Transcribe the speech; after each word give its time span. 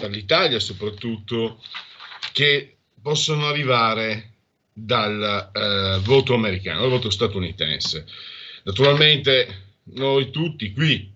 dall'Italia 0.00 0.60
soprattutto 0.60 1.62
che 2.32 2.76
possono 3.00 3.46
arrivare 3.46 4.30
dal 4.72 5.50
eh, 5.52 5.98
voto 6.02 6.34
americano, 6.34 6.80
dal 6.80 6.90
voto 6.90 7.10
statunitense. 7.10 8.06
Naturalmente 8.64 9.76
noi 9.94 10.30
tutti 10.30 10.72
qui 10.72 11.12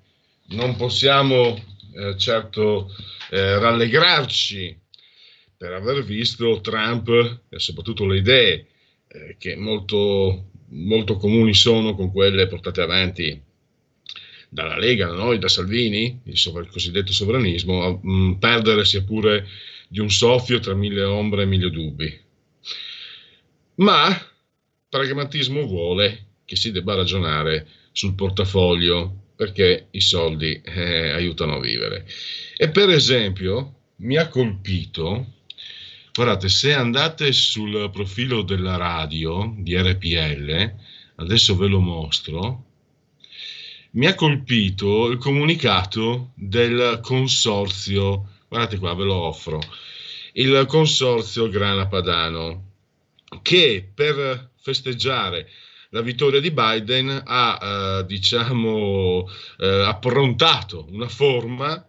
non 0.48 0.77
possiamo 0.77 1.56
eh, 1.94 2.17
certo 2.19 2.94
eh, 3.31 3.59
rallegrarci 3.59 4.78
per 5.56 5.72
aver 5.72 6.05
visto 6.05 6.61
Trump 6.61 7.09
e 7.48 7.59
soprattutto 7.59 8.05
le 8.06 8.19
idee 8.19 8.67
eh, 9.09 9.37
che 9.39 9.56
molto, 9.56 10.50
molto 10.69 11.17
comuni 11.17 11.55
sono 11.55 11.94
con 11.94 12.12
quelle 12.12 12.47
portate 12.47 12.83
avanti 12.83 13.42
dalla 14.49 14.79
Lega, 14.79 15.07
da 15.07 15.15
noi, 15.15 15.39
da 15.39 15.49
Salvini, 15.49 16.21
il, 16.25 16.37
sovra- 16.37 16.63
il 16.63 16.69
cosiddetto 16.69 17.13
sovranismo, 17.13 17.83
a 17.83 17.91
mh, 17.91 18.11
mm, 18.11 18.33
perdere 18.35 18.85
sia 18.85 19.03
pure 19.03 19.47
di 19.89 20.01
un 20.01 20.11
soffio 20.11 20.59
tra 20.59 20.75
mille 20.75 21.03
ombre 21.03 21.43
e 21.43 21.47
mille 21.47 21.71
dubbi. 21.71 22.21
Ma 23.77 24.09
pragmatismo 24.89 25.67
vuole 25.67 26.27
che 26.45 26.56
si 26.56 26.73
debba 26.73 26.95
ragionare 26.95 27.67
sul 27.93 28.15
portafoglio 28.15 29.25
perché 29.37 29.89
i 29.91 30.01
soldi 30.01 30.61
eh, 30.65 31.11
aiutano 31.11 31.56
a 31.56 31.61
vivere. 31.61 32.06
E 32.56 32.71
per 32.71 32.89
esempio 32.89 33.75
mi 33.97 34.17
ha 34.17 34.29
colpito, 34.29 35.35
guardate, 36.12 36.49
se 36.49 36.73
andate 36.73 37.33
sul 37.33 37.91
profilo 37.93 38.43
della 38.43 38.77
radio 38.77 39.55
di 39.59 39.77
RPL, 39.77 40.75
adesso 41.17 41.56
ve 41.56 41.67
lo 41.67 41.81
mostro, 41.81 42.66
mi 43.97 44.07
ha 44.07 44.15
colpito 44.15 45.09
il 45.09 45.19
comunicato 45.19 46.33
del 46.34 47.01
consorzio, 47.03 48.29
guardate 48.49 48.79
qua, 48.79 48.95
ve 48.95 49.05
lo 49.05 49.15
offro, 49.15 49.61
il 50.34 50.65
consorzio 50.69 51.49
Grana 51.49 51.87
Padano, 51.87 52.73
che 53.41 53.89
per 53.95 54.51
festeggiare 54.61 55.49
la 55.91 56.03
vittoria 56.03 56.41
di 56.41 56.51
Biden 56.51 57.23
ha, 57.25 58.01
eh, 58.01 58.06
diciamo, 58.06 59.27
eh, 59.59 59.67
approntato 59.67 60.87
una 60.91 61.09
forma 61.09 61.89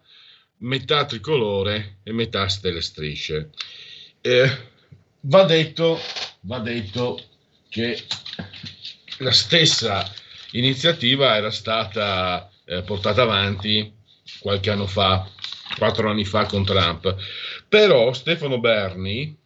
metà 0.58 1.04
tricolore 1.04 1.98
e 2.04 2.12
metà 2.12 2.48
stelle 2.48 2.80
strisce. 2.80 3.50
Eh, 4.22 4.58
va, 5.20 5.44
detto, 5.44 6.00
va 6.40 6.58
detto 6.60 7.22
che 7.68 8.02
la 9.18 9.32
stessa 9.32 10.10
iniziativa 10.52 11.36
era 11.36 11.50
stata 11.50 12.50
eh, 12.64 12.82
portata 12.82 13.22
avanti 13.22 13.92
qualche 14.40 14.70
anno 14.70 14.86
fa, 14.86 15.28
quattro 15.76 16.10
anni 16.10 16.24
fa 16.24 16.46
con 16.46 16.64
Trump. 16.64 17.16
Però 17.68 18.12
Stefano 18.12 18.58
Berni, 18.58 19.36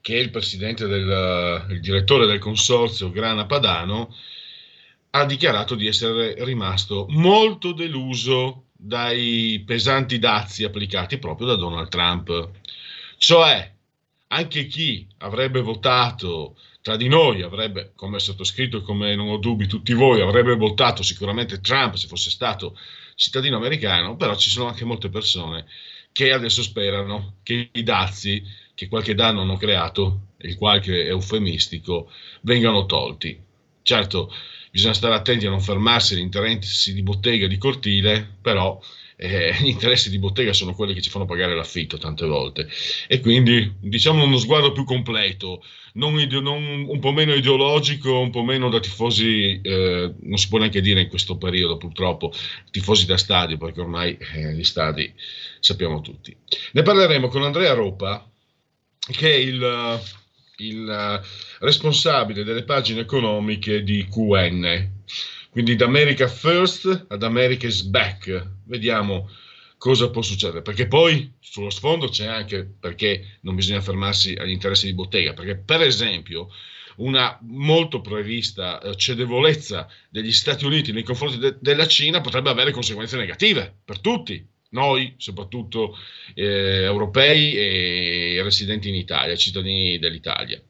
che 0.00 0.14
è 0.14 0.18
il 0.18 0.30
presidente 0.30 0.86
del 0.86 1.66
il 1.70 1.80
direttore 1.80 2.26
del 2.26 2.38
consorzio 2.38 3.10
Grana 3.10 3.46
Padano, 3.46 4.14
ha 5.10 5.24
dichiarato 5.24 5.74
di 5.74 5.86
essere 5.86 6.44
rimasto 6.44 7.06
molto 7.10 7.72
deluso 7.72 8.66
dai 8.72 9.62
pesanti 9.66 10.18
dazi 10.18 10.64
applicati 10.64 11.18
proprio 11.18 11.48
da 11.48 11.56
Donald 11.56 11.88
Trump. 11.88 12.50
Cioè, 13.18 13.74
anche 14.28 14.66
chi 14.66 15.06
avrebbe 15.18 15.60
votato 15.60 16.56
tra 16.82 16.96
di 16.96 17.08
noi 17.08 17.42
avrebbe, 17.42 17.92
come 17.94 18.18
sottoscritto 18.18 18.78
e 18.78 18.82
come 18.82 19.14
non 19.14 19.28
ho 19.28 19.36
dubbi 19.38 19.66
tutti 19.66 19.92
voi, 19.92 20.20
avrebbe 20.20 20.56
votato 20.56 21.02
sicuramente 21.02 21.60
Trump 21.60 21.94
se 21.94 22.06
fosse 22.06 22.30
stato 22.30 22.76
cittadino 23.14 23.56
americano, 23.56 24.16
però 24.16 24.34
ci 24.34 24.50
sono 24.50 24.68
anche 24.68 24.84
molte 24.84 25.10
persone 25.10 25.66
che 26.12 26.32
adesso 26.32 26.62
sperano 26.62 27.36
che 27.42 27.68
i 27.72 27.82
dazi 27.82 28.42
che 28.74 28.88
qualche 28.88 29.14
danno 29.14 29.42
hanno 29.42 29.56
creato, 29.56 30.28
il 30.38 30.56
qualche 30.56 31.06
eufemistico, 31.06 32.10
vengano 32.42 32.86
tolti. 32.86 33.38
Certo, 33.82 34.32
bisogna 34.70 34.94
stare 34.94 35.14
attenti 35.14 35.46
a 35.46 35.50
non 35.50 35.60
fermarsi 35.60 36.14
agli 36.14 36.20
interessi 36.20 36.94
di 36.94 37.02
bottega 37.02 37.46
di 37.46 37.58
cortile, 37.58 38.36
però 38.40 38.80
eh, 39.22 39.54
gli 39.60 39.68
interessi 39.68 40.08
di 40.08 40.18
bottega 40.18 40.54
sono 40.54 40.74
quelli 40.74 40.94
che 40.94 41.02
ci 41.02 41.10
fanno 41.10 41.26
pagare 41.26 41.54
l'affitto 41.54 41.98
tante 41.98 42.24
volte. 42.24 42.68
E 43.06 43.20
quindi 43.20 43.74
diciamo 43.78 44.24
uno 44.24 44.38
sguardo 44.38 44.72
più 44.72 44.84
completo, 44.84 45.62
non, 45.94 46.18
ide- 46.18 46.40
non 46.40 46.86
un 46.88 46.98
po' 47.00 47.12
meno 47.12 47.34
ideologico, 47.34 48.18
un 48.18 48.30
po' 48.30 48.42
meno 48.42 48.70
da 48.70 48.80
tifosi, 48.80 49.60
eh, 49.62 50.14
non 50.20 50.38
si 50.38 50.48
può 50.48 50.58
neanche 50.58 50.80
dire 50.80 51.02
in 51.02 51.08
questo 51.08 51.36
periodo 51.36 51.76
purtroppo, 51.76 52.32
tifosi 52.70 53.04
da 53.04 53.18
stadio, 53.18 53.58
perché 53.58 53.80
ormai 53.80 54.16
eh, 54.34 54.54
gli 54.54 54.64
stadi 54.64 55.12
sappiamo 55.60 56.00
tutti. 56.00 56.34
Ne 56.72 56.82
parleremo 56.82 57.28
con 57.28 57.42
Andrea 57.42 57.74
Ropa, 57.74 58.26
che 58.98 59.30
è 59.30 59.36
il, 59.36 60.00
il 60.56 61.22
responsabile 61.58 62.42
delle 62.42 62.64
pagine 62.64 63.00
economiche 63.00 63.82
di 63.82 64.06
QN 64.08 64.98
quindi 65.50 65.74
da 65.74 65.86
America 65.86 66.28
First 66.28 67.06
ad 67.08 67.22
America 67.22 67.66
is 67.66 67.82
Back. 67.82 68.48
Vediamo 68.64 69.28
cosa 69.76 70.10
può 70.10 70.22
succedere. 70.22 70.62
Perché 70.62 70.86
poi 70.86 71.32
sullo 71.40 71.70
sfondo 71.70 72.08
c'è 72.08 72.26
anche 72.26 72.64
perché 72.78 73.38
non 73.40 73.56
bisogna 73.56 73.80
fermarsi 73.80 74.34
agli 74.34 74.50
interessi 74.50 74.86
di 74.86 74.94
bottega. 74.94 75.32
Perché, 75.32 75.56
per 75.56 75.80
esempio, 75.80 76.50
una 76.96 77.36
molto 77.42 78.00
prevista 78.00 78.80
eh, 78.80 78.94
cedevolezza 78.94 79.88
degli 80.08 80.32
Stati 80.32 80.64
Uniti 80.64 80.92
nei 80.92 81.02
confronti 81.02 81.38
de- 81.38 81.56
della 81.58 81.86
Cina 81.86 82.20
potrebbe 82.20 82.50
avere 82.50 82.70
conseguenze 82.70 83.16
negative 83.16 83.74
per 83.84 83.98
tutti. 83.98 84.46
Noi, 84.72 85.14
soprattutto 85.16 85.98
eh, 86.34 86.82
europei 86.84 87.54
e 87.56 88.40
residenti 88.40 88.88
in 88.88 88.94
Italia, 88.94 89.34
cittadini 89.34 89.98
dell'Italia. 89.98 90.62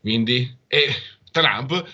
Quindi, 0.00 0.54
e 0.66 0.94
Trump 1.30 1.86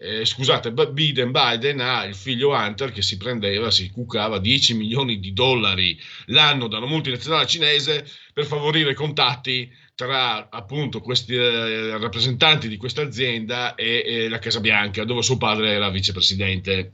eh, 0.00 0.24
scusate, 0.24 0.72
Biden, 0.72 1.32
Biden 1.32 1.80
ha 1.80 2.04
il 2.04 2.14
figlio 2.14 2.50
Hunter 2.50 2.92
che 2.92 3.02
si 3.02 3.16
prendeva, 3.16 3.70
si 3.70 3.90
cucava 3.90 4.38
10 4.38 4.74
milioni 4.74 5.18
di 5.18 5.32
dollari 5.32 5.98
l'anno 6.26 6.68
da 6.68 6.78
una 6.78 6.86
multinazionale 6.86 7.46
cinese 7.46 8.08
per 8.32 8.46
favorire 8.46 8.94
contatti 8.94 9.68
tra 9.96 10.48
appunto 10.50 11.00
questi 11.00 11.34
eh, 11.34 11.98
rappresentanti 11.98 12.68
di 12.68 12.76
questa 12.76 13.02
azienda 13.02 13.74
e, 13.74 14.04
e, 14.06 14.28
la 14.28 14.38
Casa 14.38 14.60
Bianca, 14.60 15.02
dove 15.02 15.22
suo 15.22 15.36
padre 15.36 15.70
era 15.70 15.90
vicepresidente. 15.90 16.92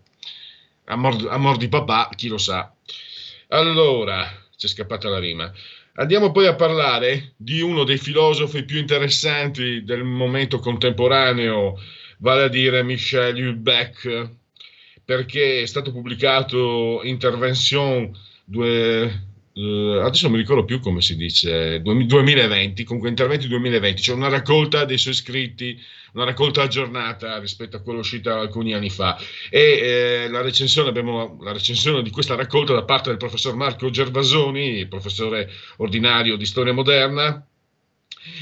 A 0.86 0.96
mor, 0.96 1.26
a 1.28 1.36
mor 1.36 1.58
di 1.58 1.68
papà, 1.68 2.08
chi 2.14 2.28
lo 2.28 2.38
sa. 2.38 2.72
Allora, 3.48 4.26
c'è 4.56 4.68
scappata 4.68 5.10
la 5.10 5.18
rima. 5.18 5.52
Andiamo 5.96 6.32
poi 6.32 6.46
a 6.46 6.54
parlare 6.54 7.34
di 7.36 7.60
uno 7.60 7.84
dei 7.84 7.98
filosofi 7.98 8.64
più 8.64 8.78
interessanti 8.78 9.84
del 9.84 10.02
momento 10.02 10.58
contemporaneo, 10.58 11.78
vale 12.24 12.44
a 12.44 12.48
dire 12.48 12.82
Michel 12.82 13.36
Houellebecq, 13.36 14.30
perché 15.04 15.60
è 15.60 15.66
stato 15.66 15.92
pubblicato 15.92 17.02
Intervention 17.04 18.10
due, 18.46 19.32
Uh, 19.56 20.00
adesso 20.02 20.24
non 20.24 20.32
mi 20.32 20.40
ricordo 20.40 20.64
più 20.64 20.80
come 20.80 21.00
si 21.00 21.14
dice, 21.14 21.80
2020, 21.80 22.82
comunque 22.82 23.08
interventi 23.08 23.46
2020, 23.46 24.02
cioè 24.02 24.16
una 24.16 24.28
raccolta 24.28 24.84
dei 24.84 24.98
suoi 24.98 25.14
scritti, 25.14 25.80
una 26.14 26.24
raccolta 26.24 26.62
aggiornata 26.62 27.38
rispetto 27.38 27.76
a 27.76 27.80
quella 27.80 28.00
uscita 28.00 28.36
alcuni 28.36 28.74
anni 28.74 28.90
fa. 28.90 29.16
E 29.50 29.60
eh, 29.60 30.28
la, 30.28 30.40
recensione, 30.40 30.88
abbiamo 30.88 31.38
la 31.40 31.52
recensione 31.52 32.02
di 32.02 32.10
questa 32.10 32.34
raccolta 32.34 32.72
da 32.72 32.82
parte 32.82 33.10
del 33.10 33.18
professor 33.18 33.54
Marco 33.54 33.90
Gervasoni, 33.90 34.88
professore 34.88 35.48
ordinario 35.76 36.34
di 36.34 36.46
storia 36.46 36.72
moderna, 36.72 37.46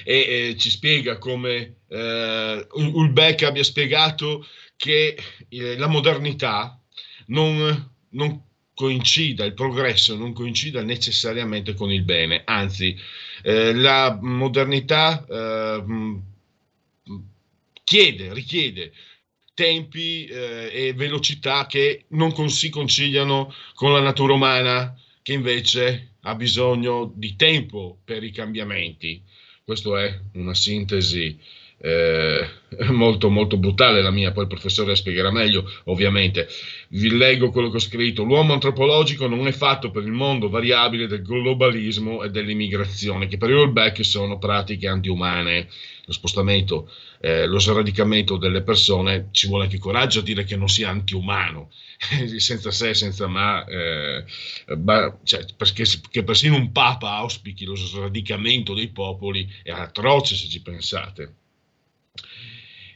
e 0.05 0.15
eh, 0.51 0.57
ci 0.57 0.71
spiega 0.71 1.19
come 1.19 1.77
eh, 1.89 2.67
Ulbeck 2.73 3.43
abbia 3.43 3.65
spiegato 3.65 4.47
che 4.77 5.17
eh, 5.49 5.77
la 5.77 5.87
modernità 5.87 6.81
non, 7.27 7.91
non 8.11 8.43
coincida, 8.75 9.45
il 9.45 9.55
progresso 9.55 10.17
non 10.17 10.33
coincida 10.33 10.83
necessariamente 10.83 11.75
con 11.75 11.93
il 11.93 12.03
bene, 12.03 12.43
anzi 12.45 12.97
eh, 13.43 13.75
la 13.75 14.19
modernità 14.21 15.25
eh, 15.29 15.85
chiede, 17.85 18.33
richiede 18.33 18.93
tempi 19.55 20.25
eh, 20.25 20.71
e 20.73 20.93
velocità 20.95 21.67
che 21.67 22.05
non 22.09 22.33
con, 22.33 22.51
si 22.51 22.71
conciliano 22.71 23.53
con 23.75 23.93
la 23.93 24.01
natura 24.01 24.33
umana 24.33 24.99
che 25.23 25.35
invece 25.35 26.15
ha 26.23 26.35
bisogno 26.35 27.13
di 27.15 27.37
tempo 27.37 27.99
per 28.05 28.23
i 28.23 28.31
cambiamenti. 28.31 29.23
Questa 29.73 30.05
è 30.05 30.21
una 30.35 30.55
sintesi 30.55 31.35
eh, 31.79 32.47
molto 32.93 33.31
molto 33.31 33.57
brutale 33.57 34.03
la 34.03 34.11
mia, 34.11 34.31
poi 34.31 34.43
il 34.43 34.49
professore 34.51 34.95
spiegherà 34.95 35.31
meglio 35.31 35.65
ovviamente. 35.85 36.47
Vi 36.89 37.17
leggo 37.17 37.51
quello 37.51 37.71
che 37.71 37.77
ho 37.77 37.81
scritto, 37.81 38.23
l'uomo 38.23 38.53
antropologico 38.53 39.27
non 39.27 39.47
è 39.47 39.53
fatto 39.53 39.91
per 39.91 40.03
il 40.03 40.11
mondo 40.11 40.51
variabile 40.51 41.07
del 41.07 41.23
globalismo 41.23 42.23
e 42.23 42.29
dell'immigrazione, 42.29 43.29
che 43.29 43.39
per 43.39 43.49
Ulbeck 43.49 44.05
sono 44.05 44.37
pratiche 44.37 44.89
antiumane. 44.89 45.69
Lo 46.05 46.13
spostamento, 46.13 46.91
eh, 47.25 47.47
lo 47.47 47.61
sradicamento 47.61 48.37
delle 48.37 48.63
persone, 48.63 49.29
ci 49.31 49.47
vuole 49.47 49.65
anche 49.65 49.79
coraggio 49.79 50.19
a 50.19 50.23
dire 50.23 50.43
che 50.43 50.57
non 50.57 50.69
sia 50.69 50.89
antiumano, 50.89 51.71
senza 52.39 52.73
se, 52.73 52.95
senza 52.95 53.29
ma, 53.29 53.65
eh, 53.65 54.25
ma 54.77 55.17
cioè, 55.23 55.47
perché 55.57 55.85
che 56.11 56.25
persino 56.25 56.57
un 56.57 56.73
papa 56.73 57.13
auspichi 57.13 57.65
lo 57.65 57.77
sradicamento 57.77 58.75
dei 58.75 58.89
popoli 58.89 59.49
è 59.63 59.71
atroce 59.71 60.35
se 60.35 60.49
ci 60.49 60.61
pensate. 60.63 61.35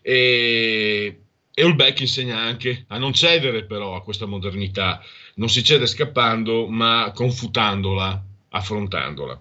E, 0.03 1.21
e 1.55 1.65
Ulbeck 1.65 2.01
insegna 2.01 2.37
anche 2.41 2.85
a 2.89 2.99
non 2.99 3.13
cedere 3.13 3.65
però 3.65 3.95
a 3.95 4.03
questa 4.03 4.27
modernità, 4.27 5.01
non 5.37 5.49
si 5.49 5.63
cede 5.63 5.87
scappando 5.87 6.67
ma 6.67 7.13
confutandola, 7.15 8.25
affrontandola. 8.49 9.41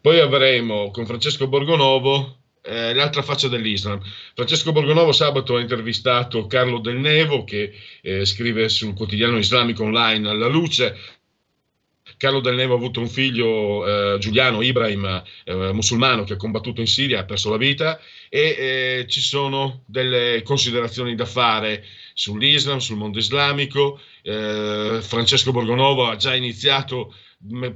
Poi 0.00 0.18
avremo 0.18 0.90
con 0.90 1.06
Francesco 1.06 1.46
Borgonovo 1.46 2.37
eh, 2.68 2.94
l'altra 2.94 3.22
faccia 3.22 3.48
dell'Islam. 3.48 4.00
Francesco 4.34 4.72
Borgonovo 4.72 5.12
sabato 5.12 5.56
ha 5.56 5.60
intervistato 5.60 6.46
Carlo 6.46 6.78
Del 6.78 6.98
Nevo 6.98 7.44
che 7.44 7.72
eh, 8.02 8.24
scrive 8.24 8.68
sul 8.68 8.94
quotidiano 8.94 9.38
islamico 9.38 9.84
online 9.84 10.28
alla 10.28 10.48
luce 10.48 10.96
Carlo 12.18 12.40
Del 12.40 12.56
Nevo 12.56 12.74
ha 12.74 12.76
avuto 12.76 13.00
un 13.00 13.08
figlio, 13.08 13.86
eh, 13.86 14.18
Giuliano 14.18 14.60
Ibrahim, 14.60 15.22
eh, 15.44 15.72
musulmano, 15.72 16.24
che 16.24 16.34
ha 16.34 16.36
combattuto 16.36 16.80
in 16.82 16.86
Siria, 16.86 17.20
ha 17.20 17.24
perso 17.24 17.48
la 17.48 17.56
vita 17.56 17.98
e 18.28 18.40
eh, 18.40 19.06
ci 19.08 19.20
sono 19.20 19.84
delle 19.86 20.42
considerazioni 20.42 21.14
da 21.14 21.24
fare 21.24 21.84
sull'Islam, 22.12 22.78
sul 22.78 22.96
mondo 22.96 23.18
islamico. 23.18 24.00
Eh, 24.22 24.98
Francesco 25.00 25.52
Borgonovo 25.52 26.08
ha 26.08 26.16
già 26.16 26.34
iniziato 26.34 27.14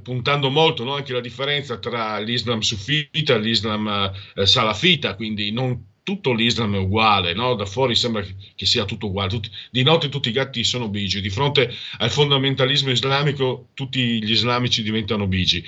puntando 0.03 0.51
molto 0.51 0.83
no, 0.83 0.95
anche 0.95 1.13
la 1.13 1.21
differenza 1.21 1.79
tra 1.79 2.19
l'Islam 2.19 2.61
sufita 2.61 3.35
e 3.35 3.39
l'Islam 3.39 4.13
eh, 4.35 4.45
salafita, 4.45 5.15
quindi 5.15 5.53
non 5.53 5.92
tutto 6.03 6.33
l'Islam 6.33 6.75
è 6.75 6.79
uguale, 6.79 7.33
no? 7.33 7.55
da 7.55 7.65
fuori 7.65 7.95
sembra 7.95 8.25
che 8.55 8.67
sia 8.67 8.85
tutto 8.85 9.07
uguale, 9.07 9.29
tutti, 9.29 9.51
di 9.71 9.83
notte 9.83 10.09
tutti 10.09 10.29
i 10.29 10.33
gatti 10.33 10.65
sono 10.65 10.89
bigi, 10.89 11.21
di 11.21 11.31
fronte 11.31 11.73
al 11.99 12.11
fondamentalismo 12.11 12.91
islamico 12.91 13.69
tutti 13.75 14.23
gli 14.23 14.31
islamici 14.31 14.83
diventano 14.83 15.27
bigi. 15.27 15.65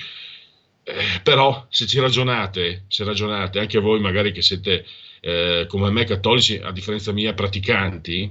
Eh, 0.86 1.20
però 1.22 1.66
se 1.70 1.86
ci 1.86 1.98
ragionate, 1.98 2.84
se 2.88 3.04
ragionate, 3.04 3.58
anche 3.58 3.78
voi 3.78 4.00
magari 4.00 4.32
che 4.32 4.42
siete 4.42 4.84
eh, 5.20 5.66
come 5.68 5.90
me 5.90 6.04
cattolici, 6.04 6.56
a 6.62 6.70
differenza 6.72 7.12
mia 7.12 7.32
praticanti, 7.32 8.30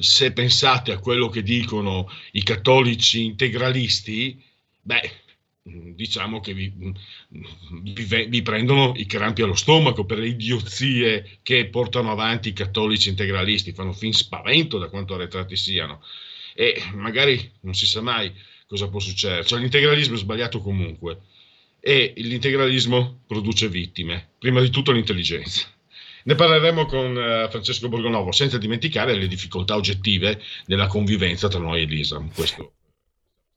se 0.00 0.32
pensate 0.32 0.92
a 0.92 0.98
quello 0.98 1.28
che 1.28 1.42
dicono 1.42 2.10
i 2.32 2.42
cattolici 2.42 3.24
integralisti, 3.24 4.42
beh, 4.82 5.12
diciamo 5.94 6.40
che 6.40 6.54
vi, 6.54 6.72
vi, 7.82 8.26
vi, 8.28 8.42
prendono 8.42 8.92
i 8.96 9.06
crampi 9.06 9.42
allo 9.42 9.54
stomaco 9.54 10.04
per 10.04 10.18
le 10.18 10.28
idiozie 10.28 11.38
che 11.42 11.66
portano 11.66 12.10
avanti 12.10 12.48
i 12.48 12.54
cattolici 12.54 13.08
integralisti, 13.08 13.72
fanno 13.72 13.92
fin 13.92 14.12
spavento 14.12 14.78
da 14.78 14.88
quanto 14.88 15.14
arretrati 15.14 15.56
siano 15.56 16.02
e 16.54 16.82
magari 16.94 17.52
non 17.60 17.74
si 17.74 17.86
sa 17.86 18.00
mai 18.00 18.32
cosa 18.66 18.88
può 18.88 19.00
succedere, 19.00 19.44
cioè 19.44 19.58
l'integralismo 19.58 20.14
è 20.14 20.18
sbagliato 20.18 20.60
comunque 20.60 21.18
e 21.80 22.12
l'integralismo 22.16 23.22
produce 23.26 23.68
vittime, 23.68 24.30
prima 24.38 24.60
di 24.60 24.70
tutto 24.70 24.92
l'intelligenza. 24.92 25.66
Ne 26.22 26.34
parleremo 26.34 26.84
con 26.84 27.16
uh, 27.16 27.50
Francesco 27.50 27.88
Borgonovo, 27.88 28.30
senza 28.30 28.58
dimenticare 28.58 29.14
le 29.14 29.26
difficoltà 29.26 29.74
oggettive 29.74 30.40
della 30.66 30.86
convivenza 30.86 31.48
tra 31.48 31.58
noi 31.58 31.82
e 31.82 31.84
l'Islam. 31.86 32.30
Questo 32.32 32.74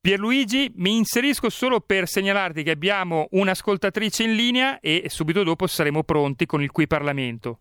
Pierluigi, 0.03 0.69
mi 0.75 0.97
inserisco 0.97 1.49
solo 1.49 1.79
per 1.79 2.09
segnalarti 2.09 2.61
che 2.63 2.71
abbiamo 2.71 3.27
un'ascoltatrice 3.31 4.23
in 4.23 4.35
linea 4.35 4.81
e 4.81 5.05
subito 5.07 5.43
dopo 5.43 5.65
saremo 5.65 6.03
pronti 6.03 6.45
con 6.45 6.61
il 6.61 6.71
qui 6.71 6.87
Parlamento. 6.87 7.59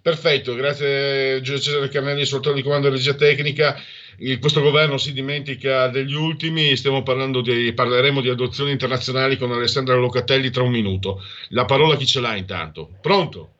Perfetto, 0.00 0.54
grazie 0.54 1.40
Giulio 1.40 1.60
Cesare 1.60 1.88
Carnelli, 1.88 2.24
soltanto 2.24 2.58
di 2.58 2.62
comando 2.62 2.88
di 2.88 2.94
regia 2.94 3.14
tecnica. 3.14 3.74
Il, 4.18 4.38
questo 4.38 4.60
governo 4.60 4.98
si 4.98 5.12
dimentica 5.12 5.88
degli 5.88 6.14
ultimi, 6.14 6.76
stiamo 6.76 7.02
parlando 7.02 7.40
di, 7.40 7.72
parleremo 7.72 8.20
di 8.20 8.28
adozioni 8.28 8.70
internazionali 8.70 9.36
con 9.36 9.50
Alessandra 9.50 9.96
Locatelli 9.96 10.48
tra 10.50 10.62
un 10.62 10.70
minuto. 10.70 11.22
La 11.48 11.64
parola 11.64 11.96
chi 11.96 12.06
ce 12.06 12.20
l'ha 12.20 12.36
intanto? 12.36 12.88
Pronto? 13.00 13.50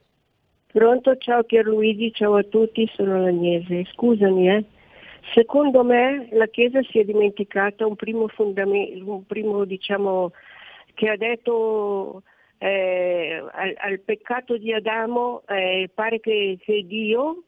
Pronto, 0.69 1.17
ciao 1.19 1.43
Pierluigi, 1.43 2.13
ciao 2.15 2.37
a 2.37 2.45
tutti, 2.45 2.89
sono 2.95 3.21
l'Agnese. 3.21 3.89
Scusami, 3.93 4.49
eh. 4.51 4.65
Secondo 5.35 5.85
me 5.85 6.29
la 6.33 6.47
Chiesa 6.47 6.83
si 6.83 6.99
è 6.99 7.05
dimenticata 7.05 7.87
un 7.87 7.97
primo 7.97 8.29
fondamento, 8.29 9.11
un 9.11 9.25
primo 9.25 9.65
diciamo, 9.65 10.33
che 10.95 11.09
ha 11.09 11.17
detto 11.17 12.23
eh, 12.59 13.43
al, 13.53 13.75
al, 13.77 14.01
peccato 14.01 14.57
di 14.57 14.73
Adamo, 14.73 15.43
eh, 15.49 15.89
pare 15.95 16.21
che, 16.21 16.59
che, 16.61 16.85
Dio 16.87 17.45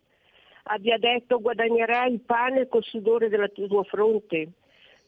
abbia 0.64 0.98
detto 0.98 1.40
guadagnerai 1.40 2.12
il 2.12 2.20
pane 2.20 2.68
col 2.68 2.84
sudore 2.84 3.28
della 3.28 3.48
tua 3.48 3.82
fronte. 3.84 4.48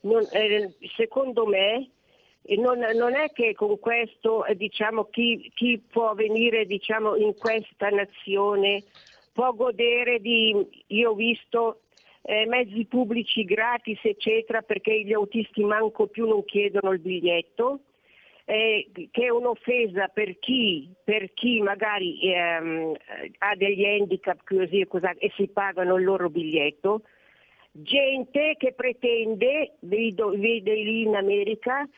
Non, 0.00 0.26
eh, 0.32 0.74
secondo 0.96 1.46
me 1.46 1.90
non, 2.56 2.78
non, 2.94 3.14
è 3.14 3.32
che 3.32 3.54
con 3.54 3.78
questo 3.78 4.44
eh, 4.44 4.54
diciamo, 4.54 5.04
chi, 5.04 5.50
chi, 5.54 5.80
può 5.80 6.14
venire 6.14 6.66
diciamo, 6.66 7.16
in 7.16 7.34
questa 7.34 7.88
nazione 7.88 8.84
può 9.32 9.52
godere 9.52 10.20
di, 10.20 10.84
io 10.88 11.10
ho 11.10 11.14
visto 11.14 11.80
eh, 12.28 12.44
mezzi 12.46 12.84
pubblici 12.86 13.44
gratis, 13.44 14.00
eccetera, 14.02 14.60
perché 14.62 15.00
gli 15.02 15.12
autisti 15.12 15.62
manco 15.62 16.08
più 16.08 16.26
non 16.26 16.44
chiedono 16.44 16.90
il 16.90 16.98
biglietto, 16.98 17.82
eh, 18.44 18.90
che 18.92 19.24
è 19.26 19.28
un'offesa 19.28 20.08
per 20.08 20.36
chi, 20.40 20.88
per 21.04 21.32
chi 21.34 21.60
magari 21.60 22.18
ehm, 22.20 22.96
ha 23.38 23.54
degli 23.54 23.84
handicap 23.84 24.40
così 24.44 24.80
e, 24.80 24.86
così, 24.88 25.06
e 25.18 25.32
si 25.36 25.46
pagano 25.46 25.96
il 25.96 26.04
loro 26.04 26.28
biglietto. 26.28 27.02
Gente 27.70 28.56
che 28.58 28.72
pretende, 28.72 29.74
vedo, 29.80 30.30
lì 30.30 31.02
in 31.02 31.14
America, 31.14 31.88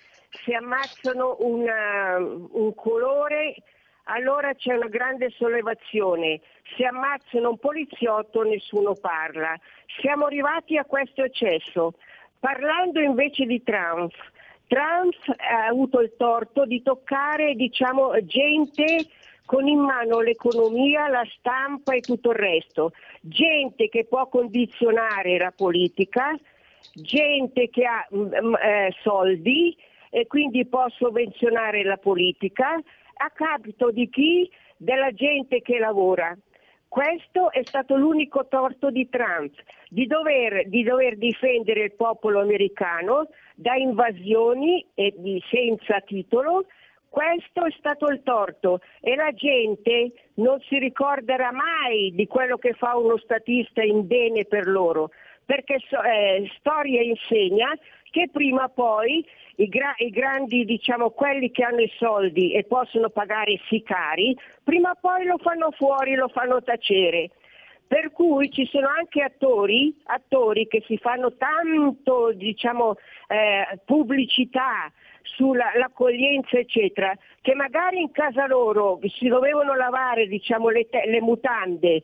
se 0.45 0.53
ammazzano 0.53 1.37
una, 1.41 2.19
un 2.19 2.75
colore 2.75 3.55
allora 4.09 4.55
c'è 4.55 4.75
una 4.75 4.89
grande 4.89 5.31
sollevazione. 5.31 6.41
Se 6.77 6.85
ammazzano 6.85 7.51
un 7.51 7.59
poliziotto 7.59 8.43
nessuno 8.43 8.95
parla. 9.01 9.59
Siamo 10.01 10.27
arrivati 10.27 10.77
a 10.77 10.85
questo 10.85 11.23
eccesso. 11.23 11.95
Parlando 12.39 13.01
invece 13.01 13.47
di 13.47 13.63
Trump, 13.63 14.13
Trump 14.67 15.15
ha 15.39 15.67
avuto 15.67 16.01
il 16.01 16.13
torto 16.17 16.67
di 16.67 16.83
toccare 16.83 17.55
diciamo, 17.55 18.13
gente 18.25 19.07
con 19.45 19.67
in 19.67 19.81
mano 19.81 20.21
l'economia, 20.21 21.09
la 21.09 21.27
stampa 21.39 21.95
e 21.95 22.01
tutto 22.01 22.31
il 22.31 22.37
resto, 22.37 22.93
gente 23.21 23.89
che 23.89 24.05
può 24.05 24.29
condizionare 24.29 25.39
la 25.39 25.53
politica 25.57 26.39
gente 26.93 27.69
che 27.69 27.85
ha 27.85 28.07
mh, 28.11 28.19
mm, 28.19 28.55
eh, 28.55 28.95
soldi 29.03 29.77
e 30.11 30.27
quindi 30.27 30.67
può 30.67 30.87
sovvenzionare 30.91 31.83
la 31.85 31.97
politica 31.97 32.81
a 33.19 33.31
capito 33.31 33.91
di 33.91 34.09
chi? 34.09 34.51
Della 34.77 35.13
gente 35.13 35.61
che 35.61 35.79
lavora. 35.79 36.37
Questo 36.89 37.53
è 37.53 37.63
stato 37.65 37.97
l'unico 37.97 38.47
torto 38.49 38.91
di 38.91 39.09
Trump, 39.11 39.53
di 39.91 40.07
dover, 40.07 40.67
di 40.69 40.83
dover 40.83 41.19
difendere 41.19 41.83
il 41.83 41.93
popolo 41.93 42.41
americano 42.41 43.29
da 43.55 43.75
invasioni 43.75 44.87
e 44.95 45.13
di, 45.17 45.43
senza 45.51 46.01
titolo. 46.01 46.65
Questo 47.11 47.67
è 47.67 47.71
stato 47.79 48.07
il 48.07 48.23
torto 48.23 48.81
e 49.01 49.17
la 49.17 49.33
gente 49.33 50.13
non 50.35 50.61
si 50.61 50.79
ricorderà 50.79 51.53
mai 51.53 52.13
di 52.15 52.27
quello 52.27 52.57
che 52.57 52.73
fa 52.73 52.97
uno 52.97 53.19
statista 53.19 53.83
in 53.83 54.07
bene 54.07 54.45
per 54.45 54.67
loro, 54.67 55.11
perché 55.45 55.75
eh, 55.75 56.51
storia 56.59 57.03
insegna 57.03 57.69
che 58.11 58.29
prima 58.33 58.65
o 58.65 58.69
poi 58.69 59.25
i, 59.57 59.69
gra- 59.69 59.95
i 59.99 60.11
grandi, 60.11 60.65
diciamo, 60.65 61.11
quelli 61.11 61.51
che 61.51 61.65
hanno 61.65 61.81
i 61.81 61.93
soldi 61.97 62.53
e 62.53 62.65
possono 62.65 63.09
pagare 63.11 63.53
i 63.53 63.61
sicari, 63.69 64.37
prima 64.63 64.91
o 64.91 64.99
poi 65.01 65.25
lo 65.25 65.39
fanno 65.39 65.71
fuori, 65.73 66.15
lo 66.15 66.29
fanno 66.29 66.63
tacere. 66.63 67.31
Per 67.87 68.13
cui 68.13 68.51
ci 68.51 68.67
sono 68.67 68.87
anche 68.89 69.23
attori, 69.23 69.97
attori 70.05 70.69
che 70.69 70.83
si 70.87 70.99
fanno 70.99 71.35
tanto 71.37 72.33
diciamo, 72.35 72.97
eh, 73.29 73.81
pubblicità 73.87 74.93
sull'accoglienza 75.23 76.59
eccetera, 76.59 77.17
che 77.41 77.55
magari 77.55 78.01
in 78.01 78.11
casa 78.11 78.47
loro 78.47 78.99
si 79.17 79.29
dovevano 79.29 79.75
lavare 79.75 80.27
diciamo, 80.27 80.69
le, 80.69 80.87
te- 80.89 81.07
le 81.07 81.23
mutande 81.23 82.03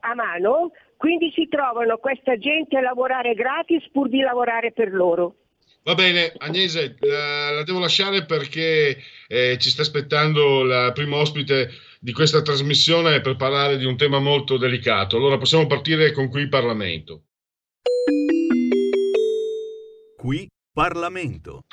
a 0.00 0.14
mano, 0.14 0.72
quindi 1.02 1.32
si 1.34 1.48
trovano 1.48 1.96
questa 1.96 2.38
gente 2.38 2.76
a 2.76 2.80
lavorare 2.80 3.34
gratis 3.34 3.90
pur 3.90 4.08
di 4.08 4.20
lavorare 4.20 4.70
per 4.70 4.92
loro. 4.92 5.34
Va 5.82 5.96
bene, 5.96 6.32
Agnese, 6.38 6.94
la, 7.00 7.50
la 7.50 7.62
devo 7.64 7.80
lasciare 7.80 8.24
perché 8.24 9.02
eh, 9.26 9.58
ci 9.58 9.70
sta 9.70 9.82
aspettando 9.82 10.62
la 10.62 10.92
prima 10.92 11.16
ospite 11.16 11.70
di 11.98 12.12
questa 12.12 12.40
trasmissione 12.40 13.20
per 13.20 13.34
parlare 13.34 13.78
di 13.78 13.84
un 13.84 13.96
tema 13.96 14.20
molto 14.20 14.56
delicato. 14.58 15.16
Allora 15.16 15.38
possiamo 15.38 15.66
partire 15.66 16.12
con 16.12 16.28
qui 16.28 16.46
Parlamento. 16.46 17.22
Qui 20.16 20.48
Parlamento. 20.72 21.64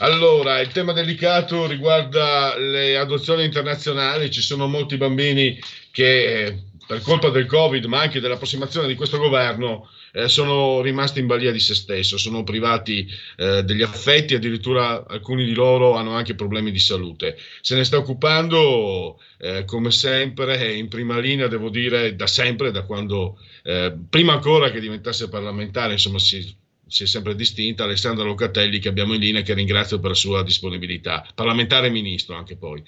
Allora, 0.00 0.60
il 0.60 0.68
tema 0.68 0.92
delicato 0.92 1.66
riguarda 1.66 2.58
le 2.58 2.98
adozioni 2.98 3.44
internazionali. 3.44 4.30
Ci 4.30 4.42
sono 4.42 4.66
molti 4.66 4.98
bambini 4.98 5.58
che 5.90 6.44
eh, 6.44 6.58
per 6.86 7.00
colpa 7.02 7.30
del 7.30 7.46
Covid, 7.46 7.84
ma 7.86 8.00
anche 8.00 8.20
dell'approssimazione 8.20 8.86
di 8.86 8.94
questo 8.94 9.18
governo, 9.18 9.88
eh, 10.12 10.28
sono 10.28 10.80
rimasti 10.80 11.20
in 11.20 11.26
balia 11.26 11.50
di 11.50 11.58
se 11.58 11.74
stesso, 11.74 12.16
sono 12.16 12.44
privati 12.44 13.06
eh, 13.36 13.64
degli 13.64 13.82
affetti, 13.82 14.34
addirittura 14.34 15.04
alcuni 15.06 15.44
di 15.44 15.52
loro 15.52 15.94
hanno 15.94 16.12
anche 16.12 16.34
problemi 16.34 16.70
di 16.70 16.78
salute. 16.78 17.36
Se 17.60 17.74
ne 17.74 17.84
sta 17.84 17.98
occupando, 17.98 19.20
eh, 19.38 19.64
come 19.64 19.90
sempre, 19.90 20.72
in 20.74 20.88
prima 20.88 21.18
linea, 21.18 21.48
devo 21.48 21.68
dire, 21.68 22.14
da 22.14 22.26
sempre, 22.26 22.70
da 22.70 22.82
quando, 22.82 23.38
eh, 23.64 23.94
prima 24.08 24.34
ancora 24.34 24.70
che 24.70 24.80
diventasse 24.80 25.28
parlamentare, 25.28 25.92
insomma, 25.92 26.18
si, 26.18 26.54
si 26.86 27.02
è 27.02 27.06
sempre 27.06 27.34
distinta 27.34 27.84
Alessandra 27.84 28.24
Locatelli 28.24 28.78
che 28.78 28.88
abbiamo 28.88 29.14
in 29.14 29.20
linea 29.20 29.42
che 29.42 29.54
ringrazio 29.54 29.98
per 29.98 30.10
la 30.10 30.16
sua 30.16 30.42
disponibilità, 30.44 31.26
parlamentare 31.34 31.88
e 31.88 31.90
ministro 31.90 32.36
anche 32.36 32.56
poi. 32.56 32.82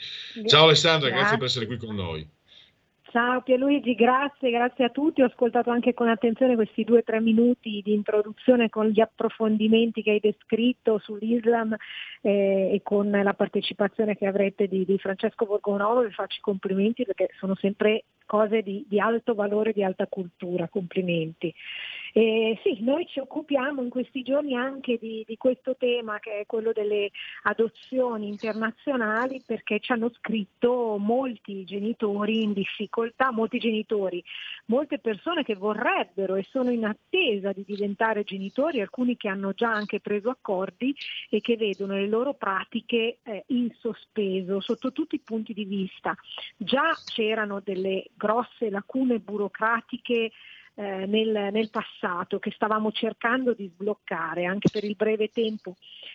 Ciao 0.46 0.64
Alessandra, 0.64 1.08
grazie, 1.08 1.36
grazie 1.36 1.36
per 1.38 1.46
essere 1.46 1.66
qui 1.66 1.76
con 1.76 1.94
noi. 1.94 2.37
Ciao 3.10 3.40
Pierluigi, 3.40 3.94
grazie, 3.94 4.50
grazie 4.50 4.84
a 4.84 4.90
tutti. 4.90 5.22
Ho 5.22 5.26
ascoltato 5.26 5.70
anche 5.70 5.94
con 5.94 6.08
attenzione 6.08 6.56
questi 6.56 6.84
due 6.84 6.98
o 6.98 7.02
tre 7.02 7.20
minuti 7.20 7.80
di 7.82 7.94
introduzione 7.94 8.68
con 8.68 8.88
gli 8.88 9.00
approfondimenti 9.00 10.02
che 10.02 10.10
hai 10.10 10.20
descritto 10.20 10.98
sull'Islam 10.98 11.74
eh, 12.20 12.68
e 12.70 12.80
con 12.82 13.10
la 13.10 13.32
partecipazione 13.32 14.14
che 14.14 14.26
avrete 14.26 14.68
di, 14.68 14.84
di 14.84 14.98
Francesco 14.98 15.46
Borgonovo. 15.46 16.02
Vi 16.02 16.12
faccio 16.12 16.36
i 16.36 16.42
complimenti 16.42 17.06
perché 17.06 17.30
sono 17.38 17.54
sempre 17.54 18.04
cose 18.26 18.60
di, 18.60 18.84
di 18.86 19.00
alto 19.00 19.34
valore, 19.34 19.72
di 19.72 19.82
alta 19.82 20.06
cultura. 20.06 20.68
Complimenti. 20.68 21.54
Eh, 22.12 22.58
sì, 22.62 22.78
noi 22.80 23.06
ci 23.06 23.20
occupiamo 23.20 23.82
in 23.82 23.90
questi 23.90 24.22
giorni 24.22 24.54
anche 24.54 24.98
di, 24.98 25.24
di, 25.26 25.36
questo 25.36 25.76
tema 25.76 26.18
che 26.18 26.40
è 26.40 26.46
quello 26.46 26.72
delle 26.72 27.10
adozioni 27.42 28.28
internazionali 28.28 29.42
perché 29.44 29.78
ci 29.80 29.92
hanno 29.92 30.10
scritto 30.10 30.96
molti 30.98 31.64
genitori 31.64 32.42
in 32.42 32.52
difficoltà, 32.52 33.30
molti 33.30 33.58
genitori, 33.58 34.22
molte 34.66 34.98
persone 34.98 35.42
che 35.42 35.54
vorrebbero 35.54 36.34
e 36.36 36.46
sono 36.48 36.70
in 36.70 36.84
attesa 36.84 37.52
di 37.52 37.64
diventare 37.66 38.24
genitori, 38.24 38.80
alcuni 38.80 39.16
che 39.16 39.28
hanno 39.28 39.52
già 39.52 39.70
anche 39.70 40.00
preso 40.00 40.30
accordi 40.30 40.94
e 41.28 41.40
che 41.40 41.56
vedono 41.56 41.94
le 41.94 42.08
loro 42.08 42.34
pratiche 42.34 43.18
eh, 43.22 43.44
in 43.48 43.70
sospeso 43.78 44.60
sotto 44.60 44.92
tutti 44.92 45.16
i 45.16 45.20
punti 45.20 45.52
di 45.52 45.64
vista. 45.64 46.14
Già 46.56 46.96
c'erano 47.04 47.60
delle 47.60 48.06
grosse 48.14 48.70
lacune 48.70 49.18
burocratiche 49.18 50.30
eh, 50.78 51.06
nel, 51.06 51.48
nel, 51.50 51.70
passato 51.70 52.38
che 52.38 52.52
stavamo 52.52 52.92
cercando 52.92 53.52
di 53.52 53.68
sbloccare 53.74 54.44
anche 54.44 54.68
per 54.70 54.84
il 54.84 54.94
breve 54.94 55.28
tempo 55.28 55.74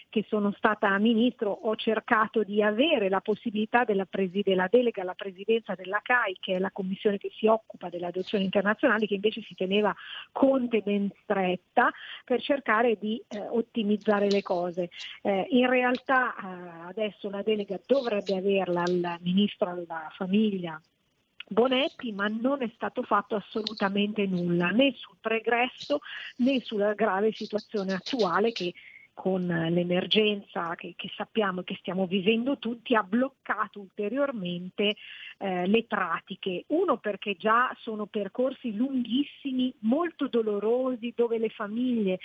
che 0.10 0.24
sono 0.30 0.54
stata 0.56 0.98
ministro 1.00 1.52
ho 1.52 1.76
cercato 1.76 2.44
di 2.44 2.64
avere 2.64 3.10
la 3.10 3.20
possibilità 3.20 3.84
della, 3.84 4.06
presi- 4.06 4.42
della 4.42 4.70
delega 4.72 5.02
alla 5.02 5.16
presidenza 5.16 5.76
della 5.76 6.00
CAI 6.02 6.38
che 6.40 6.56
è 6.56 6.60
la 6.60 6.72
commissione 6.72 7.18
che 7.18 7.30
si 7.36 7.46
occupa 7.46 7.90
delle 7.90 8.06
adozioni 8.06 8.46
internazionali 8.46 9.06
che 9.06 9.16
invece 9.16 9.42
si 9.42 9.54
teneva 9.54 9.94
conte 10.32 10.80
ben 10.80 11.12
stretta 11.24 11.92
per 12.24 12.42
cercare 12.42 12.98
di 12.98 13.22
eh, 13.28 13.40
ottimizzare 13.42 14.30
le 14.30 14.44
cose. 14.44 14.90
Eh, 15.22 15.46
in 15.50 15.68
realtà 15.68 16.34
eh, 16.36 16.88
adesso 16.88 17.30
la 17.30 17.42
delega 17.42 17.78
dovrebbe 17.86 18.38
averla 18.38 18.84
il 18.84 19.18
ministro 19.20 19.72
alla 19.72 20.10
famiglia 20.16 20.80
Bonetti, 21.54 22.12
ma 22.12 22.28
non 22.28 22.62
è 22.62 22.70
stato 22.76 23.04
fatto 23.04 23.36
assolutamente 23.36 24.26
nulla 24.26 24.70
né 24.70 24.94
sul 24.96 25.18
pregresso 25.22 26.00
né 26.38 26.60
sulla 26.62 26.94
grave 26.94 27.32
situazione 27.32 27.94
attuale 27.94 28.52
che 28.52 28.74
con 29.14 29.46
l'emergenza 29.46 30.74
che, 30.76 30.94
che 30.96 31.10
sappiamo 31.16 31.62
e 31.62 31.64
che 31.64 31.76
stiamo 31.80 32.08
vivendo 32.08 32.58
tutti 32.58 32.96
ha 32.96 33.04
bloccato 33.04 33.80
ulteriormente 33.80 34.96
eh, 35.38 35.68
le 35.68 35.84
pratiche. 35.84 36.66
Uno 36.70 36.98
perché 36.98 37.36
già 37.36 37.76
sono 37.80 38.08
percorsi 38.08 38.76
lunghissimi, 38.76 39.74
molto 39.82 40.28
dolorosi, 40.28 41.14
dove 41.16 41.38
le 41.38 41.50
famiglie, 41.50 42.20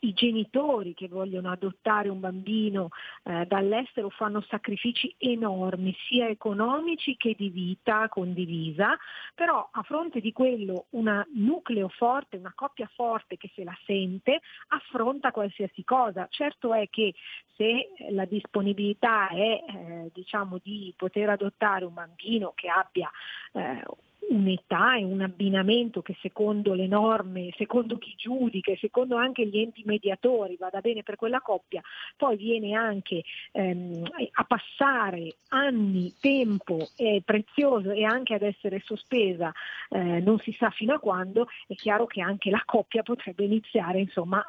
i 0.00 0.12
genitori 0.12 0.94
che 0.94 1.08
vogliono 1.08 1.50
adottare 1.50 2.08
un 2.08 2.20
bambino 2.20 2.88
eh, 3.24 3.46
dall'estero 3.46 4.08
fanno 4.10 4.40
sacrifici 4.48 5.14
enormi, 5.18 5.94
sia 6.08 6.28
economici 6.28 7.16
che 7.16 7.34
di 7.36 7.50
vita 7.50 8.08
condivisa, 8.08 8.96
però 9.34 9.68
a 9.70 9.82
fronte 9.82 10.20
di 10.20 10.32
quello 10.32 10.86
un 10.90 11.24
nucleo 11.34 11.88
forte, 11.88 12.36
una 12.36 12.52
coppia 12.54 12.90
forte 12.94 13.36
che 13.36 13.50
se 13.54 13.64
la 13.64 13.76
sente, 13.84 14.40
affronta 14.68 15.32
qualsiasi 15.32 15.84
cosa. 15.84 16.26
Certo 16.30 16.72
è 16.72 16.88
che 16.88 17.14
se 17.56 17.90
la 18.10 18.24
disponibilità 18.24 19.28
è 19.28 19.64
eh, 19.66 20.10
diciamo, 20.14 20.58
di 20.62 20.92
poter 20.96 21.28
adottare 21.28 21.84
un 21.84 21.94
bambino 21.94 22.52
che 22.54 22.68
abbia 22.68 23.10
eh, 23.52 23.82
un'età 24.28 24.96
e 24.96 25.04
un 25.04 25.20
abbinamento 25.20 26.02
che 26.02 26.16
secondo 26.20 26.74
le 26.74 26.86
norme, 26.86 27.52
secondo 27.56 27.98
chi 27.98 28.14
giudica 28.16 28.70
e 28.72 28.78
secondo 28.78 29.16
anche 29.16 29.46
gli 29.46 29.58
enti 29.58 29.82
mediatori 29.84 30.56
vada 30.58 30.80
bene 30.80 31.02
per 31.02 31.16
quella 31.16 31.40
coppia, 31.40 31.80
poi 32.16 32.36
viene 32.36 32.74
anche 32.74 33.22
ehm, 33.52 34.02
a 34.32 34.44
passare 34.44 35.36
anni, 35.48 36.14
tempo 36.20 36.88
eh, 36.96 37.22
prezioso 37.24 37.90
e 37.90 38.04
anche 38.04 38.34
ad 38.34 38.42
essere 38.42 38.80
sospesa 38.84 39.52
eh, 39.88 40.20
non 40.20 40.38
si 40.38 40.54
sa 40.58 40.70
fino 40.70 40.94
a 40.94 41.00
quando, 41.00 41.48
è 41.66 41.74
chiaro 41.74 42.06
che 42.06 42.20
anche 42.20 42.50
la 42.50 42.62
coppia 42.64 43.02
potrebbe 43.02 43.44
iniziare 43.44 44.00
insomma 44.00 44.38
a 44.38 44.44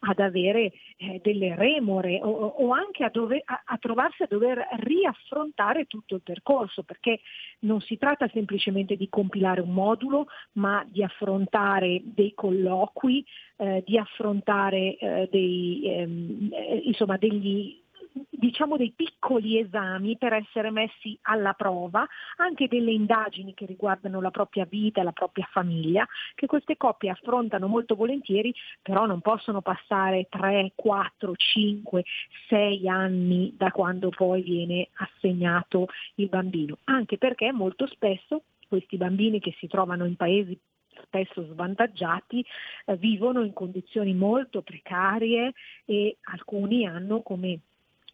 ad 0.00 0.20
avere 0.20 0.72
eh, 0.96 1.20
delle 1.22 1.54
remore 1.56 2.20
o, 2.22 2.28
o 2.28 2.72
anche 2.72 3.04
a, 3.04 3.10
dover, 3.10 3.42
a, 3.44 3.62
a, 3.64 3.78
trovarsi 3.78 4.22
a 4.22 4.26
dover 4.28 4.66
riaffrontare 4.80 5.86
tutto 5.86 6.14
il 6.14 6.22
percorso, 6.22 6.82
perché 6.82 7.20
non 7.60 7.80
si 7.80 7.96
tratta 7.96 8.28
semplicemente 8.32 8.96
di 8.96 9.08
compilare 9.08 9.60
un 9.60 9.72
modulo, 9.72 10.26
ma 10.52 10.84
di 10.88 11.02
affrontare 11.02 12.00
dei 12.04 12.32
colloqui, 12.34 13.24
eh, 13.56 13.82
di 13.84 13.98
affrontare 13.98 14.96
eh, 14.96 15.28
dei, 15.30 15.82
ehm, 15.84 16.48
eh, 16.52 16.82
insomma, 16.84 17.16
degli 17.16 17.82
diciamo 18.30 18.76
dei 18.76 18.92
piccoli 18.94 19.58
esami 19.58 20.16
per 20.16 20.32
essere 20.32 20.70
messi 20.70 21.18
alla 21.22 21.52
prova, 21.52 22.06
anche 22.36 22.68
delle 22.68 22.92
indagini 22.92 23.54
che 23.54 23.66
riguardano 23.66 24.20
la 24.20 24.30
propria 24.30 24.64
vita, 24.64 25.02
la 25.02 25.12
propria 25.12 25.46
famiglia, 25.50 26.06
che 26.34 26.46
queste 26.46 26.76
coppie 26.76 27.10
affrontano 27.10 27.66
molto 27.66 27.94
volentieri, 27.94 28.54
però 28.82 29.06
non 29.06 29.20
possono 29.20 29.60
passare 29.60 30.26
3, 30.28 30.72
4, 30.74 31.34
5, 31.34 32.04
6 32.48 32.88
anni 32.88 33.54
da 33.56 33.70
quando 33.70 34.10
poi 34.10 34.42
viene 34.42 34.88
assegnato 34.94 35.88
il 36.16 36.28
bambino, 36.28 36.78
anche 36.84 37.18
perché 37.18 37.52
molto 37.52 37.86
spesso 37.86 38.42
questi 38.68 38.96
bambini 38.96 39.40
che 39.40 39.54
si 39.58 39.66
trovano 39.66 40.04
in 40.04 40.16
paesi 40.16 40.58
spesso 41.02 41.44
svantaggiati, 41.44 42.44
eh, 42.86 42.96
vivono 42.96 43.42
in 43.42 43.52
condizioni 43.52 44.14
molto 44.14 44.62
precarie 44.62 45.52
e 45.84 46.16
alcuni 46.22 46.86
hanno 46.86 47.22
come 47.22 47.60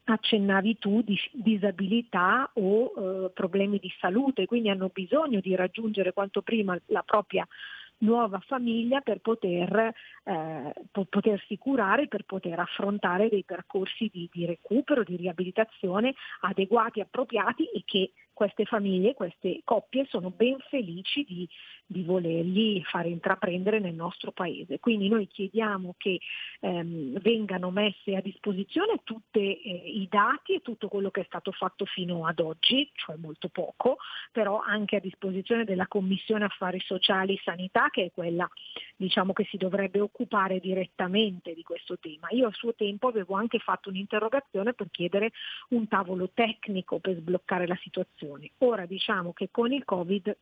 accennavi 0.04 0.78
tu, 0.78 1.02
disabilità 1.32 2.50
o 2.54 2.92
eh, 2.96 3.30
problemi 3.30 3.78
di 3.78 3.92
salute, 3.99 4.46
quindi 4.46 4.68
hanno 4.68 4.90
bisogno 4.92 5.40
di 5.40 5.54
raggiungere 5.54 6.12
quanto 6.12 6.42
prima 6.42 6.78
la 6.87 7.02
propria 7.02 7.46
nuova 7.99 8.40
famiglia 8.40 9.00
per 9.00 9.20
poter, 9.20 9.92
eh, 10.25 10.75
potersi 10.90 11.56
curare, 11.56 12.08
per 12.08 12.25
poter 12.25 12.58
affrontare 12.58 13.28
dei 13.28 13.44
percorsi 13.44 14.11
di, 14.12 14.28
di 14.30 14.44
recupero, 14.44 15.04
di 15.04 15.16
riabilitazione 15.16 16.14
adeguati, 16.40 17.00
appropriati 17.00 17.64
e 17.64 17.82
che 17.84 18.12
queste 18.34 18.64
famiglie, 18.64 19.14
queste 19.14 19.60
coppie 19.64 20.04
sono 20.10 20.30
ben 20.30 20.58
felici 20.68 21.24
di, 21.24 21.48
di 21.86 22.02
volergli 22.02 22.82
fare 22.84 23.08
intraprendere 23.08 23.78
nel 23.78 23.94
nostro 23.94 24.32
paese. 24.32 24.80
Quindi 24.80 25.08
noi 25.08 25.26
chiediamo 25.26 25.94
che 25.96 26.20
ehm, 26.60 27.18
vengano 27.20 27.70
messe 27.70 28.16
a 28.16 28.20
disposizione 28.20 29.00
tutti 29.04 29.60
eh, 29.62 29.70
i 29.70 30.06
dati 30.10 30.54
e 30.54 30.60
tutto 30.60 30.88
quello 30.88 31.10
che 31.10 31.22
è 31.22 31.24
stato 31.24 31.52
fatto 31.52 31.84
fino 31.84 32.26
ad 32.26 32.40
oggi, 32.40 32.90
cioè 32.94 33.16
molto 33.16 33.48
poco, 33.48 33.98
però 34.32 34.60
anche 34.60 34.96
a 34.96 35.00
disposizione 35.00 35.64
della 35.64 35.86
Commissione 35.86 36.44
Affari 36.44 36.80
Sociali 36.80 37.34
e 37.34 37.40
Sanità, 37.42 37.88
che 37.90 38.06
è 38.06 38.10
quella 38.10 38.48
diciamo, 38.96 39.32
che 39.32 39.44
si 39.44 39.56
dovrebbe 39.56 40.00
occupare 40.00 40.58
direttamente 40.58 41.54
di 41.54 41.62
questo 41.62 41.98
tema. 41.98 42.28
Io 42.30 42.48
a 42.48 42.52
suo 42.52 42.74
tempo 42.74 43.08
avevo 43.08 43.34
anche 43.34 43.58
fatto 43.58 43.88
un'interrogazione 43.88 44.72
per 44.74 44.88
chiedere 44.90 45.30
un 45.70 45.86
tavolo 45.88 46.30
tecnico 46.32 46.98
per 46.98 47.16
sbloccare 47.16 47.66
la 47.66 47.78
situazione. 47.82 48.23
Ora 48.58 48.86
diciamo 48.86 49.32
che 49.32 49.48
con 49.50 49.72
il 49.72 49.84
Covid 49.84 50.36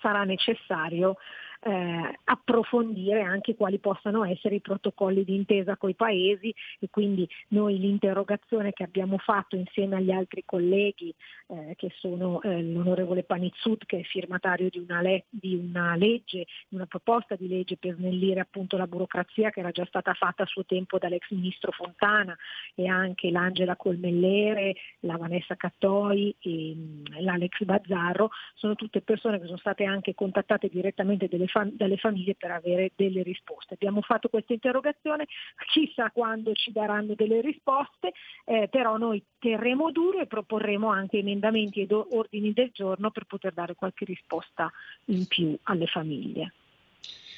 sarà 0.00 0.24
necessario 0.24 1.16
eh, 1.62 2.18
approfondire 2.24 3.22
anche 3.22 3.54
quali 3.54 3.78
possano 3.78 4.24
essere 4.24 4.56
i 4.56 4.60
protocolli 4.60 5.24
di 5.24 5.36
intesa 5.36 5.76
con 5.76 5.90
i 5.90 5.94
paesi 5.94 6.52
e 6.80 6.88
quindi 6.90 7.28
noi 7.48 7.78
l'interrogazione 7.78 8.72
che 8.72 8.82
abbiamo 8.82 9.18
fatto 9.18 9.56
insieme 9.56 9.96
agli 9.96 10.10
altri 10.10 10.42
colleghi 10.44 11.14
eh, 11.48 11.74
che 11.76 11.92
sono 11.98 12.40
eh, 12.42 12.62
l'onorevole 12.62 13.22
Panizzut 13.22 13.84
che 13.86 14.00
è 14.00 14.02
firmatario 14.02 14.68
di 14.70 14.78
una, 14.78 15.00
le- 15.00 15.24
di 15.28 15.54
una 15.54 15.94
legge, 15.94 16.46
una 16.70 16.86
proposta 16.86 17.36
di 17.36 17.46
legge 17.46 17.76
per 17.76 17.94
snellire 17.94 18.40
appunto 18.40 18.76
la 18.76 18.86
burocrazia 18.86 19.50
che 19.50 19.60
era 19.60 19.70
già 19.70 19.84
stata 19.86 20.12
fatta 20.14 20.42
a 20.42 20.46
suo 20.46 20.64
tempo 20.64 20.98
dall'ex 20.98 21.30
ministro 21.30 21.70
Fontana 21.70 22.36
e 22.74 22.88
anche 22.88 23.30
l'Angela 23.30 23.76
Colmellere, 23.76 24.74
la 25.00 25.16
Vanessa 25.16 25.54
Cattoi 25.54 26.34
e 26.40 26.74
mm, 26.74 27.04
l'Alex 27.20 27.62
Bazzarro, 27.62 28.30
sono 28.54 28.74
tutte 28.74 29.00
persone 29.00 29.38
che 29.38 29.46
sono 29.46 29.58
state 29.58 29.84
anche 29.84 30.14
contattate 30.14 30.68
direttamente 30.68 31.28
delle 31.28 31.46
fam- 31.52 31.72
dalle 31.72 31.98
famiglie 31.98 32.34
per 32.34 32.50
avere 32.50 32.92
delle 32.96 33.22
risposte. 33.22 33.74
Abbiamo 33.74 34.00
fatto 34.00 34.28
questa 34.28 34.54
interrogazione, 34.54 35.26
chissà 35.70 36.10
quando 36.10 36.52
ci 36.54 36.72
daranno 36.72 37.14
delle 37.14 37.40
risposte, 37.40 38.12
eh, 38.44 38.68
però 38.68 38.96
noi 38.96 39.22
terremo 39.38 39.92
duro 39.92 40.20
e 40.20 40.26
proporremo 40.26 40.88
anche 40.88 41.18
emendamenti 41.18 41.82
ed 41.82 41.92
ordini 41.92 42.52
del 42.52 42.70
giorno 42.72 43.10
per 43.10 43.26
poter 43.26 43.52
dare 43.52 43.74
qualche 43.74 44.04
risposta 44.04 44.72
in 45.06 45.26
più 45.26 45.56
alle 45.64 45.86
famiglie. 45.86 46.52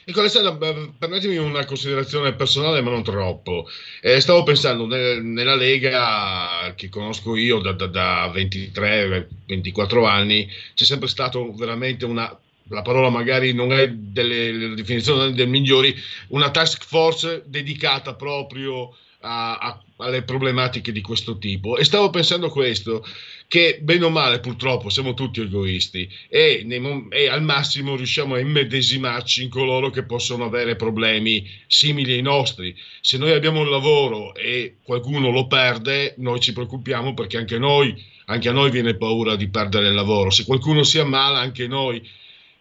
Ecco 0.06 0.20
Alessandra, 0.20 0.54
permettimi 0.98 1.38
una 1.38 1.64
considerazione 1.64 2.34
personale, 2.34 2.82
ma 2.82 2.90
non 2.90 3.02
troppo. 3.02 3.66
Eh, 4.02 4.20
stavo 4.20 4.42
pensando 4.42 4.84
nel, 4.86 5.24
nella 5.24 5.54
Lega 5.54 6.74
che 6.76 6.90
conosco 6.90 7.34
io 7.36 7.58
da, 7.60 7.72
da, 7.72 7.86
da 7.86 8.30
23-24 8.30 10.04
anni, 10.04 10.46
c'è 10.74 10.84
sempre 10.84 11.08
stato 11.08 11.54
veramente 11.54 12.04
una 12.04 12.38
la 12.68 12.82
parola 12.82 13.10
magari 13.10 13.52
non 13.52 13.72
è 13.72 13.90
delle 13.90 14.74
definizioni 14.74 15.34
del 15.34 15.48
migliori, 15.48 15.94
una 16.28 16.50
task 16.50 16.84
force 16.84 17.42
dedicata 17.46 18.14
proprio 18.14 18.96
a, 19.20 19.56
a, 19.56 19.82
alle 19.98 20.22
problematiche 20.22 20.92
di 20.92 21.00
questo 21.00 21.38
tipo. 21.38 21.76
E 21.76 21.84
stavo 21.84 22.10
pensando 22.10 22.48
questo, 22.48 23.04
che 23.46 23.78
bene 23.82 24.04
o 24.04 24.10
male 24.10 24.40
purtroppo 24.40 24.88
siamo 24.88 25.14
tutti 25.14 25.40
egoisti 25.40 26.08
e, 26.28 26.62
nei, 26.64 27.06
e, 27.10 27.28
al 27.28 27.42
massimo 27.42 27.94
riusciamo 27.94 28.34
a 28.34 28.40
immedesimarci 28.40 29.42
in 29.42 29.50
coloro 29.50 29.90
che 29.90 30.04
possono 30.04 30.44
avere 30.44 30.76
problemi 30.76 31.46
simili 31.66 32.12
ai 32.12 32.22
nostri. 32.22 32.74
Se 33.00 33.18
noi 33.18 33.32
abbiamo 33.32 33.60
un 33.60 33.70
lavoro 33.70 34.34
e 34.34 34.76
qualcuno 34.82 35.30
lo 35.30 35.46
perde, 35.46 36.14
noi 36.18 36.40
ci 36.40 36.52
preoccupiamo 36.52 37.14
perché 37.14 37.36
anche 37.36 37.58
noi, 37.58 37.94
anche 38.26 38.48
a 38.48 38.52
noi 38.52 38.70
viene 38.70 38.96
paura 38.96 39.36
di 39.36 39.48
perdere 39.48 39.88
il 39.88 39.94
lavoro. 39.94 40.30
Se 40.30 40.44
qualcuno 40.44 40.82
si 40.82 40.98
ammala, 40.98 41.38
anche 41.38 41.66
noi 41.66 42.02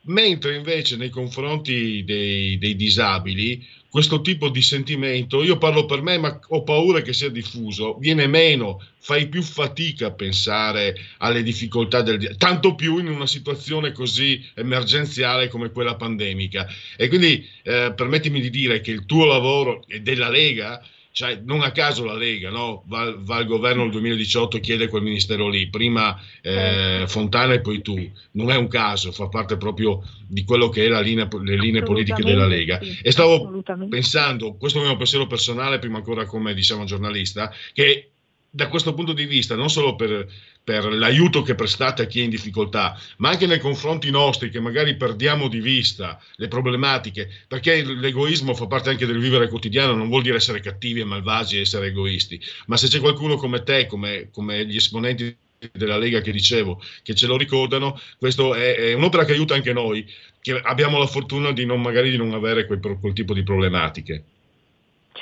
mentre 0.05 0.55
invece 0.55 0.95
nei 0.97 1.09
confronti 1.09 2.03
dei, 2.03 2.57
dei, 2.57 2.75
disabili 2.75 3.65
questo 3.89 4.21
tipo 4.21 4.49
di 4.49 4.61
sentimento, 4.63 5.43
io 5.43 5.59
parlo 5.59 5.85
per 5.85 6.01
me 6.01 6.17
ma 6.17 6.39
ho 6.47 6.63
paura 6.63 7.01
che 7.01 7.13
sia 7.13 7.29
diffuso, 7.29 7.95
viene 7.99 8.25
meno, 8.25 8.83
fai 8.97 9.27
più 9.27 9.43
fatica 9.43 10.07
a 10.07 10.11
pensare 10.11 10.95
alle 11.19 11.43
difficoltà 11.43 12.01
del 12.01 12.35
tanto 12.37 12.73
più 12.73 12.97
in 12.97 13.07
una 13.07 13.27
situazione 13.27 13.91
così 13.91 14.43
emergenziale 14.55 15.47
come 15.47 15.69
quella 15.69 15.95
pandemica. 15.95 16.65
E 16.97 17.07
quindi 17.07 17.47
eh, 17.61 17.93
permettimi 17.95 18.41
di 18.41 18.49
dire 18.49 18.81
che 18.81 18.89
il 18.89 19.05
tuo 19.05 19.25
lavoro 19.25 19.83
e 19.87 20.01
della 20.01 20.29
Lega 20.29 20.83
cioè, 21.13 21.39
non 21.43 21.61
a 21.61 21.71
caso 21.71 22.03
la 22.05 22.15
Lega 22.15 22.49
no? 22.49 22.83
va, 22.87 23.13
va, 23.15 23.35
al 23.35 23.45
governo 23.45 23.83
nel 23.83 23.91
2018 23.91 24.57
e 24.57 24.59
chiede 24.61 24.87
quel 24.87 25.03
ministero 25.03 25.47
lì, 25.47 25.69
prima 25.69 26.19
eh, 26.41 27.03
Fontana 27.05 27.53
e 27.53 27.61
poi 27.61 27.83
tu, 27.83 28.11
non 28.31 28.49
è 28.49 28.55
un 28.55 28.67
caso, 28.67 29.11
fa 29.11 29.27
parte 29.27 29.55
proprio 29.57 30.01
di 30.27 30.43
quello 30.43 30.69
che 30.69 30.87
è 30.87 31.01
linea, 31.03 31.27
le 31.43 31.55
linee 31.55 31.83
politiche 31.83 32.23
della 32.23 32.47
Lega. 32.47 32.79
Sì, 32.81 32.99
e 33.03 33.11
stavo 33.11 33.61
pensando, 33.87 34.55
questo 34.55 34.79
è 34.79 34.81
il 34.81 34.87
mio 34.87 34.97
pensiero 34.97 35.27
personale, 35.27 35.77
prima 35.77 35.97
ancora 35.97 36.25
come 36.25 36.55
diciamo 36.55 36.83
giornalista, 36.83 37.53
che 37.73 38.12
da 38.55 38.67
questo 38.67 38.93
punto 38.93 39.13
di 39.13 39.25
vista, 39.25 39.55
non 39.55 39.71
solo 39.71 39.95
per, 39.95 40.27
per, 40.63 40.85
l'aiuto 40.93 41.41
che 41.41 41.55
prestate 41.55 42.03
a 42.03 42.05
chi 42.05 42.19
è 42.19 42.23
in 42.23 42.29
difficoltà, 42.29 42.95
ma 43.17 43.29
anche 43.29 43.47
nei 43.47 43.57
confronti 43.57 44.11
nostri 44.11 44.51
che 44.51 44.59
magari 44.59 44.95
perdiamo 44.95 45.47
di 45.47 45.59
vista 45.59 46.21
le 46.35 46.47
problematiche, 46.47 47.27
perché 47.47 47.83
l'egoismo 47.83 48.53
fa 48.53 48.67
parte 48.67 48.91
anche 48.91 49.07
del 49.07 49.17
vivere 49.17 49.47
quotidiano, 49.49 49.95
non 49.95 50.07
vuol 50.07 50.21
dire 50.21 50.35
essere 50.35 50.59
cattivi 50.59 50.99
e 50.99 51.03
malvagi 51.03 51.57
e 51.57 51.61
essere 51.61 51.87
egoisti, 51.87 52.39
ma 52.67 52.77
se 52.77 52.89
c'è 52.89 52.99
qualcuno 52.99 53.37
come 53.37 53.63
te, 53.63 53.87
come, 53.87 54.29
come 54.31 54.67
gli 54.67 54.75
esponenti 54.75 55.35
della 55.71 55.97
Lega 55.97 56.21
che 56.21 56.31
dicevo, 56.31 56.79
che 57.01 57.15
ce 57.15 57.25
lo 57.25 57.37
ricordano, 57.37 57.99
questo 58.19 58.53
è, 58.53 58.75
è 58.75 58.93
un'opera 58.93 59.25
che 59.25 59.31
aiuta 59.31 59.55
anche 59.55 59.73
noi, 59.73 60.07
che 60.41 60.59
abbiamo 60.59 60.99
la 60.99 61.07
fortuna 61.07 61.51
di 61.53 61.65
non, 61.65 61.81
magari 61.81 62.11
di 62.11 62.17
non 62.17 62.33
avere 62.33 62.67
quel, 62.67 62.79
quel 62.99 63.13
tipo 63.13 63.33
di 63.33 63.41
problematiche. 63.41 64.25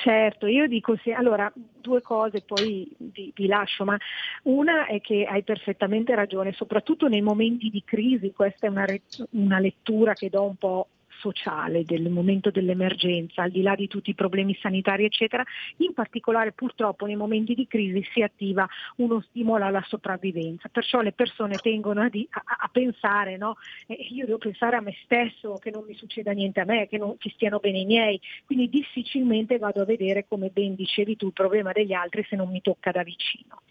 Certo, 0.02 0.46
io 0.46 0.66
dico 0.66 0.96
sì, 0.96 1.12
allora 1.12 1.52
due 1.54 2.02
cose 2.02 2.40
poi 2.40 2.90
vi, 2.98 3.30
vi, 3.32 3.46
lascio, 3.46 3.84
ma 3.84 3.96
una 4.44 4.86
è 4.86 5.00
che 5.00 5.24
hai 5.24 5.44
perfettamente 5.44 6.12
ragione, 6.16 6.50
soprattutto 6.50 7.06
nei 7.06 7.20
momenti 7.22 7.70
di 7.70 7.84
crisi, 7.84 8.32
questa 8.32 8.66
è 8.66 8.70
una, 8.70 8.84
una 9.30 9.60
lettura 9.60 10.14
che 10.14 10.28
do 10.28 10.42
un 10.42 10.56
po' 10.56 10.88
sociale 11.22 11.84
del 11.84 12.10
momento 12.10 12.50
dell'emergenza, 12.50 13.42
al 13.42 13.52
di 13.52 13.62
là 13.62 13.76
di 13.76 13.86
tutti 13.86 14.10
i 14.10 14.14
problemi 14.14 14.58
sanitari 14.60 15.04
eccetera, 15.04 15.44
in 15.76 15.94
particolare 15.94 16.50
purtroppo 16.50 17.06
nei 17.06 17.14
momenti 17.14 17.54
di 17.54 17.68
crisi 17.68 18.04
si 18.12 18.22
attiva 18.22 18.68
uno 18.96 19.20
stimolo 19.28 19.64
alla 19.64 19.84
sopravvivenza, 19.86 20.68
perciò 20.68 21.00
le 21.00 21.12
persone 21.12 21.56
tengono 21.56 22.02
a, 22.02 22.08
di, 22.08 22.26
a, 22.30 22.42
a 22.64 22.68
pensare, 22.68 23.36
no? 23.36 23.56
eh, 23.86 23.94
io 24.10 24.26
devo 24.26 24.38
pensare 24.38 24.76
a 24.76 24.80
me 24.80 24.94
stesso, 25.04 25.54
che 25.54 25.70
non 25.70 25.84
mi 25.86 25.94
succeda 25.94 26.32
niente 26.32 26.58
a 26.58 26.64
me, 26.64 26.88
che, 26.88 26.98
non, 26.98 27.16
che 27.16 27.30
stiano 27.30 27.60
bene 27.60 27.78
i 27.78 27.84
miei, 27.84 28.20
quindi 28.44 28.68
difficilmente 28.68 29.58
vado 29.58 29.82
a 29.82 29.84
vedere, 29.84 30.26
come 30.26 30.48
ben 30.48 30.74
dicevi 30.74 31.16
tu, 31.16 31.26
il 31.26 31.32
problema 31.32 31.70
degli 31.70 31.92
altri 31.92 32.26
se 32.28 32.34
non 32.34 32.50
mi 32.50 32.60
tocca 32.60 32.90
da 32.90 33.04
vicino. 33.04 33.62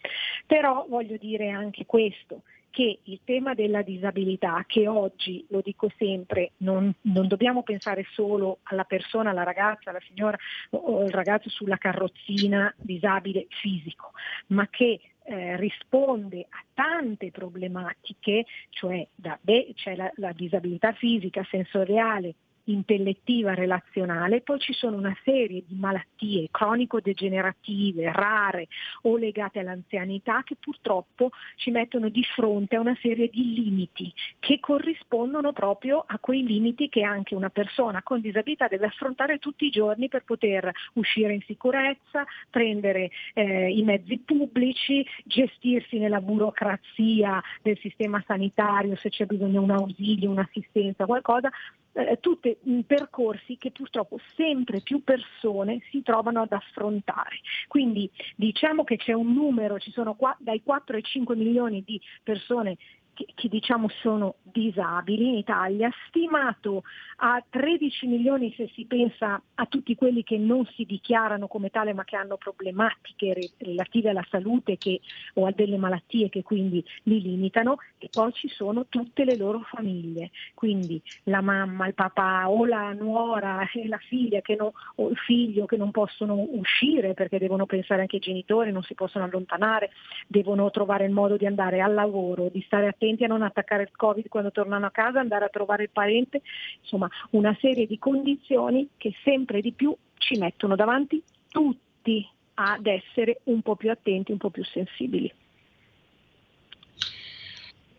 Però 0.46 0.86
voglio 0.88 1.16
dire 1.18 1.50
anche 1.50 1.84
questo, 1.84 2.42
che 2.72 3.00
il 3.02 3.20
tema 3.22 3.52
della 3.52 3.82
disabilità, 3.82 4.64
che 4.66 4.88
oggi, 4.88 5.44
lo 5.50 5.60
dico 5.60 5.90
sempre, 5.98 6.52
non, 6.58 6.90
non, 7.02 7.28
dobbiamo 7.28 7.62
pensare 7.62 8.06
solo 8.12 8.60
alla 8.62 8.84
persona, 8.84 9.28
alla 9.28 9.42
ragazza, 9.42 9.90
alla 9.90 10.00
signora 10.00 10.38
o 10.70 11.02
al 11.02 11.10
ragazzo 11.10 11.50
sulla 11.50 11.76
carrozzina 11.76 12.74
disabile 12.78 13.46
fisico, 13.50 14.12
ma 14.48 14.66
che 14.70 15.00
eh, 15.24 15.56
risponde 15.58 16.46
a 16.48 16.64
tante 16.72 17.30
problematiche, 17.30 18.46
cioè 18.70 19.06
da, 19.14 19.38
beh, 19.38 19.72
c'è 19.74 19.94
la, 19.94 20.10
la 20.14 20.32
disabilità 20.32 20.92
fisica, 20.92 21.46
sensoriale, 21.50 22.34
intellettiva 22.64 23.54
relazionale, 23.54 24.40
poi 24.40 24.58
ci 24.58 24.72
sono 24.72 24.96
una 24.96 25.16
serie 25.24 25.64
di 25.66 25.74
malattie 25.74 26.48
cronico-degenerative, 26.50 28.12
rare 28.12 28.68
o 29.02 29.16
legate 29.16 29.58
all'anzianità 29.58 30.42
che 30.44 30.56
purtroppo 30.58 31.30
ci 31.56 31.70
mettono 31.70 32.08
di 32.08 32.22
fronte 32.22 32.76
a 32.76 32.80
una 32.80 32.96
serie 33.00 33.28
di 33.28 33.54
limiti 33.54 34.12
che 34.38 34.60
corrispondono 34.60 35.52
proprio 35.52 36.04
a 36.06 36.18
quei 36.18 36.44
limiti 36.44 36.88
che 36.88 37.02
anche 37.02 37.34
una 37.34 37.50
persona 37.50 38.02
con 38.02 38.20
disabilità 38.20 38.68
deve 38.68 38.86
affrontare 38.86 39.38
tutti 39.38 39.66
i 39.66 39.70
giorni 39.70 40.08
per 40.08 40.24
poter 40.24 40.70
uscire 40.94 41.34
in 41.34 41.42
sicurezza, 41.42 42.24
prendere 42.50 43.10
eh, 43.34 43.70
i 43.70 43.82
mezzi 43.82 44.18
pubblici, 44.18 45.04
gestirsi 45.24 45.98
nella 45.98 46.20
burocrazia 46.20 47.42
del 47.62 47.78
sistema 47.78 48.22
sanitario 48.26 48.96
se 48.96 49.08
c'è 49.08 49.26
bisogno 49.26 49.50
di 49.50 49.56
un 49.58 49.70
ausilio, 49.70 50.30
un'assistenza, 50.30 51.06
qualcosa 51.06 51.50
eh, 51.92 52.18
tutti 52.20 52.56
percorsi 52.86 53.56
che 53.56 53.70
purtroppo 53.70 54.18
sempre 54.36 54.80
più 54.80 55.02
persone 55.02 55.80
si 55.90 56.02
trovano 56.02 56.42
ad 56.42 56.52
affrontare. 56.52 57.40
Quindi 57.68 58.10
diciamo 58.36 58.84
che 58.84 58.96
c'è 58.96 59.12
un 59.12 59.32
numero, 59.32 59.78
ci 59.78 59.90
sono 59.90 60.14
qua, 60.14 60.36
dai 60.38 60.62
4 60.62 60.96
ai 60.96 61.02
5 61.02 61.36
milioni 61.36 61.82
di 61.84 62.00
persone 62.22 62.76
che, 63.14 63.26
che, 63.34 63.48
diciamo 63.48 63.88
sono 64.00 64.36
disabili 64.42 65.28
in 65.28 65.34
Italia, 65.34 65.90
stimato 66.08 66.82
a 67.16 67.42
13 67.48 68.06
milioni 68.06 68.52
se 68.56 68.70
si 68.74 68.86
pensa 68.86 69.40
a 69.54 69.66
tutti 69.66 69.94
quelli 69.94 70.22
che 70.22 70.38
non 70.38 70.64
si 70.74 70.84
dichiarano 70.84 71.46
come 71.46 71.70
tale 71.70 71.92
ma 71.92 72.04
che 72.04 72.16
hanno 72.16 72.36
problematiche 72.36 73.52
relative 73.58 74.10
alla 74.10 74.26
salute 74.30 74.78
che, 74.78 75.00
o 75.34 75.46
a 75.46 75.52
delle 75.52 75.76
malattie 75.76 76.28
che 76.28 76.42
quindi 76.42 76.84
li 77.04 77.20
limitano 77.20 77.76
e 77.98 78.08
poi 78.10 78.32
ci 78.32 78.48
sono 78.48 78.86
tutte 78.88 79.24
le 79.24 79.36
loro 79.36 79.60
famiglie, 79.60 80.30
quindi 80.54 81.00
la 81.24 81.40
mamma, 81.40 81.86
il 81.86 81.94
papà 81.94 82.48
o 82.50 82.64
la 82.64 82.92
nuora 82.92 83.68
e 83.72 83.86
la 83.86 83.98
figlia 83.98 84.40
non, 84.56 84.70
o 84.96 85.08
il 85.08 85.16
figlio 85.16 85.66
che 85.66 85.76
non 85.76 85.90
possono 85.90 86.46
uscire 86.50 87.14
perché 87.14 87.38
devono 87.38 87.66
pensare 87.66 88.00
anche 88.00 88.16
ai 88.16 88.22
genitori, 88.22 88.72
non 88.72 88.82
si 88.82 88.94
possono 88.94 89.24
allontanare, 89.24 89.90
devono 90.26 90.70
trovare 90.70 91.04
il 91.04 91.12
modo 91.12 91.36
di 91.36 91.46
andare 91.46 91.80
al 91.80 91.94
lavoro, 91.94 92.48
di 92.48 92.62
stare 92.62 92.88
attenti 92.88 93.01
attenti 93.02 93.24
a 93.24 93.26
non 93.26 93.42
attaccare 93.42 93.82
il 93.82 93.90
Covid 93.96 94.28
quando 94.28 94.52
tornano 94.52 94.86
a 94.86 94.90
casa, 94.90 95.18
andare 95.18 95.44
a 95.44 95.48
trovare 95.48 95.84
il 95.84 95.90
parente, 95.92 96.42
insomma 96.80 97.10
una 97.30 97.56
serie 97.60 97.86
di 97.86 97.98
condizioni 97.98 98.88
che 98.96 99.12
sempre 99.24 99.60
di 99.60 99.72
più 99.72 99.94
ci 100.18 100.38
mettono 100.38 100.76
davanti 100.76 101.20
tutti 101.48 102.26
ad 102.54 102.86
essere 102.86 103.40
un 103.44 103.60
po' 103.62 103.74
più 103.74 103.90
attenti, 103.90 104.30
un 104.30 104.38
po' 104.38 104.50
più 104.50 104.64
sensibili. 104.64 105.32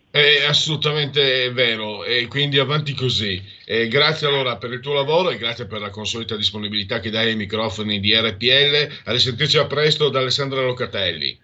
È 0.09 0.45
assolutamente 0.45 1.51
vero 1.51 2.03
e 2.03 2.27
quindi 2.27 2.59
avanti 2.59 2.93
così. 2.93 3.41
E 3.65 3.87
grazie 3.87 4.27
allora 4.27 4.57
per 4.57 4.71
il 4.71 4.79
tuo 4.79 4.93
lavoro 4.93 5.31
e 5.31 5.37
grazie 5.37 5.65
per 5.65 5.81
la 5.81 5.89
consolita 5.89 6.35
disponibilità 6.35 6.99
che 6.99 7.09
dai 7.09 7.29
ai 7.29 7.35
microfoni 7.35 7.99
di 7.99 8.13
RPL. 8.13 9.01
A 9.05 9.11
risentirci 9.11 9.57
a 9.57 9.65
presto 9.65 10.09
da 10.09 10.19
Alessandra 10.19 10.61
Locatelli. 10.61 11.35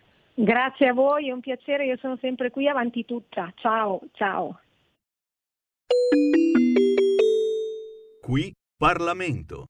Grazie 0.42 0.88
a 0.88 0.94
voi, 0.94 1.28
è 1.28 1.32
un 1.34 1.42
piacere, 1.42 1.86
io 1.86 1.98
sono 2.00 2.18
sempre 2.22 2.50
qui 2.50 2.66
avanti 2.70 3.04
tutta. 3.04 3.52
Ciao, 3.58 4.00
ciao. 4.14 4.62
Qui 8.22 8.54
Parlamento. 8.78 9.66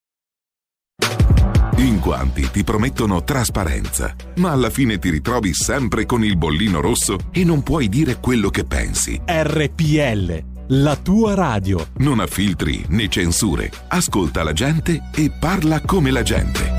In 1.77 1.99
quanti 1.99 2.51
ti 2.51 2.63
promettono 2.63 3.23
trasparenza, 3.23 4.13
ma 4.35 4.51
alla 4.51 4.69
fine 4.69 4.99
ti 4.99 5.09
ritrovi 5.09 5.55
sempre 5.55 6.05
con 6.05 6.23
il 6.23 6.37
bollino 6.37 6.81
rosso 6.81 7.17
e 7.31 7.43
non 7.43 7.63
puoi 7.63 7.89
dire 7.89 8.17
quello 8.19 8.49
che 8.49 8.63
pensi. 8.63 9.19
RPL, 9.25 10.75
la 10.83 10.95
tua 10.97 11.33
radio. 11.33 11.79
Non 11.97 12.19
ha 12.19 12.27
filtri 12.27 12.85
né 12.89 13.07
censure. 13.07 13.71
Ascolta 13.87 14.43
la 14.43 14.53
gente 14.53 15.09
e 15.15 15.31
parla 15.31 15.81
come 15.81 16.11
la 16.11 16.21
gente. 16.21 16.78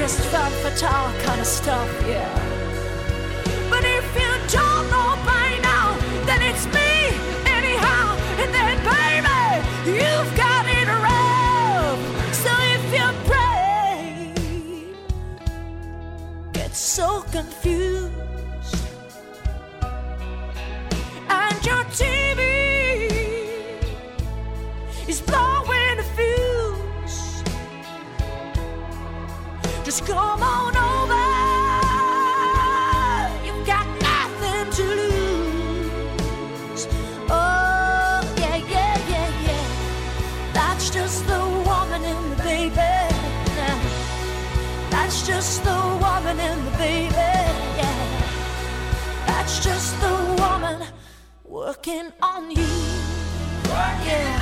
Just 0.00 0.20
femme 0.32 0.50
fatale 0.62 1.12
kind 1.24 1.38
of 1.42 1.46
stuff, 1.46 1.86
yeah. 2.08 2.26
But 3.68 3.84
if 3.84 4.19
working 51.80 52.12
on 52.22 52.50
you. 52.50 52.62
Working 53.70 54.26
on 54.34 54.39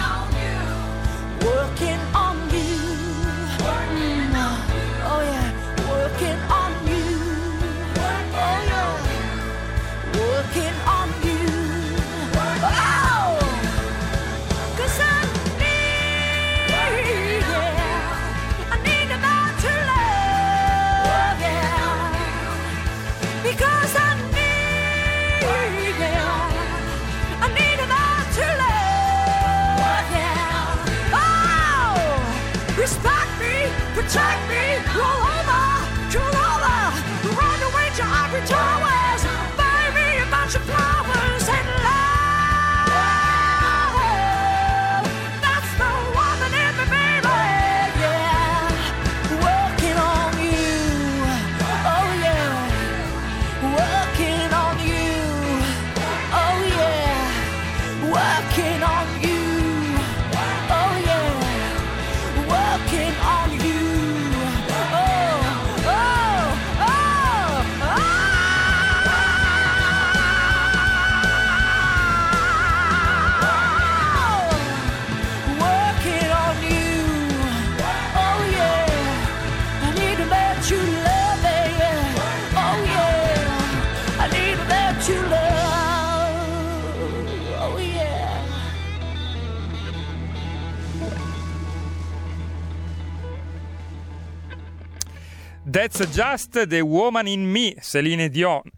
That's 95.79 96.05
just 96.07 96.55
the 96.69 96.83
woman 96.83 97.29
in 97.29 97.53
me, 97.53 97.77
Celine 97.81 98.29
Dion. 98.33 98.69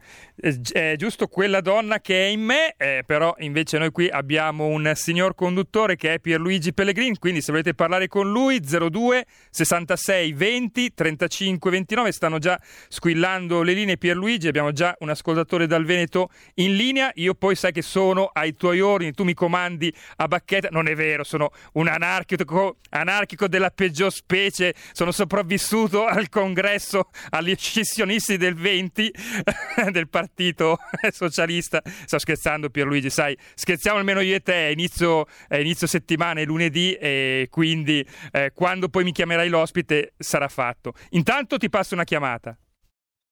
Eh, 0.42 0.58
gi- 0.60 0.72
È 0.72 0.94
giusto 0.96 1.26
quella 1.26 1.60
donna 1.60 2.00
che 2.00 2.26
è 2.26 2.28
in 2.28 2.40
me, 2.40 2.74
eh, 2.78 3.02
però 3.04 3.34
invece 3.40 3.76
noi 3.76 3.90
qui 3.90 4.08
abbiamo 4.08 4.66
un 4.66 4.90
signor 4.94 5.34
conduttore 5.34 5.96
che 5.96 6.14
è 6.14 6.18
Pierluigi 6.18 6.72
Pellegrin, 6.72 7.18
quindi 7.18 7.42
se 7.42 7.50
volete 7.52 7.74
parlare 7.74 8.08
con 8.08 8.30
lui 8.30 8.58
02 8.60 9.26
66 9.50 10.32
20 10.32 10.94
35 10.94 11.70
29 11.70 12.12
stanno 12.12 12.38
già 12.38 12.58
squillando 12.88 13.62
le 13.62 13.74
linee. 13.74 13.98
Pierluigi, 13.98 14.48
abbiamo 14.48 14.72
già 14.72 14.96
un 15.00 15.10
ascoltatore 15.10 15.66
dal 15.66 15.84
Veneto 15.84 16.30
in 16.54 16.74
linea, 16.74 17.10
io 17.14 17.34
poi 17.34 17.54
sai 17.54 17.72
che 17.72 17.82
sono 17.82 18.30
ai 18.32 18.54
tuoi 18.54 18.80
ordini, 18.80 19.12
tu 19.12 19.24
mi 19.24 19.34
comandi 19.34 19.92
a 20.16 20.26
bacchetta, 20.26 20.68
non 20.70 20.88
è 20.88 20.94
vero, 20.94 21.22
sono 21.22 21.50
un 21.74 21.86
anarchico, 21.86 22.78
anarchico 22.90 23.46
della 23.46 23.70
peggior 23.70 24.10
specie, 24.10 24.74
sono 24.92 25.12
sopravvissuto 25.12 26.06
al 26.06 26.30
congresso 26.30 27.10
agli 27.30 27.54
scissionisti 27.58 28.38
del 28.38 28.54
20 28.54 29.12
del 29.92 30.08
partito 30.08 30.28
socialista. 31.10 31.82
Sto 31.84 32.18
scherzando 32.18 32.70
Pierluigi, 32.70 33.10
sai, 33.10 33.36
scherziamo 33.54 33.98
almeno 33.98 34.20
io 34.20 34.36
e 34.36 34.40
te, 34.40 34.68
è 34.68 34.70
inizio, 34.70 35.26
è 35.48 35.56
inizio 35.56 35.86
settimana, 35.86 36.40
è 36.40 36.44
lunedì 36.44 36.94
e 36.94 37.48
quindi 37.50 38.06
eh, 38.32 38.52
quando 38.54 38.88
poi 38.88 39.04
mi 39.04 39.12
chiamerai 39.12 39.48
l'ospite 39.48 40.14
sarà 40.16 40.48
fatto. 40.48 40.92
Intanto 41.10 41.56
ti 41.56 41.68
passo 41.68 41.94
una 41.94 42.04
chiamata. 42.04 42.56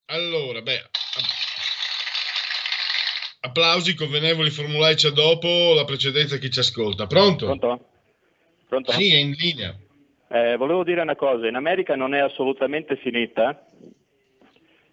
Allora, 0.06 0.62
beh, 0.62 0.78
app- 0.78 1.48
applausi 3.40 3.94
convenevoli 3.94 4.50
formulaici 4.50 5.06
a 5.06 5.10
dopo 5.10 5.74
la 5.74 5.84
precedenza 5.84 6.36
a 6.36 6.38
chi 6.38 6.50
ci 6.50 6.60
ascolta. 6.60 7.06
Pronto? 7.06 7.44
Pronto? 7.44 7.88
Pronto? 8.68 8.92
Sì, 8.92 9.12
è 9.12 9.18
in 9.18 9.32
linea. 9.32 9.76
Eh, 10.30 10.56
volevo 10.56 10.84
dire 10.84 11.00
una 11.00 11.16
cosa, 11.16 11.46
in 11.46 11.54
America 11.54 11.96
non 11.96 12.14
è 12.14 12.20
assolutamente 12.20 12.96
finita. 12.96 13.64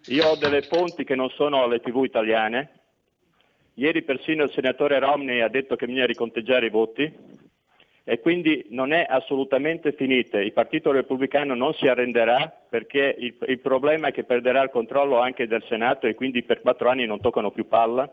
Io 0.10 0.28
ho 0.28 0.36
delle 0.36 0.62
fonti 0.62 1.04
che 1.04 1.16
non 1.16 1.30
sono 1.30 1.64
alle 1.64 1.80
tv 1.80 2.04
italiane. 2.04 2.70
Ieri 3.76 4.04
persino 4.04 4.44
il 4.44 4.52
senatore 4.52 5.00
Romney 5.00 5.42
ha 5.42 5.48
detto 5.48 5.76
che 5.76 5.88
bisogna 5.88 6.06
riconteggiare 6.06 6.68
i 6.68 6.70
voti 6.70 7.12
e 8.04 8.20
quindi 8.20 8.68
non 8.70 8.94
è 8.94 9.04
assolutamente 9.10 9.94
finita. 9.94 10.40
Il 10.40 10.54
Partito 10.54 10.92
Repubblicano 10.92 11.56
non 11.56 11.74
si 11.74 11.88
arrenderà 11.88 12.56
perché 12.70 13.16
il, 13.18 13.36
il 13.48 13.60
problema 13.60 14.10
è 14.10 14.12
che 14.12 14.26
perderà 14.26 14.62
il 14.62 14.70
controllo 14.70 15.20
anche 15.20 15.48
del 15.48 15.64
Senato 15.68 16.06
e 16.06 16.14
quindi 16.14 16.44
per 16.44 16.62
quattro 16.62 16.90
anni 16.90 17.08
non 17.08 17.20
toccano 17.20 17.50
più 17.50 17.68
palla 17.68 18.08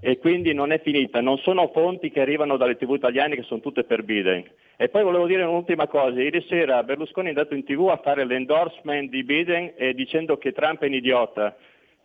e 0.00 0.18
quindi 0.18 0.52
non 0.52 0.70
è 0.70 0.80
finita. 0.80 1.20
Non 1.20 1.38
sono 1.38 1.70
fonti 1.72 2.10
che 2.10 2.20
arrivano 2.20 2.56
dalle 2.56 2.76
tv 2.76 2.94
italiane 2.94 3.36
che 3.36 3.42
sono 3.42 3.60
tutte 3.60 3.84
per 3.84 4.02
Biden. 4.02 4.44
E 4.76 4.88
poi 4.88 5.02
volevo 5.02 5.26
dire 5.26 5.44
un'ultima 5.44 5.86
cosa. 5.86 6.20
Ieri 6.20 6.44
sera 6.48 6.82
Berlusconi 6.82 7.26
è 7.26 7.30
andato 7.30 7.54
in 7.54 7.64
tv 7.64 7.88
a 7.88 8.00
fare 8.02 8.24
l'endorsement 8.24 9.08
di 9.08 9.24
Biden 9.24 9.72
e 9.76 9.94
dicendo 9.94 10.36
che 10.36 10.52
Trump 10.52 10.82
è 10.82 10.86
un 10.86 10.94
idiota. 10.94 11.56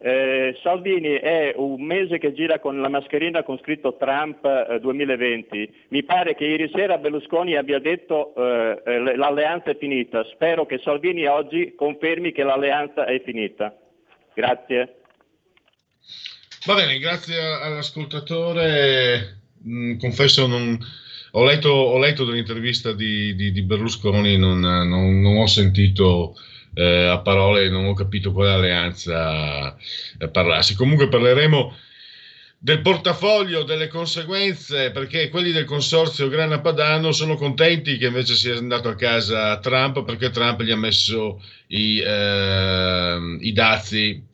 Eh, 0.02 0.58
Salvini 0.62 1.16
è 1.16 1.54
un 1.58 1.82
mese 1.82 2.20
che 2.20 2.32
gira 2.32 2.60
con 2.60 2.80
la 2.80 2.88
mascherina 2.88 3.44
con 3.44 3.60
scritto 3.60 3.98
Trump 3.98 4.46
eh, 4.46 4.80
2020. 4.80 5.88
Mi 5.90 6.04
pare 6.04 6.36
che 6.36 6.46
ieri 6.46 6.72
sera 6.74 6.98
Berlusconi 6.98 7.58
abbia 7.58 7.80
detto 7.80 8.34
eh, 8.34 8.82
eh, 8.86 9.16
l'alleanza 9.18 9.72
è 9.72 9.78
finita. 9.78 10.24
Spero 10.24 10.66
che 10.66 10.78
Salvini 10.78 11.26
oggi 11.26 11.76
confermi 11.76 12.32
che 12.32 12.44
l'alleanza 12.44 13.04
è 13.04 13.22
finita. 13.24 13.76
Grazie. 14.34 14.94
Va 16.70 16.76
bene, 16.76 17.00
grazie 17.00 17.40
all'ascoltatore. 17.42 19.40
Mm, 19.68 19.98
confesso, 19.98 20.46
non, 20.46 20.78
ho, 21.32 21.44
letto, 21.44 21.70
ho 21.70 21.98
letto 21.98 22.26
dell'intervista 22.26 22.94
di, 22.94 23.34
di, 23.34 23.52
di 23.52 23.64
Berlusconi, 23.64 24.38
non, 24.38 24.60
non- 24.60 25.20
non 25.20 25.38
ho 25.38 25.48
sentito 25.48 26.36
eh, 26.76 27.06
a 27.08 27.18
parole, 27.22 27.70
non 27.70 27.86
ho 27.86 27.94
capito 27.96 28.32
quale 28.32 28.52
alleanza 28.52 29.76
eh, 30.20 30.30
parlassi. 30.30 30.76
Comunque 30.76 31.08
parleremo 31.08 31.76
del 32.60 32.82
portafoglio, 32.82 33.64
delle 33.64 33.88
conseguenze, 33.88 34.92
perché 34.92 35.30
quelli 35.30 35.52
del 35.52 35.66
consorzio 35.66 36.30
Grana 36.30 36.60
Padano 36.60 37.12
sono 37.12 37.36
contenti 37.36 37.98
che 37.98 38.06
invece 38.06 38.36
sia 38.36 38.56
andato 38.56 38.90
a 38.90 38.96
casa 38.96 39.58
Trump, 39.58 40.04
perché 40.04 40.30
Trump 40.30 40.62
gli 40.62 40.70
ha 40.70 40.78
messo 40.78 41.42
i, 41.70 42.00
eh, 42.00 43.38
i 43.40 43.54
dazi. 43.54 44.28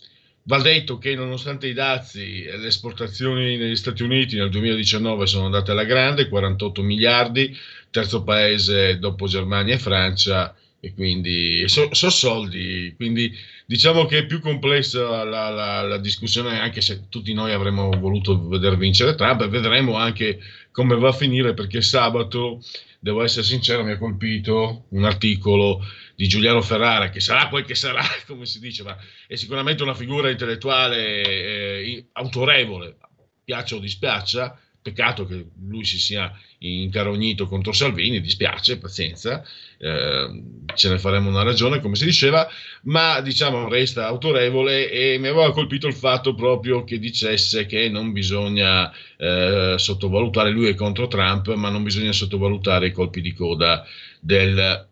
Va 0.48 0.62
detto 0.62 1.00
che 1.00 1.16
nonostante 1.16 1.66
i 1.68 1.74
dazi, 1.74 2.44
le 2.44 2.68
esportazioni 2.68 3.58
negli 3.58 3.76
Stati 3.76 4.04
Uniti 4.04 4.36
nel 4.38 4.52
2019 4.52 5.26
sono 5.26 5.46
andate 5.46 5.72
alla 5.72 5.86
grande, 5.86 6.30
48 6.30 6.84
miliardi, 6.84 7.56
terzo 7.90 8.24
paese 8.24 9.00
dopo 9.00 9.26
Germania 9.26 9.74
e 9.74 9.80
Francia, 9.80 10.56
e 10.80 10.94
quindi 10.94 11.68
sono 11.68 11.90
soldi, 12.12 12.94
quindi 12.96 13.34
diciamo 13.66 14.06
che 14.06 14.20
è 14.20 14.26
più 14.28 14.40
complessa 14.40 15.24
la, 15.24 15.50
la- 15.50 15.82
la 15.82 15.98
discussione, 15.98 16.60
anche 16.60 16.80
se 16.82 17.10
tutti 17.10 17.34
noi 17.34 17.52
avremmo 17.52 17.90
voluto 17.90 18.48
vedere 18.48 18.78
vincere 18.78 19.16
Trump, 19.16 19.42
e 19.42 19.48
vedremo 19.48 19.96
anche 19.96 20.40
come 20.72 20.96
va 20.96 21.10
a 21.10 21.14
finire, 21.14 21.56
perché 21.56 21.82
sabato, 21.82 22.62
devo 23.06 23.22
essere 23.22 23.46
sincero, 23.46 23.84
mi 23.84 23.92
ha 23.92 24.00
colpito 24.00 24.88
un 24.90 25.04
articolo 25.04 25.80
di 26.16 26.28
Giuliano 26.28 26.64
Ferrara, 26.64 27.12
che 27.12 27.20
sarà 27.20 27.50
quel 27.50 27.64
che 27.64 27.76
sarà, 27.76 28.02
come 28.26 28.48
si 28.48 28.60
dice, 28.60 28.82
ma 28.82 28.98
è 29.28 29.36
sicuramente 29.36 29.84
una 29.84 29.94
figura 29.94 30.32
intellettuale 30.32 31.22
eh, 31.22 32.08
autorevole, 32.14 32.98
piaccia 33.44 33.76
o 33.76 33.80
dispiaccia, 33.80 34.60
peccato 34.82 35.28
che 35.28 35.50
lui 35.68 35.86
si 35.86 36.00
sia 36.00 36.36
incarognito 36.58 37.46
contro 37.46 37.74
Salvini, 37.74 38.20
dispiace, 38.20 38.80
pazienza, 38.80 39.46
eh, 39.78 40.44
ce 40.74 40.90
ne 40.90 41.00
faremo 41.00 41.30
una 41.30 41.44
ragione, 41.44 41.80
come 41.80 41.96
si 41.96 42.06
diceva, 42.06 42.48
ma 42.84 43.22
diciamo 43.22 43.68
resta 43.70 44.08
autorevole 44.08 44.90
e 44.90 45.18
mi 45.18 45.28
aveva 45.28 45.52
colpito 45.52 45.88
il 45.88 45.96
fatto 45.96 46.34
proprio 46.34 46.84
che 46.84 47.00
dicesse 47.00 47.66
che 47.66 47.90
non 47.90 48.12
bisogna 48.12 48.92
eh, 49.18 49.76
sottovalutare, 49.78 50.50
lui 50.52 50.68
è 50.68 50.76
contro 50.76 51.08
Trump, 51.08 51.54
ma 51.54 51.70
non 51.70 51.84
bisogna 51.84 52.12
sottovalutare 52.12 52.88
i 52.88 52.92
colpi 52.92 53.22
di 53.22 53.34
coda 53.34 53.86
del 54.20 54.88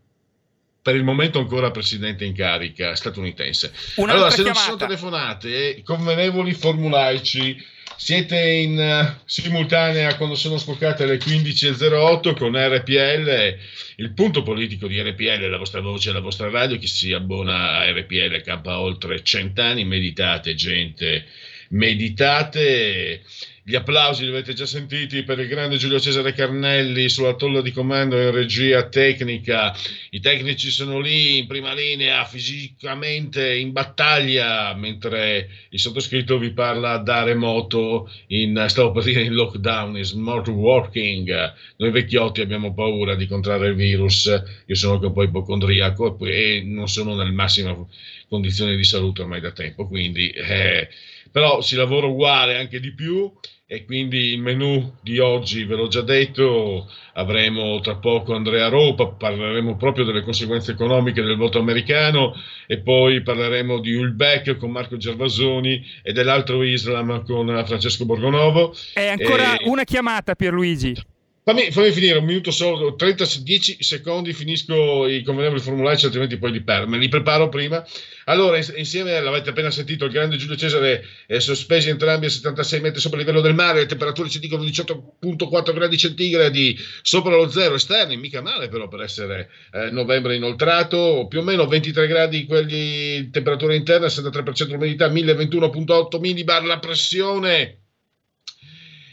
per 0.84 0.96
il 0.96 1.04
momento 1.06 1.40
ancora 1.40 1.72
presidente 1.72 2.26
in 2.26 2.34
carica 2.36 2.94
statunitense. 2.94 3.72
Un'altra 3.96 4.16
allora, 4.16 4.30
se 4.32 4.44
non 4.44 4.54
ci 4.54 4.60
sono 4.60 4.76
chiamata. 4.76 4.86
telefonate, 4.86 5.82
convenevoli 5.84 6.54
formulaici. 6.54 7.66
Siete 7.96 8.40
in 8.40 8.80
eh, 8.80 9.20
simultanea 9.26 10.16
quando 10.16 10.36
sono 10.36 10.58
scoccate 10.58 11.06
le 11.06 11.18
15.08 11.18 12.36
con 12.36 12.56
RPL, 12.56 13.58
il 13.98 14.14
punto 14.14 14.44
politico 14.44 14.88
di 14.88 15.02
RPL, 15.02 15.50
la 15.50 15.58
vostra 15.58 15.82
voce, 15.82 16.12
la 16.12 16.20
vostra 16.20 16.50
radio, 16.50 16.78
chi 16.78 16.88
si 16.88 17.14
abbona 17.14 17.78
a 17.78 17.92
RPL 17.92 18.42
campa 18.42 18.80
oltre 18.80 19.24
cent'anni, 19.24 19.86
meditate 19.86 20.56
gente, 20.56 21.26
meditate. 21.70 23.22
Gli 23.66 23.76
applausi 23.76 24.26
li 24.26 24.30
avete 24.30 24.52
già 24.54 24.66
sentiti 24.66 25.24
per 25.24 25.40
il 25.40 25.48
grande 25.48 25.78
Giulio 25.78 25.98
Cesare 25.98 26.34
Carnelli 26.34 27.08
sulla 27.08 27.36
tolla 27.36 27.62
di 27.62 27.72
comando 27.72 28.20
in 28.20 28.32
regia 28.32 28.90
tecnica. 28.90 29.74
I 30.10 30.20
tecnici 30.20 30.70
sono 30.70 31.00
lì 31.00 31.38
in 31.38 31.48
prima 31.48 31.74
linea, 31.74 32.26
fisicamente 32.26 33.56
in 33.56 33.72
battaglia, 33.72 34.74
mentre 34.76 35.48
il 35.70 35.80
sottoscritto 35.80 36.38
vi 36.38 36.52
parla 36.52 36.98
da 36.98 37.24
remoto, 37.24 38.12
in, 38.28 38.66
stavo 38.68 38.92
per 38.92 39.04
dire 39.04 39.22
in 39.22 39.34
lockdown, 39.34 39.96
in 39.96 40.04
smart 40.04 40.50
working. 40.50 41.54
Noi 41.78 41.92
vecchiotti 41.92 42.42
abbiamo 42.42 42.74
paura 42.74 43.16
di 43.16 43.28
contrarre 43.28 43.70
il 43.70 43.76
virus. 43.76 44.26
Io 44.66 44.76
sono 44.76 44.96
anche 44.96 45.06
un 45.06 45.14
po' 45.14 45.24
ipocondriaco 45.24 46.18
e 46.20 46.64
non 46.66 46.90
sono 46.90 47.16
nel 47.16 47.32
massima 47.32 47.74
condizione 48.28 48.76
di 48.76 48.84
salute 48.84 49.22
ormai 49.22 49.40
da 49.40 49.52
tempo, 49.52 49.88
quindi 49.88 50.32
eh, 50.32 50.90
però 51.34 51.62
si 51.62 51.76
lavora 51.76 52.06
uguale 52.06 52.58
anche 52.58 52.80
di 52.80 52.94
più 52.94 53.32
e 53.66 53.86
quindi 53.86 54.34
il 54.34 54.40
menù 54.40 54.94
di 55.02 55.18
oggi 55.18 55.64
ve 55.64 55.76
l'ho 55.76 55.88
già 55.88 56.02
detto, 56.02 56.88
avremo 57.14 57.80
tra 57.80 57.96
poco 57.96 58.36
Andrea 58.36 58.68
Ropa, 58.68 59.08
parleremo 59.08 59.76
proprio 59.78 60.06
delle 60.06 60.22
conseguenze 60.22 60.74
economiche 60.74 61.24
del 61.24 61.38
voto 61.38 61.58
americano 61.58 62.36
e 62.68 62.82
poi 62.82 63.24
parleremo 63.24 63.80
di 63.80 63.96
Ulbeck 63.96 64.58
con 64.58 64.70
Marco 64.70 64.98
Gervasoni 64.98 65.84
e 66.04 66.14
dell'altro 66.14 66.62
Islam 66.62 67.26
con 67.26 67.64
Francesco 67.66 68.06
Borgonovo. 68.06 68.76
È 68.94 69.08
ancora 69.08 69.58
E- 69.58 69.68
una 69.68 69.86
chiamata, 69.86 70.36
Pierluigi. 70.36 70.94
Fammi, 71.46 71.72
fammi 71.72 71.92
finire 71.92 72.20
un 72.20 72.24
minuto 72.24 72.52
solo, 72.52 72.96
30, 72.96 73.26
10 73.42 73.84
secondi 73.84 74.32
finisco 74.32 75.06
i 75.08 75.24
convenevoli 75.24 75.60
formulari, 75.60 76.02
altrimenti 76.02 76.38
poi 76.38 76.54
li 76.54 76.64
perdo. 76.64 76.88
Me 76.88 76.98
li 76.98 77.10
preparo 77.10 77.50
prima. 77.50 77.86
Allora, 78.26 78.56
ins- 78.56 78.74
insieme, 78.78 79.20
l'avete 79.20 79.50
appena 79.50 79.70
sentito, 79.70 80.06
il 80.06 80.12
grande 80.14 80.38
Giulio 80.38 80.56
Cesare 80.56 81.04
è 81.28 81.40
sospesi 81.40 81.90
entrambi 81.90 82.28
a 82.28 82.30
76 82.30 82.80
metri 82.80 83.02
sopra 83.02 83.20
il 83.20 83.26
livello 83.26 83.42
del 83.42 83.56
mare, 83.56 83.80
le 83.80 83.88
temperature 83.88 84.30
ci 84.30 84.40
dicono 84.40 84.64
18.4 84.64 85.74
gradi 85.74 85.98
centigradi 85.98 86.80
sopra 87.02 87.36
lo 87.36 87.50
zero 87.50 87.76
esterni, 87.76 88.16
mica 88.16 88.42
male 88.42 88.70
però 88.70 88.88
per 88.88 89.02
essere 89.02 89.50
eh, 89.74 89.92
novembre 89.92 90.36
inoltrato, 90.36 91.28
più 91.28 91.40
o 91.40 91.44
meno 91.44 91.68
23 91.68 92.08
gradi 92.08 92.46
quelli 92.46 93.30
temperatura 93.32 93.74
interna, 93.74 94.08
73% 94.08 94.70
l'umidità, 94.70 95.10
1021.8 95.10 96.20
millibar 96.22 96.64
la 96.64 96.80
pressione 96.80 97.80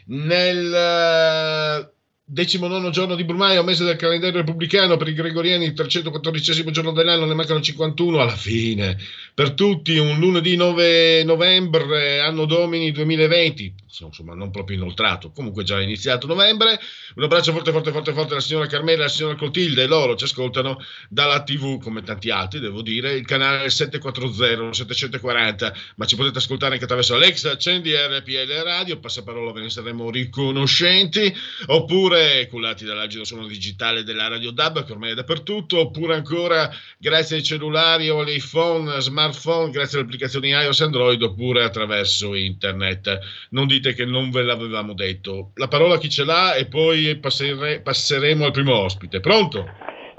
nel 0.07 1.99
decimonono 2.33 2.91
giorno 2.91 3.17
di 3.17 3.25
Brumaio, 3.25 3.65
mese 3.65 3.83
del 3.83 3.97
calendario 3.97 4.39
repubblicano, 4.39 4.97
per 4.97 5.09
i 5.09 5.15
gregoriani 5.15 5.65
il 5.65 5.73
314 5.73 6.71
giorno 6.71 6.93
dell'anno, 6.93 7.25
ne 7.27 7.35
mancano 7.35 7.61
51 7.61 8.21
alla 8.21 8.37
fine. 8.37 8.97
Per 9.35 9.53
tutti 9.53 9.99
un 9.99 10.17
lunedì 10.21 10.55
9 10.55 11.25
novembre, 11.25 12.21
anno 12.21 12.45
domini 12.45 12.93
2020, 12.93 13.75
insomma 14.01 14.35
non 14.35 14.51
proprio 14.51 14.77
inoltrato, 14.77 15.33
comunque 15.33 15.65
già 15.65 15.81
iniziato 15.81 16.29
novembre. 16.29 16.79
Un 17.17 17.25
abbraccio 17.25 17.53
forte 17.53 17.73
forte 17.73 17.91
forte 17.91 18.13
forte 18.13 18.33
alla 18.35 18.43
signora 18.43 18.67
Carmela 18.67 18.99
e 18.99 19.03
alla 19.03 19.11
signora 19.11 19.35
Clotilde 19.35 19.87
loro 19.87 20.15
ci 20.15 20.25
ascoltano 20.25 20.81
dalla 21.09 21.43
TV 21.43 21.81
come 21.83 22.03
tanti 22.03 22.31
altri, 22.31 22.61
devo 22.61 22.83
dire, 22.83 23.15
il 23.15 23.27
canale 23.27 23.69
740 23.71 24.73
740, 24.73 25.75
ma 25.97 26.05
ci 26.05 26.15
potete 26.15 26.39
ascoltare 26.39 26.75
anche 26.75 26.85
attraverso 26.85 27.15
Alexa, 27.15 27.51
accendi 27.51 27.93
RPL 27.93 28.63
Radio, 28.63 29.01
passaparola 29.01 29.53
ve 29.53 29.63
ne 29.63 29.71
saremo 29.71 30.11
riconoscenti, 30.11 31.35
oppure 31.67 32.20
cullati 32.49 32.85
dall'agito 32.85 33.25
suono 33.25 33.47
digitale 33.47 34.03
della 34.03 34.29
Radio 34.29 34.51
DAB 34.51 34.85
che 34.85 34.93
ormai 34.93 35.11
è 35.11 35.15
dappertutto, 35.15 35.81
oppure 35.81 36.15
ancora 36.15 36.69
grazie 36.99 37.37
ai 37.37 37.43
cellulari 37.43 38.09
o 38.09 38.21
agli 38.21 38.35
iPhone, 38.35 39.01
smartphone, 39.01 39.71
grazie 39.71 39.99
alle 39.99 40.07
applicazioni 40.07 40.49
iOS 40.49 40.81
e 40.81 40.85
Android, 40.85 41.23
oppure 41.23 41.65
attraverso 41.65 42.35
internet. 42.35 43.19
Non 43.51 43.67
dite 43.67 43.95
che 43.95 44.05
non 44.05 44.31
ve 44.31 44.43
l'avevamo 44.43 44.95
detto. 44.95 45.51
La 45.55 45.69
parola 45.69 45.95
a 45.95 45.99
chi 45.99 46.09
ce 46.09 46.25
l'ha 46.25 46.55
e 46.55 46.67
poi 46.67 47.17
passere- 47.17 47.81
passeremo 47.81 48.45
al 48.45 48.53
primo 48.53 48.77
ospite. 48.77 49.21
Pronto? 49.21 49.65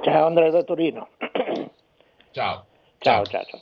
Ciao 0.03 0.25
Andrea 0.25 0.49
da 0.49 0.63
Torino. 0.63 1.09
Ciao. 2.31 2.65
Ciao, 2.99 3.25
ciao, 3.25 3.43
ciao. 3.45 3.61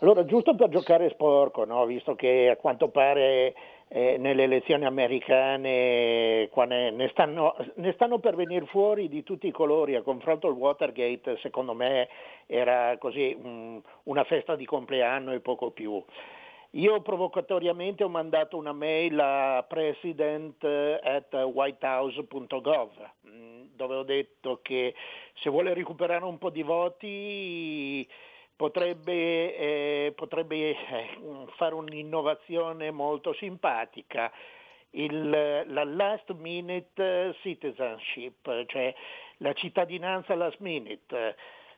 Allora, 0.00 0.24
giusto 0.24 0.56
per 0.56 0.68
giocare 0.68 1.10
sporco, 1.10 1.64
no? 1.64 1.86
visto 1.86 2.16
che 2.16 2.48
a 2.50 2.56
quanto 2.56 2.88
pare 2.88 3.54
eh, 3.94 4.16
nelle 4.16 4.44
elezioni 4.44 4.86
americane 4.86 6.48
ne, 6.50 6.90
ne 6.90 7.08
stanno, 7.08 7.54
ne 7.74 7.92
stanno 7.92 8.18
per 8.20 8.34
venire 8.36 8.64
fuori 8.66 9.06
di 9.08 9.22
tutti 9.22 9.46
i 9.46 9.52
colori, 9.52 9.94
a 9.96 10.02
confronto 10.02 10.46
al 10.46 10.54
Watergate, 10.54 11.36
secondo 11.42 11.74
me 11.74 12.08
era 12.46 12.96
così 12.96 13.36
mm, 13.38 13.78
una 14.04 14.24
festa 14.24 14.56
di 14.56 14.64
compleanno 14.64 15.32
e 15.32 15.40
poco 15.40 15.72
più. 15.72 16.02
Io 16.70 17.02
provocatoriamente 17.02 18.02
ho 18.02 18.08
mandato 18.08 18.56
una 18.56 18.72
mail 18.72 19.20
a 19.20 19.62
president 19.68 20.64
at 20.64 21.34
whitehouse.gov 21.34 22.90
mm, 23.28 23.62
dove 23.74 23.94
ho 23.94 24.04
detto 24.04 24.60
che 24.62 24.94
se 25.34 25.50
vuole 25.50 25.74
recuperare 25.74 26.24
un 26.24 26.38
po' 26.38 26.48
di 26.48 26.62
voti 26.62 28.08
potrebbe, 28.62 29.56
eh, 29.56 30.12
potrebbe 30.14 30.70
eh, 30.70 31.08
fare 31.56 31.74
un'innovazione 31.74 32.92
molto 32.92 33.32
simpatica. 33.32 34.30
Il, 34.90 35.30
la 35.30 35.82
last 35.82 36.30
minute 36.34 37.34
citizenship, 37.40 38.64
cioè 38.66 38.94
la 39.38 39.52
cittadinanza 39.54 40.36
last 40.36 40.60
minute. 40.60 41.34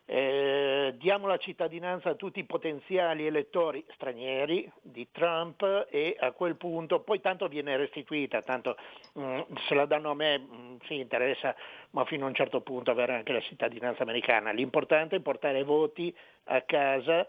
Eh, 0.07 0.95
diamo 0.99 1.27
la 1.27 1.39
cittadinanza 1.39 2.11
a 2.11 2.15
tutti 2.15 2.39
i 2.39 2.45
potenziali 2.45 3.25
elettori 3.27 3.83
stranieri 3.95 4.71
di 4.83 5.09
Trump 5.11 5.87
e 5.89 6.15
a 6.21 6.33
quel 6.33 6.57
punto 6.57 7.01
poi 7.01 7.23
tanto 7.23 7.49
viene 7.49 7.79
restituita, 7.79 8.43
tanto 8.43 8.77
mm, 9.19 9.41
se 9.67 9.75
la 9.75 9.87
danno 9.87 10.11
a 10.11 10.15
me 10.15 10.39
mm, 10.39 10.77
sì 10.87 10.99
interessa, 10.99 11.57
ma 11.91 12.05
fino 12.05 12.27
a 12.27 12.29
un 12.29 12.35
certo 12.35 12.61
punto 12.61 12.91
avere 12.91 13.15
anche 13.15 13.33
la 13.33 13.41
cittadinanza 13.41 14.03
americana. 14.03 14.53
L'importante 14.53 15.17
è 15.17 15.21
portare 15.21 15.65
voti 15.65 16.15
a 16.45 16.61
casa 16.63 17.27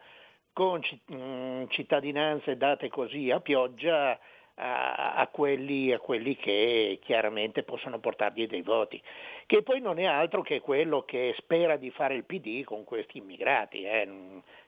con 0.52 0.82
mm, 1.14 1.66
cittadinanze 1.70 2.58
date 2.58 2.90
così 2.90 3.32
a 3.32 3.40
pioggia 3.40 4.20
a, 4.56 5.16
a 5.16 5.28
quelli, 5.28 5.92
a 5.92 6.00
quelli 6.00 6.36
che 6.36 7.00
chiaramente 7.04 7.64
possono 7.64 8.00
portargli 8.00 8.48
dei 8.48 8.62
voti, 8.62 9.02
che 9.46 9.64
poi 9.64 9.82
non 9.82 10.00
è 10.00 10.06
altro 10.06 10.42
che 10.42 10.62
quello 10.62 11.04
che 11.04 11.36
spera 11.38 11.78
di 11.78 11.92
fare 11.92 12.16
il 12.16 12.26
PD 12.26 12.64
con 12.64 12.84
questi 12.84 13.18
immigrati, 13.18 13.84
eh, 13.84 14.08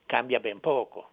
cambia 0.06 0.40
ben 0.40 0.60
poco. 0.60 1.10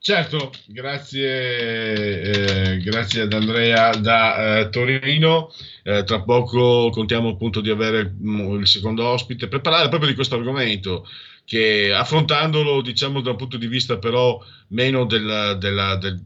Certo, 0.00 0.52
grazie, 0.66 2.76
eh, 2.76 2.78
grazie 2.78 3.22
ad 3.22 3.32
Andrea 3.32 3.90
da 3.90 4.60
eh, 4.60 4.68
Torino. 4.70 5.52
Eh, 5.82 6.04
tra 6.04 6.22
poco 6.22 6.88
contiamo 6.90 7.30
appunto 7.30 7.60
di 7.60 7.68
avere 7.68 8.14
mm, 8.18 8.60
il 8.60 8.66
secondo 8.66 9.06
ospite 9.06 9.48
per 9.48 9.60
parlare 9.60 9.88
proprio 9.88 10.08
di 10.08 10.14
questo 10.14 10.36
argomento 10.36 11.06
che 11.44 11.92
affrontandolo 11.92 12.80
diciamo 12.82 13.20
da 13.20 13.30
un 13.30 13.36
punto 13.36 13.56
di 13.56 13.66
vista 13.66 13.98
però 13.98 14.40
meno 14.68 15.04
della, 15.04 15.54
della- 15.54 15.96
del- 15.96 16.22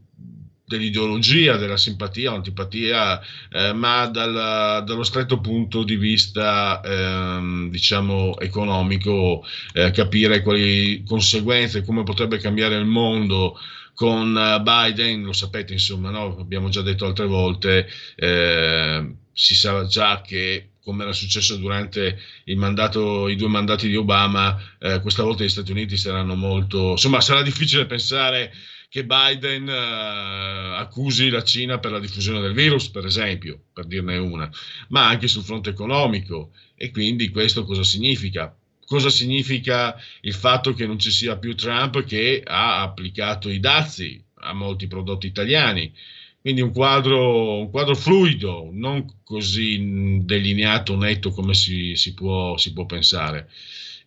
dell'ideologia, 0.73 1.57
della 1.57 1.77
simpatia 1.77 2.31
o 2.31 2.35
antipatia, 2.35 3.21
eh, 3.51 3.73
ma 3.73 4.07
dal- 4.07 4.83
dallo 4.83 5.03
stretto 5.03 5.39
punto 5.39 5.83
di 5.83 5.95
vista 5.95 6.81
ehm, 6.83 7.69
diciamo 7.69 8.39
economico, 8.39 9.45
eh, 9.73 9.91
capire 9.91 10.41
quali 10.41 11.03
conseguenze, 11.05 11.83
come 11.83 12.03
potrebbe 12.03 12.39
cambiare 12.39 12.75
il 12.75 12.85
mondo 12.85 13.57
con 13.93 14.35
eh, 14.35 14.61
Biden, 14.61 15.23
lo 15.23 15.33
sapete 15.33 15.73
insomma, 15.73 16.09
no? 16.09 16.37
abbiamo 16.39 16.69
già 16.69 16.81
detto 16.81 17.05
altre 17.05 17.25
volte, 17.27 17.87
eh, 18.15 19.15
si 19.31 19.55
sa 19.55 19.85
già 19.85 20.21
che 20.21 20.69
come 20.83 21.03
era 21.03 21.13
successo 21.13 21.55
durante 21.55 22.19
mandato, 22.55 23.29
i 23.29 23.37
due 23.37 23.47
mandati 23.47 23.87
di 23.87 23.95
Obama, 23.95 24.59
eh, 24.79 24.99
questa 24.99 25.23
volta 25.23 25.43
gli 25.43 25.49
Stati 25.49 25.71
Uniti 25.71 25.95
saranno 25.95 26.35
molto, 26.35 26.91
insomma 26.91 27.21
sarà 27.21 27.41
difficile 27.41 27.85
pensare 27.85 28.51
che 28.93 29.05
Biden 29.05 29.67
eh, 29.67 30.77
accusi 30.77 31.31
la 31.31 31.41
Cina 31.41 31.79
per 31.79 31.89
la 31.89 31.99
diffusione 31.99 32.39
del 32.41 32.53
virus, 32.53 32.89
per 32.89 33.07
esempio, 33.07 33.59
per 33.73 33.85
dirne 33.85 34.17
una, 34.17 34.47
ma 34.89 35.07
anche 35.07 35.27
sul 35.27 35.41
fronte 35.41 35.71
economico. 35.71 36.51
E 36.75 36.91
quindi 36.91 37.29
questo 37.29 37.65
cosa 37.65 37.83
significa? 37.83 38.55
Cosa 38.85 39.09
significa 39.09 39.99
il 40.21 40.35
fatto 40.35 40.75
che 40.75 40.85
non 40.85 40.99
ci 40.99 41.09
sia 41.09 41.37
più 41.37 41.55
Trump 41.55 42.03
che 42.03 42.43
ha 42.45 42.83
applicato 42.83 43.49
i 43.49 43.59
dazi 43.59 44.23
a 44.41 44.53
molti 44.53 44.85
prodotti 44.85 45.25
italiani? 45.25 45.91
Quindi 46.39 46.61
un 46.61 46.71
quadro, 46.71 47.61
un 47.61 47.71
quadro 47.71 47.95
fluido, 47.95 48.69
non 48.71 49.21
così 49.23 50.21
delineato, 50.23 50.95
netto 50.95 51.31
come 51.31 51.55
si, 51.55 51.95
si 51.95 52.13
può, 52.13 52.57
si 52.57 52.71
può 52.73 52.85
pensare. 52.85 53.49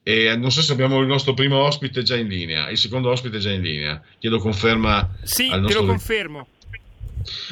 E 0.08 0.36
non 0.36 0.52
so 0.52 0.62
se 0.62 0.70
abbiamo 0.70 1.00
il 1.00 1.08
nostro 1.08 1.34
primo 1.34 1.58
ospite 1.58 2.04
già 2.04 2.14
in 2.14 2.28
linea, 2.28 2.70
il 2.70 2.78
secondo 2.78 3.10
ospite 3.10 3.38
già 3.38 3.50
in 3.50 3.60
linea. 3.60 4.00
Chiedo 4.20 4.38
conferma 4.38 5.16
Sì, 5.24 5.48
te 5.48 5.56
nostro 5.56 5.80
lo 5.80 5.86
confermo. 5.88 6.46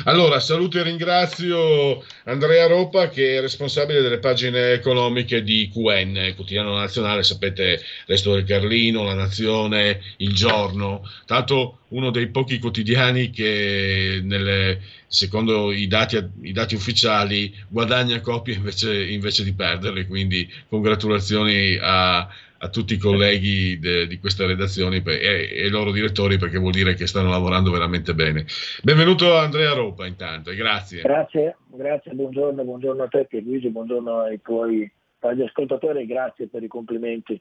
Allora, 0.05 0.39
saluto 0.41 0.79
e 0.79 0.83
ringrazio 0.83 2.05
Andrea 2.25 2.67
Ropa 2.67 3.09
che 3.09 3.39
è 3.39 3.41
responsabile 3.41 4.03
delle 4.03 4.19
pagine 4.19 4.73
economiche 4.73 5.43
di 5.43 5.71
QN, 5.73 6.33
quotidiano 6.35 6.77
nazionale, 6.77 7.23
sapete, 7.23 7.81
Resto 8.07 8.35
del 8.35 8.45
Carlino, 8.45 9.05
La 9.05 9.15
Nazione, 9.15 10.01
Il 10.19 10.35
Giorno, 10.35 11.09
tanto 11.27 11.79
uno 11.89 12.11
dei 12.11 12.29
pochi 12.29 12.59
quotidiani 12.59 13.31
che 13.31 14.21
nelle- 14.23 14.81
secondo 15.07 15.73
i 15.73 15.87
dati, 15.87 16.23
i 16.43 16.53
dati 16.53 16.75
ufficiali 16.75 17.55
guadagna 17.69 18.21
copie 18.21 18.55
invece, 18.55 19.05
invece 19.07 19.45
di 19.45 19.55
perderle, 19.55 20.07
quindi 20.07 20.51
congratulazioni 20.69 21.79
a, 21.81 22.29
a 22.65 22.71
tutti 22.71 22.95
i 22.95 22.99
colleghi 22.99 23.79
de- 23.79 24.07
di 24.07 24.19
queste 24.19 24.47
redazioni 24.47 25.03
per- 25.03 25.21
e, 25.21 25.51
e 25.53 25.67
i 25.67 25.69
loro 25.69 25.93
direttori 25.93 26.39
perché 26.39 26.59
vuol 26.59 26.73
dire 26.73 26.95
che 26.95 27.07
stanno 27.07 27.29
lavorando 27.29 27.71
veramente 27.71 28.15
bene. 28.15 28.47
Benvenuto 28.83 29.37
Andrea 29.37 29.75
Ropa 29.75 30.07
intanto 30.07 30.51
e 30.51 30.55
grazie. 30.57 31.03
Grazie, 31.03 31.57
grazie, 31.67 32.13
buongiorno, 32.13 32.65
buongiorno 32.65 33.03
a 33.03 33.09
te 33.09 33.27
Luigi, 33.33 33.69
buongiorno 33.69 34.21
ai 34.21 34.41
tuoi 34.41 34.91
radioascoltatori 35.19 36.03
e 36.03 36.07
grazie 36.07 36.49
per 36.49 36.63
i 36.63 36.69
complimenti 36.69 37.39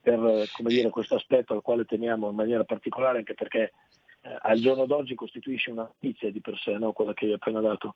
per 0.00 0.18
come 0.52 0.70
dire, 0.70 0.90
questo 0.90 1.14
aspetto 1.14 1.54
al 1.54 1.62
quale 1.62 1.84
teniamo 1.84 2.28
in 2.28 2.34
maniera 2.34 2.64
particolare 2.64 3.18
anche 3.18 3.34
perché 3.34 3.72
eh, 4.22 4.38
al 4.42 4.58
giorno 4.58 4.86
d'oggi 4.86 5.14
costituisce 5.14 5.70
una 5.70 5.82
notizia 5.82 6.32
di 6.32 6.40
per 6.40 6.58
sé, 6.58 6.72
no? 6.72 6.90
quella 6.90 7.14
che 7.14 7.26
hai 7.26 7.32
appena 7.34 7.60
dato. 7.60 7.94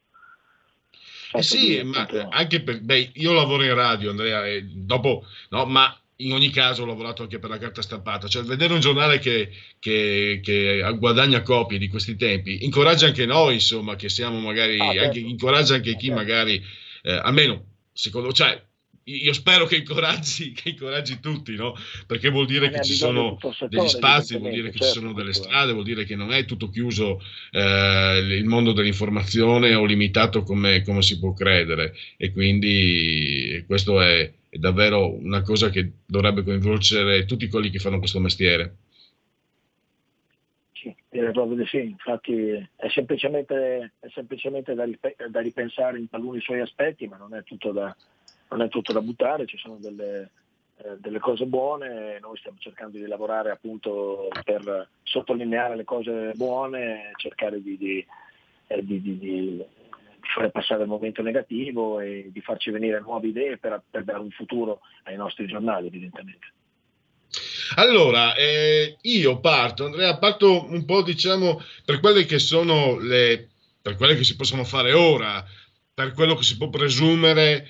Eh 1.33 1.43
sì, 1.43 1.83
ma 1.83 2.07
anche 2.31 2.63
per, 2.63 2.81
beh, 2.81 3.11
io 3.15 3.33
lavoro 3.33 3.65
in 3.65 3.75
radio, 3.75 4.11
Andrea, 4.11 4.47
e 4.47 4.63
dopo, 4.63 5.25
no, 5.51 5.67
ma 5.67 5.93
in 6.19 6.33
ogni 6.33 6.51
caso 6.51 6.83
ho 6.83 6.87
lavorato 6.87 7.23
anche 7.23 7.39
per 7.39 7.51
la 7.51 7.59
carta 7.59 7.83
stampata, 7.83 8.27
cioè 8.29 8.43
vedere 8.43 8.73
un 8.73 8.81
giornale 8.81 9.19
che, 9.19 9.51
che- 9.79 10.41
che 10.43 10.83
guadagna 10.99 11.43
copie 11.43 11.79
di 11.79 11.89
questi 11.89 12.17
tempi 12.17 12.65
incoraggia 12.65 13.07
anche 13.07 13.27
noi, 13.27 13.55
insomma, 13.55 13.97
che 13.97 14.09
siamo 14.09 14.39
magari, 14.41 14.81
Ah, 14.81 14.85
certo. 14.93 15.05
anche- 15.05 15.19
incoraggia 15.21 15.75
anche 15.75 15.97
chi 15.97 16.11
magari, 16.11 16.63
eh, 17.03 17.13
almeno, 17.13 17.65
secondo, 17.93 18.33
cioè, 18.33 18.61
io 19.09 19.33
spero 19.35 19.67
che 19.67 19.77
incoraggi, 19.77 20.51
che 20.57 20.71
incoraggi 20.71 21.21
tutti, 21.21 21.55
no? 21.55 21.75
Perché 22.07 22.29
vuol 22.31 22.47
dire 22.47 22.71
che 22.71 22.83
ci 22.83 22.95
sono 22.95 23.39
settore, 23.41 23.69
degli 23.69 23.89
spazi, 23.89 24.37
vuol 24.39 24.51
dire 24.53 24.71
che 24.71 24.79
ci 24.79 24.85
certo, 24.85 25.01
sono 25.01 25.13
delle 25.13 25.31
è. 25.31 25.35
strade, 25.35 25.73
vuol 25.73 25.85
dire 25.85 26.05
che 26.05 26.17
non 26.17 26.33
è 26.33 26.45
tutto 26.45 26.69
chiuso 26.71 27.21
eh, 27.53 28.19
il 28.19 28.45
mondo 28.47 28.73
dell'informazione 28.73 29.75
o 29.75 29.85
limitato 29.85 30.43
come, 30.43 30.83
come 30.83 31.03
si 31.03 31.19
può 31.19 31.33
credere 31.35 31.95
e 32.17 32.33
quindi 32.33 33.63
questo 33.67 34.01
è, 34.01 34.33
è 34.57 34.59
davvero 34.59 35.15
una 35.15 35.43
cosa 35.43 35.71
che 35.71 35.93
dovrebbe 36.05 36.43
coinvolgere 36.43 37.25
tutti 37.25 37.49
quelli 37.49 37.71
che 37.71 37.79
fanno 37.79 37.99
questo 37.99 38.19
mestiere. 38.19 38.77
Sì, 40.73 40.95
direi 41.09 41.33
proprio 41.33 41.57
di 41.57 41.67
sì, 41.67 41.81
infatti 41.81 42.53
è 42.77 42.89
semplicemente, 42.91 43.93
è 43.99 44.09
semplicemente 44.13 44.75
da, 44.75 44.85
ripe- 44.85 45.17
da 45.29 45.41
ripensare 45.41 45.99
in 45.99 46.09
taluni 46.09 46.41
suoi 46.41 46.61
aspetti, 46.61 47.07
ma 47.07 47.17
non 47.17 47.35
è 47.35 47.43
tutto 47.43 47.73
da, 47.73 47.95
è 48.49 48.69
tutto 48.69 48.93
da 48.93 49.01
buttare, 49.01 49.47
ci 49.47 49.59
sono 49.59 49.77
delle, 49.79 50.31
eh, 50.79 50.97
delle 50.99 51.19
cose 51.19 51.45
buone, 51.47 52.19
noi 52.21 52.37
stiamo 52.37 52.59
cercando 52.61 52.99
di 52.99 53.07
lavorare 53.07 53.51
appunto 53.51 54.29
per 54.45 54.89
sottolineare 55.03 55.77
le 55.77 55.85
cose 55.85 56.33
buone, 56.35 57.13
cercare 57.17 57.63
di, 57.63 57.77
di, 57.77 58.07
eh, 58.69 58.85
di- 58.85 59.03
di 59.03 59.65
fare 60.35 60.51
passare 60.51 60.83
il 60.83 60.89
momento 60.89 61.23
negativo 61.23 62.01
e 62.01 62.29
di 62.31 62.41
farci 62.41 62.71
venire 62.71 63.01
nuove 63.01 63.29
idee 63.29 63.59
per, 63.59 63.83
per 63.91 64.05
dare 64.05 64.21
un 64.21 64.31
futuro 64.31 64.81
ai 65.05 65.17
nostri 65.17 65.47
giornali 65.47 65.87
evidentemente. 65.87 66.53
Allora, 67.77 68.35
eh, 68.35 68.97
io 69.03 69.41
parto, 69.41 69.87
Andrea, 69.87 70.17
parto 70.19 70.71
un 70.71 70.85
po' 70.85 71.03
diciamo 71.03 71.61
per 71.85 72.01
quelle 72.01 72.25
che 72.25 72.39
sono 72.39 72.99
le, 72.99 73.49
per 73.83 73.97
quelle 73.97 74.17
che 74.17 74.25
si 74.25 74.37
possono 74.37 74.65
fare 74.65 74.93
ora, 74.93 75.45
per 75.93 76.13
quello 76.13 76.35
che 76.35 76.45
si 76.45 76.57
può 76.57 76.69
presumere, 76.69 77.69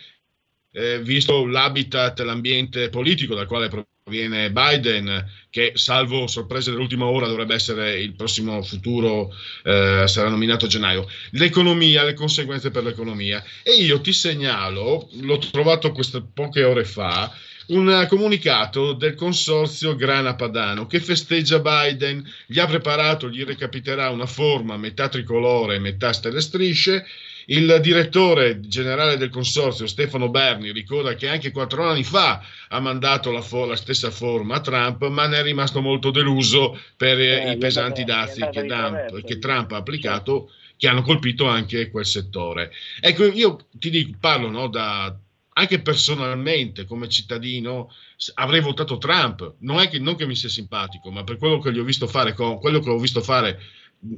eh, 0.73 1.01
visto 1.01 1.47
l'habitat, 1.47 2.21
l'ambiente 2.21 2.91
politico 2.91 3.35
dal 3.35 3.47
quale 3.47 3.69
proviene 3.69 3.95
Biden, 4.09 5.29
che 5.51 5.73
salvo 5.75 6.29
sorprese 6.29 6.71
dell'ultima 6.71 7.07
ora 7.07 7.27
dovrebbe 7.27 7.55
essere 7.55 7.99
il 7.99 8.15
prossimo 8.15 8.63
futuro, 8.63 9.35
eh, 9.65 10.05
sarà 10.07 10.29
nominato 10.29 10.67
a 10.67 10.69
gennaio, 10.69 11.09
l'economia, 11.31 12.05
le 12.05 12.15
conseguenze 12.15 12.71
per 12.71 12.85
l'economia. 12.85 13.43
E 13.65 13.73
io 13.73 14.01
ti 14.01 14.13
segnalo, 14.13 15.09
l'ho 15.23 15.39
trovato 15.39 15.91
queste 15.91 16.23
poche 16.23 16.63
ore 16.63 16.85
fa, 16.85 17.35
un 17.69 18.07
comunicato 18.09 18.93
del 18.93 19.17
consorzio 19.17 19.97
Grana 19.97 20.37
Padano 20.37 20.87
che 20.87 21.01
festeggia 21.01 21.59
Biden, 21.59 22.25
gli 22.47 22.61
ha 22.61 22.67
preparato, 22.67 23.29
gli 23.29 23.43
recapiterà 23.43 24.11
una 24.11 24.27
forma 24.27 24.77
metà 24.77 25.09
tricolore 25.09 25.81
metà 25.81 26.13
stelle 26.13 26.41
strisce. 26.41 27.05
Il 27.49 27.79
direttore 27.81 28.59
generale 28.61 29.17
del 29.17 29.31
consorzio 29.31 29.87
Stefano 29.87 30.29
Berni 30.31 30.73
ricorda 30.73 31.15
che 31.15 31.29
anche 31.29 31.53
quattro 31.53 31.85
anni 31.89 32.03
fa 32.03 32.43
ha 32.69 32.81
mandato 32.81 33.31
la, 33.31 33.41
fo- 33.41 33.67
la 33.67 33.77
stessa 33.77 34.11
forma 34.11 34.57
a 34.57 34.61
Trump, 34.61 35.07
ma 35.09 35.27
ne 35.29 35.39
è 35.39 35.43
rimasto 35.43 35.81
molto 35.81 36.11
deluso 36.11 36.77
per 36.97 37.21
eh, 37.21 37.45
Eh, 37.45 37.53
i 37.53 37.59
pesanti 37.59 38.03
dazi 38.03 38.41
che, 38.51 38.65
Trump- 38.67 39.23
che 39.23 39.39
Trump 39.39 39.71
ha 39.73 39.77
applicato, 39.77 40.51
che 40.77 40.89
hanno 40.89 41.03
colpito 41.03 41.47
anche 41.47 41.89
quel 41.89 42.05
settore. 42.05 42.73
Ecco, 43.01 43.25
io 43.25 43.67
ti 43.71 43.91
dico, 43.91 44.17
parlo 44.19 44.51
no, 44.51 44.67
da, 44.67 45.17
anche 45.55 45.81
personalmente 45.81 46.85
come 46.85 47.09
cittadino 47.09 47.93
avrei 48.35 48.61
votato 48.61 48.99
Trump. 48.99 49.55
Non 49.61 49.79
è 49.79 49.89
che, 49.89 50.01
non 50.01 50.17
che 50.17 50.27
mi 50.27 50.35
sia 50.35 50.49
simpatico 50.49 51.13
ma 51.13 51.23
per 51.23 51.37
quello 51.39 51.61
che 51.61 51.73
gli 51.73 51.79
ho 51.79 51.85
visto 51.85 52.09
fare 52.09 52.35
con 52.35 52.59
quello 52.59 52.81
che 52.81 52.91
ho 52.91 52.99
visto 52.99 53.21
fare 53.21 53.61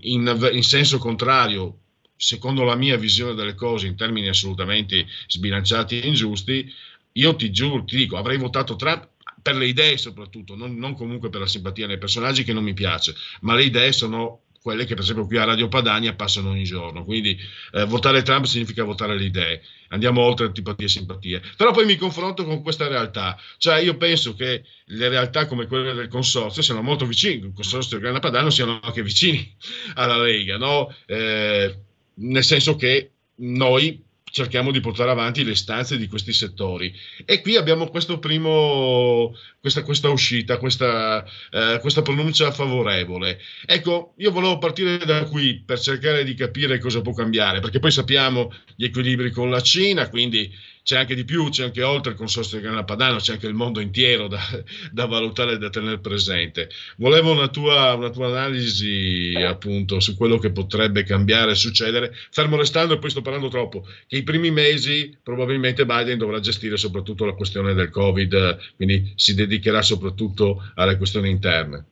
in, 0.01 0.51
in 0.53 0.63
senso 0.63 0.97
contrario 0.99 1.81
secondo 2.19 2.65
la 2.65 2.75
mia 2.75 2.97
visione 2.97 3.35
delle 3.35 3.55
cose 3.55 3.87
in 3.87 3.97
termini 3.97 4.29
assolutamente 4.29 5.07
sbilanciati 5.29 6.01
e 6.01 6.07
ingiusti 6.07 6.71
io 7.13 7.37
ti 7.37 7.51
giuro, 7.51 7.85
ti 7.85 7.97
dico 7.97 8.17
avrei 8.17 8.37
votato 8.37 8.77
Trump 8.77 9.09
per 9.41 9.55
le 9.55 9.67
idee 9.67 9.97
soprattutto 9.97 10.57
non, 10.57 10.75
non 10.77 10.95
comunque 10.95 11.31
per 11.31 11.41
la 11.41 11.47
simpatia 11.47 11.87
nei 11.87 11.99
personaggi 11.99 12.43
che 12.43 12.53
non 12.53 12.65
mi 12.65 12.75
piace 12.75 13.15
ma 13.41 13.55
le 13.55 13.63
idee 13.63 13.93
sono 13.93 14.43
quelle 14.69 14.85
che 14.85 14.95
per 14.95 15.03
esempio 15.03 15.27
qui 15.27 15.39
a 15.39 15.45
Radio 15.45 15.69
Padania 15.69 16.15
passano 16.15 16.51
ogni 16.51 16.65
giorno. 16.65 17.05
Quindi 17.05 17.39
eh, 17.73 17.85
votare 17.87 18.23
Trump 18.23 18.45
significa 18.45 18.85
votare 18.85 19.17
le 19.17 19.25
idee. 19.25 19.63
Andiamo 19.89 20.21
oltre 20.21 20.47
antipatie 20.47 20.85
e 20.85 20.89
simpatie. 20.91 21.43
Però 21.57 21.73
poi 21.73 21.87
mi 21.87 21.97
confronto 21.97 22.45
con 22.45 22.63
questa 22.63 22.87
realtà. 22.87 23.41
Cioè 23.57 23.79
io 23.79 23.97
penso 23.97 24.35
che 24.35 24.65
le 24.85 25.09
realtà 25.09 25.47
come 25.47 25.67
quelle 25.67 25.95
del 25.95 26.09
consorzio 26.09 26.61
siano 26.61 26.83
molto 26.83 27.07
vicine, 27.07 27.47
il 27.47 27.53
consorzio 27.55 27.93
del 27.93 28.01
Grana 28.01 28.19
Padano 28.19 28.51
siano 28.51 28.79
anche 28.83 29.03
vicini 29.03 29.57
alla 29.95 30.19
Lega, 30.19 30.59
no? 30.59 30.95
Eh, 31.07 31.75
nel 32.19 32.45
senso 32.45 32.77
che 32.77 33.11
noi 33.37 34.07
cerchiamo 34.31 34.71
di 34.71 34.81
portare 34.81 35.11
avanti 35.11 35.45
le 35.45 35.53
istanze 35.53 35.97
di 35.97 36.07
questi 36.07 36.33
settori. 36.33 36.95
E 37.25 37.41
qui 37.41 37.57
abbiamo 37.57 37.91
primo, 38.19 39.35
questa, 39.61 39.83
questa 39.83 40.11
uscita, 40.11 40.59
questa, 40.59 41.25
eh, 41.51 41.79
questa 41.81 42.03
pronuncia 42.03 42.53
favorevole. 42.53 43.41
Ecco, 43.67 44.15
io 44.19 44.31
volevo 44.31 44.59
partire 44.59 44.99
da 44.99 45.25
qui 45.25 45.63
per 45.65 45.81
cercare 45.81 46.25
di 46.25 46.35
capire 46.35 46.79
cosa 46.79 47.01
può 47.01 47.13
cambiare, 47.13 47.61
perché 47.61 47.79
poi 47.79 47.91
sappiamo 47.91 48.53
gli 48.77 48.85
equilibri 48.85 49.31
con 49.31 49.51
la 49.51 49.61
Cina, 49.61 50.09
quindi 50.09 50.53
c'è 50.89 50.97
anche 50.97 51.15
di 51.15 51.27
più, 51.27 51.51
c'è 51.51 51.65
anche 51.65 51.83
oltre 51.83 52.13
il 52.13 52.17
consorzio 52.17 52.57
del 52.57 52.67
Grana 52.67 52.83
Padano, 52.83 53.19
c'è 53.19 53.35
anche 53.35 53.47
il 53.47 53.53
mondo 53.53 53.79
intero 53.79 54.27
da, 54.27 54.41
da 54.91 55.05
valutare 55.05 55.53
e 55.53 55.59
da 55.59 55.69
tenere 55.69 55.99
presente. 55.99 56.71
Volevo 56.97 57.31
una 57.31 57.49
tua, 57.49 57.93
una 57.93 58.09
tua 58.09 58.29
analisi 58.29 59.35
appunto 59.37 60.01
su 60.01 60.17
quello 60.17 60.39
che 60.39 60.51
potrebbe 60.51 61.03
cambiare 61.03 61.55
succedere, 61.55 62.15
fermo 62.31 62.57
restando, 62.57 62.95
e 62.95 62.99
poi 62.99 63.11
sto 63.11 63.21
parlando 63.21 63.49
troppo, 63.49 63.87
che 64.07 64.17
i 64.17 64.23
primi 64.23 64.51
mesi 64.51 65.15
probabilmente 65.23 65.85
Biden 65.85 66.17
dovrà 66.17 66.41
gestire 66.41 66.79
soprattutto 66.79 67.27
la 67.27 67.35
questione 67.35 67.75
del 67.75 67.91
Covid, 67.91 68.59
quindi 68.77 69.13
si 69.15 69.35
dedicherà 69.35 69.83
soprattutto 69.83 70.71
alle 70.75 70.97
questioni 70.97 71.29
interne. 71.29 71.85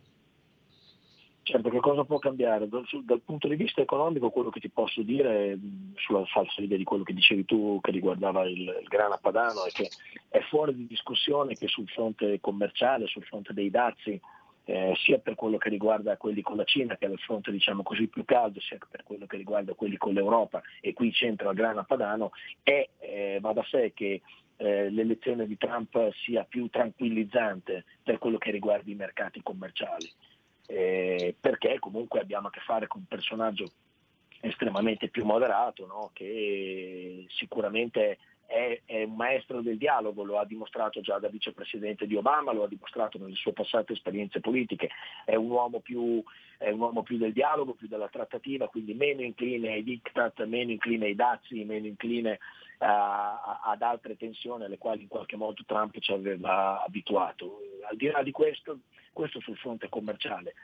Certo, 1.49 1.71
che 1.71 1.79
cosa 1.79 2.03
può 2.03 2.19
cambiare? 2.19 2.69
Dal, 2.69 2.85
dal 3.05 3.21
punto 3.21 3.47
di 3.47 3.55
vista 3.55 3.81
economico 3.81 4.31
quello 4.31 4.51
che 4.51 4.59
ti 4.59 4.69
posso 4.69 5.03
dire, 5.03 5.57
sulla 5.95 6.25
falsa 6.25 6.61
idea 6.61 6.77
di 6.77 6.83
quello 6.83 7.05
che 7.05 7.13
dicevi 7.13 7.45
tu 7.45 7.79
che 7.81 7.93
riguardava 7.93 8.43
il, 8.49 8.63
il 8.63 8.89
grana 8.89 9.17
padano, 9.17 9.65
è 9.65 9.71
che 9.71 9.89
è 10.29 10.41
fuori 10.41 10.75
di 10.75 10.89
discussione 10.89 11.55
che 11.55 11.69
sul 11.69 11.87
fronte 11.87 12.41
commerciale, 12.41 13.07
sul 13.07 13.23
fronte 13.23 13.53
dei 13.53 13.71
dazi, 13.71 14.21
eh, 14.65 14.95
sia 14.97 15.19
per 15.19 15.37
quello 15.37 15.57
che 15.57 15.69
riguarda 15.69 16.17
quelli 16.17 16.43
con 16.43 16.57
la 16.57 16.65
Cina, 16.65 16.97
che 16.97 17.07
è 17.07 17.11
il 17.11 17.19
fronte 17.21 17.53
diciamo 17.53 17.85
così 17.85 18.09
più 18.09 18.25
caldo, 18.25 18.59
sia 18.59 18.79
per 18.91 19.05
quello 19.05 19.27
che 19.27 19.37
riguarda 19.37 19.75
quelli 19.75 19.99
con 19.99 20.15
l'Europa, 20.15 20.61
e 20.81 20.95
qui 20.95 21.13
c'entra 21.13 21.51
il 21.51 21.55
grana 21.55 21.85
padano, 21.85 22.33
e 22.65 22.89
eh, 22.99 23.39
va 23.41 23.53
da 23.53 23.65
sé 23.71 23.93
che 23.95 24.21
eh, 24.57 24.91
l'elezione 24.91 25.47
di 25.47 25.57
Trump 25.57 26.11
sia 26.25 26.43
più 26.43 26.67
tranquillizzante 26.69 27.85
per 28.03 28.19
quello 28.19 28.39
che 28.39 28.51
riguarda 28.51 28.91
i 28.91 28.97
mercati 28.97 29.41
commerciali, 29.45 30.11
eh, 30.67 31.35
perché 31.39 31.79
comunque 31.79 32.21
abbiamo 32.21 32.49
a 32.49 32.51
che 32.51 32.61
fare 32.61 32.87
con 32.87 33.01
un 33.01 33.07
personaggio 33.07 33.67
estremamente 34.41 35.09
più 35.09 35.25
moderato, 35.25 35.87
no? 35.87 36.11
che 36.13 37.27
sicuramente 37.31 38.19
è, 38.47 38.81
è, 38.85 39.03
un 39.03 39.17
maestro 39.17 39.61
del 39.61 39.77
dialogo, 39.77 40.23
lo 40.23 40.39
ha 40.39 40.45
dimostrato 40.45 41.01
già 41.01 41.19
da 41.19 41.29
vicepresidente 41.29 42.07
di 42.07 42.15
Obama, 42.15 42.53
lo 42.53 42.63
ha 42.63 42.69
dimostrato 42.69 43.19
nelle 43.19 43.35
sue 43.35 43.53
passate 43.53 43.93
esperienze 43.93 44.41
politiche, 44.41 44.91
è 45.25 45.35
un 45.35 45.51
uomo 45.51 45.81
più, 45.81 46.03
un 46.03 46.81
uomo 46.81 47.03
più 47.03 47.17
del 47.17 47.33
dialogo, 47.33 47.75
più 47.75 47.89
della 47.89 48.09
trattativa, 48.09 48.69
quindi 48.69 48.95
meno 48.95 49.23
incline 49.23 49.73
ai 49.73 49.83
diktat, 49.83 50.45
meno 50.45 50.71
incline 50.71 51.07
ai 51.07 51.15
dazi, 51.15 51.65
meno 51.65 51.87
incline 51.87 52.39
a, 52.79 53.61
ad 53.65 53.83
altre 53.83 54.17
tensioni 54.17 54.65
alle 54.65 54.79
quali 54.79 55.03
in 55.03 55.09
qualche 55.09 55.37
modo 55.37 55.63
Trump 55.67 55.99
ci 55.99 56.13
aveva 56.13 56.83
abituato. 56.83 57.61
Al 57.89 57.97
di 57.97 58.09
là 58.09 58.23
di 58.23 58.33
questo, 58.33 58.81
questo 59.13 59.41
sul 59.41 59.57
fronte 59.57 59.89
commerciale. 59.89 60.55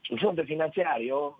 Sul 0.00 0.18
fronte 0.18 0.44
finanziario, 0.44 1.38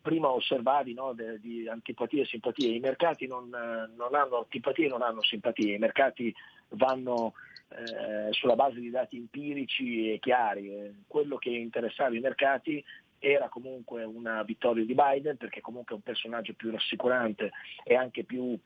prima 0.00 0.30
osservavi 0.30 0.94
no, 0.94 1.12
de, 1.12 1.38
di 1.38 1.68
antipatie 1.68 2.22
e 2.22 2.26
simpatie, 2.26 2.74
i 2.74 2.80
mercati 2.80 3.26
non, 3.26 3.48
non, 3.48 4.14
hanno 4.14 4.38
antipatie 4.38 4.86
e 4.86 4.88
non 4.88 5.02
hanno 5.02 5.22
simpatie, 5.22 5.74
i 5.74 5.78
mercati 5.78 6.34
vanno 6.70 7.34
eh, 7.68 8.32
sulla 8.32 8.56
base 8.56 8.80
di 8.80 8.90
dati 8.90 9.16
empirici 9.16 10.12
e 10.12 10.18
chiari, 10.18 11.04
quello 11.06 11.36
che 11.36 11.50
interessava 11.50 12.16
i 12.16 12.20
mercati 12.20 12.84
era 13.18 13.48
comunque 13.48 14.02
una 14.02 14.42
vittoria 14.42 14.84
di 14.84 14.94
Biden 14.94 15.36
perché 15.36 15.60
comunque 15.60 15.92
è 15.92 15.96
un 15.96 16.02
personaggio 16.02 16.54
più 16.54 16.70
rassicurante 16.70 17.50
e 17.84 17.94
anche 17.94 18.24
più, 18.24 18.58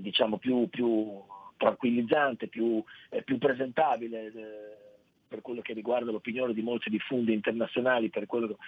diciamo, 0.00 0.38
più, 0.38 0.68
più 0.68 1.22
tranquillizzante, 1.56 2.48
più, 2.48 2.82
eh, 3.10 3.22
più 3.22 3.38
presentabile. 3.38 4.26
Eh, 4.26 4.88
per 5.30 5.42
quello 5.42 5.60
che 5.60 5.74
riguarda 5.74 6.10
l'opinione 6.10 6.52
di 6.52 6.60
molti 6.60 6.90
diffundi 6.90 7.32
internazionali, 7.32 8.10
per 8.10 8.26
quello 8.26 8.58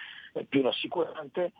più 0.47 0.61
rassicurante, 0.61 1.51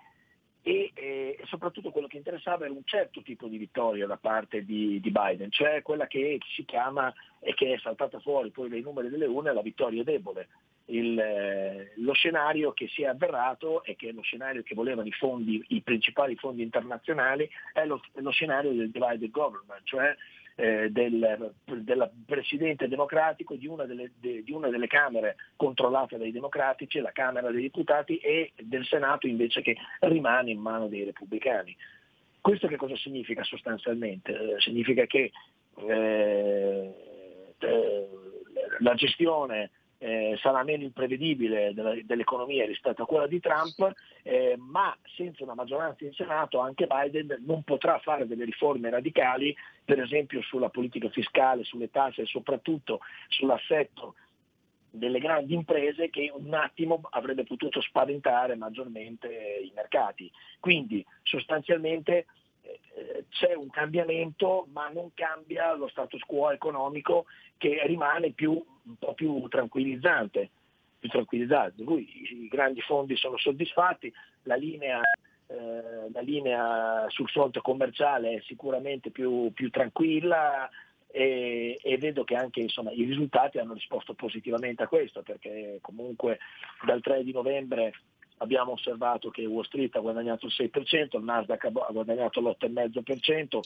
e, 0.62 0.92
e, 0.94 1.40
soprattutto 1.44 1.92
quello 1.92 2.08
che 2.08 2.16
interessava 2.16 2.64
era 2.64 2.74
un 2.74 2.86
certo 2.86 3.22
tipo 3.22 3.48
di 3.48 3.58
vittoria 3.58 4.08
da 4.08 4.16
parte 4.16 4.64
di, 4.64 5.02
di, 5.02 5.12
Biden, 5.12 5.52
cioè 5.52 5.82
quella 5.82 6.08
che 6.08 6.40
si 6.56 6.64
chiama 6.64 7.14
e 7.40 7.54
che 7.54 7.74
è 7.74 7.78
saltata 7.80 8.18
fuori 8.22 8.50
poi 8.50 8.70
dai 8.70 8.80
numeri 8.80 9.10
delle 9.10 9.26
urne 9.26 9.54
la 9.54 9.62
vittoria 9.62 10.04
debole. 10.04 10.48
Il, 10.86 11.18
eh, 11.18 11.94
lo 11.98 12.14
scenario 12.14 12.74
che 12.74 12.88
si 12.90 13.04
è 13.04 13.08
avverrato 13.08 13.84
e 13.86 13.96
che 13.96 14.10
è 14.10 14.12
lo 14.12 14.22
scenario 14.22 14.64
che 14.64 14.76
volevano 14.76 15.08
i 15.08 15.12
fondi, 15.12 15.64
i 15.70 15.82
principali 15.82 16.36
fondi 16.36 16.62
internazionali, 16.62 17.50
è 17.72 17.86
lo, 17.86 18.02
lo 18.16 18.32
scenario 18.32 18.74
del 18.74 18.92
divided 18.92 19.32
government, 19.32 19.82
cioè 19.84 20.14
eh, 20.56 20.92
del, 20.92 21.54
del, 21.66 22.12
presidente 22.26 22.88
democratico 22.88 23.56
di 23.56 23.66
una, 23.66 23.86
delle, 23.86 24.12
de, 24.20 24.44
di 24.44 24.52
una, 24.52 24.70
delle, 24.70 24.88
Camere 24.88 25.36
controllate 25.56 26.18
dai 26.18 26.32
democratici, 26.32 27.00
la 27.00 27.12
Camera 27.12 27.50
dei 27.50 27.64
Deputati, 27.64 28.18
e 28.18 28.52
del 28.60 28.86
Senato 28.86 29.26
invece 29.26 29.62
che 29.62 29.76
rimane 30.02 30.52
in 30.52 30.60
mano 30.60 30.88
dei 30.88 31.06
repubblicani. 31.06 31.76
Questo 32.40 32.68
che 32.68 32.76
cosa 32.76 32.96
significa 32.98 33.44
sostanzialmente? 33.44 34.32
Eh, 34.32 34.60
significa 34.60 35.06
che 35.06 35.32
eh, 35.88 36.94
eh 37.60 38.08
la 38.80 38.96
gestione 38.96 39.70
eh, 40.04 40.38
sarà 40.42 40.64
meno 40.64 40.84
imprevedibile 40.84 41.74
della, 41.74 41.96
dell'economia 42.04 42.66
rispetto 42.66 43.04
a 43.04 43.06
quella 43.06 43.26
di 43.26 43.40
Trump, 43.40 43.90
eh, 44.22 44.56
ma 44.58 44.94
senza 45.16 45.46
una 45.46 45.54
maggioranza 45.54 46.04
in 46.04 46.12
Senato 46.12 46.60
anche 46.60 46.88
Biden 46.88 47.42
non 47.46 47.64
potrà 47.64 47.98
fare 48.00 48.28
delle 48.28 48.44
riforme 48.44 48.90
radicali, 48.90 49.56
per 49.86 50.02
esempio 50.02 50.42
sulla 50.42 50.68
politica 50.68 51.08
fiscale, 51.08 51.64
sulle 51.64 51.90
tasse 51.90 52.24
e 52.24 52.26
soprattutto 52.26 53.00
sull'assetto 53.30 54.16
delle 54.90 55.20
grandi 55.20 55.54
imprese 55.54 56.10
che 56.10 56.30
un 56.36 56.54
attimo 56.54 57.00
avrebbe 57.12 57.46
potuto 57.46 57.80
spaventare 57.80 58.56
maggiormente 58.56 59.30
i 59.64 59.72
mercati. 59.74 60.30
Quindi 60.60 61.04
sostanzialmente 61.24 62.26
c'è 63.34 63.54
un 63.54 63.70
cambiamento 63.70 64.68
ma 64.72 64.90
non 64.90 65.12
cambia 65.14 65.74
lo 65.74 65.88
status 65.88 66.22
quo 66.22 66.52
economico 66.52 67.26
che 67.58 67.82
rimane 67.86 68.32
più, 68.32 68.52
un 68.52 68.96
po' 68.98 69.14
più 69.14 69.48
tranquillizzante. 69.48 70.50
Più 71.00 71.10
tranquillizzante. 71.10 71.84
Lui, 71.84 72.08
i, 72.32 72.48
grandi 72.48 72.82
fondi 72.82 73.18
sono 73.18 73.38
soddisfatti, 73.38 74.14
la 74.44 74.56
linea, 74.56 75.02
eh, 75.48 76.10
la 76.12 76.22
linea 76.22 77.06
sul 77.10 77.28
fronte 77.28 77.60
commerciale 77.62 78.36
è 78.36 78.42
sicuramente 78.46 79.10
più, 79.10 79.52
più 79.54 79.70
tranquilla, 79.70 80.70
e, 81.16 81.78
e, 81.80 81.98
vedo 81.98 82.24
che 82.24 82.36
anche 82.36 82.62
insomma, 82.62 82.92
i 82.92 83.04
risultati 83.04 83.60
hanno 83.60 83.74
risposto 83.74 84.16
positivamente 84.16 84.82
a 84.82 84.88
questo 84.88 85.22
perché 85.22 85.78
comunque 85.80 86.40
dal 86.84 87.02
3 87.02 87.24
di 87.24 87.32
novembre 87.32 87.94
abbiamo 88.44 88.74
osservato 88.74 89.30
che 89.30 89.46
Wall 89.46 89.64
Street 89.64 89.96
ha 89.96 90.00
guadagnato 90.00 90.46
il 90.46 90.54
6%, 90.56 91.18
il 91.18 91.24
Nasdaq 91.24 91.66
ha 91.66 91.70
guadagnato 91.70 92.42
l'8,5%, 92.42 93.60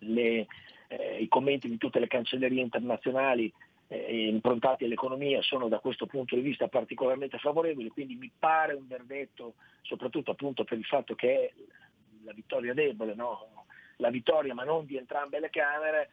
le, 0.00 0.46
eh, 0.88 1.18
i 1.20 1.28
commenti 1.28 1.68
di 1.68 1.76
tutte 1.76 2.00
le 2.00 2.08
cancellerie 2.08 2.60
internazionali 2.60 3.52
eh, 3.88 4.26
improntati 4.28 4.84
all'economia 4.84 5.42
sono 5.42 5.68
da 5.68 5.78
questo 5.78 6.06
punto 6.06 6.34
di 6.34 6.40
vista 6.40 6.68
particolarmente 6.68 7.38
favorevoli, 7.38 7.90
quindi 7.90 8.16
mi 8.16 8.30
pare 8.36 8.72
un 8.72 8.86
verdetto, 8.86 9.54
soprattutto 9.82 10.30
appunto 10.30 10.64
per 10.64 10.78
il 10.78 10.84
fatto 10.84 11.14
che 11.14 11.34
è 11.34 11.52
la 12.24 12.32
vittoria 12.32 12.74
debole, 12.74 13.14
no? 13.14 13.64
la 13.96 14.10
vittoria 14.10 14.54
ma 14.54 14.64
non 14.64 14.86
di 14.86 14.96
entrambe 14.96 15.38
le 15.38 15.50
Camere, 15.50 16.10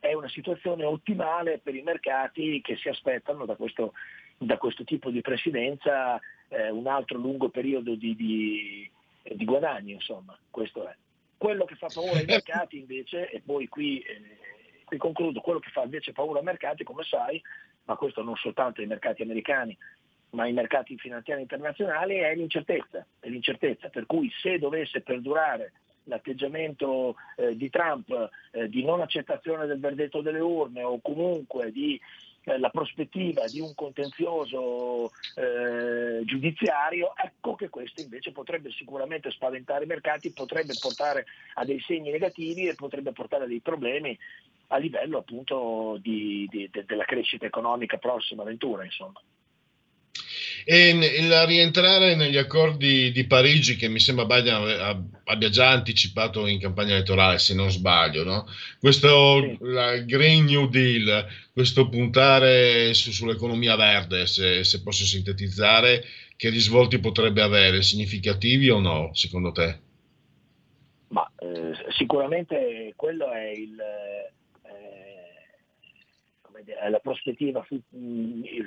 è 0.00 0.12
una 0.14 0.28
situazione 0.28 0.84
ottimale 0.84 1.58
per 1.58 1.74
i 1.74 1.82
mercati 1.82 2.60
che 2.62 2.76
si 2.76 2.88
aspettano 2.88 3.44
da 3.44 3.54
questo, 3.54 3.92
da 4.36 4.56
questo 4.56 4.82
tipo 4.84 5.10
di 5.10 5.20
presidenza 5.20 6.18
eh, 6.50 6.70
un 6.70 6.86
altro 6.86 7.18
lungo 7.18 7.48
periodo 7.48 7.94
di, 7.94 8.14
di, 8.14 8.90
di 9.22 9.44
guadagni, 9.44 9.92
insomma, 9.92 10.38
questo 10.50 10.86
è. 10.86 10.94
Quello 11.36 11.64
che 11.64 11.76
fa 11.76 11.88
paura 11.92 12.18
ai 12.18 12.26
mercati 12.26 12.78
invece, 12.78 13.30
e 13.30 13.40
poi 13.40 13.68
qui, 13.68 14.00
eh, 14.00 14.20
qui 14.84 14.98
concludo, 14.98 15.40
quello 15.40 15.58
che 15.58 15.70
fa 15.70 15.82
invece 15.82 16.12
paura 16.12 16.38
ai 16.38 16.44
mercati, 16.44 16.84
come 16.84 17.02
sai, 17.04 17.40
ma 17.84 17.96
questo 17.96 18.22
non 18.22 18.36
soltanto 18.36 18.80
ai 18.80 18.86
mercati 18.86 19.22
americani, 19.22 19.76
ma 20.30 20.44
ai 20.44 20.52
mercati 20.52 20.96
finanziari 20.98 21.40
internazionali, 21.40 22.16
è 22.16 22.34
l'incertezza, 22.34 23.04
è 23.18 23.28
l'incertezza. 23.28 23.88
Per 23.88 24.06
cui 24.06 24.30
se 24.40 24.58
dovesse 24.58 25.00
perdurare 25.00 25.72
l'atteggiamento 26.04 27.16
eh, 27.36 27.56
di 27.56 27.70
Trump 27.70 28.30
eh, 28.50 28.68
di 28.68 28.84
non 28.84 29.00
accettazione 29.00 29.66
del 29.66 29.80
verdetto 29.80 30.20
delle 30.20 30.40
urne 30.40 30.82
o 30.82 31.00
comunque 31.00 31.70
di 31.72 32.00
la 32.58 32.70
prospettiva 32.70 33.46
di 33.46 33.60
un 33.60 33.74
contenzioso 33.74 35.10
eh, 35.34 36.22
giudiziario, 36.24 37.14
ecco 37.16 37.54
che 37.54 37.68
questo 37.68 38.00
invece 38.00 38.32
potrebbe 38.32 38.70
sicuramente 38.70 39.30
spaventare 39.30 39.84
i 39.84 39.88
mercati, 39.88 40.32
potrebbe 40.32 40.74
portare 40.80 41.26
a 41.54 41.64
dei 41.64 41.80
segni 41.80 42.10
negativi 42.10 42.66
e 42.66 42.74
potrebbe 42.74 43.12
portare 43.12 43.44
a 43.44 43.46
dei 43.46 43.60
problemi 43.60 44.18
a 44.68 44.76
livello 44.76 45.18
appunto 45.18 45.98
di, 46.00 46.46
di, 46.50 46.68
de, 46.70 46.84
della 46.84 47.04
crescita 47.04 47.46
economica 47.46 47.96
prossima 47.98 48.42
avventura. 48.42 48.84
Insomma. 48.84 49.20
E 50.64 50.88
il 50.90 51.46
rientrare 51.46 52.14
negli 52.14 52.36
accordi 52.36 53.10
di 53.12 53.24
Parigi, 53.24 53.76
che 53.76 53.88
mi 53.88 54.00
sembra 54.00 54.24
Biden 54.24 55.18
abbia 55.24 55.48
già 55.48 55.70
anticipato 55.70 56.46
in 56.46 56.58
campagna 56.58 56.94
elettorale, 56.94 57.38
se 57.38 57.54
non 57.54 57.70
sbaglio, 57.70 58.24
no? 58.24 58.46
questo 58.78 59.40
sì. 59.40 60.04
Green 60.04 60.44
New 60.44 60.68
Deal, 60.68 61.26
questo 61.52 61.88
puntare 61.88 62.92
su, 62.94 63.12
sull'economia 63.12 63.76
verde, 63.76 64.26
se, 64.26 64.64
se, 64.64 64.82
posso 64.82 65.04
sintetizzare, 65.04 66.04
che 66.36 66.48
risvolti 66.48 66.98
potrebbe 66.98 67.42
avere? 67.42 67.82
Significativi 67.82 68.70
o 68.70 68.80
no, 68.80 69.10
secondo 69.12 69.52
te? 69.52 69.78
Ma, 71.08 71.30
eh, 71.38 71.72
sicuramente 71.90 72.92
quello 72.96 73.30
è 73.32 73.50
il 73.50 73.76
la 76.88 76.98
prospettiva 76.98 77.64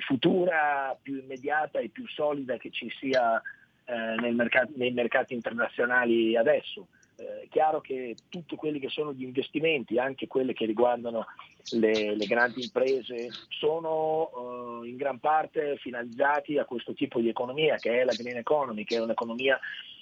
futura 0.06 0.98
più 1.00 1.18
immediata 1.18 1.78
e 1.78 1.88
più 1.88 2.06
solida 2.08 2.56
che 2.56 2.70
ci 2.70 2.90
sia 2.98 3.40
eh, 3.86 4.20
nei, 4.20 4.32
mercati, 4.32 4.72
nei, 4.76 4.92
mercati, 4.92 5.34
internazionali 5.34 6.36
adesso. 6.36 6.88
Eh, 7.16 7.42
è 7.42 7.48
chiaro 7.48 7.80
che 7.80 8.16
tutti 8.28 8.56
quelli 8.56 8.80
che 8.80 8.88
sono 8.88 9.12
gli 9.12 9.22
investimenti, 9.22 9.98
anche 9.98 10.26
quelli 10.26 10.52
che 10.52 10.66
riguardano 10.66 11.26
le, 11.72 12.16
le 12.16 12.26
grandi 12.26 12.62
imprese, 12.62 13.28
sono 13.48 14.82
eh, 14.82 14.88
in 14.88 14.96
gran 14.96 15.18
parte 15.18 15.76
finalizzati 15.76 16.58
a 16.58 16.64
questo 16.64 16.94
tipo 16.94 17.20
di 17.20 17.28
economia 17.28 17.76
che 17.76 18.00
è 18.00 18.04
la 18.04 18.14
green 18.14 18.36
economy, 18.36 18.84
che 18.84 18.96
è 18.96 19.00
un'economia 19.00 19.58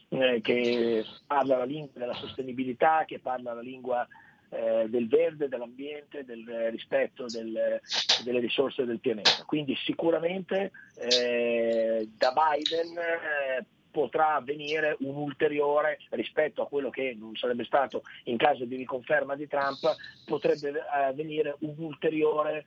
eh, 0.09 0.40
che 0.40 1.05
parla 1.26 1.59
la 1.59 1.64
lingua 1.64 1.99
della 1.99 2.14
sostenibilità, 2.14 3.05
che 3.07 3.18
parla 3.18 3.55
la 3.55 3.62
lingua 3.62 4.07
eh, 4.55 4.86
del 4.88 5.09
verde, 5.09 5.48
dell'ambiente, 5.48 6.24
del 6.24 6.68
rispetto 6.70 7.24
del- 7.26 7.80
delle 8.22 8.40
risorse 8.40 8.84
del 8.84 9.00
pianeta. 9.00 9.44
Quindi 9.46 9.74
sicuramente 9.76 10.70
eh, 10.96 12.09
da 12.16 12.32
Biden 12.32 12.96
eh, 12.98 13.64
potrà 13.90 14.34
avvenire 14.34 14.96
un 15.00 15.16
ulteriore 15.16 15.98
rispetto 16.11 16.62
a 16.62 16.68
quello 16.68 16.90
che 16.90 17.14
non 17.18 17.34
sarebbe 17.36 17.64
stato 17.64 18.03
in 18.24 18.36
caso 18.36 18.64
di 18.64 18.76
riconferma 18.76 19.36
di 19.36 19.46
Trump, 19.46 19.94
potrebbe 20.26 20.72
avvenire 20.90 21.57
un 21.61 21.74
ulteriore 21.78 22.64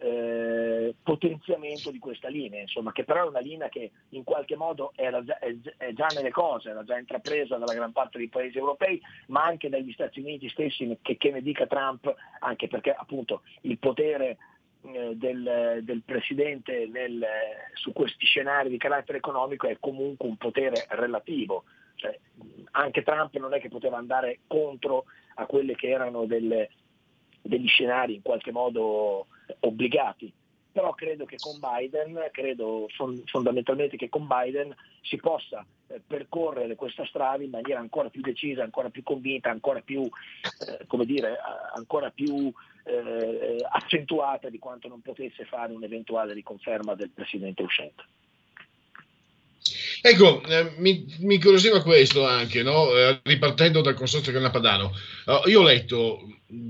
eh, 0.00 0.94
potenziamento 1.02 1.90
di 1.90 1.98
questa 1.98 2.28
linea, 2.28 2.60
insomma, 2.60 2.92
che 2.92 3.04
però 3.04 3.24
è 3.24 3.28
una 3.28 3.40
linea 3.40 3.68
che 3.68 3.90
in 4.10 4.22
qualche 4.22 4.56
modo 4.56 4.92
già, 4.94 5.38
è, 5.38 5.56
è 5.76 5.92
già 5.92 6.06
nelle 6.14 6.30
cose, 6.30 6.70
era 6.70 6.84
già 6.84 6.98
intrapresa 6.98 7.56
dalla 7.56 7.74
gran 7.74 7.92
parte 7.92 8.18
dei 8.18 8.28
paesi 8.28 8.58
europei, 8.58 9.00
ma 9.28 9.42
anche 9.42 9.68
dagli 9.68 9.92
Stati 9.92 10.20
Uniti 10.20 10.48
stessi, 10.48 10.98
che, 11.02 11.16
che 11.16 11.30
ne 11.30 11.42
dica 11.42 11.66
Trump, 11.66 12.14
anche 12.40 12.68
perché 12.68 12.92
appunto 12.92 13.42
il 13.62 13.78
potere 13.78 14.38
eh, 14.82 15.16
del, 15.16 15.80
del 15.82 16.02
Presidente 16.04 16.86
nel- 16.86 17.26
su 17.74 17.92
questi 17.92 18.24
scenari 18.24 18.68
di 18.68 18.78
carattere 18.78 19.18
economico 19.18 19.66
è 19.66 19.78
comunque 19.80 20.28
un 20.28 20.36
potere 20.36 20.86
relativo. 20.90 21.64
Cioè, 21.96 22.16
anche 22.72 23.02
Trump 23.02 23.34
non 23.38 23.52
è 23.52 23.60
che 23.60 23.68
poteva 23.68 23.96
andare 23.96 24.40
contro 24.46 25.06
a 25.34 25.46
quelle 25.46 25.74
che 25.74 25.88
erano 25.88 26.26
delle, 26.26 26.70
degli 27.42 27.66
scenari 27.66 28.14
in 28.14 28.22
qualche 28.22 28.52
modo 28.52 29.26
obbligati. 29.60 30.32
Però 30.70 30.92
credo 30.94 31.24
che 31.24 31.38
con 31.38 31.58
Biden, 31.58 32.28
credo 32.30 32.86
fon- 32.94 33.22
fondamentalmente 33.26 33.96
che 33.96 34.08
con 34.08 34.28
Biden 34.28 34.74
si 35.02 35.16
possa 35.16 35.66
eh, 35.88 36.00
percorrere 36.06 36.76
questa 36.76 37.04
strada 37.06 37.42
in 37.42 37.50
maniera 37.50 37.80
ancora 37.80 38.10
più 38.10 38.20
decisa, 38.20 38.62
ancora 38.62 38.90
più 38.90 39.02
convinta, 39.02 39.50
ancora 39.50 39.80
più, 39.80 40.02
eh, 40.02 40.86
come 40.86 41.04
dire, 41.04 41.36
ancora 41.74 42.10
più 42.10 42.52
eh, 42.84 43.56
accentuata 43.68 44.48
di 44.50 44.58
quanto 44.58 44.88
non 44.88 45.00
potesse 45.00 45.44
fare 45.46 45.72
un'eventuale 45.72 46.32
riconferma 46.32 46.94
del 46.94 47.10
presidente 47.10 47.62
uscente. 47.62 48.04
Ecco, 50.00 50.42
eh, 50.44 50.72
mi, 50.76 51.04
mi 51.18 51.34
incuriosiva 51.34 51.82
questo 51.82 52.26
anche, 52.26 52.62
no? 52.62 52.94
Eh, 52.94 53.20
ripartendo 53.24 53.80
dal 53.80 53.94
consorzio 53.94 54.32
Grana 54.32 54.50
Padano. 54.50 54.94
Eh, 55.26 55.50
io 55.50 55.60
ho 55.60 55.64
letto, 55.64 56.20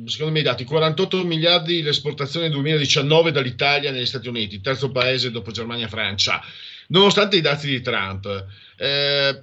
secondo 0.07 0.33
me 0.33 0.41
i 0.41 0.43
dati, 0.43 0.65
48 0.65 1.25
miliardi 1.25 1.83
l'esportazione 1.83 2.47
nel 2.47 2.55
2019 2.55 3.31
dall'Italia 3.31 3.91
negli 3.91 4.07
Stati 4.07 4.29
Uniti, 4.29 4.61
terzo 4.61 4.91
paese 4.91 5.31
dopo 5.31 5.51
Germania 5.51 5.87
e 5.87 5.91
Francia, 5.91 6.43
nonostante 6.89 7.37
i 7.37 7.43
dati 7.43 7.67
di 7.69 7.81
Trump. 7.81 8.47
Eh, 8.77 9.43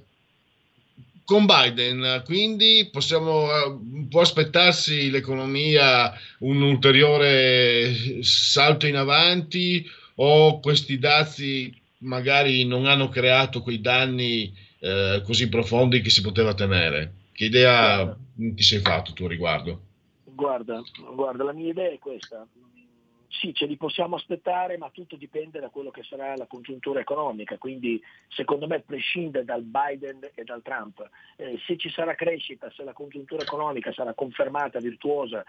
con 1.24 1.44
Biden, 1.44 2.22
quindi 2.24 2.88
possiamo, 2.90 3.50
eh, 3.50 3.76
può 4.08 4.20
aspettarsi 4.20 5.10
l'economia 5.10 6.12
un 6.38 6.62
ulteriore 6.62 8.22
salto 8.22 8.86
in 8.86 8.94
avanti 8.94 9.84
o 10.16 10.60
questi 10.60 10.98
dazi 11.00 11.74
magari 11.98 12.64
non 12.64 12.86
hanno 12.86 13.08
creato 13.08 13.62
quei 13.62 13.80
danni 13.80 14.52
eh, 14.80 15.22
così 15.24 15.48
profondi 15.48 16.00
che 16.00 16.10
si 16.10 16.20
poteva 16.20 16.54
temere? 16.54 17.12
Che 17.32 17.44
idea 17.44 18.16
ti 18.34 18.62
sei 18.62 18.80
fatto 18.80 19.12
tu 19.12 19.26
riguardo? 19.26 19.80
Guarda, 20.24 20.82
guarda, 21.14 21.44
la 21.44 21.52
mia 21.52 21.70
idea 21.70 21.90
è 21.90 21.98
questa. 21.98 22.46
Sì, 23.28 23.52
ce 23.52 23.66
li 23.66 23.76
possiamo 23.76 24.16
aspettare, 24.16 24.78
ma 24.78 24.88
tutto 24.90 25.16
dipende 25.16 25.60
da 25.60 25.68
quello 25.68 25.90
che 25.90 26.02
sarà 26.02 26.34
la 26.36 26.46
congiuntura 26.46 27.00
economica, 27.00 27.58
quindi 27.58 28.00
secondo 28.28 28.66
me 28.66 28.80
prescinde 28.80 29.44
dal 29.44 29.62
Biden 29.62 30.30
e 30.34 30.44
dal 30.44 30.62
Trump. 30.62 31.06
Eh, 31.36 31.58
se 31.66 31.76
ci 31.76 31.90
sarà 31.90 32.14
crescita, 32.14 32.70
se 32.70 32.82
la 32.84 32.94
congiuntura 32.94 33.42
economica 33.42 33.92
sarà 33.92 34.14
confermata 34.14 34.78
virtuosa 34.78 35.44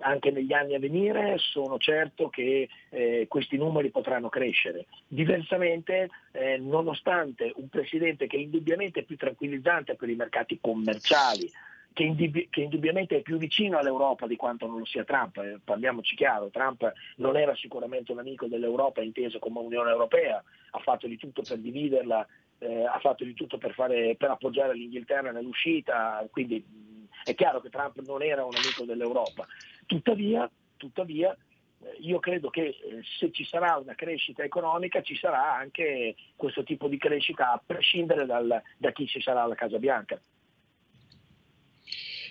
anche 0.00 0.30
negli 0.30 0.52
anni 0.52 0.74
a 0.74 0.78
venire, 0.78 1.36
sono 1.38 1.78
certo 1.78 2.28
che 2.28 2.68
eh, 2.90 3.26
questi 3.28 3.56
numeri 3.56 3.90
potranno 3.90 4.28
crescere. 4.28 4.86
Diversamente, 5.06 6.08
eh, 6.32 6.56
nonostante 6.58 7.52
un 7.56 7.68
presidente 7.68 8.26
che 8.26 8.36
indubbiamente 8.36 9.00
è 9.00 9.04
più 9.04 9.16
tranquillizzante 9.16 9.94
per 9.94 10.08
i 10.08 10.14
mercati 10.14 10.58
commerciali, 10.60 11.50
che, 11.92 12.04
indubbi- 12.04 12.48
che 12.50 12.62
indubbiamente 12.62 13.18
è 13.18 13.20
più 13.20 13.36
vicino 13.36 13.78
all'Europa 13.78 14.26
di 14.26 14.36
quanto 14.36 14.66
non 14.66 14.78
lo 14.78 14.84
sia 14.86 15.04
Trump, 15.04 15.36
eh, 15.36 15.60
parliamoci 15.62 16.16
chiaro, 16.16 16.48
Trump 16.48 16.90
non 17.16 17.36
era 17.36 17.54
sicuramente 17.54 18.12
un 18.12 18.18
amico 18.18 18.46
dell'Europa 18.46 19.02
inteso 19.02 19.38
come 19.38 19.60
Unione 19.60 19.90
Europea, 19.90 20.42
ha 20.70 20.78
fatto 20.78 21.06
di 21.06 21.18
tutto 21.18 21.42
per 21.42 21.58
dividerla, 21.58 22.26
eh, 22.58 22.84
ha 22.84 22.98
fatto 22.98 23.24
di 23.24 23.34
tutto 23.34 23.58
per, 23.58 23.74
fare- 23.74 24.16
per 24.16 24.30
appoggiare 24.30 24.74
l'Inghilterra 24.74 25.32
nell'uscita, 25.32 26.26
quindi 26.30 26.64
mh, 26.66 26.90
è 27.24 27.34
chiaro 27.34 27.60
che 27.60 27.68
Trump 27.68 28.00
non 28.00 28.22
era 28.22 28.44
un 28.44 28.56
amico 28.56 28.84
dell'Europa. 28.84 29.46
Tuttavia, 29.86 30.50
tuttavia 30.76 31.36
eh, 31.82 31.96
io 32.00 32.18
credo 32.20 32.50
che 32.50 32.62
eh, 32.62 32.76
se 33.18 33.30
ci 33.32 33.44
sarà 33.44 33.76
una 33.76 33.94
crescita 33.94 34.42
economica 34.42 35.02
ci 35.02 35.16
sarà 35.16 35.56
anche 35.56 36.14
questo 36.36 36.62
tipo 36.62 36.88
di 36.88 36.98
crescita 36.98 37.52
a 37.52 37.62
prescindere 37.64 38.26
dal- 38.26 38.62
da 38.76 38.92
chi 38.92 39.06
ci 39.06 39.20
sarà 39.20 39.42
alla 39.42 39.54
Casa 39.54 39.78
Bianca. 39.78 40.20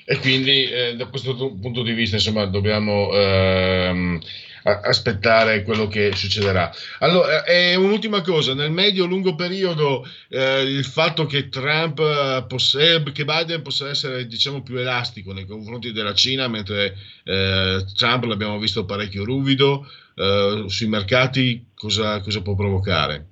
E 0.03 0.17
quindi 0.17 0.65
eh, 0.65 0.95
da 0.95 1.07
questo 1.07 1.35
punto 1.35 1.83
di 1.83 1.93
vista, 1.93 2.15
insomma, 2.15 2.45
dobbiamo 2.45 3.13
ehm, 3.13 4.19
aspettare 4.64 5.64
quello 5.64 5.88
che 5.88 6.12
succederà. 6.16 6.74
Allora, 6.99 7.43
eh, 7.43 7.72
e 7.72 7.76
un'ultima 7.76 8.22
cosa, 8.22 8.53
nel 8.53 8.72
medio-lungo 8.72 9.36
periodo 9.36 10.07
eh, 10.30 10.62
il 10.62 10.86
fatto 10.86 11.26
che 11.26 11.49
Trump 11.49 11.99
eh, 11.99 12.45
possa, 12.47 12.80
che 13.12 13.26
Biden 13.26 13.62
possa 13.62 13.89
essere, 13.89 14.28
diciamo, 14.28 14.62
più 14.62 14.78
elastico 14.78 15.34
nei 15.34 15.45
confronti 15.45 15.91
della 15.91 16.14
Cina, 16.14 16.47
mentre 16.47 16.97
eh, 17.24 17.86
Trump 17.95 18.24
l'abbiamo 18.26 18.59
visto 18.59 18.86
parecchio 18.86 19.24
ruvido, 19.24 19.89
eh, 20.16 20.66
sui 20.68 20.88
mercati 20.88 21.68
cosa, 21.74 22.20
cosa 22.22 22.41
può 22.41 22.55
provocare? 22.55 23.26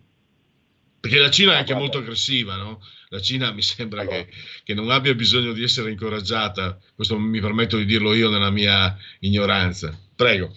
Perché 1.00 1.18
la 1.18 1.30
Cina 1.30 1.54
è 1.54 1.58
anche 1.58 1.76
molto 1.76 2.00
aggressiva, 2.00 2.56
no? 2.56 2.82
La 3.12 3.22
Cina 3.22 3.52
mi 3.52 3.62
sembra 3.62 4.06
che, 4.06 4.28
che 4.64 4.74
non 4.74 4.92
abbia 4.92 5.16
bisogno 5.16 5.54
di 5.54 5.64
essere 5.64 5.90
incoraggiata, 5.90 6.78
questo 6.94 7.18
mi 7.18 7.40
permetto 7.40 7.78
di 7.78 7.86
dirlo 7.86 8.14
io 8.14 8.30
nella 8.30 8.52
mia 8.52 8.96
ignoranza. 9.20 9.98
Prego. 10.16 10.54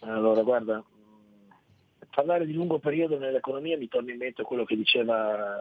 Allora, 0.00 0.42
guarda, 0.42 0.78
mh, 0.78 2.04
parlare 2.10 2.46
di 2.46 2.52
lungo 2.52 2.78
periodo 2.78 3.18
nell'economia 3.18 3.76
mi 3.76 3.88
torna 3.88 4.12
in 4.12 4.18
mente 4.18 4.42
quello 4.42 4.64
che 4.64 4.76
diceva 4.76 5.60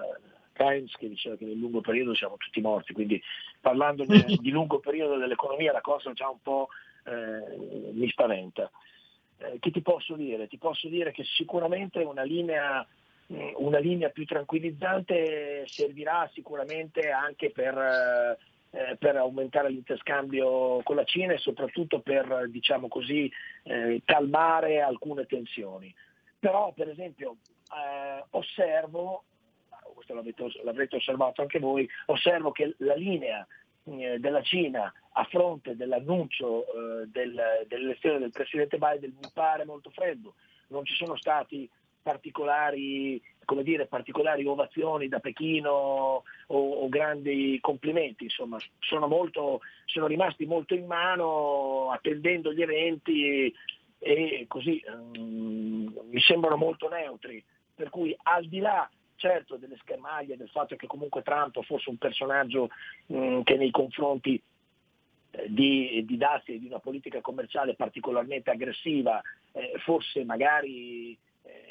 Keynes, 0.53 0.93
che 0.95 1.10
diceva 1.10 1.36
che 1.36 1.45
nel 1.45 1.57
lungo 1.57 1.82
periodo 1.82 2.14
siamo 2.14 2.38
tutti 2.38 2.62
morti, 2.62 2.93
quindi 2.93 3.22
parlando 3.62 4.05
di, 4.05 4.39
lungo 4.51 4.80
periodo 4.80 5.18
dell'economia 5.18 5.72
la 5.72 5.82
cosa 5.82 6.12
già 6.14 6.30
un 6.30 6.41
po' 6.41 6.70
eh, 7.05 7.91
mi 7.93 8.07
spaventa. 8.10 8.70
Eh, 9.38 9.57
che 9.60 9.72
ti 9.72 9.82
posso 9.82 10.16
dire? 10.16 10.47
Ti 10.47 10.57
posso 10.57 10.88
dire 10.88 11.12
che 11.12 11.24
sicuramente 11.24 11.99
una 11.99 12.24
linea, 12.24 12.86
mh, 13.28 13.51
una 13.55 13.80
linea 13.80 14.10
più 14.10 14.26
tranquillizzante 14.26 15.64
servirà 15.68 16.30
sicuramente 16.34 17.10
anche 17.10 17.51
per... 17.51 17.78
eh, 17.78 18.38
eh, 18.72 18.95
per 18.97 19.15
aumentare 19.15 19.70
l'interscambio 19.70 20.82
con 20.84 20.95
la 20.95 21.03
Cina 21.03 21.34
e 21.34 21.38
soprattutto 21.38 22.01
per, 22.01 22.47
diciamo 22.49 22.88
così, 22.88 23.32
eh, 23.63 24.01
calmare 24.05 24.82
alcune 24.82 25.26
tensioni. 25.26 25.93
Però, 26.38 26.72
per 26.74 26.89
esempio, 26.89 27.38
eh, 27.76 28.24
osservo, 28.32 29.24
questo 29.93 30.13
l'avete, 30.13 30.45
l'avrete 30.63 30.95
osservato 30.97 31.41
anche 31.41 31.59
voi, 31.59 31.89
osservo 32.05 32.51
che 32.51 32.76
la 32.78 32.95
linea 32.95 33.45
eh, 33.86 34.20
della 34.20 34.41
Cina 34.41 34.93
a 35.11 35.24
fronte 35.26 35.76
dell'annuncio 35.76 36.65
eh, 36.65 37.07
del- 37.07 37.65
dell'elezione 37.67 38.20
del 38.20 38.32
Presidente 38.32 38.78
Biden 38.78 39.17
mi 39.20 39.30
pare 39.34 39.65
molto 39.65 39.89
freddo. 39.89 40.36
Non 40.67 40.86
ci 40.86 40.93
sono 40.93 41.17
stati 41.17 41.70
particolari, 42.01 43.22
come 43.50 43.64
dire, 43.64 43.88
particolari 43.88 44.45
ovazioni 44.45 45.08
da 45.08 45.20
Pechino 45.20 45.72
o, 45.72 46.24
o 46.45 46.88
grandi 46.88 47.58
complimenti, 47.60 48.26
insomma, 48.26 48.60
sono, 48.78 49.08
molto, 49.08 49.62
sono 49.86 50.06
rimasti 50.06 50.45
molto 50.45 50.76
in 50.76 50.86
mano 50.86 51.89
attendendo 51.89 52.54
gli 52.54 52.62
eventi 52.62 53.52
e 53.97 54.45
così 54.47 54.80
ehm, 54.86 55.91
mi 56.12 56.20
sembrano 56.20 56.58
molto 56.58 56.89
neutri. 56.89 57.43
Per 57.74 57.89
cui 57.89 58.16
al 58.22 58.45
di 58.45 58.60
là 58.60 58.88
certo 59.16 59.56
delle 59.56 59.78
schermaglie, 59.82 60.38
del 60.38 60.50
fatto 60.50 60.76
che 60.76 60.86
comunque 60.86 61.24
Trump 61.24 61.60
fosse 61.64 61.89
un 61.89 61.97
personaggio 61.97 62.70
mh, 63.08 63.41
che 63.41 63.56
nei 63.56 63.72
confronti 63.72 64.39
eh, 65.32 65.45
di, 65.47 66.06
di 66.06 66.18
dazi 66.18 66.54
e 66.54 66.60
di 66.60 66.68
una 66.68 66.80
politica 66.80 67.20
commerciale 67.20 67.74
particolarmente 67.74 68.52
aggressiva 68.52 69.20
eh, 69.54 69.74
fosse 69.80 70.24
magari, 70.24 71.18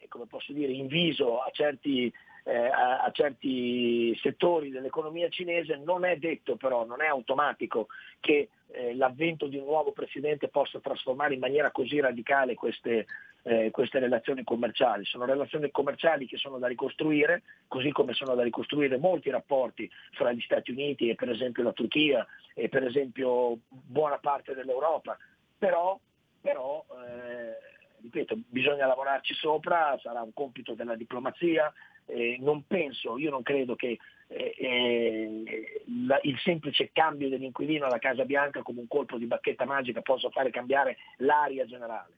eh, 0.01 0.09
come 0.09 0.27
posso 0.27 0.53
dire, 0.53 0.73
inviso 0.73 1.41
a 1.41 1.51
certi, 1.53 2.13
eh, 2.45 2.57
a, 2.57 3.03
a 3.03 3.11
certi 3.11 4.17
settori 4.17 4.71
dell'economia 4.71 5.29
cinese, 5.29 5.77
non 5.77 6.05
è 6.05 6.17
detto 6.17 6.57
però, 6.57 6.85
non 6.85 7.03
è 7.03 7.07
automatico 7.07 7.89
che 8.21 8.49
eh, 8.71 8.95
l'avvento 8.95 9.47
di 9.47 9.57
un 9.57 9.65
nuovo 9.65 9.93
presidente 9.93 10.49
possa 10.49 10.81
trasformare 10.81 11.35
in 11.35 11.41
maniera 11.41 11.71
così 11.71 12.01
radicale 12.01 12.55
queste, 12.55 13.07
eh, 13.43 13.71
queste 13.71 13.99
relazioni 13.99 14.45
commerciali. 14.45 15.05
Sono 15.05 15.25
relazioni 15.25 15.71
commerciali 15.71 16.27
che 16.27 16.37
sono 16.37 16.59
da 16.59 16.67
ricostruire, 16.67 17.43
così 17.67 17.91
come 17.93 18.13
sono 18.13 18.35
da 18.35 18.43
ricostruire 18.43 18.99
molti 18.99 19.31
rapporti 19.31 19.91
fra 20.13 20.33
gli 20.33 20.41
Stati 20.41 20.71
Uniti 20.71 21.09
e 21.09 21.15
per 21.15 21.31
esempio 21.31 21.63
la 21.63 21.73
Turchia 21.73 22.27
e 22.55 22.69
per 22.69 22.85
esempio 22.85 23.59
buona 23.69 24.19
parte 24.19 24.55
dell'Europa, 24.55 25.17
però, 25.57 25.99
però 26.41 26.85
eh, 26.91 27.77
ripeto, 28.01 28.39
bisogna 28.49 28.87
lavorarci 28.87 29.35
sopra, 29.35 29.99
sarà 30.03 30.23
un 30.23 30.33
compito 30.33 30.75
della 30.75 30.95
diplomazia, 30.95 31.73
eh, 32.07 32.37
non 32.41 32.67
penso, 32.67 33.19
io 33.19 33.31
non 33.31 33.43
credo 33.43 33.77
che 33.77 33.99
eh, 34.31 34.55
eh, 34.59 35.83
la- 36.07 36.21
il 36.23 36.39
semplice 36.41 36.91
cambio 36.93 37.31
dell'inquilino 37.31 37.87
alla 37.87 37.99
Casa 37.99 38.25
Bianca 38.25 38.63
come 38.63 38.81
un 38.81 38.89
colpo 38.89 39.17
di 39.17 39.25
bacchetta 39.25 39.65
magica 39.65 40.03
possa 40.03 40.29
fare 40.29 40.51
cambiare 40.51 40.99
l'aria 41.19 41.65
generale, 41.65 42.13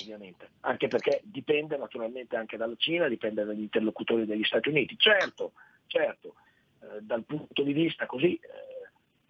ovviamente, 0.00 0.48
anche 0.60 0.86
perché 0.86 1.20
dipende 1.24 1.76
naturalmente 1.76 2.36
anche 2.36 2.56
dalla 2.56 2.76
Cina, 2.76 3.08
dipende 3.08 3.44
dagli 3.44 3.62
interlocutori 3.62 4.26
degli 4.26 4.44
Stati 4.44 4.68
Uniti. 4.68 4.96
Certo, 4.96 5.52
certo, 5.88 6.34
eh, 6.82 7.00
dal 7.00 7.24
punto 7.24 7.62
di 7.62 7.72
vista 7.72 8.06
così 8.06 8.34
eh, 8.34 8.69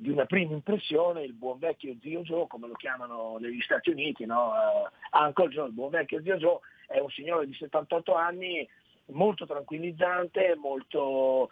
di 0.01 0.09
una 0.09 0.25
prima 0.25 0.55
impressione 0.55 1.23
il 1.23 1.35
buon 1.35 1.59
vecchio 1.59 1.95
zio 2.01 2.23
Joe, 2.23 2.47
come 2.47 2.67
lo 2.67 2.73
chiamano 2.75 3.37
negli 3.39 3.61
Stati 3.61 3.91
Uniti, 3.91 4.25
no? 4.25 4.53
Eh, 4.55 5.19
Uncle 5.19 5.49
Joe, 5.49 5.67
il 5.67 5.75
buon 5.75 5.91
vecchio 5.91 6.23
zio 6.23 6.39
Joe, 6.39 6.59
è 6.87 6.99
un 7.01 7.11
signore 7.11 7.47
di 7.47 7.53
78 7.53 8.15
anni 8.15 8.67
molto 9.07 9.45
tranquillizzante, 9.45 10.57
molto 10.57 11.51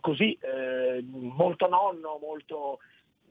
così, 0.00 0.38
eh, 0.40 1.04
molto 1.06 1.68
nonno, 1.68 2.18
molto, 2.18 2.78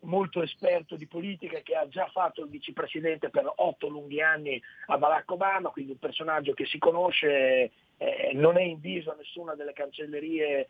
molto 0.01 0.43
esperto 0.43 0.95
di 0.95 1.07
politica 1.07 1.59
che 1.61 1.75
ha 1.75 1.87
già 1.87 2.07
fatto 2.11 2.43
il 2.43 2.49
vicepresidente 2.49 3.31
per 3.31 3.51
otto 3.55 3.87
lunghi 3.87 4.21
anni 4.21 4.61
a 4.87 4.97
Barack 4.99 5.31
Obama, 5.31 5.69
quindi 5.69 5.93
un 5.93 5.99
personaggio 5.99 6.53
che 6.53 6.67
si 6.67 6.77
conosce, 6.77 7.71
eh, 7.97 8.31
non 8.35 8.57
è 8.57 8.61
inviso 8.61 9.11
a 9.11 9.15
nessuna 9.15 9.55
delle 9.55 9.73
cancellerie 9.73 10.67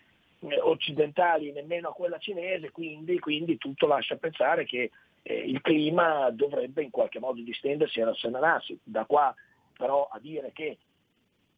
occidentali, 0.64 1.52
nemmeno 1.52 1.90
a 1.90 1.94
quella 1.94 2.18
cinese, 2.18 2.72
quindi, 2.72 3.20
quindi 3.20 3.58
tutto 3.58 3.88
lascia 3.88 4.16
pensare 4.16 4.66
che 4.66 4.92
eh, 5.24 5.34
il 5.34 5.62
clima 5.62 6.30
dovrebbe 6.32 6.82
in 6.84 6.90
qualche 6.90 7.20
modo 7.20 7.42
distendersi 7.42 8.00
e 8.00 8.06
rasserenarsi. 8.06 8.80
Da 8.84 9.06
qua 9.06 9.34
però 9.78 10.08
a 10.12 10.20
dire 10.20 10.52
che 10.54 10.78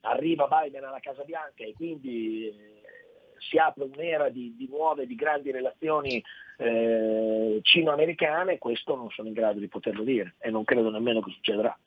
arriva 0.01 0.47
Biden 0.47 0.83
alla 0.83 0.99
Casa 0.99 1.23
Bianca 1.23 1.63
e 1.63 1.73
quindi 1.73 2.47
eh, 2.47 2.81
si 3.49 3.57
apre 3.57 3.83
un'era 3.83 4.29
di, 4.29 4.55
di 4.55 4.67
nuove, 4.69 5.05
di 5.05 5.15
grandi 5.15 5.51
relazioni 5.51 6.23
eh, 6.57 7.59
cino-americane, 7.61 8.57
questo 8.57 8.95
non 8.95 9.09
sono 9.09 9.27
in 9.27 9.33
grado 9.33 9.59
di 9.59 9.67
poterlo 9.67 10.03
dire 10.03 10.35
e 10.39 10.49
non 10.49 10.63
credo 10.63 10.89
nemmeno 10.89 11.21
che 11.21 11.31
succederà. 11.31 11.77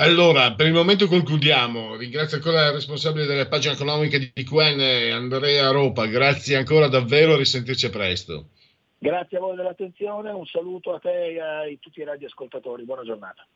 Allora, 0.00 0.52
per 0.52 0.66
il 0.66 0.72
momento 0.72 1.08
concludiamo. 1.08 1.96
Ringrazio 1.96 2.36
ancora 2.36 2.66
il 2.66 2.72
responsabile 2.72 3.26
delle 3.26 3.48
pagine 3.48 3.74
economiche 3.74 4.30
di 4.32 4.44
QN, 4.44 5.10
Andrea 5.12 5.70
Ropa. 5.70 6.06
Grazie 6.06 6.56
ancora 6.56 6.88
davvero, 6.88 7.36
risentirci 7.36 7.90
presto. 7.90 8.50
Grazie 8.98 9.38
a 9.38 9.40
voi 9.40 9.56
dell'attenzione, 9.56 10.30
un 10.30 10.46
saluto 10.46 10.94
a 10.94 10.98
te 10.98 11.34
e 11.34 11.40
a 11.40 11.62
tutti 11.80 12.00
i 12.00 12.04
radioascoltatori, 12.04 12.84
buona 12.84 13.02
giornata. 13.02 13.46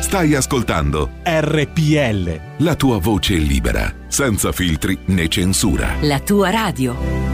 Stai 0.00 0.34
ascoltando 0.34 1.08
RPL. 1.22 2.64
la 2.64 2.74
tua 2.74 2.98
voce 2.98 3.34
libera, 3.34 3.92
senza 4.08 4.50
filtri 4.50 4.96
né 5.06 5.28
censura. 5.28 5.96
La 6.02 6.20
tua 6.20 6.50
radio. 6.50 7.33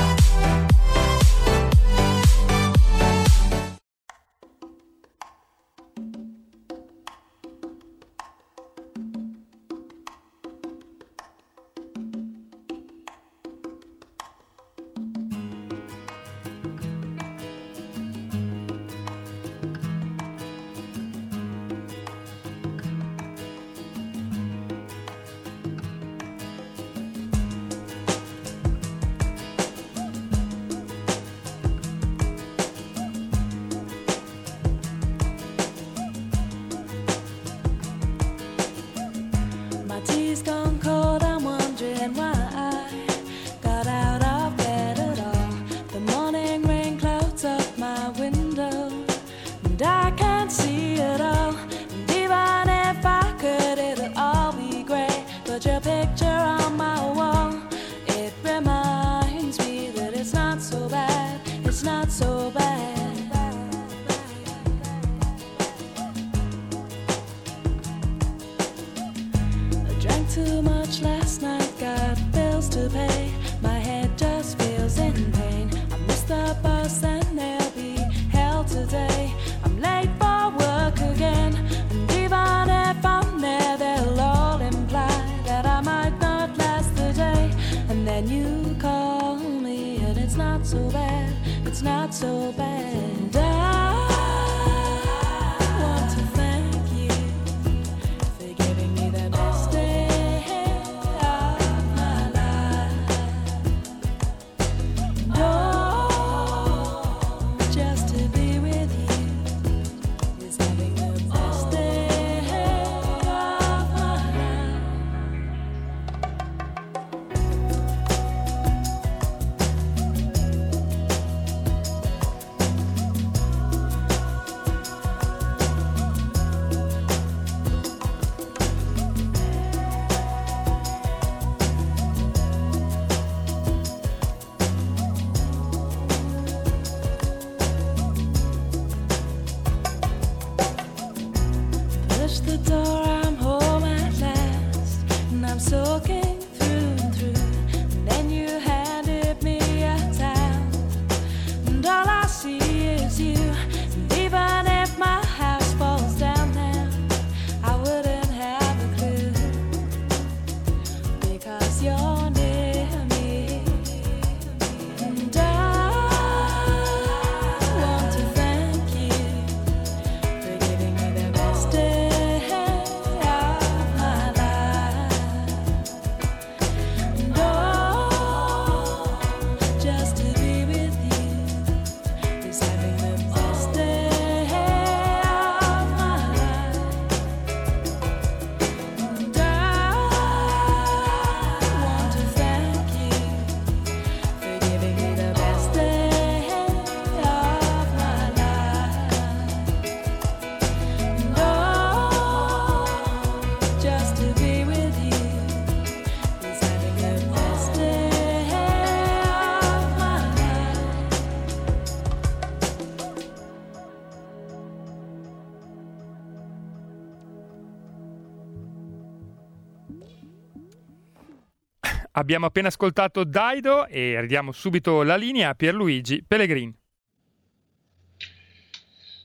Abbiamo 222.21 222.45
appena 222.45 222.67
ascoltato 222.67 223.23
Daido 223.23 223.87
e 223.87 224.21
ridiamo 224.21 224.51
subito 224.51 225.01
la 225.01 225.15
linea 225.15 225.49
a 225.49 225.55
Pierluigi 225.55 226.23
Pellegrini. 226.27 226.71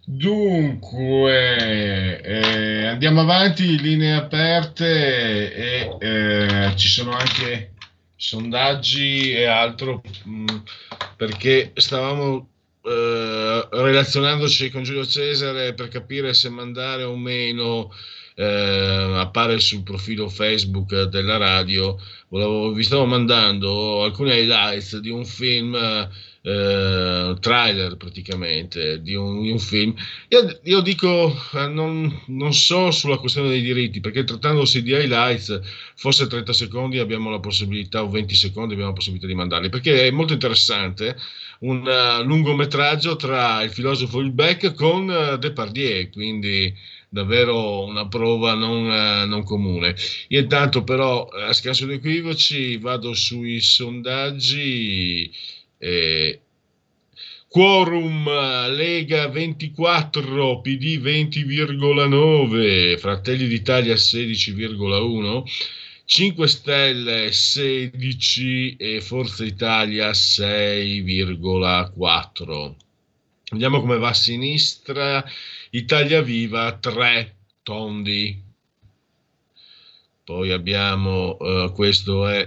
Dunque, 0.06 1.42
eh, 2.22 2.86
andiamo 2.86 3.20
avanti, 3.20 3.78
linee 3.78 4.14
aperte 4.14 5.52
e 5.54 5.96
eh, 6.00 6.72
ci 6.76 6.88
sono 6.88 7.10
anche 7.10 7.74
sondaggi 8.16 9.32
e 9.32 9.44
altro 9.44 10.00
mh, 10.24 10.62
perché 11.16 11.72
stavamo 11.74 12.48
eh, 12.82 13.68
relazionandoci 13.72 14.70
con 14.70 14.84
Giulio 14.84 15.04
Cesare 15.04 15.74
per 15.74 15.88
capire 15.88 16.32
se 16.32 16.48
mandare 16.48 17.02
o 17.02 17.14
meno 17.14 17.90
eh, 18.38 19.12
appare 19.16 19.58
sul 19.58 19.82
profilo 19.82 20.28
Facebook 20.28 21.04
della 21.04 21.38
radio. 21.38 21.98
Volevo- 22.28 22.72
vi 22.72 22.82
stavo 22.82 23.06
mandando 23.06 24.02
alcuni 24.04 24.30
highlights 24.30 24.98
di 24.98 25.08
un 25.10 25.24
film, 25.24 25.74
eh, 25.74 27.34
trailer 27.40 27.96
praticamente, 27.96 29.00
di 29.00 29.14
un, 29.14 29.42
di 29.42 29.50
un 29.50 29.58
film. 29.58 29.94
Io, 30.28 30.60
io 30.64 30.80
dico, 30.80 31.34
eh, 31.54 31.66
non, 31.68 32.22
non 32.26 32.52
so 32.52 32.90
sulla 32.90 33.16
questione 33.16 33.48
dei 33.48 33.62
diritti, 33.62 34.00
perché 34.00 34.22
trattandosi 34.22 34.82
di 34.82 34.92
highlights, 34.92 35.60
forse 35.94 36.26
30 36.26 36.52
secondi 36.52 36.98
abbiamo 36.98 37.30
la 37.30 37.40
possibilità, 37.40 38.02
o 38.02 38.10
20 38.10 38.34
secondi 38.34 38.72
abbiamo 38.74 38.90
la 38.90 38.96
possibilità 38.96 39.26
di 39.26 39.34
mandarli, 39.34 39.70
perché 39.70 40.06
è 40.06 40.10
molto 40.10 40.34
interessante 40.34 41.16
un 41.60 41.86
eh, 41.88 42.22
lungometraggio 42.22 43.16
tra 43.16 43.62
il 43.62 43.70
filosofo 43.70 44.18
Hulbeck 44.18 44.74
con 44.74 45.10
eh, 45.10 45.38
Depardieu, 45.38 46.10
quindi 46.10 46.72
davvero 47.16 47.84
una 47.84 48.06
prova 48.06 48.54
non, 48.54 48.92
eh, 48.92 49.24
non 49.24 49.42
comune. 49.42 49.96
Io 50.28 50.38
intanto 50.40 50.84
però, 50.84 51.26
a 51.26 51.52
scanso 51.52 51.86
di 51.86 51.94
equivoci, 51.94 52.76
vado 52.76 53.12
sui 53.14 53.60
sondaggi. 53.60 55.32
eh, 55.78 56.40
Quorum 57.48 58.28
Lega 58.74 59.28
24, 59.28 60.60
PD 60.60 60.98
20,9, 60.98 62.98
Fratelli 62.98 63.48
d'Italia 63.48 63.94
16,1, 63.94 65.42
5 66.04 66.48
Stelle 66.48 67.32
16 67.32 68.76
e 68.76 69.00
Forza 69.00 69.42
Italia 69.44 70.10
6,4. 70.10 72.74
Vediamo 73.48 73.80
come 73.80 73.96
va 73.96 74.08
a 74.08 74.12
sinistra. 74.12 75.24
Italia 75.76 76.22
Viva 76.22 76.78
3 76.80 77.34
tondi. 77.62 78.42
Poi 80.24 80.50
abbiamo, 80.50 81.36
eh, 81.38 81.70
questo 81.74 82.26
è 82.26 82.46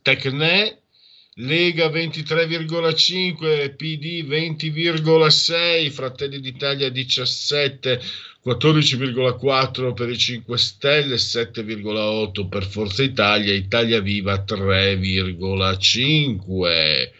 Tecne, 0.00 0.82
Lega 1.34 1.88
23,5, 1.88 3.74
PD 3.74 4.24
20,6, 4.24 5.90
Fratelli 5.90 6.38
d'Italia 6.38 6.90
17, 6.90 8.00
14,4 8.44 9.92
per 9.92 10.10
i 10.10 10.16
5 10.16 10.58
Stelle, 10.58 11.16
7,8 11.16 12.48
per 12.48 12.64
Forza 12.66 13.02
Italia, 13.02 13.52
Italia 13.52 14.00
Viva 14.00 14.44
3,5. 14.44 17.19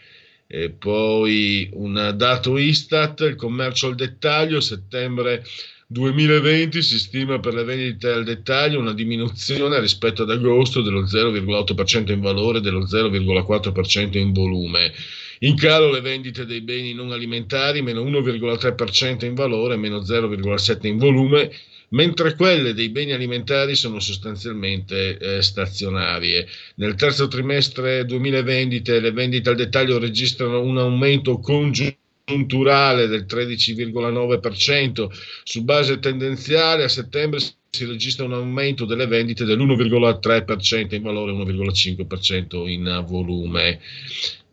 E 0.53 0.69
poi 0.69 1.69
un 1.75 2.13
dato 2.17 2.57
Istat, 2.57 3.21
il 3.21 3.35
commercio 3.35 3.87
al 3.87 3.95
dettaglio, 3.95 4.59
settembre 4.59 5.45
2020 5.87 6.81
si 6.81 6.99
stima 6.99 7.39
per 7.39 7.53
le 7.53 7.63
vendite 7.63 8.09
al 8.09 8.25
dettaglio 8.25 8.77
una 8.77 8.93
diminuzione 8.93 9.79
rispetto 9.79 10.23
ad 10.23 10.29
agosto 10.29 10.81
dello 10.81 11.03
0,8% 11.03 12.11
in 12.11 12.19
valore 12.19 12.57
e 12.57 12.61
dello 12.61 12.85
0,4% 12.85 14.17
in 14.17 14.33
volume. 14.33 14.91
In 15.39 15.55
calo 15.55 15.89
le 15.89 16.01
vendite 16.01 16.45
dei 16.45 16.59
beni 16.59 16.93
non 16.93 17.13
alimentari, 17.13 17.81
meno 17.81 18.03
1,3% 18.03 19.23
in 19.23 19.33
valore, 19.33 19.77
meno 19.77 19.99
0,7% 19.99 20.85
in 20.85 20.97
volume, 20.97 21.49
mentre 21.91 22.35
quelle 22.35 22.73
dei 22.73 22.89
beni 22.89 23.11
alimentari 23.11 23.75
sono 23.75 23.99
sostanzialmente 23.99 25.17
eh, 25.17 25.41
stazionarie. 25.41 26.47
Nel 26.75 26.95
terzo 26.95 27.27
trimestre 27.27 28.05
2020 28.05 28.99
le 28.99 29.11
vendite 29.11 29.49
al 29.49 29.55
dettaglio 29.55 29.99
registrano 29.99 30.61
un 30.61 30.77
aumento 30.77 31.39
congiunturale 31.39 33.07
del 33.07 33.25
13,9%, 33.27 35.07
su 35.43 35.63
base 35.63 35.99
tendenziale 35.99 36.83
a 36.83 36.89
settembre 36.89 37.39
si 37.69 37.85
registra 37.85 38.25
un 38.25 38.33
aumento 38.33 38.85
delle 38.85 39.07
vendite 39.07 39.45
dell'1,3% 39.45 40.93
in 40.95 41.01
valore 41.01 41.31
e 41.31 41.35
1,5% 41.35 42.67
in 42.67 43.03
volume. 43.07 43.79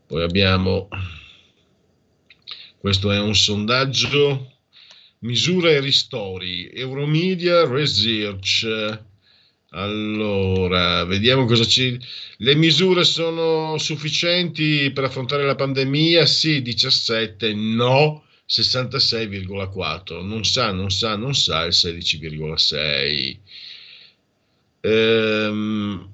Poi 0.06 0.22
abbiamo, 0.22 0.88
questo 2.78 3.10
è 3.10 3.20
un 3.20 3.34
sondaggio, 3.34 4.57
misure 5.20 5.74
e 5.74 5.80
ristori, 5.80 6.70
Euromedia 6.72 7.66
Research. 7.66 8.66
Allora, 9.70 11.04
vediamo 11.04 11.44
cosa 11.44 11.64
ci... 11.64 11.98
Le 12.38 12.54
misure 12.54 13.04
sono 13.04 13.76
sufficienti 13.78 14.90
per 14.92 15.04
affrontare 15.04 15.44
la 15.44 15.54
pandemia? 15.54 16.24
Sì, 16.24 16.62
17, 16.62 17.52
no, 17.54 18.24
66,4. 18.48 20.24
Non 20.24 20.44
sa, 20.44 20.72
non 20.72 20.90
sa, 20.90 21.16
non 21.16 21.34
sa 21.34 21.64
il 21.64 21.72
16,6. 21.72 23.36
Ehm, 24.80 26.08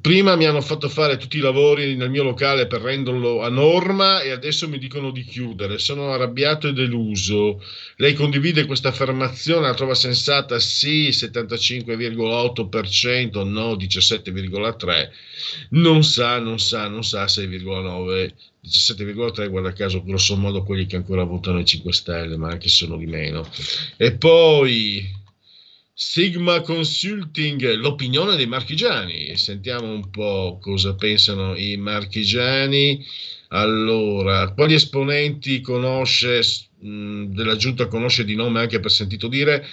prima 0.00 0.36
mi 0.36 0.44
hanno 0.44 0.60
fatto 0.60 0.88
fare 0.88 1.16
tutti 1.16 1.38
i 1.38 1.40
lavori 1.40 1.96
nel 1.96 2.10
mio 2.10 2.22
locale 2.22 2.66
per 2.66 2.82
renderlo 2.82 3.42
a 3.42 3.48
norma 3.48 4.20
e 4.20 4.30
adesso 4.30 4.68
mi 4.68 4.78
dicono 4.78 5.10
di 5.10 5.24
chiudere. 5.24 5.78
Sono 5.78 6.12
arrabbiato 6.12 6.68
e 6.68 6.74
deluso. 6.74 7.62
Lei 7.96 8.12
condivide 8.14 8.66
questa 8.66 8.88
affermazione? 8.88 9.66
La 9.66 9.72
trova 9.74 9.94
sensata? 9.94 10.58
Sì, 10.58 11.08
75,8%, 11.08 13.48
no, 13.48 13.72
17,3%. 13.74 15.08
Non 15.70 16.04
sa, 16.04 16.38
non 16.38 16.58
sa, 16.58 16.86
non 16.88 17.02
sa 17.02 17.24
6,9%. 17.24 18.32
17,3 18.60 19.48
guarda 19.48 19.72
caso 19.72 20.02
grosso 20.02 20.36
modo 20.36 20.64
quelli 20.64 20.84
che 20.84 20.96
ancora 20.96 21.22
votano 21.22 21.60
i 21.60 21.64
5 21.64 21.92
Stelle 21.92 22.36
ma 22.36 22.50
anche 22.50 22.68
se 22.68 22.84
sono 22.84 22.96
di 22.96 23.06
meno 23.06 23.48
e 23.96 24.12
poi 24.12 25.08
Sigma 26.00 26.60
Consulting, 26.60 27.74
l'opinione 27.74 28.36
dei 28.36 28.46
marchigiani. 28.46 29.36
Sentiamo 29.36 29.92
un 29.92 30.10
po' 30.10 30.58
cosa 30.60 30.94
pensano 30.94 31.56
i 31.56 31.76
marchigiani. 31.76 33.04
Allora, 33.48 34.52
quali 34.52 34.74
esponenti 34.74 35.60
conosce 35.60 36.40
mh, 36.78 37.24
della 37.34 37.56
giunta 37.56 37.88
conosce 37.88 38.24
di 38.24 38.36
nome 38.36 38.60
anche 38.60 38.78
per 38.78 38.92
sentito 38.92 39.26
dire? 39.26 39.66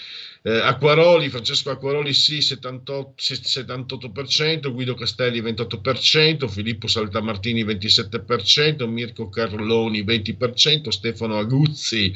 Eh, 0.48 0.62
Acquaroli, 0.62 1.30
Francesco 1.30 1.72
Acquaroli 1.72 2.14
sì, 2.14 2.40
78, 2.40 3.16
78%, 3.18 4.72
Guido 4.72 4.94
Castelli 4.94 5.42
28%, 5.42 6.48
Filippo 6.48 6.86
Saltamartini 6.86 7.66
27%, 7.66 8.86
Mirko 8.86 9.28
Carloni 9.30 10.04
20%, 10.04 10.90
Stefano 10.90 11.40
Aguzzi 11.40 12.14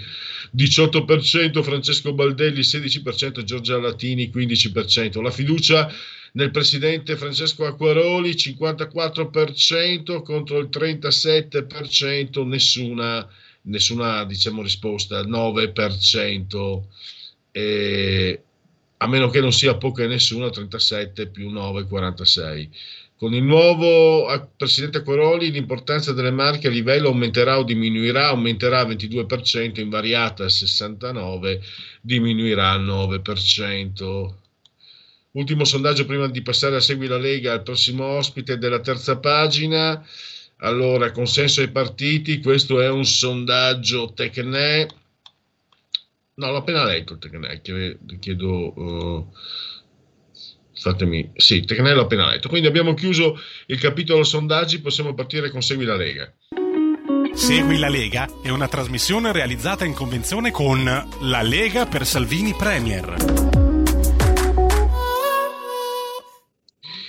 18%, 0.55 1.63
Francesco 1.63 2.13
Baldelli 2.13 2.59
16%, 2.59 3.41
Giorgia 3.41 3.79
Latini 3.79 4.29
15%. 4.31 5.23
La 5.23 5.31
fiducia 5.31 5.91
nel 6.33 6.51
presidente 6.51 7.17
Francesco 7.17 7.65
Acquaroli 7.65 8.35
54% 8.35 10.21
contro 10.21 10.59
il 10.59 10.69
37%, 10.71 12.45
nessuna, 12.45 13.27
nessuna 13.63 14.23
diciamo, 14.23 14.61
risposta, 14.61 15.19
9%. 15.23 16.81
E, 17.51 18.43
a 18.97 19.07
meno 19.07 19.29
che 19.29 19.39
non 19.39 19.53
sia 19.53 19.75
poca 19.75 20.03
e 20.03 20.07
nessuna, 20.07 20.49
37 20.49 21.27
più 21.27 21.49
9, 21.49 21.85
46. 21.85 22.69
Con 23.19 23.33
il 23.33 23.43
nuovo 23.43 24.33
eh, 24.33 24.47
presidente 24.55 24.99
Acquaroli 24.99 25.51
l'importanza 25.51 26.13
delle 26.13 26.31
marche 26.31 26.67
a 26.67 26.71
livello 26.71 27.09
aumenterà 27.09 27.59
o 27.59 27.63
diminuirà, 27.63 28.27
aumenterà 28.27 28.79
al 28.79 28.95
22%, 28.95 29.81
invariata 29.81 30.43
al 30.43 30.49
69%, 30.49 31.59
diminuirà 32.01 32.71
al 32.71 32.85
9%. 32.85 34.33
Ultimo 35.31 35.65
sondaggio 35.65 36.05
prima 36.05 36.27
di 36.27 36.41
passare 36.41 36.77
a 36.77 36.79
Segui 36.79 37.07
la 37.07 37.17
Lega, 37.17 37.53
il 37.53 37.61
prossimo 37.61 38.05
ospite 38.05 38.57
della 38.57 38.79
terza 38.79 39.17
pagina. 39.17 40.01
Allora, 40.59 41.11
consenso 41.11 41.59
ai 41.59 41.71
partiti, 41.71 42.41
questo 42.41 42.79
è 42.79 42.89
un 42.89 43.05
sondaggio 43.05 44.13
Tecne. 44.13 44.87
No, 46.39 46.51
l'ho 46.51 46.59
appena 46.59 46.85
letto 46.85 47.13
il 47.13 47.19
Tecne, 47.19 47.61
chiedo... 48.21 48.73
Uh, 48.79 49.27
fatemi... 50.73 51.29
Sì, 51.35 51.65
Tecne 51.65 51.93
l'ho 51.93 52.03
appena 52.03 52.29
letto. 52.29 52.47
Quindi 52.47 52.67
abbiamo 52.67 52.93
chiuso 52.93 53.37
il 53.65 53.77
capitolo 53.77 54.23
sondaggi, 54.23 54.79
possiamo 54.79 55.13
partire 55.13 55.49
con 55.49 55.61
Segui 55.61 55.83
la 55.83 55.97
Lega. 55.97 56.33
Segui 57.33 57.77
la 57.77 57.89
Lega 57.89 58.29
è 58.41 58.47
una 58.47 58.69
trasmissione 58.69 59.33
realizzata 59.33 59.83
in 59.83 59.93
convenzione 59.93 60.51
con 60.51 60.81
La 61.23 61.41
Lega 61.41 61.85
per 61.85 62.05
Salvini 62.05 62.55
Premier. 62.57 63.15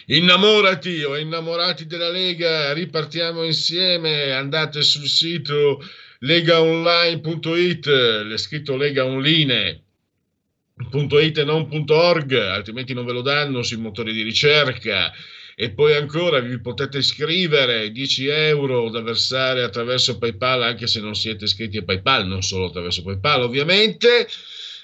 Innamorati 0.06 1.04
o 1.04 1.16
innamorati 1.16 1.86
della 1.86 2.10
Lega, 2.10 2.72
ripartiamo 2.72 3.44
insieme, 3.44 4.32
andate 4.32 4.82
sul 4.82 5.06
sito 5.06 5.80
legaonline.it, 6.20 7.86
l'è 7.86 8.36
scritto 8.38 8.76
Lega 8.76 9.04
Online. 9.04 9.82
.it 10.92 11.38
e 11.38 11.44
non 11.44 11.68
.org, 11.86 12.32
altrimenti 12.32 12.94
non 12.94 13.04
ve 13.04 13.12
lo 13.12 13.20
danno 13.20 13.62
sui 13.62 13.76
motori 13.76 14.12
di 14.12 14.22
ricerca. 14.22 15.12
E 15.54 15.70
poi 15.72 15.94
ancora 15.94 16.40
vi 16.40 16.58
potete 16.58 16.98
iscrivere 16.98 17.90
10 17.90 18.26
euro 18.28 18.88
da 18.88 19.02
versare 19.02 19.62
attraverso 19.62 20.16
PayPal, 20.16 20.62
anche 20.62 20.86
se 20.86 21.00
non 21.00 21.14
siete 21.14 21.44
iscritti 21.44 21.76
a 21.76 21.82
PayPal, 21.82 22.26
non 22.26 22.42
solo 22.42 22.66
attraverso 22.66 23.02
PayPal, 23.02 23.42
ovviamente 23.42 24.26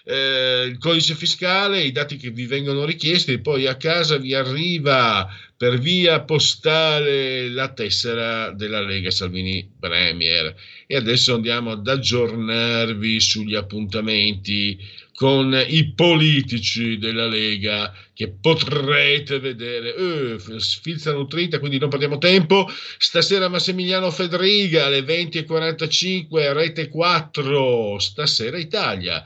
eh, 0.04 0.66
il 0.68 0.78
codice 0.78 1.14
fiscale, 1.14 1.80
i 1.80 1.92
dati 1.92 2.16
che 2.16 2.30
vi 2.30 2.46
vengono 2.46 2.84
richiesti 2.84 3.40
poi 3.40 3.66
a 3.66 3.76
casa 3.76 4.18
vi 4.18 4.34
arriva 4.34 5.28
per 5.56 5.78
via 5.78 6.20
postale 6.20 7.48
la 7.48 7.72
tessera 7.72 8.50
della 8.50 8.80
Lega 8.80 9.10
Salvini 9.10 9.68
Premier. 9.78 10.54
E 10.86 10.96
adesso 10.96 11.34
andiamo 11.34 11.70
ad 11.72 11.86
aggiornarvi 11.88 13.18
sugli 13.20 13.54
appuntamenti 13.54 14.78
con 15.14 15.58
i 15.66 15.94
politici 15.94 16.98
della 16.98 17.26
Lega 17.26 17.92
che 18.12 18.28
potrete 18.28 19.38
vedere. 19.38 19.94
Eh, 19.94 20.38
sfilza 20.58 21.12
nutrita, 21.12 21.58
quindi 21.58 21.78
non 21.78 21.88
perdiamo 21.88 22.18
tempo. 22.18 22.68
Stasera 22.98 23.48
Massimiliano 23.48 24.10
Federiga 24.10 24.84
alle 24.86 25.00
20.45, 25.00 26.52
rete 26.52 26.88
4, 26.88 27.98
stasera 27.98 28.58
Italia. 28.58 29.24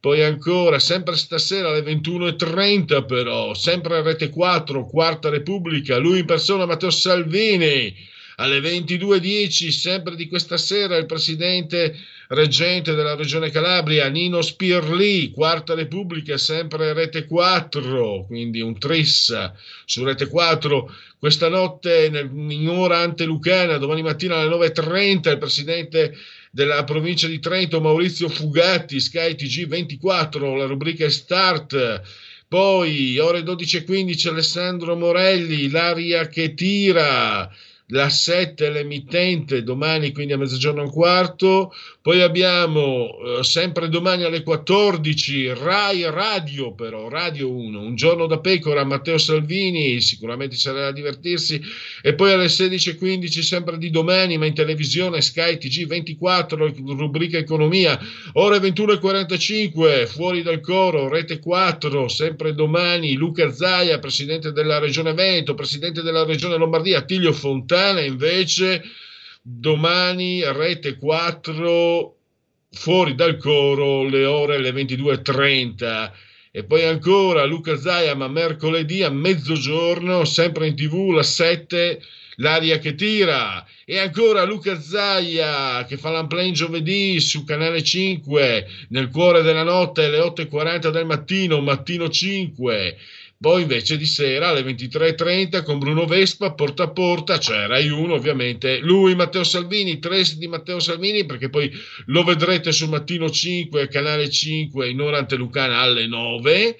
Poi 0.00 0.22
ancora, 0.22 0.78
sempre 0.78 1.16
stasera 1.16 1.70
alle 1.70 1.82
21.30 1.82 3.04
però, 3.04 3.52
sempre 3.54 3.96
a 3.96 4.02
Rete 4.02 4.30
4, 4.30 4.86
Quarta 4.86 5.28
Repubblica, 5.28 5.96
lui 5.98 6.20
in 6.20 6.24
persona 6.24 6.66
Matteo 6.66 6.90
Salvini. 6.90 7.92
Alle 8.40 8.60
22.10, 8.60 9.70
sempre 9.70 10.14
di 10.14 10.28
questa 10.28 10.56
sera, 10.58 10.96
il 10.96 11.06
presidente 11.06 11.96
reggente 12.28 12.94
della 12.94 13.16
regione 13.16 13.50
Calabria, 13.50 14.06
Nino 14.06 14.42
Spirli, 14.42 15.32
Quarta 15.32 15.74
Repubblica, 15.74 16.38
sempre 16.38 16.92
Rete 16.92 17.24
4, 17.24 18.26
quindi 18.26 18.60
un 18.60 18.78
tris 18.78 19.34
su 19.84 20.04
Rete 20.04 20.28
4. 20.28 20.94
Questa 21.18 21.48
notte, 21.48 22.12
in 22.32 22.68
ora 22.68 22.98
antelucana, 22.98 23.76
domani 23.76 24.02
mattina 24.02 24.36
alle 24.36 24.54
9.30, 24.54 25.30
il 25.32 25.38
presidente 25.38 26.16
della 26.52 26.84
provincia 26.84 27.26
di 27.26 27.40
Trento 27.40 27.80
Maurizio 27.80 28.28
Fugatti, 28.28 29.00
Sky 29.00 29.32
TG24, 29.32 30.56
la 30.56 30.66
rubrica 30.66 31.04
è 31.04 31.10
Start. 31.10 32.02
Poi 32.46 33.18
ore 33.18 33.40
12.15 33.40 34.28
Alessandro 34.28 34.94
Morelli, 34.94 35.68
l'aria 35.68 36.28
che 36.28 36.54
tira, 36.54 37.50
la 37.90 38.10
7 38.10 38.68
l'emittente, 38.68 39.62
domani 39.62 40.12
quindi 40.12 40.34
a 40.34 40.36
mezzogiorno 40.36 40.82
e 40.82 40.84
un 40.84 40.90
quarto, 40.90 41.72
poi 42.02 42.20
abbiamo 42.20 43.08
eh, 43.38 43.44
sempre 43.44 43.88
domani 43.88 44.24
alle 44.24 44.42
14 44.42 45.54
Rai 45.54 46.02
Radio 46.02 46.74
però, 46.74 47.08
Radio 47.08 47.50
1, 47.50 47.80
un 47.80 47.94
giorno 47.94 48.26
da 48.26 48.40
pecora, 48.40 48.84
Matteo 48.84 49.16
Salvini, 49.16 50.02
sicuramente 50.02 50.56
sarà 50.56 50.80
da 50.80 50.92
divertirsi, 50.92 51.60
e 52.02 52.14
poi 52.14 52.32
alle 52.32 52.46
16.15 52.46 53.40
sempre 53.40 53.78
di 53.78 53.88
domani, 53.88 54.36
ma 54.36 54.44
in 54.44 54.54
televisione 54.54 55.22
Sky 55.22 55.54
TG24, 55.54 56.94
rubrica 56.94 57.38
economia, 57.38 57.98
ore 58.34 58.58
21.45, 58.58 60.06
fuori 60.06 60.42
dal 60.42 60.60
coro, 60.60 61.08
rete 61.08 61.38
4, 61.38 62.08
sempre 62.08 62.54
domani, 62.54 63.14
Luca 63.14 63.50
Zaia, 63.50 63.98
presidente 63.98 64.52
della 64.52 64.78
regione 64.78 65.14
Veneto, 65.14 65.54
presidente 65.54 66.02
della 66.02 66.24
regione 66.24 66.58
Lombardia, 66.58 66.98
Attilio 66.98 67.32
Fontana, 67.32 67.76
invece 68.04 68.82
domani 69.40 70.42
rete 70.52 70.96
4 70.96 72.16
fuori 72.70 73.14
dal 73.14 73.36
coro 73.36 74.04
le 74.04 74.24
ore 74.24 74.58
le 74.58 74.70
22.30 74.72 76.10
e 76.50 76.64
poi 76.64 76.84
ancora 76.84 77.44
Luca 77.44 77.76
Zaia 77.76 78.14
ma 78.14 78.28
mercoledì 78.28 79.02
a 79.02 79.10
mezzogiorno 79.10 80.24
sempre 80.24 80.66
in 80.66 80.74
tv 80.74 81.10
la 81.10 81.22
7 81.22 82.00
l'aria 82.38 82.78
che 82.78 82.94
tira. 82.94 83.64
E 83.84 83.98
ancora 83.98 84.44
Luca 84.44 84.80
Zaia 84.80 85.84
che 85.84 85.96
fa 85.96 86.10
l'unplane 86.10 86.52
giovedì 86.52 87.20
su 87.20 87.44
canale 87.44 87.82
5 87.82 88.66
nel 88.88 89.08
cuore 89.10 89.42
della 89.42 89.62
notte 89.62 90.04
alle 90.04 90.18
8.40 90.18 90.90
del 90.90 91.06
mattino 91.06 91.60
mattino 91.60 92.08
5 92.08 92.98
poi 93.40 93.62
invece 93.62 93.96
di 93.96 94.04
sera 94.04 94.48
alle 94.48 94.62
23.30 94.62 95.62
con 95.62 95.78
Bruno 95.78 96.06
Vespa, 96.06 96.54
porta 96.54 96.84
a 96.84 96.90
porta, 96.90 97.38
cioè 97.38 97.68
Rai 97.68 97.88
1 97.88 98.12
ovviamente, 98.12 98.78
lui 98.78 99.14
Matteo 99.14 99.44
Salvini, 99.44 100.00
tre 100.00 100.24
di 100.36 100.48
Matteo 100.48 100.80
Salvini 100.80 101.24
perché 101.24 101.48
poi 101.48 101.70
lo 102.06 102.24
vedrete 102.24 102.72
sul 102.72 102.88
mattino 102.88 103.30
5, 103.30 103.86
canale 103.86 104.28
5 104.28 104.88
in 104.88 105.00
ora 105.00 105.18
antelucana 105.18 105.78
alle 105.78 106.08
9 106.08 106.78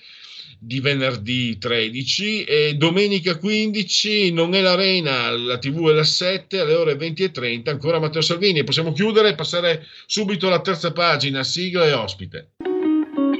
di 0.61 0.81
venerdì 0.81 1.57
13 1.57 2.43
e 2.43 2.75
domenica 2.75 3.39
15 3.39 4.33
non 4.33 4.55
è 4.57 4.61
l'arena, 4.61 5.31
la 5.31 5.59
tv 5.59 5.91
è 5.91 5.93
la 5.93 6.03
7 6.03 6.59
alle 6.59 6.75
ore 6.75 6.95
20.30 6.95 7.69
ancora 7.69 8.01
Matteo 8.01 8.23
Salvini 8.23 8.65
possiamo 8.65 8.91
chiudere 8.91 9.29
e 9.29 9.35
passare 9.37 9.87
subito 10.07 10.49
alla 10.49 10.61
terza 10.61 10.91
pagina, 10.91 11.45
sigla 11.45 11.87
e 11.87 11.93
ospite. 11.93 12.51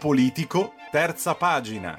Politico, 0.00 0.72
terza 0.90 1.34
pagina. 1.34 1.98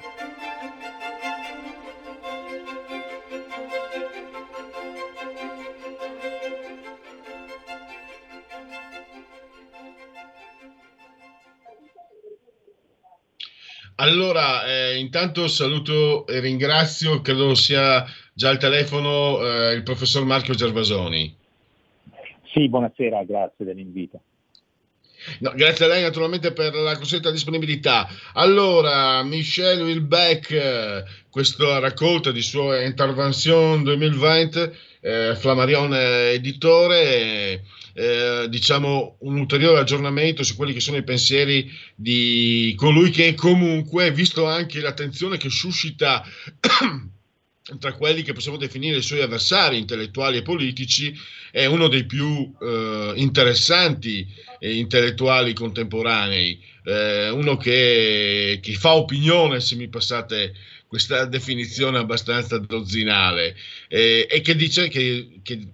Allora, 13.96 14.64
eh, 14.66 14.98
intanto 14.98 15.46
saluto 15.46 16.26
e 16.26 16.40
ringrazio, 16.40 17.20
credo 17.20 17.54
sia 17.54 18.04
già 18.34 18.48
al 18.48 18.58
telefono 18.58 19.38
eh, 19.38 19.74
il 19.74 19.84
professor 19.84 20.24
Marco 20.24 20.54
Gervasoni. 20.54 21.36
Sì, 22.52 22.68
buonasera, 22.68 23.22
grazie 23.22 23.64
dell'invito. 23.64 24.20
No, 25.42 25.52
grazie 25.56 25.86
a 25.86 25.88
lei 25.88 26.02
naturalmente 26.02 26.52
per 26.52 26.72
la 26.72 26.96
consueta 26.96 27.32
disponibilità. 27.32 28.08
Allora, 28.34 29.24
Michel 29.24 29.82
Wilbeck, 29.82 31.26
questa 31.28 31.80
raccolta 31.80 32.30
di 32.30 32.40
sue 32.40 32.84
Intervention 32.84 33.82
2020, 33.82 34.70
eh, 35.00 35.34
Flammarion 35.34 35.92
editore, 35.94 37.64
eh, 37.92 38.46
diciamo 38.48 39.16
un 39.22 39.36
ulteriore 39.36 39.80
aggiornamento 39.80 40.44
su 40.44 40.54
quelli 40.54 40.72
che 40.72 40.78
sono 40.78 40.98
i 40.98 41.02
pensieri 41.02 41.68
di 41.96 42.72
colui 42.76 43.10
che 43.10 43.34
comunque, 43.34 44.12
visto 44.12 44.46
anche 44.46 44.80
l'attenzione 44.80 45.38
che 45.38 45.50
suscita 45.50 46.24
tra 47.78 47.92
quelli 47.92 48.22
che 48.22 48.32
possiamo 48.32 48.56
definire 48.56 48.96
i 48.96 49.02
suoi 49.02 49.20
avversari 49.20 49.78
intellettuali 49.78 50.38
e 50.38 50.42
politici, 50.42 51.16
è 51.50 51.66
uno 51.66 51.88
dei 51.88 52.04
più 52.04 52.52
eh, 52.60 53.12
interessanti 53.16 54.26
eh, 54.58 54.74
intellettuali 54.74 55.52
contemporanei, 55.52 56.60
eh, 56.84 57.30
uno 57.30 57.56
che, 57.56 58.58
che, 58.60 58.72
fa 58.74 58.94
opinione, 58.94 59.60
se 59.60 59.76
mi 59.76 59.88
passate 59.88 60.54
questa 60.88 61.24
definizione 61.24 61.98
abbastanza 61.98 62.58
dozzinale, 62.58 63.56
eh, 63.88 64.26
e 64.28 64.40
che 64.40 64.56
dice 64.56 64.88
che, 64.88 65.40
che 65.42 65.66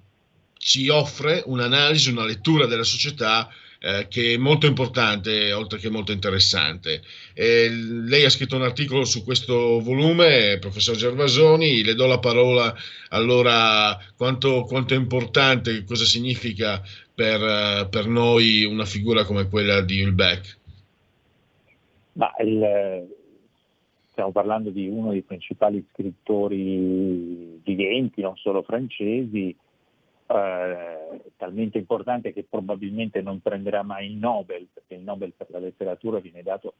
ci 0.59 0.89
offre 0.89 1.43
un'analisi, 1.47 2.11
una 2.11 2.27
lettura 2.27 2.67
della 2.67 2.85
società 2.85 3.49
eh, 3.81 4.07
che 4.09 4.35
è 4.35 4.37
molto 4.37 4.67
importante, 4.67 5.53
oltre 5.53 5.79
che 5.79 5.89
molto 5.89 6.13
interessante. 6.13 7.01
Eh, 7.33 7.69
lei 7.71 8.25
ha 8.25 8.31
scritto 8.31 8.57
un 8.57 8.63
articolo 8.63 9.05
su 9.05 9.23
questo 9.23 9.81
volume, 9.81 10.59
professor 10.59 10.97
Gervasoni, 10.97 11.85
le 11.85 11.95
do 11.95 12.07
la 12.07 12.19
parola 12.19 12.75
allora 13.11 13.97
quanto, 14.17 14.65
quanto 14.65 14.95
è 14.95 14.97
importante, 14.97 15.85
cosa 15.85 16.05
significa 16.05 16.83
per, 17.15 17.89
per, 17.89 18.07
noi 18.07 18.65
una 18.65 18.85
figura 18.85 19.25
come 19.25 19.49
quella 19.49 19.81
di 19.81 20.03
Ulbeck. 20.03 20.59
Ma 22.15 22.33
il, 22.41 23.07
stiamo 24.11 24.33
parlando 24.33 24.71
di 24.71 24.89
uno 24.89 25.13
dei 25.13 25.23
principali 25.23 25.87
scrittori 25.93 27.61
viventi, 27.63 28.21
non 28.23 28.37
solo 28.37 28.63
francesi, 28.63 29.55
eh, 30.29 31.21
talmente 31.37 31.79
importante 31.79 32.33
che 32.33 32.45
probabilmente 32.49 33.23
non 33.23 33.41
prenderà 33.41 33.83
mai 33.83 34.11
il 34.11 34.17
Nobel, 34.17 34.69
perché 34.73 34.95
il 34.95 35.03
Nobel 35.03 35.33
per 35.37 35.49
la 35.51 35.59
letteratura 35.59 36.21
viene 36.21 36.43
dato 36.43 36.75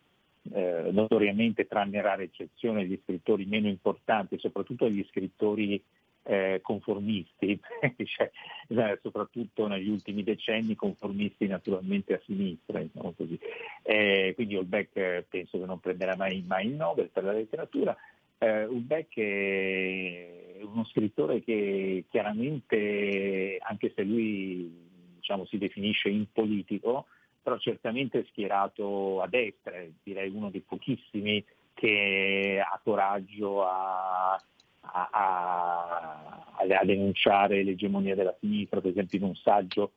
eh, 0.53 0.91
notoriamente, 0.93 1.67
tranne 1.67 2.01
rare 2.01 2.25
eccezioni, 2.25 2.83
agli 2.83 3.01
scrittori 3.03 3.47
meno 3.47 3.69
importanti, 3.69 4.39
soprattutto 4.39 4.85
agli 4.85 5.05
scrittori 5.09 5.83
eh, 6.25 6.61
conformisti, 6.63 7.59
cioè, 8.05 8.31
soprattutto 9.01 9.67
negli 9.67 9.89
ultimi 9.89 10.23
decenni 10.23 10.75
conformisti 10.75 11.47
naturalmente 11.47 12.15
a 12.15 12.21
sinistra. 12.25 12.81
Diciamo. 12.81 13.15
Eh, 13.83 14.33
quindi 14.35 14.57
Holbeck 14.57 14.97
eh, 14.97 15.27
penso 15.29 15.59
che 15.59 15.65
non 15.65 15.81
prenderà 15.81 16.17
mai, 16.17 16.45
mai 16.47 16.67
il 16.67 16.75
Nobel 16.75 17.09
per 17.09 17.25
la 17.25 17.33
letteratura. 17.33 17.97
Uh, 18.39 18.73
Ulbeck 18.73 19.19
è 19.19 20.61
uno 20.63 20.85
scrittore 20.85 21.43
che 21.43 22.05
chiaramente, 22.09 23.59
anche 23.61 23.93
se 23.95 24.03
lui 24.03 24.71
diciamo, 25.17 25.45
si 25.47 25.59
definisce 25.59 26.09
impolitico, 26.09 27.07
però 27.43 27.59
certamente 27.59 28.21
è 28.21 28.27
schierato 28.29 29.21
a 29.23 29.27
destra, 29.27 29.73
direi 30.03 30.31
uno 30.31 30.51
dei 30.51 30.61
pochissimi 30.61 31.45
che 31.75 32.63
ha 32.65 32.81
coraggio 32.83 33.65
a, 33.67 34.33
a, 34.33 35.09
a, 35.11 36.57
a 36.57 36.85
denunciare 36.85 37.63
l'egemonia 37.63 38.15
della 38.15 38.37
sinistra, 38.39 38.81
per 38.81 38.91
esempio 38.91 39.19
in 39.19 39.25
un 39.25 39.35
saggio 39.35 39.93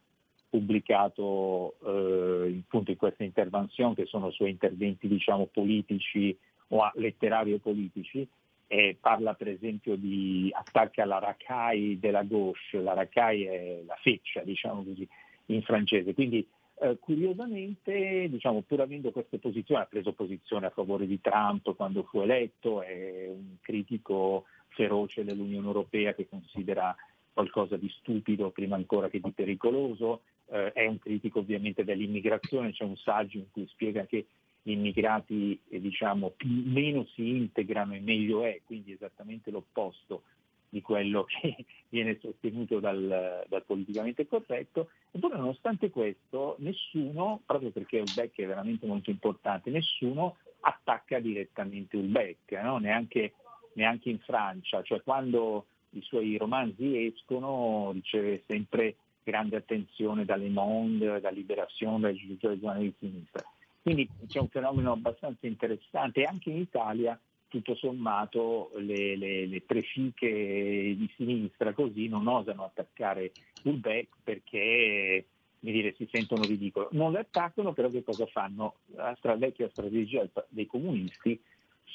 pubblicato 0.50 1.76
eh, 1.86 2.50
in 2.50 2.96
questa 2.98 3.24
intervenzione, 3.24 3.96
che 3.96 4.06
sono 4.06 4.32
suoi 4.32 4.52
interventi 4.52 5.08
diciamo, 5.08 5.46
politici 5.46 6.38
o 6.74 6.91
letterario 6.95 7.59
politici, 7.59 8.28
eh, 8.67 8.97
parla 8.99 9.34
per 9.34 9.49
esempio 9.49 9.95
di 9.95 10.49
attacca 10.53 11.03
alla 11.03 11.19
racaille 11.19 11.99
della 11.99 12.24
gauche, 12.24 12.80
la 12.80 12.93
racaille 12.93 13.49
è 13.49 13.82
la 13.86 13.97
feccia, 14.01 14.41
diciamo 14.41 14.84
così, 14.84 15.07
in 15.47 15.61
francese. 15.61 16.13
Quindi 16.13 16.47
eh, 16.80 16.97
curiosamente, 16.99 18.28
diciamo, 18.30 18.61
pur 18.61 18.81
avendo 18.81 19.11
queste 19.11 19.39
posizioni, 19.39 19.81
ha 19.81 19.85
preso 19.85 20.14
posizione 20.14 20.68
a 20.68 20.72
favore 20.72 21.06
di 21.06 21.19
Trump 21.19 21.76
quando 21.76 22.03
fu 22.03 22.22
eletto, 22.22 22.81
è 22.81 23.27
un 23.27 23.57
critico 23.60 24.45
feroce 24.69 25.26
dell'Unione 25.26 25.68
Europea 25.68 26.14
che 26.14 26.30
considera 26.30 26.95
qualcosa 27.34 27.76
di 27.76 27.89
stupido 27.89 28.52
prima 28.52 28.76
ancora 28.76 29.10
che 29.10 29.19
di 29.19 29.31
pericoloso, 29.31 30.22
eh, 30.49 30.72
è 30.72 30.85
un 30.85 30.98
critico 30.98 31.39
ovviamente 31.39 31.84
dell'immigrazione, 31.84 32.72
c'è 32.72 32.84
un 32.84 32.98
saggio 32.98 33.38
in 33.38 33.52
cui 33.52 33.68
spiega 33.68 34.06
che 34.06 34.26
immigrati 34.64 35.60
eh, 35.70 35.80
diciamo, 35.80 36.34
meno 36.46 37.06
si 37.16 37.30
integrano 37.30 37.96
e 37.96 38.00
meglio 38.00 38.44
è, 38.44 38.62
quindi 38.66 38.92
esattamente 38.92 39.50
l'opposto 39.52 40.24
di 40.70 40.82
quello 40.82 41.26
che 41.30 41.66
viene 41.90 42.18
sostenuto 42.20 42.80
dal, 42.80 43.44
dal 43.48 43.64
politicamente 43.66 44.28
corretto, 44.28 44.90
eppure 45.12 45.38
nonostante 45.38 45.90
questo 45.90 46.56
nessuno, 46.60 47.42
proprio 47.46 47.72
perché 47.72 48.00
Ulbeck 48.00 48.40
è 48.40 48.48
veramente 48.48 48.86
molto 48.86 49.10
importante, 49.10 49.70
nessuno 49.70 50.38
attacca 50.62 51.20
direttamente 51.20 51.98
Ulbeck, 51.98 52.52
no? 52.62 52.78
neanche, 52.78 53.34
neanche 53.74 54.10
in 54.10 54.20
Francia, 54.20 54.82
cioè 54.84 55.02
quando 55.02 55.66
i 55.92 56.02
suoi 56.02 56.38
romanzi 56.38 57.06
escono 57.06 57.92
riceve 57.92 58.44
sempre 58.48 58.96
grande 59.24 59.58
attenzione 59.58 60.24
da 60.24 60.36
Le 60.36 60.50
Monde, 60.50 61.20
da 61.20 61.30
Libération, 61.30 62.00
dai 62.00 62.38
giornali 62.40 62.86
di 62.86 62.94
sinistra. 62.98 63.44
Quindi 63.82 64.08
c'è 64.28 64.40
un 64.40 64.49
fenomeno 64.49 64.91
abbastanza 64.91 65.48
interessante 65.48 66.24
anche 66.24 66.49
in 66.49 66.58
Italia 66.58 67.20
tutto 67.48 67.76
sommato 67.76 68.72
le, 68.78 69.18
le, 69.18 69.45
le 69.45 69.62
prefiche 69.62 70.95
di 70.95 71.12
sinistra 71.18 71.74
così 71.74 72.08
non 72.08 72.26
osano 72.28 72.64
attaccare 72.64 73.32
Ulbeck 73.64 74.16
perché 74.24 75.26
dire, 75.60 75.94
si 75.95 76.08
sentono 76.12 76.44
ridicoli. 76.44 76.88
Non 76.91 77.12
le 77.12 77.20
attaccano, 77.20 77.74
però 77.74 77.90
che 77.90 78.03
cosa 78.03 78.26
fanno? 78.26 78.76
La 78.95 79.16
vecchia 79.38 79.70
strategia 79.70 80.28
dei 80.49 80.66
comunisti, 80.66 81.40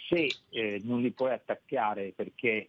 se 0.09 0.29
eh, 0.51 0.81
non 0.85 1.01
li 1.01 1.11
puoi 1.11 1.33
attaccare 1.33 2.13
perché 2.15 2.69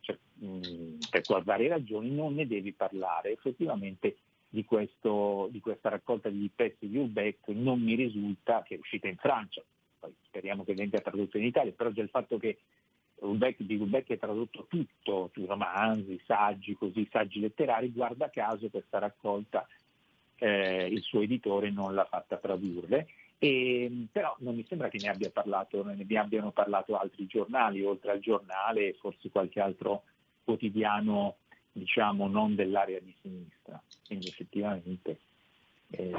cioè, 0.00 0.18
mh, 0.34 0.98
per 1.10 1.42
varie 1.42 1.68
ragioni 1.68 2.10
non 2.10 2.34
ne 2.34 2.46
devi 2.46 2.72
parlare. 2.72 3.32
Effettivamente 3.32 4.16
di, 4.56 4.64
questo, 4.64 5.48
di 5.50 5.60
questa 5.60 5.90
raccolta 5.90 6.30
di 6.30 6.50
pezzi 6.54 6.88
di 6.88 6.96
Ulbeck 6.96 7.48
non 7.48 7.78
mi 7.78 7.94
risulta 7.94 8.62
che 8.62 8.76
è 8.76 8.78
uscita 8.78 9.06
in 9.06 9.16
Francia, 9.16 9.62
poi 10.00 10.14
speriamo 10.22 10.64
che 10.64 10.72
venga 10.72 10.98
tradotto 10.98 11.36
in 11.36 11.44
Italia, 11.44 11.72
però 11.72 11.90
già 11.90 12.00
il 12.00 12.08
fatto 12.08 12.38
che 12.38 12.60
Ulbeck, 13.16 13.60
di 13.60 13.76
Ulbeck 13.76 14.08
è 14.12 14.18
tradotto 14.18 14.66
tutto, 14.66 15.30
romanzi, 15.46 16.18
saggi, 16.24 16.74
così, 16.74 17.06
saggi 17.10 17.38
letterari, 17.40 17.92
guarda 17.92 18.30
caso 18.30 18.70
questa 18.70 18.98
raccolta 18.98 19.68
eh, 20.38 20.86
il 20.86 21.02
suo 21.02 21.20
editore 21.20 21.70
non 21.70 21.94
l'ha 21.94 22.06
fatta 22.06 22.38
tradurre. 22.38 23.08
E, 23.38 24.06
però 24.10 24.34
non 24.38 24.54
mi 24.54 24.64
sembra 24.66 24.88
che 24.88 24.96
ne 24.98 25.10
abbia 25.10 25.30
parlato, 25.30 25.84
ne 25.84 26.18
abbiano 26.18 26.50
parlato 26.50 26.96
altri 26.96 27.26
giornali, 27.26 27.82
oltre 27.82 28.12
al 28.12 28.20
giornale, 28.20 28.94
forse 28.94 29.28
qualche 29.30 29.60
altro 29.60 30.04
quotidiano 30.44 31.36
diciamo 31.76 32.26
non 32.26 32.54
dell'area 32.54 32.98
di 33.00 33.14
sinistra. 33.20 33.80
Quindi 34.06 34.28
effettivamente 34.28 35.18
eh, 35.90 36.12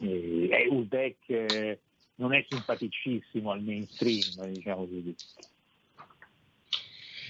eh, 0.00 0.66
Ulbeck 0.68 1.28
eh, 1.28 1.78
non 2.16 2.34
è 2.34 2.44
simpaticissimo 2.48 3.50
al 3.50 3.62
mainstream, 3.62 4.46
diciamo 4.52 4.86
così. 4.86 5.14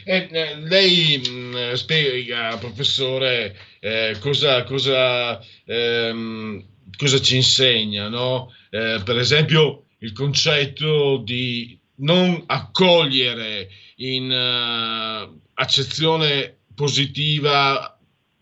Eh, 0.05 0.29
eh, 0.31 0.57
lei 0.57 1.19
mh, 1.19 1.75
spiega, 1.75 2.59
professore, 2.59 3.57
eh, 3.81 4.17
cosa, 4.21 4.65
cosa, 4.65 5.41
ehm, 5.65 6.65
cosa, 6.97 7.21
ci 7.21 7.37
insegna, 7.37 8.09
no? 8.09 8.53
Eh, 8.71 9.01
per 9.05 9.17
esempio 9.17 9.85
il 9.99 10.13
concetto 10.13 11.19
di 11.19 11.79
non 11.97 12.43
accogliere 12.47 13.69
in 13.97 14.29
uh, 14.29 15.41
accezione 15.55 16.62
positiva 16.75 17.99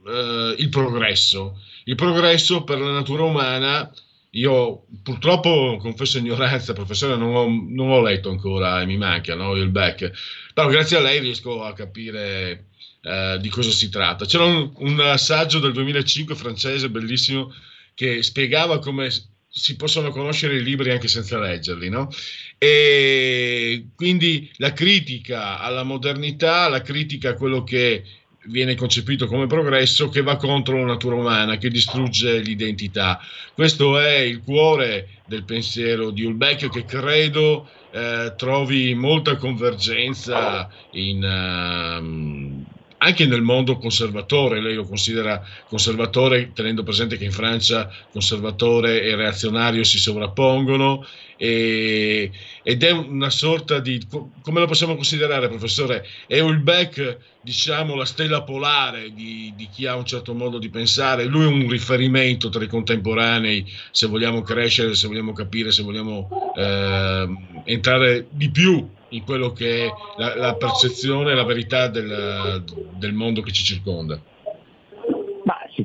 eh, 0.06 0.54
il 0.58 0.68
progresso. 0.68 1.60
Il 1.84 1.94
progresso 1.94 2.64
per 2.64 2.78
la 2.78 2.92
natura 2.92 3.24
umana 3.24 3.90
io 4.34 4.84
purtroppo, 5.02 5.76
confesso 5.80 6.18
ignoranza, 6.18 6.72
professore, 6.72 7.16
non 7.16 7.34
ho, 7.34 7.48
non 7.48 7.90
ho 7.90 8.00
letto 8.00 8.30
ancora 8.30 8.80
e 8.80 8.86
mi 8.86 8.96
manca 8.96 9.34
no, 9.34 9.56
il 9.56 9.70
back, 9.70 10.12
però 10.54 10.68
grazie 10.68 10.98
a 10.98 11.00
lei 11.00 11.18
riesco 11.18 11.64
a 11.64 11.72
capire 11.72 12.66
eh, 13.02 13.38
di 13.40 13.48
cosa 13.48 13.70
si 13.70 13.88
tratta. 13.88 14.26
C'era 14.26 14.44
un, 14.44 14.70
un 14.76 15.14
saggio 15.16 15.58
del 15.58 15.72
2005 15.72 16.34
francese 16.36 16.90
bellissimo 16.90 17.52
che 17.94 18.22
spiegava 18.22 18.78
come 18.78 19.10
si 19.52 19.74
possono 19.74 20.10
conoscere 20.10 20.56
i 20.56 20.62
libri 20.62 20.92
anche 20.92 21.08
senza 21.08 21.36
leggerli, 21.40 21.88
no? 21.88 22.08
E 22.56 23.88
quindi 23.96 24.48
la 24.58 24.72
critica 24.72 25.58
alla 25.58 25.82
modernità, 25.82 26.68
la 26.68 26.82
critica 26.82 27.30
a 27.30 27.34
quello 27.34 27.64
che 27.64 28.04
viene 28.50 28.74
concepito 28.74 29.26
come 29.26 29.46
progresso 29.46 30.08
che 30.08 30.22
va 30.22 30.36
contro 30.36 30.78
la 30.78 30.84
natura 30.84 31.14
umana, 31.14 31.56
che 31.56 31.70
distrugge 31.70 32.38
l'identità. 32.38 33.20
Questo 33.54 33.98
è 33.98 34.18
il 34.18 34.42
cuore 34.42 35.08
del 35.26 35.44
pensiero 35.44 36.10
di 36.10 36.24
Ulbeck 36.24 36.68
che 36.68 36.84
credo 36.84 37.68
eh, 37.92 38.34
trovi 38.36 38.94
molta 38.94 39.36
convergenza 39.36 40.68
in, 40.92 41.22
ehm, 41.22 42.64
anche 42.98 43.26
nel 43.26 43.42
mondo 43.42 43.78
conservatore, 43.78 44.60
lei 44.60 44.74
lo 44.74 44.84
considera 44.84 45.42
conservatore 45.66 46.52
tenendo 46.52 46.82
presente 46.82 47.16
che 47.16 47.24
in 47.24 47.32
Francia 47.32 47.90
conservatore 48.12 49.02
e 49.02 49.14
reazionario 49.14 49.84
si 49.84 49.98
sovrappongono 49.98 51.06
e, 51.42 52.30
ed 52.62 52.82
è 52.82 52.90
una 52.90 53.30
sorta 53.30 53.78
di, 53.78 53.98
come 54.42 54.60
lo 54.60 54.66
possiamo 54.66 54.94
considerare 54.94 55.48
professore? 55.48 56.06
È 56.26 56.38
Ulbeck 56.38 57.16
diciamo 57.40 57.94
la 57.94 58.04
stella 58.04 58.42
polare 58.42 59.14
di, 59.14 59.54
di, 59.56 59.66
chi 59.72 59.86
ha 59.86 59.96
un 59.96 60.04
certo 60.04 60.34
modo 60.34 60.58
di 60.58 60.68
pensare, 60.68 61.24
lui 61.24 61.44
è 61.44 61.46
un 61.46 61.66
riferimento 61.66 62.50
tra 62.50 62.62
i 62.62 62.66
contemporanei 62.66 63.66
se 63.90 64.06
vogliamo 64.06 64.42
crescere, 64.42 64.94
se 64.94 65.08
vogliamo 65.08 65.32
capire, 65.32 65.72
se 65.72 65.82
vogliamo 65.82 66.52
eh, 66.54 67.28
entrare 67.64 68.26
di 68.28 68.50
più 68.50 68.86
in 69.08 69.24
quello 69.24 69.52
che 69.52 69.86
è 69.86 69.92
la, 70.18 70.36
la 70.36 70.54
percezione, 70.56 71.34
la 71.34 71.44
verità 71.44 71.88
del, 71.88 72.62
del, 72.98 73.14
mondo 73.14 73.40
che 73.40 73.52
ci 73.52 73.64
circonda? 73.64 74.20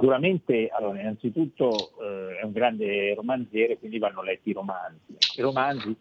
Sicuramente, 0.06 0.69
allora, 0.72 1.02
innanzitutto 1.02 1.94
eh, 1.99 2.38
è 2.38 2.44
un 2.44 2.52
grande 2.52 3.15
romanziere, 3.15 3.80
quindi 3.80 3.98
vanno 3.98 4.22
letti 4.22 4.52
i 4.52 4.53
romanzi. 4.53 5.18
I 5.36 5.41
romanzi 5.41 5.95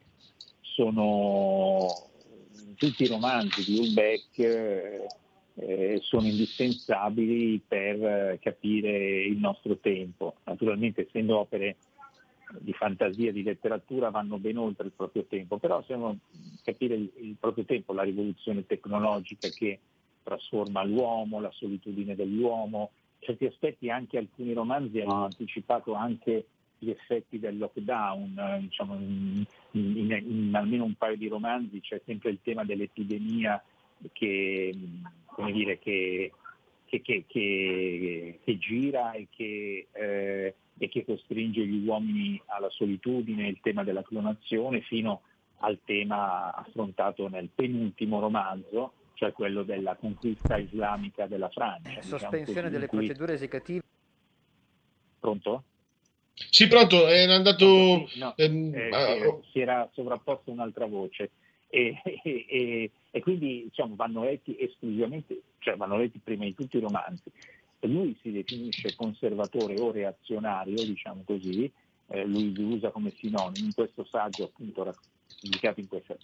sono 0.61 1.89
tutti 2.77 3.05
i 3.05 3.07
romanzi 3.07 3.65
di 3.65 3.79
Ulbeck 3.79 4.39
eh, 5.55 6.01
sono 6.03 6.27
indispensabili 6.27 7.63
per 7.67 8.39
capire 8.41 9.23
il 9.23 9.39
nostro 9.39 9.79
tempo. 9.79 10.35
Naturalmente, 10.45 11.07
essendo 11.07 11.39
opere 11.39 11.77
di 12.59 12.75
fantasia, 12.75 13.33
di 13.33 13.43
letteratura 13.43 14.11
vanno 14.11 14.37
ben 14.37 14.59
oltre 14.59 14.85
il 14.85 14.93
proprio 14.95 15.25
tempo, 15.25 15.57
però 15.57 15.83
se 15.87 15.95
uno 15.95 16.19
capire 16.63 16.95
il, 16.95 17.11
il 17.21 17.37
proprio 17.41 17.65
tempo, 17.65 17.95
la 17.95 18.03
rivoluzione 18.03 18.67
tecnologica 18.67 19.49
che 19.49 19.81
trasforma 20.23 20.85
l'uomo, 20.85 21.41
la 21.41 21.51
solitudine 21.53 22.15
dell'uomo, 22.15 22.91
certi 23.25 23.47
aspetti 23.47 23.91
anche 23.91 24.19
alcuni 24.19 24.53
romanzi 24.53 25.01
hanno 25.01 25.25
anticipato 25.25 25.95
anche 25.95 26.47
gli 26.79 26.91
effetti 26.91 27.39
del 27.39 27.59
lockdown, 27.59 28.59
diciamo, 28.61 28.95
in, 28.95 29.45
in, 29.73 30.23
in, 30.27 30.55
almeno 30.55 30.85
un 30.85 30.95
paio 30.95 31.17
di 31.17 31.29
romanzi. 31.29 31.81
C'è 31.81 32.01
sempre 32.05 32.31
il 32.31 32.39
tema 32.43 32.65
dell'epidemia 32.65 33.63
che, 34.13 34.75
dire, 35.53 35.79
che, 35.79 36.33
che, 36.87 37.25
che 37.27 38.59
gira 38.59 39.13
e 39.13 39.27
eh, 39.93 40.55
e 40.79 40.89
che 40.89 41.05
costringe 41.05 41.65
gli 41.65 41.87
uomini 41.87 42.41
alla 42.47 42.71
solitudine, 42.71 43.49
il 43.49 43.61
tema 43.61 43.85
della 43.85 44.03
clonazione, 44.03 44.81
fino 44.81 45.23
al 45.59 45.79
tema 45.85 46.53
affrontato 46.53 47.29
nel 47.29 47.49
penultimo 47.55 48.21
romanzo, 48.21 48.93
cioè 49.15 49.33
quello 49.33 49.63
della 49.63 49.97
conquista 49.97 50.57
islamica 50.57 51.27
della 51.27 51.49
Francia. 51.49 52.01
Diciamo 52.01 52.19
Sospensione 52.19 52.71
delle 52.71 52.87
cui... 52.87 52.99
procedure 52.99 53.35
esecutive. 53.35 53.83
Pronto? 55.19 55.65
Sì, 56.35 56.67
pronto, 56.67 57.07
è 57.07 57.25
andato... 57.31 58.07
Sì, 58.09 58.19
no, 58.19 58.35
ehm, 58.37 58.75
eh, 58.75 58.89
eh, 58.89 59.41
si 59.51 59.61
era 59.61 59.89
sovrapposta 59.93 60.51
un'altra 60.51 60.87
voce. 60.87 61.31
E, 61.69 62.01
e, 62.05 62.47
e, 62.49 62.91
e 63.11 63.21
quindi 63.21 63.63
diciamo, 63.65 63.95
vanno 63.97 64.25
letti 64.25 64.57
esclusivamente, 64.59 65.41
cioè 65.59 65.77
vanno 65.77 65.97
letti 65.97 66.21
prima 66.23 66.45
di 66.45 66.55
tutto 66.55 66.77
i 66.77 66.81
romanzi 66.81 67.31
lui 67.87 68.17
si 68.23 68.31
definisce 68.31 68.95
conservatore 68.95 69.79
o 69.81 69.91
reazionario, 69.91 70.75
diciamo 70.75 71.23
così, 71.25 71.71
eh, 72.09 72.25
lui 72.25 72.53
li 72.55 72.63
usa 72.63 72.91
come 72.91 73.11
sinonimo 73.11 73.67
in 73.67 73.75
questo 73.75 74.05
saggio 74.05 74.45
appunto 74.45 74.95
in 75.43 75.89
questa, 75.89 76.17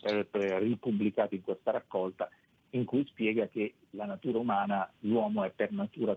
ripubblicato 0.58 1.34
in 1.34 1.42
questa 1.42 1.70
raccolta 1.72 2.28
in 2.70 2.84
cui 2.84 3.04
spiega 3.06 3.48
che 3.48 3.74
la 3.90 4.04
natura 4.04 4.38
umana, 4.38 4.90
l'uomo 5.00 5.44
è 5.44 5.50
per 5.50 5.72
natura 5.72 6.16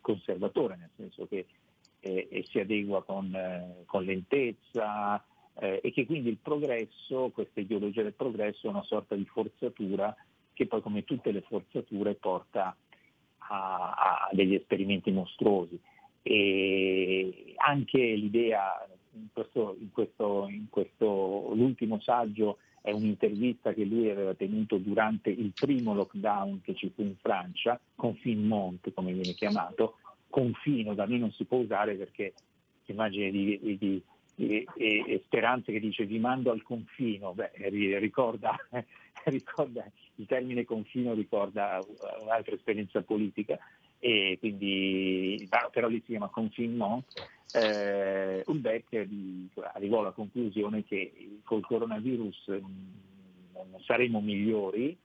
conservatore, 0.00 0.76
nel 0.76 0.90
senso 0.96 1.26
che 1.26 1.46
eh, 2.00 2.44
si 2.48 2.60
adegua 2.60 3.02
con, 3.02 3.34
eh, 3.34 3.84
con 3.86 4.04
lentezza 4.04 5.22
eh, 5.60 5.80
e 5.82 5.92
che 5.92 6.06
quindi 6.06 6.28
il 6.30 6.38
progresso, 6.40 7.30
questa 7.34 7.60
ideologia 7.60 8.02
del 8.02 8.14
progresso 8.14 8.66
è 8.66 8.70
una 8.70 8.84
sorta 8.84 9.14
di 9.14 9.24
forzatura 9.24 10.14
che 10.52 10.66
poi 10.66 10.80
come 10.80 11.04
tutte 11.04 11.30
le 11.30 11.42
forzature 11.42 12.14
porta 12.14 12.74
a, 13.38 13.92
a 13.92 14.28
degli 14.32 14.54
esperimenti 14.54 15.10
mostruosi. 15.10 15.78
E 16.22 17.54
anche 17.56 17.98
l'idea, 17.98 18.86
in 19.12 19.28
questo, 19.32 19.76
in 19.80 19.90
questo, 19.92 20.46
in 20.48 20.66
questo, 20.68 21.52
l'ultimo 21.54 22.00
saggio 22.00 22.58
è 22.82 22.90
un'intervista 22.90 23.72
che 23.72 23.84
lui 23.84 24.10
aveva 24.10 24.34
tenuto 24.34 24.78
durante 24.78 25.30
il 25.30 25.52
primo 25.54 25.94
lockdown 25.94 26.60
che 26.62 26.74
ci 26.74 26.90
fu 26.94 27.02
in 27.02 27.16
Francia, 27.20 27.78
confinement 27.94 28.92
come 28.92 29.12
viene 29.12 29.34
chiamato, 29.34 29.96
confino 30.28 30.94
da 30.94 31.06
noi 31.06 31.18
non 31.18 31.32
si 31.32 31.44
può 31.44 31.58
usare 31.58 31.94
perché 31.94 32.34
immagine 32.86 33.30
di, 33.30 33.58
di, 33.60 33.78
di 33.78 34.02
e, 34.76 35.22
Speranze 35.24 35.72
che 35.72 35.80
dice 35.80 36.04
vi 36.04 36.18
mando 36.18 36.50
al 36.50 36.62
confino, 36.62 37.34
Beh, 37.34 37.50
ricorda, 37.98 38.56
ricorda, 39.24 39.84
il 40.16 40.26
termine 40.26 40.64
confino 40.64 41.14
ricorda 41.14 41.80
un'altra 42.22 42.54
esperienza 42.54 43.02
politica. 43.02 43.58
E 44.00 44.36
quindi 44.38 45.48
però 45.72 45.88
lì 45.88 45.98
si 46.00 46.12
chiama 46.12 46.28
confinement. 46.28 47.04
Eh, 47.52 48.42
Ulbeck 48.46 49.06
arrivò 49.74 50.00
alla 50.00 50.10
conclusione 50.10 50.84
che 50.84 51.40
col 51.44 51.64
coronavirus 51.64 52.48
non 52.48 53.80
saremo 53.84 54.20
migliori, 54.20 54.96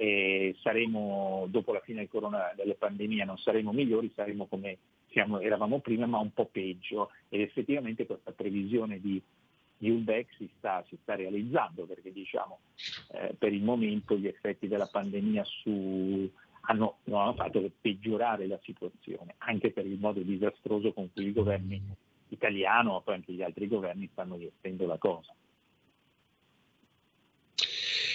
e 0.00 0.54
saremo, 0.62 1.46
dopo 1.50 1.72
la 1.72 1.80
fine 1.80 1.98
del 1.98 2.08
corona, 2.08 2.52
della 2.54 2.76
pandemia 2.78 3.24
non 3.24 3.36
saremo 3.36 3.72
migliori, 3.72 4.12
saremo 4.14 4.46
come 4.46 4.78
siamo, 5.10 5.40
eravamo 5.40 5.80
prima, 5.80 6.06
ma 6.06 6.18
un 6.18 6.32
po' 6.32 6.46
peggio. 6.46 7.10
Ed 7.28 7.40
effettivamente 7.40 8.06
questa 8.06 8.30
previsione 8.30 9.00
di, 9.00 9.20
di 9.76 9.90
Ulbeck 9.90 10.36
si 10.36 10.48
sta, 10.56 10.84
si 10.86 10.96
sta 11.02 11.16
realizzando, 11.16 11.84
perché 11.84 12.12
diciamo, 12.12 12.60
eh, 13.10 13.34
per 13.36 13.52
il 13.52 13.64
momento 13.64 14.16
gli 14.16 14.28
effetti 14.28 14.68
della 14.68 14.86
pandemia 14.86 15.42
su, 15.42 16.30
hanno, 16.62 16.98
non 17.04 17.20
hanno 17.20 17.34
fatto 17.34 17.60
che 17.60 17.70
peggiorare 17.80 18.46
la 18.46 18.58
situazione, 18.62 19.34
anche 19.38 19.70
per 19.70 19.86
il 19.86 19.98
modo 19.98 20.20
disastroso 20.20 20.92
con 20.92 21.10
cui 21.12 21.24
il 21.24 21.32
governo 21.32 21.76
italiano, 22.28 22.92
ma 22.92 23.00
poi 23.00 23.14
anche 23.14 23.32
gli 23.32 23.42
altri 23.42 23.68
governi 23.68 24.08
stanno 24.12 24.38
gestendo 24.38 24.86
la 24.86 24.98
cosa. 24.98 25.34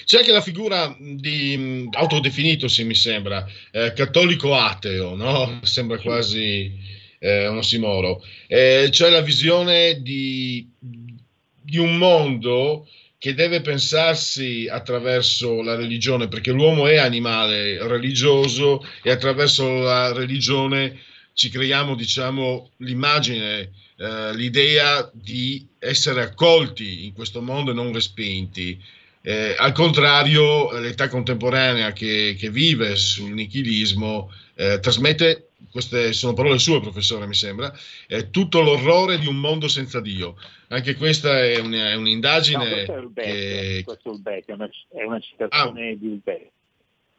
C'è 0.06 0.18
anche 0.18 0.32
la 0.32 0.42
figura 0.42 0.96
di 1.00 1.88
autodefinito, 1.92 2.68
se 2.68 2.84
mi 2.84 2.94
sembra, 2.94 3.46
eh, 3.72 3.94
cattolico 3.94 4.54
ateo, 4.54 5.16
no? 5.16 5.60
Sembra 5.64 5.98
quasi 5.98 6.72
eh, 7.20 7.48
un 7.48 7.58
ossimoro. 7.58 8.22
Eh, 8.48 8.90
cioè 8.92 9.10
la 9.10 9.22
visione 9.22 10.02
di, 10.02 10.70
di 10.78 11.78
un 11.78 11.98
mondo 11.98 12.88
che 13.24 13.34
deve 13.34 13.62
pensarsi 13.62 14.68
attraverso 14.70 15.62
la 15.62 15.76
religione, 15.76 16.28
perché 16.28 16.52
l'uomo 16.52 16.88
è 16.88 16.98
animale 16.98 17.88
religioso 17.88 18.86
e 19.02 19.12
attraverso 19.12 19.80
la 19.80 20.12
religione 20.12 21.00
ci 21.32 21.50
creiamo, 21.50 21.96
diciamo, 21.96 22.72
l'immagine, 22.80 23.72
eh, 23.96 24.36
l'idea 24.36 25.10
di 25.14 25.66
essere 25.80 26.22
accolti 26.22 27.06
in 27.06 27.14
questo 27.14 27.42
mondo 27.42 27.72
e 27.72 27.74
non 27.74 27.94
respinti. 27.94 28.78
Eh, 29.22 29.56
al 29.58 29.72
contrario, 29.72 30.78
l'età 30.78 31.08
contemporanea 31.08 31.94
che, 31.94 32.36
che 32.38 32.50
vive 32.50 32.98
sul 32.98 33.32
nichilismo 33.32 34.34
eh, 34.56 34.80
trasmette, 34.82 35.52
queste 35.72 36.14
sono 36.14 36.34
parole 36.34 36.58
sue, 36.60 36.80
professore, 36.80 37.28
mi 37.28 37.34
sembra, 37.34 37.72
eh, 38.08 38.30
tutto 38.30 38.62
l'orrore 38.62 39.18
di 39.18 39.28
un 39.28 39.38
mondo 39.38 39.68
senza 39.68 40.00
Dio. 40.00 40.36
Anche 40.70 40.96
questa 40.96 41.44
è, 41.44 41.60
un, 41.60 41.72
è 41.74 41.96
un'indagine. 41.96 42.64
No, 42.64 42.72
questo 42.72 43.12
è 43.14 43.24
che... 43.24 43.82
questo 43.86 44.10
è, 44.10 44.12
Ulbeck, 44.12 44.48
è, 44.48 44.54
una, 44.54 44.70
è 44.90 45.04
una 45.04 45.20
citazione 45.20 45.90
ah. 45.90 45.96
di 45.96 46.08
Ulbeck. 46.08 46.52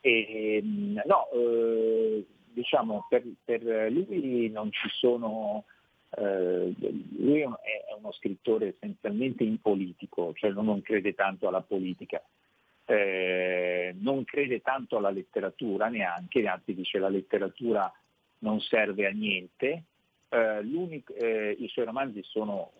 E, 0.00 0.60
mm, 0.62 0.98
no, 1.06 1.30
eh, 1.32 2.26
diciamo, 2.52 3.06
per, 3.08 3.22
per 3.44 3.62
lui 3.90 4.50
non 4.50 4.70
ci 4.72 4.88
sono. 4.98 5.64
Uh, 6.16 6.72
lui 7.18 7.40
è 7.40 7.44
un, 7.44 7.56
uno 7.98 8.12
scrittore 8.12 8.74
essenzialmente 8.76 9.42
impolitico, 9.42 10.32
cioè 10.34 10.50
non, 10.50 10.66
non 10.66 10.80
crede 10.80 11.12
tanto 11.14 11.48
alla 11.48 11.62
politica, 11.62 12.22
eh, 12.86 13.94
non 13.98 14.24
crede 14.24 14.60
tanto 14.60 14.98
alla 14.98 15.10
letteratura 15.10 15.88
neanche, 15.88 16.46
anzi 16.46 16.74
dice 16.74 16.98
la 16.98 17.08
letteratura 17.08 17.92
non 18.44 18.60
serve 18.60 19.06
a 19.06 19.10
niente. 19.10 19.84
Eh, 20.28 21.02
eh, 21.18 21.56
I 21.58 21.68
suoi 21.68 21.84
romanzi 21.86 22.22
sono 22.22 22.72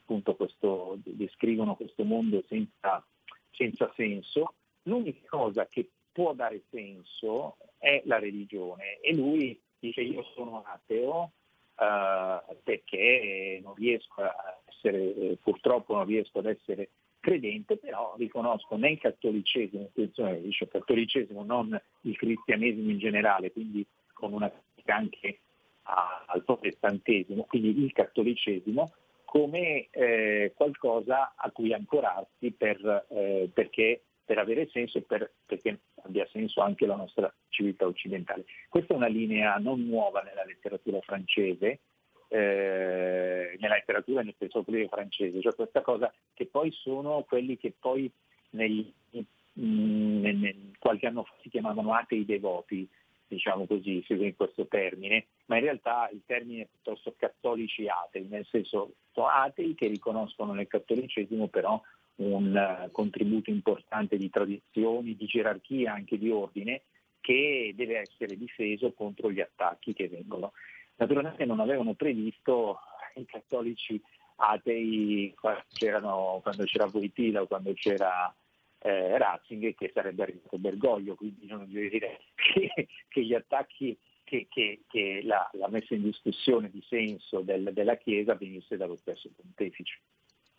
appunto 0.00 0.34
questo, 0.34 0.98
descrivono 1.04 1.76
questo 1.76 2.02
mondo 2.04 2.42
senza, 2.48 3.04
senza 3.50 3.92
senso. 3.94 4.54
L'unica 4.84 5.20
cosa 5.28 5.66
che 5.66 5.88
può 6.10 6.32
dare 6.32 6.62
senso 6.70 7.56
è 7.78 8.02
la 8.06 8.18
religione 8.18 8.98
e 9.00 9.14
lui 9.14 9.60
dice 9.78 10.00
io 10.00 10.24
sono 10.34 10.62
ateo 10.64 11.32
eh, 11.78 12.56
perché 12.62 13.60
non 13.62 13.74
riesco 13.74 14.22
a 14.22 14.58
essere, 14.68 15.14
eh, 15.14 15.38
purtroppo 15.40 15.94
non 15.94 16.06
riesco 16.06 16.38
ad 16.38 16.46
essere 16.46 16.88
credente, 17.20 17.76
però 17.76 18.14
riconosco 18.16 18.76
nel 18.76 18.98
cattolicesimo, 18.98 19.84
attenzione, 19.84 20.40
dice 20.40 20.66
cattolicesimo, 20.66 21.44
non 21.44 21.78
il 22.02 22.16
cristianesimo 22.16 22.90
in 22.90 22.98
generale, 22.98 23.52
quindi 23.52 23.86
con 24.20 24.32
una 24.32 24.52
critica 24.90 24.94
anche 24.94 25.38
a- 25.84 26.24
al 26.26 26.44
protestantesimo, 26.44 27.44
quindi 27.44 27.84
il 27.84 27.92
cattolicesimo 27.92 28.92
come 29.24 29.88
eh, 29.90 30.52
qualcosa 30.56 31.34
a 31.36 31.50
cui 31.52 31.72
ancorarsi 31.72 32.50
per, 32.50 33.06
eh, 33.10 33.48
perché, 33.52 34.02
per 34.24 34.38
avere 34.38 34.68
senso 34.70 34.98
e 34.98 35.02
per- 35.02 35.32
perché 35.46 35.78
abbia 36.02 36.26
senso 36.32 36.60
anche 36.60 36.84
la 36.84 36.96
nostra 36.96 37.32
civiltà 37.48 37.86
occidentale. 37.86 38.44
Questa 38.68 38.92
è 38.92 38.96
una 38.96 39.06
linea 39.06 39.56
non 39.58 39.86
nuova 39.86 40.22
nella 40.22 40.44
letteratura 40.44 40.98
francese, 41.00 41.78
eh, 42.26 43.56
nella 43.60 43.74
letteratura 43.74 44.20
e 44.20 44.24
nel 44.24 44.34
pensiero 44.36 44.88
francese, 44.88 45.40
cioè 45.40 45.54
questa 45.54 45.80
cosa 45.80 46.12
che 46.34 46.46
poi 46.46 46.72
sono 46.72 47.22
quelli 47.22 47.56
che 47.56 47.72
poi 47.78 48.10
negli- 48.50 48.92
mh, 49.12 50.20
nel- 50.20 50.36
nel- 50.36 50.72
qualche 50.78 51.06
anno 51.06 51.22
fa 51.24 51.34
si 51.42 51.50
chiamavano 51.50 51.94
atei 51.94 52.24
devoti, 52.24 52.88
diciamo 53.30 53.66
così, 53.66 54.02
si 54.04 54.14
usa 54.14 54.24
in 54.24 54.34
questo 54.34 54.66
termine, 54.66 55.26
ma 55.46 55.56
in 55.56 55.62
realtà 55.62 56.08
il 56.12 56.22
termine 56.26 56.62
è 56.62 56.66
piuttosto 56.66 57.14
cattolici 57.16 57.86
atei, 57.86 58.26
nel 58.28 58.46
senso 58.50 58.94
atei 59.14 59.74
che 59.74 59.86
riconoscono 59.86 60.52
nel 60.52 60.66
cattolicesimo 60.66 61.46
però 61.48 61.80
un 62.16 62.56
eh, 62.56 62.88
contributo 62.90 63.50
importante 63.50 64.16
di 64.16 64.28
tradizioni, 64.28 65.14
di 65.14 65.26
gerarchia, 65.26 65.94
anche 65.94 66.18
di 66.18 66.28
ordine, 66.30 66.82
che 67.20 67.72
deve 67.76 68.00
essere 68.00 68.36
difeso 68.36 68.92
contro 68.92 69.30
gli 69.30 69.40
attacchi 69.40 69.92
che 69.92 70.08
vengono. 70.08 70.52
Naturalmente 70.96 71.44
non 71.44 71.60
avevano 71.60 71.94
previsto 71.94 72.80
i 73.14 73.24
cattolici 73.26 74.00
atei 74.36 75.32
quando 75.38 76.64
c'era 76.64 76.86
Voitila 76.86 77.42
o 77.42 77.46
quando 77.46 77.72
c'era 77.74 78.34
eh, 78.82 79.18
Ratzinger 79.18 79.74
che 79.74 79.90
sarebbe 79.92 80.22
arrivato 80.22 80.58
Bergoglio, 80.58 81.14
quindi 81.14 81.46
non 81.46 81.58
voglio 81.66 81.88
dire 81.88 82.20
che, 82.34 82.88
che 83.08 83.24
gli 83.24 83.34
attacchi, 83.34 83.96
che, 84.24 84.46
che- 84.48 84.80
che 84.88 85.20
la, 85.22 85.48
la 85.54 85.68
messa 85.68 85.94
in 85.94 86.02
discussione 86.02 86.70
di 86.70 86.82
senso 86.88 87.40
del- 87.40 87.70
della 87.72 87.96
Chiesa 87.96 88.34
venisse 88.34 88.76
dallo 88.76 88.96
stesso 88.96 89.28
pontefice. 89.36 90.00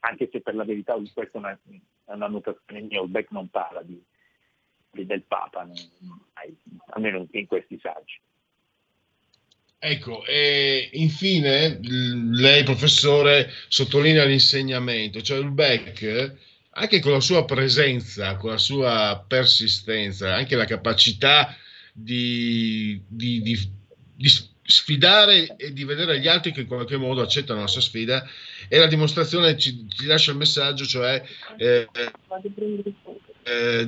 Anche 0.03 0.29
se 0.31 0.41
per 0.41 0.55
la 0.55 0.63
verità 0.65 0.93
questa 1.13 1.37
è 1.37 1.37
una, 1.37 1.59
una 2.05 2.27
notazione 2.27 2.81
mia, 2.81 3.01
Ulbeck 3.01 3.31
non 3.31 3.49
parla 3.49 3.81
di, 3.81 4.01
di- 4.91 5.05
del 5.05 5.23
Papa, 5.23 5.63
non- 5.63 5.75
almeno 6.87 7.27
in 7.31 7.47
questi 7.47 7.79
saggi. 7.79 8.19
Ecco, 9.83 10.23
e 10.25 10.89
infine 10.93 11.79
lei 11.81 12.63
professore 12.63 13.47
sottolinea 13.67 14.25
l'insegnamento, 14.25 15.21
cioè 15.21 15.39
Ulbeck 15.39 16.50
anche 16.73 16.99
con 16.99 17.11
la 17.11 17.19
sua 17.19 17.45
presenza, 17.45 18.35
con 18.35 18.51
la 18.51 18.57
sua 18.57 19.23
persistenza, 19.27 20.35
anche 20.35 20.55
la 20.55 20.65
capacità 20.65 21.55
di, 21.93 23.01
di- 23.07 23.41
di- 23.41 23.69
di 24.15 24.29
sfidare 24.63 25.55
e 25.57 25.73
di 25.73 25.83
vedere 25.83 26.19
gli 26.19 26.27
altri 26.27 26.53
che 26.53 26.61
in 26.61 26.67
qualche 26.67 26.95
modo 26.97 27.21
accettano 27.21 27.59
la 27.61 27.67
sua 27.67 27.81
sfida, 27.81 28.25
è 28.69 28.77
la 28.77 28.87
dimostrazione, 28.87 29.57
ci, 29.57 29.85
ci 29.89 30.05
lascia 30.05 30.31
il 30.31 30.37
messaggio, 30.37 30.85
cioè 30.85 31.21
eh, 31.57 31.87
eh, 33.43 33.87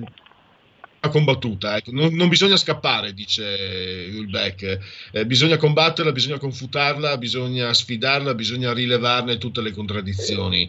combattuta. 1.10 1.76
ecco. 1.78 1.92
Non, 1.92 2.14
non 2.14 2.28
bisogna 2.28 2.58
scappare, 2.58 3.14
dice 3.14 4.10
Ulbeck, 4.14 4.80
Eh, 5.12 5.26
bisogna 5.26 5.58
combatterla, 5.58 6.12
bisogna 6.12 6.38
confutarla, 6.38 7.18
bisogna 7.18 7.74
sfidarla, 7.74 8.34
bisogna 8.34 8.74
rilevarne 8.74 9.38
tutte 9.38 9.62
le 9.62 9.72
contraddizioni. 9.72 10.68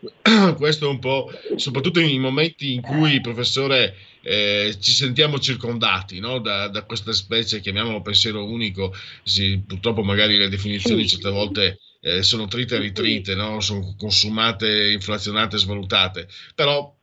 Questo 0.56 0.86
è 0.86 0.88
un 0.88 0.98
po', 0.98 1.30
soprattutto 1.56 2.00
in 2.00 2.20
momenti 2.20 2.72
in 2.72 2.80
cui, 2.80 3.20
professore, 3.20 3.96
eh, 4.22 4.76
ci 4.78 4.92
sentiamo 4.92 5.38
circondati 5.38 6.20
no? 6.20 6.38
da, 6.38 6.68
da 6.68 6.84
questa 6.84 7.12
specie, 7.12 7.60
chiamiamolo 7.60 8.02
pensiero 8.02 8.44
unico, 8.44 8.94
sì, 9.22 9.62
purtroppo 9.66 10.02
magari 10.02 10.36
le 10.36 10.48
definizioni 10.48 11.06
certe 11.06 11.30
volte 11.30 11.78
eh, 12.00 12.22
sono 12.22 12.46
trite 12.46 12.76
e 12.76 12.80
ritrite, 12.80 13.34
no? 13.34 13.60
sono 13.60 13.94
consumate, 13.96 14.90
inflazionate, 14.90 15.58
svalutate, 15.58 16.28
però 16.54 16.94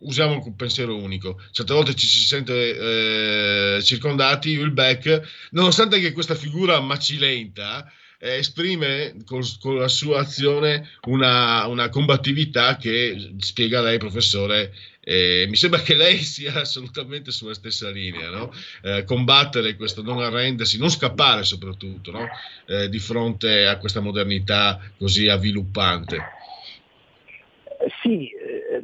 usiamo 0.00 0.42
il 0.44 0.54
pensiero 0.54 0.96
unico. 0.96 1.40
Certe 1.50 1.74
volte 1.74 1.94
ci 1.94 2.06
si 2.06 2.24
sente 2.24 3.76
eh, 3.76 3.82
circondati, 3.82 4.50
il 4.50 4.72
back, 4.72 5.48
nonostante 5.50 6.00
che 6.00 6.12
questa 6.12 6.34
figura 6.34 6.80
macilenta 6.80 7.90
eh, 8.20 8.36
esprime 8.36 9.16
col- 9.24 9.58
con, 9.58 9.78
la 9.78 9.88
sua 9.88 10.20
azione 10.20 10.90
una, 11.06 11.66
una 11.66 11.88
combattività 11.88 12.76
che 12.76 13.32
spiega 13.38 13.80
lei, 13.80 13.98
professore. 13.98 14.72
eh, 15.02 15.46
mi 15.48 15.56
sembra 15.56 15.80
che 15.80 15.94
lei 15.94 16.18
sia 16.18 16.60
assolutamente 16.60 17.30
sulla 17.30 17.54
stessa 17.54 17.88
linea, 17.88 18.28
no? 18.28 18.52
Eh, 18.82 19.04
combattere 19.04 19.74
questo, 19.74 20.02
non 20.02 20.20
arrendersi, 20.20 20.78
non 20.78 20.90
scappare 20.90 21.42
soprattutto 21.42 22.10
no? 22.10 22.28
Eh, 22.66 22.88
di 22.90 22.98
fronte 22.98 23.66
a 23.66 23.78
questa 23.78 24.00
modernità 24.00 24.78
così 24.98 25.28
avviluppante. 25.28 26.16
Eh, 26.16 27.90
Sì, 28.02 28.30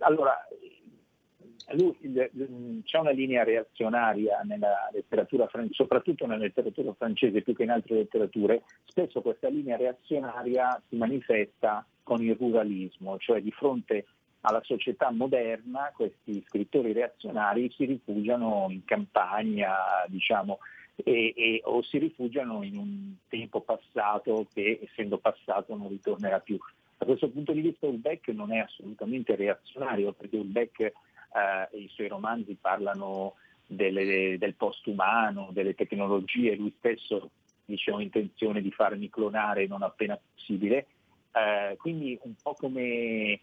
allora 0.01 0.47
c'è 1.69 2.99
una 2.99 3.11
linea 3.11 3.43
reazionaria 3.43 4.41
nella 4.45 4.89
letteratura 4.93 5.49
francese, 5.49 5.75
soprattutto 5.75 6.27
nella 6.27 6.45
letteratura 6.45 6.95
francese 6.95 7.43
più 7.43 7.55
che 7.55 7.65
in 7.65 7.71
altre 7.71 7.97
letterature, 7.97 8.63
spesso 8.85 9.21
questa 9.21 9.49
linea 9.49 9.77
reazionaria 9.77 10.81
si 10.89 10.97
manifesta 10.97 11.85
con 12.05 12.23
il 12.23 12.37
ruralismo, 12.37 13.19
cioè 13.19 13.43
di 13.43 13.51
fronte 13.51 14.07
alla 14.43 14.63
società 14.63 15.11
moderna 15.11 15.93
questi 15.93 16.41
scrittori 16.47 16.93
reazionari 16.93 17.69
si 17.73 17.85
rifugiano 17.85 18.69
in 18.71 18.85
campagna, 18.85 19.75
diciamo, 20.07 20.59
e- 20.95 21.35
e- 21.37 21.61
o 21.65 21.83
si 21.83 21.99
rifugiano 21.99 22.63
in 22.63 22.77
un 22.77 23.15
tempo 23.29 23.61
passato 23.61 24.47
che 24.53 24.79
essendo 24.85 25.19
passato 25.19 25.77
non 25.77 25.89
ritornerà 25.89 26.39
più. 26.39 26.59
Da 26.97 27.05
questo 27.05 27.29
punto 27.29 27.53
di 27.53 27.61
vista 27.61 27.87
Ulbeck 27.87 28.29
non 28.29 28.53
è 28.53 28.59
assolutamente 28.59 29.35
reazionario 29.35 30.13
perché 30.13 30.37
Ulbeck 30.37 30.93
eh, 31.37 31.79
i 31.79 31.89
suoi 31.89 32.09
romanzi 32.09 32.57
parlano 32.61 33.35
delle- 33.67 34.39
del 34.39 34.55
postumano, 34.55 35.51
delle 35.53 35.75
tecnologie, 35.75 36.55
lui 36.57 36.73
stesso 36.79 37.31
dice 37.65 37.91
ho 37.91 38.01
intenzione 38.01 38.63
di 38.63 38.71
farmi 38.71 39.11
clonare 39.11 39.67
non 39.67 39.83
appena 39.83 40.19
possibile, 40.35 40.87
Eh, 41.37 41.77
quindi 41.77 42.19
un 42.23 42.33
po' 42.43 42.55
come 42.55 43.41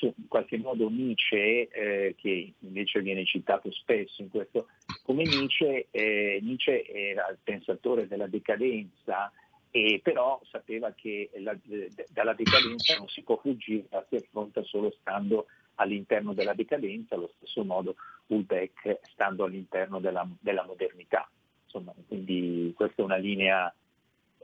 in 0.00 0.28
qualche 0.28 0.56
modo 0.56 0.88
Nietzsche, 0.88 1.68
eh, 1.68 2.14
che 2.16 2.52
invece 2.60 3.00
viene 3.02 3.24
citato 3.24 3.72
spesso 3.72 4.22
in 4.22 4.30
questo, 4.30 4.68
come 5.02 5.24
Nietzsche, 5.24 5.88
eh, 5.90 6.38
Nietzsche 6.42 6.86
era 6.86 7.28
il 7.30 7.38
pensatore 7.42 8.06
della 8.06 8.28
decadenza 8.28 9.32
e 9.72 10.00
però 10.00 10.40
sapeva 10.48 10.92
che 10.92 11.28
la- 11.38 11.58
eh, 11.68 11.90
dalla 12.10 12.34
decadenza 12.34 12.96
non 12.98 13.08
si 13.08 13.22
può 13.22 13.36
fuggire, 13.38 13.86
la 13.90 14.06
si 14.08 14.14
affronta 14.14 14.62
solo 14.62 14.94
stando 15.00 15.46
all'interno 15.76 16.32
della 16.32 16.54
decadenza, 16.54 17.14
allo 17.14 17.32
stesso 17.36 17.64
modo 17.64 17.96
Ulbeck 18.26 19.00
stando 19.12 19.44
all'interno 19.44 20.00
della, 20.00 20.26
della 20.40 20.64
modernità. 20.64 21.28
Insomma, 21.64 21.92
quindi 22.06 22.72
questa 22.76 23.02
è 23.02 23.04
una 23.04 23.16
linea 23.16 23.72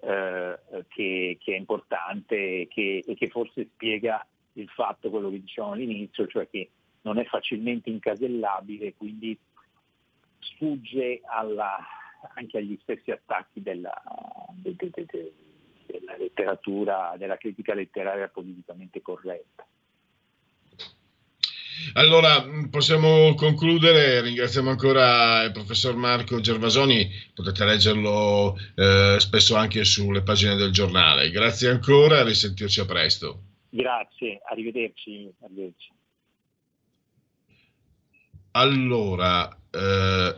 eh, 0.02 0.58
che, 0.88 1.38
che 1.40 1.54
è 1.54 1.56
importante 1.56 2.34
e 2.60 2.68
che, 2.68 3.04
e 3.06 3.14
che 3.14 3.28
forse 3.28 3.68
spiega 3.72 4.26
il 4.54 4.68
fatto, 4.68 5.10
quello 5.10 5.30
che 5.30 5.40
dicevamo 5.40 5.74
all'inizio, 5.74 6.26
cioè 6.26 6.48
che 6.48 6.70
non 7.02 7.18
è 7.18 7.24
facilmente 7.24 7.88
incasellabile, 7.88 8.94
quindi 8.94 9.38
sfugge 10.40 11.20
alla- 11.24 11.78
anche 12.34 12.58
agli 12.58 12.78
stessi 12.82 13.10
attacchi 13.10 13.62
della, 13.62 13.92
de- 14.52 14.74
de- 14.76 14.90
de- 14.90 15.06
de- 15.06 15.32
della 15.86 16.16
letteratura, 16.16 17.14
della 17.16 17.36
critica 17.36 17.74
letteraria 17.74 18.28
politicamente 18.28 19.00
corretta. 19.00 19.66
Allora, 21.94 22.44
mh, 22.44 22.68
possiamo 22.70 23.34
concludere. 23.34 24.20
Ringraziamo 24.20 24.70
ancora 24.70 25.42
il 25.42 25.52
professor 25.52 25.96
Marco 25.96 26.40
Gervasoni, 26.40 27.10
potete 27.34 27.64
leggerlo 27.64 28.56
eh, 28.74 29.16
spesso 29.18 29.56
anche 29.56 29.84
sulle 29.84 30.22
pagine 30.22 30.56
del 30.56 30.70
giornale. 30.70 31.30
Grazie 31.30 31.70
ancora, 31.70 32.20
a 32.20 32.24
risentirci 32.24 32.80
a 32.80 32.84
presto. 32.86 33.42
Grazie, 33.70 34.40
arrivederci. 34.50 35.32
arrivederci. 35.42 35.92
Allora, 38.52 39.48
eh, 39.70 40.36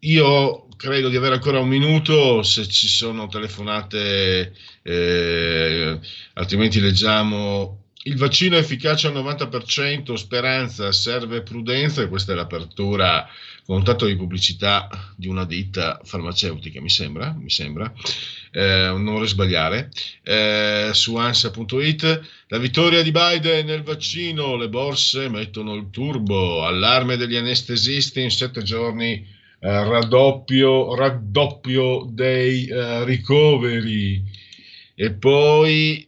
io 0.00 0.66
credo 0.76 1.08
di 1.08 1.16
avere 1.16 1.34
ancora 1.34 1.60
un 1.60 1.68
minuto, 1.68 2.42
se 2.42 2.66
ci 2.66 2.88
sono 2.88 3.28
telefonate, 3.28 4.52
eh, 4.82 6.00
altrimenti 6.34 6.80
leggiamo. 6.80 7.85
Il 8.06 8.16
vaccino 8.16 8.54
è 8.54 8.60
efficace 8.60 9.08
al 9.08 9.14
90%, 9.14 10.14
speranza, 10.14 10.92
serve 10.92 11.42
prudenza 11.42 12.02
e 12.02 12.08
questa 12.08 12.30
è 12.30 12.36
l'apertura 12.36 13.28
con 13.64 13.78
un 13.78 13.82
tatto 13.82 14.06
di 14.06 14.14
pubblicità 14.14 14.88
di 15.16 15.26
una 15.26 15.44
ditta 15.44 16.00
farmaceutica, 16.04 16.80
mi 16.80 16.88
sembra, 16.88 17.36
mi 17.36 17.50
sembra, 17.50 17.92
eh, 18.52 18.90
non 18.92 19.06
vorrei 19.06 19.26
sbagliare, 19.26 19.90
eh, 20.22 20.90
su 20.92 21.16
ansa.it. 21.16 22.20
La 22.46 22.58
vittoria 22.58 23.02
di 23.02 23.10
Biden 23.10 23.66
nel 23.66 23.82
vaccino, 23.82 24.54
le 24.54 24.68
borse 24.68 25.28
mettono 25.28 25.74
il 25.74 25.88
turbo, 25.90 26.64
allarme 26.64 27.16
degli 27.16 27.34
anestesisti 27.34 28.22
in 28.22 28.30
sette 28.30 28.62
giorni, 28.62 29.14
eh, 29.14 29.84
raddoppio, 29.84 30.94
raddoppio 30.94 32.08
dei 32.08 32.66
eh, 32.66 33.04
ricoveri. 33.04 34.22
E 34.94 35.10
poi 35.10 36.06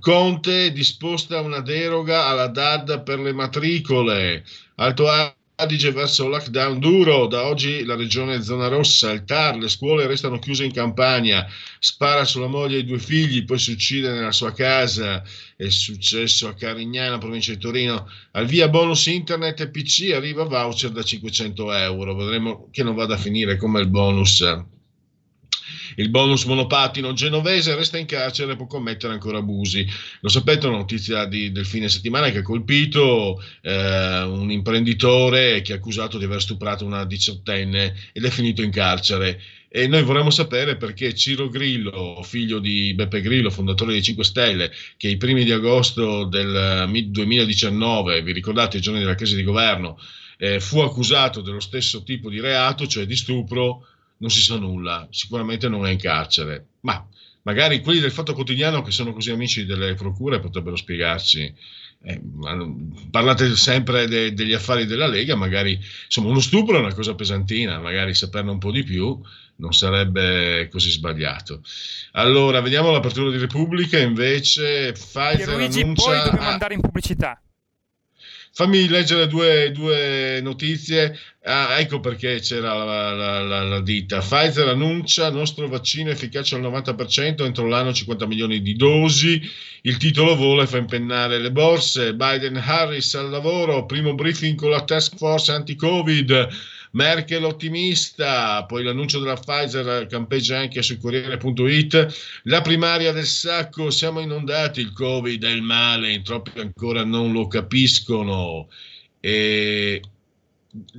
Conte 0.00 0.72
disposta 0.72 1.40
una 1.40 1.60
deroga 1.60 2.26
alla 2.26 2.48
DAD 2.48 3.02
per 3.02 3.20
le 3.20 3.32
matricole. 3.32 4.44
Alto 4.76 5.06
Adige 5.54 5.92
verso 5.92 6.26
lockdown 6.26 6.80
duro, 6.80 7.26
da 7.26 7.46
oggi 7.46 7.84
la 7.84 7.94
regione 7.94 8.34
è 8.34 8.42
zona 8.42 8.68
rossa, 8.68 9.12
il 9.12 9.24
TAR, 9.24 9.56
le 9.56 9.68
scuole 9.68 10.06
restano 10.06 10.38
chiuse 10.38 10.64
in 10.64 10.72
campagna, 10.72 11.46
spara 11.78 12.24
sulla 12.24 12.48
moglie 12.48 12.78
e 12.78 12.80
i 12.80 12.84
due 12.84 12.98
figli, 12.98 13.44
poi 13.44 13.58
si 13.58 13.70
uccide 13.70 14.10
nella 14.10 14.32
sua 14.32 14.52
casa, 14.52 15.22
è 15.56 15.68
successo 15.68 16.48
a 16.48 16.54
Carignano, 16.54 17.18
provincia 17.18 17.52
di 17.52 17.58
Torino, 17.58 18.08
al 18.32 18.46
via 18.46 18.68
bonus 18.68 19.06
internet 19.06 19.60
e 19.60 19.68
PC 19.68 20.12
arriva 20.12 20.44
voucher 20.44 20.90
da 20.90 21.02
500 21.02 21.72
euro, 21.72 22.16
vedremo 22.16 22.68
che 22.72 22.82
non 22.82 22.96
vada 22.96 23.14
a 23.14 23.18
finire 23.18 23.56
come 23.56 23.80
il 23.80 23.88
bonus 23.88 24.42
il 25.96 26.08
bonus 26.08 26.44
monopattino 26.44 27.12
genovese 27.12 27.74
resta 27.74 27.98
in 27.98 28.06
carcere 28.06 28.52
e 28.52 28.56
può 28.56 28.66
commettere 28.66 29.12
ancora 29.12 29.38
abusi. 29.38 29.86
Lo 30.20 30.28
sapete, 30.28 30.66
una 30.66 30.78
notizia 30.78 31.24
di- 31.26 31.52
del 31.52 31.66
fine 31.66 31.88
settimana 31.88 32.30
che 32.30 32.38
ha 32.38 32.42
colpito 32.42 33.42
eh, 33.62 34.22
un 34.22 34.50
imprenditore 34.50 35.62
che 35.62 35.72
è 35.72 35.76
accusato 35.76 36.18
di 36.18 36.24
aver 36.24 36.40
stuprato 36.40 36.84
una 36.84 37.04
diciottenne 37.04 37.94
ed 38.12 38.24
è 38.24 38.30
finito 38.30 38.62
in 38.62 38.70
carcere. 38.70 39.40
E 39.74 39.86
noi 39.86 40.02
vorremmo 40.02 40.28
sapere 40.28 40.76
perché 40.76 41.14
Ciro 41.14 41.48
Grillo, 41.48 42.20
figlio 42.22 42.58
di 42.58 42.92
Beppe 42.92 43.22
Grillo, 43.22 43.48
fondatore 43.48 43.92
dei 43.92 44.02
5 44.02 44.22
Stelle, 44.22 44.70
che 44.98 45.08
i 45.08 45.16
primi 45.16 45.44
di 45.44 45.52
agosto 45.52 46.24
del 46.24 46.86
eh, 46.92 47.02
2019, 47.06 48.22
vi 48.22 48.32
ricordate 48.32 48.76
i 48.76 48.80
giorni 48.82 49.00
della 49.00 49.14
crisi 49.14 49.34
di 49.34 49.42
governo, 49.42 49.98
eh, 50.36 50.60
fu 50.60 50.80
accusato 50.80 51.40
dello 51.40 51.60
stesso 51.60 52.02
tipo 52.02 52.28
di 52.28 52.38
reato, 52.38 52.86
cioè 52.86 53.06
di 53.06 53.16
stupro, 53.16 53.86
non 54.22 54.30
si 54.30 54.40
sa 54.40 54.56
nulla, 54.56 55.08
sicuramente 55.10 55.68
non 55.68 55.84
è 55.84 55.90
in 55.90 55.98
carcere, 55.98 56.66
ma 56.82 57.04
magari 57.42 57.80
quelli 57.80 57.98
del 57.98 58.12
Fatto 58.12 58.34
Quotidiano 58.34 58.80
che 58.82 58.92
sono 58.92 59.12
così 59.12 59.32
amici 59.32 59.66
delle 59.66 59.94
procure 59.94 60.38
potrebbero 60.38 60.76
spiegarci. 60.76 61.52
Eh, 62.04 62.20
parlate 63.10 63.54
sempre 63.56 64.08
de- 64.08 64.32
degli 64.32 64.52
affari 64.52 64.86
della 64.86 65.06
Lega, 65.06 65.34
magari 65.36 65.78
insomma 66.04 66.30
uno 66.30 66.40
stupro 66.40 66.76
è 66.76 66.80
una 66.80 66.94
cosa 66.94 67.14
pesantina, 67.14 67.80
magari 67.80 68.14
saperne 68.14 68.50
un 68.52 68.58
po' 68.58 68.70
di 68.70 68.84
più 68.84 69.20
non 69.56 69.72
sarebbe 69.72 70.68
così 70.70 70.90
sbagliato. 70.90 71.62
Allora, 72.12 72.60
vediamo 72.60 72.90
l'apertura 72.90 73.30
di 73.30 73.38
Repubblica, 73.38 73.98
invece 73.98 74.92
Pfizer 74.92 75.36
Pierluigi, 75.36 75.80
annuncia... 75.80 76.04
poi 76.04 76.22
dobbiamo 76.24 76.46
ah, 76.48 76.52
andare 76.52 76.74
in 76.74 76.80
pubblicità. 76.80 77.40
Fammi 78.54 78.86
leggere 78.88 79.26
due, 79.28 79.70
due 79.72 80.40
notizie. 80.42 81.18
Ah, 81.44 81.78
ecco 81.80 82.00
perché 82.00 82.38
c'era 82.40 82.74
la, 82.74 83.12
la- 83.12 83.40
la- 83.42 83.62
la 83.62 83.80
ditta. 83.80 84.18
Pfizer 84.18 84.68
annuncia 84.68 85.30
nostro 85.30 85.68
vaccino 85.68 86.10
efficace 86.10 86.54
al 86.54 86.60
90% 86.60 87.44
entro 87.44 87.66
l'anno 87.66 87.92
50 87.94 88.26
milioni 88.26 88.60
di 88.60 88.74
dosi. 88.76 89.40
Il 89.82 89.96
titolo 89.96 90.36
vola 90.36 90.64
e 90.64 90.66
fa 90.66 90.76
impennare 90.76 91.38
le 91.38 91.50
borse. 91.50 92.14
Biden 92.14 92.56
Harris 92.62 93.14
al 93.14 93.30
lavoro, 93.30 93.86
primo 93.86 94.14
briefing 94.14 94.54
con 94.56 94.70
la 94.70 94.84
task 94.84 95.16
force 95.16 95.50
anti-Covid. 95.50 96.48
Merkel 96.92 97.44
ottimista, 97.44 98.64
poi 98.64 98.82
l'annuncio 98.82 99.18
della 99.18 99.36
Pfizer 99.36 100.06
campeggia 100.06 100.58
anche 100.58 100.82
su 100.82 100.98
Corriere.it. 100.98 102.40
La 102.44 102.60
primaria 102.60 103.12
del 103.12 103.26
sacco, 103.26 103.90
siamo 103.90 104.20
inondati, 104.20 104.80
il 104.80 104.92
Covid 104.92 105.44
è 105.44 105.50
il 105.50 105.62
male, 105.62 106.12
in 106.12 106.22
troppi 106.22 106.58
ancora 106.58 107.04
non 107.04 107.32
lo 107.32 107.46
capiscono. 107.46 108.68
E 109.20 110.02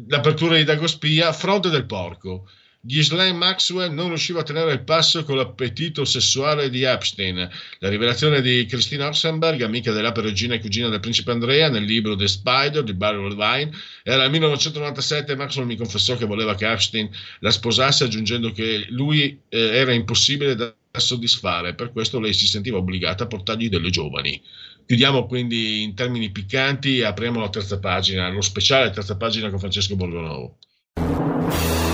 l'apertura 0.08 0.58
di 0.58 0.64
Dagospia, 0.64 1.32
fronte 1.32 1.70
del 1.70 1.86
porco. 1.86 2.48
Ghislaine 2.86 3.38
Maxwell 3.38 3.94
non 3.94 4.10
riusciva 4.10 4.42
a 4.42 4.44
tenere 4.44 4.74
il 4.74 4.84
passo 4.84 5.24
con 5.24 5.38
l'appetito 5.38 6.04
sessuale 6.04 6.70
di 6.70 6.84
Epstein. 6.84 7.50
La 7.80 7.88
rivelazione 7.88 8.42
di 8.42 8.66
Christine 8.66 9.06
Oxenberg, 9.06 9.62
amica 9.62 9.94
dell'ape 9.94 10.20
regina 10.20 10.56
e 10.56 10.60
cugina 10.60 10.90
del 10.90 11.00
principe 11.00 11.32
Andrea, 11.32 11.70
nel 11.70 11.86
libro 11.86 12.18
The 12.18 12.28
Spider 12.28 12.84
di 12.84 12.94
Barry 12.94 13.22
Levine, 13.22 13.72
era 14.04 14.24
nel 14.24 14.32
1997 14.32 15.34
Maxwell 15.38 15.66
mi 15.66 15.78
confessò 15.78 16.18
che 16.18 16.26
voleva 16.26 16.56
che 16.56 16.70
Epstein 16.70 17.10
la 17.40 17.52
sposasse 17.52 18.04
aggiungendo 18.04 18.52
che 18.52 18.86
lui 18.90 19.40
eh, 19.48 19.60
era 19.60 19.94
impossibile 19.94 20.54
da 20.54 20.76
soddisfare, 20.92 21.76
per 21.76 21.94
questo 21.94 22.20
lei 22.20 22.34
si 22.34 22.48
sentiva 22.48 22.80
obbligata 22.80 23.24
a 23.24 23.28
portargli 23.28 23.70
delle 23.70 23.92
giovani. 23.92 24.42
Chiudiamo 24.86 25.26
quindi 25.26 25.84
in 25.84 25.96
termini 25.96 26.32
piccanti 26.32 26.98
e 26.98 27.06
apriamo 27.06 27.40
la 27.40 27.50
terza 27.50 27.80
pagina, 27.80 28.28
lo 28.28 28.42
speciale 28.42 28.92
terza 28.92 29.16
pagina 29.16 29.50
con 29.50 29.60
Francesco 29.60 29.96
Borgonovo. 29.96 30.58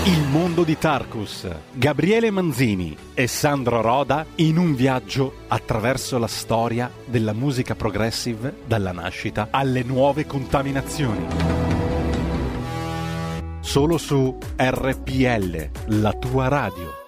Il 0.04 0.26
mondo 0.28 0.64
di 0.64 0.78
Tarkus, 0.78 1.46
Gabriele 1.72 2.30
Manzini 2.30 2.96
e 3.12 3.26
Sandro 3.26 3.82
Roda 3.82 4.24
in 4.36 4.56
un 4.56 4.74
viaggio 4.74 5.40
attraverso 5.48 6.16
la 6.16 6.26
storia 6.26 6.90
della 7.04 7.34
musica 7.34 7.74
progressive 7.74 8.60
dalla 8.66 8.92
nascita 8.92 9.48
alle 9.50 9.82
nuove 9.82 10.24
contaminazioni. 10.24 11.26
Solo 13.60 13.98
su 13.98 14.38
RPL, 14.56 15.70
la 15.98 16.12
tua 16.14 16.48
radio. 16.48 16.98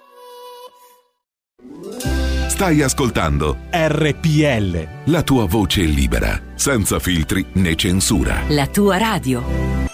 Stai 2.47 2.83
ascoltando 2.83 3.57
RPL. 3.71 4.87
la 5.05 5.23
tua 5.23 5.45
voce 5.47 5.81
libera, 5.81 6.39
senza 6.53 6.99
filtri 6.99 7.43
né 7.53 7.75
censura. 7.75 8.43
La 8.49 8.67
tua 8.67 8.97
radio. 8.97 9.92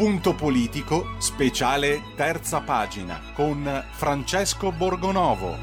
Punto 0.00 0.34
politico, 0.34 1.08
speciale 1.18 2.00
terza 2.16 2.62
pagina 2.62 3.20
con 3.34 3.84
Francesco 3.90 4.72
Borgonovo. 4.72 5.58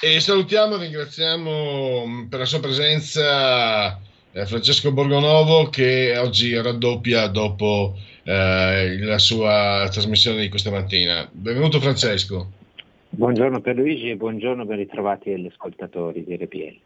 E 0.00 0.20
salutiamo 0.20 0.76
e 0.76 0.78
ringraziamo 0.78 2.06
mh, 2.06 2.28
per 2.28 2.38
la 2.38 2.44
sua 2.44 2.60
presenza 2.60 3.98
eh, 4.30 4.46
Francesco 4.46 4.92
Borgonovo 4.92 5.70
che 5.70 6.16
oggi 6.18 6.54
raddoppia 6.54 7.26
dopo 7.26 7.96
eh, 8.22 8.98
la 9.00 9.18
sua 9.18 9.88
trasmissione 9.90 10.40
di 10.40 10.48
questa 10.48 10.70
mattina. 10.70 11.28
Benvenuto 11.32 11.80
Francesco. 11.80 12.48
Buongiorno 13.08 13.60
per 13.60 13.74
Luigi 13.74 14.10
e 14.10 14.14
buongiorno 14.14 14.64
ben 14.64 14.76
ritrovati 14.76 15.32
agli 15.32 15.46
ascoltatori 15.46 16.22
di 16.22 16.36
RPL. 16.36 16.78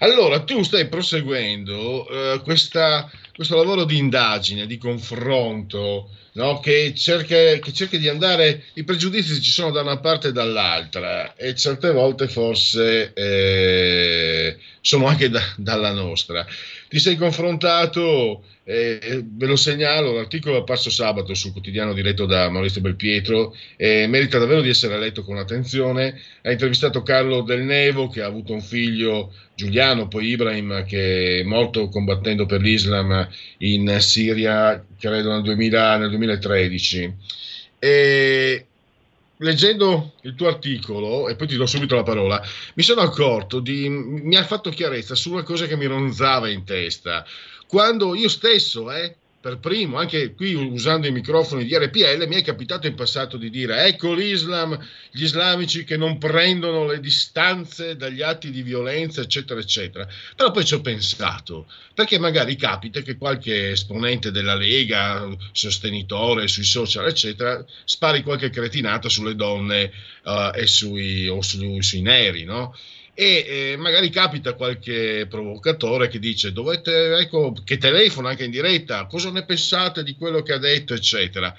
Allora, 0.00 0.44
tu 0.44 0.62
stai 0.62 0.86
proseguendo 0.86 2.06
eh, 2.08 2.40
questa- 2.44 3.10
questo 3.36 3.54
lavoro 3.54 3.84
di 3.84 3.98
indagine, 3.98 4.66
di 4.66 4.78
confronto, 4.78 6.08
no? 6.32 6.58
che, 6.58 6.94
cerca, 6.96 7.34
che 7.58 7.72
cerca 7.72 7.98
di 7.98 8.08
andare, 8.08 8.64
i 8.74 8.82
pregiudizi 8.82 9.42
ci 9.42 9.50
sono 9.50 9.70
da 9.70 9.82
una 9.82 9.98
parte 9.98 10.28
e 10.28 10.32
dall'altra 10.32 11.36
e 11.36 11.54
certe 11.54 11.92
volte 11.92 12.28
forse 12.28 13.12
eh, 13.12 14.56
sono 14.80 15.06
anche 15.06 15.28
da- 15.28 15.52
dalla 15.56 15.92
nostra. 15.92 16.46
Ti 16.88 16.98
sei 17.00 17.16
confrontato, 17.16 18.44
eh, 18.62 19.24
ve 19.24 19.46
lo 19.46 19.56
segnalo, 19.56 20.12
l'articolo 20.12 20.56
è 20.56 20.58
apparso 20.60 20.88
sabato 20.88 21.34
sul 21.34 21.52
quotidiano 21.52 21.92
diretto 21.92 22.26
da 22.26 22.48
Maurizio 22.48 22.80
Belpietro, 22.80 23.56
e 23.76 24.06
merita 24.06 24.38
davvero 24.38 24.60
di 24.60 24.68
essere 24.68 24.98
letto 24.98 25.24
con 25.24 25.36
attenzione. 25.36 26.20
Ha 26.42 26.50
intervistato 26.50 27.02
Carlo 27.02 27.42
Del 27.42 27.62
Nevo 27.62 28.08
che 28.08 28.22
ha 28.22 28.26
avuto 28.26 28.52
un 28.52 28.62
figlio, 28.62 29.32
Giuliano, 29.54 30.06
poi 30.06 30.28
Ibrahim, 30.28 30.84
che 30.84 31.40
è 31.40 31.42
morto 31.42 31.88
combattendo 31.88 32.46
per 32.46 32.60
l'Islam 32.60 33.28
in 33.58 33.96
Siria, 34.00 34.84
credo 34.98 35.32
nel, 35.32 35.42
2000 35.42 35.96
nel 35.96 36.10
2013. 36.10 37.14
E 37.78 38.66
leggendo 39.38 40.14
il 40.22 40.34
tuo 40.34 40.48
articolo, 40.48 41.28
e 41.28 41.36
poi 41.36 41.46
ti 41.46 41.56
do 41.56 41.66
subito 41.66 41.94
la 41.94 42.02
parola, 42.02 42.42
mi 42.74 42.82
sono 42.82 43.00
accorto 43.00 43.60
di. 43.60 43.88
mi 43.88 44.36
ha 44.36 44.44
fatto 44.44 44.70
chiarezza 44.70 45.14
su 45.14 45.32
una 45.32 45.42
cosa 45.42 45.66
che 45.66 45.76
mi 45.76 45.86
ronzava 45.86 46.48
in 46.48 46.64
testa. 46.64 47.24
Quando 47.66 48.14
io 48.14 48.28
stesso, 48.28 48.90
eh, 48.92 49.16
per 49.46 49.58
primo, 49.58 49.96
anche 49.96 50.34
qui 50.34 50.54
usando 50.54 51.06
i 51.06 51.12
microfoni 51.12 51.64
di 51.64 51.76
RPL, 51.76 52.26
mi 52.26 52.34
è 52.34 52.42
capitato 52.42 52.88
in 52.88 52.96
passato 52.96 53.36
di 53.36 53.48
dire: 53.48 53.84
ecco 53.84 54.12
l'Islam, 54.12 54.76
gli 55.12 55.22
islamici 55.22 55.84
che 55.84 55.96
non 55.96 56.18
prendono 56.18 56.84
le 56.84 56.98
distanze 56.98 57.94
dagli 57.94 58.22
atti 58.22 58.50
di 58.50 58.62
violenza, 58.62 59.20
eccetera, 59.20 59.60
eccetera. 59.60 60.04
Però 60.34 60.50
poi 60.50 60.64
ci 60.64 60.74
ho 60.74 60.80
pensato, 60.80 61.70
perché 61.94 62.18
magari 62.18 62.56
capita 62.56 63.02
che 63.02 63.16
qualche 63.16 63.70
esponente 63.70 64.32
della 64.32 64.56
Lega, 64.56 65.28
sostenitore 65.52 66.48
sui 66.48 66.64
social, 66.64 67.06
eccetera, 67.06 67.64
spari 67.84 68.24
qualche 68.24 68.50
cretinata 68.50 69.08
sulle 69.08 69.36
donne 69.36 69.92
e 70.54 70.66
sui, 70.66 71.28
o 71.28 71.40
sui, 71.40 71.80
sui 71.84 72.02
neri, 72.02 72.42
no? 72.42 72.76
E 73.18 73.46
eh, 73.48 73.76
magari 73.78 74.10
capita 74.10 74.52
qualche 74.52 75.26
provocatore 75.26 76.08
che 76.08 76.18
dice 76.18 76.52
dovete, 76.52 77.16
ecco, 77.16 77.54
che 77.64 77.78
telefona 77.78 78.28
anche 78.28 78.44
in 78.44 78.50
diretta, 78.50 79.06
cosa 79.06 79.30
ne 79.30 79.42
pensate 79.46 80.02
di 80.02 80.14
quello 80.16 80.42
che 80.42 80.52
ha 80.52 80.58
detto, 80.58 80.92
eccetera. 80.92 81.56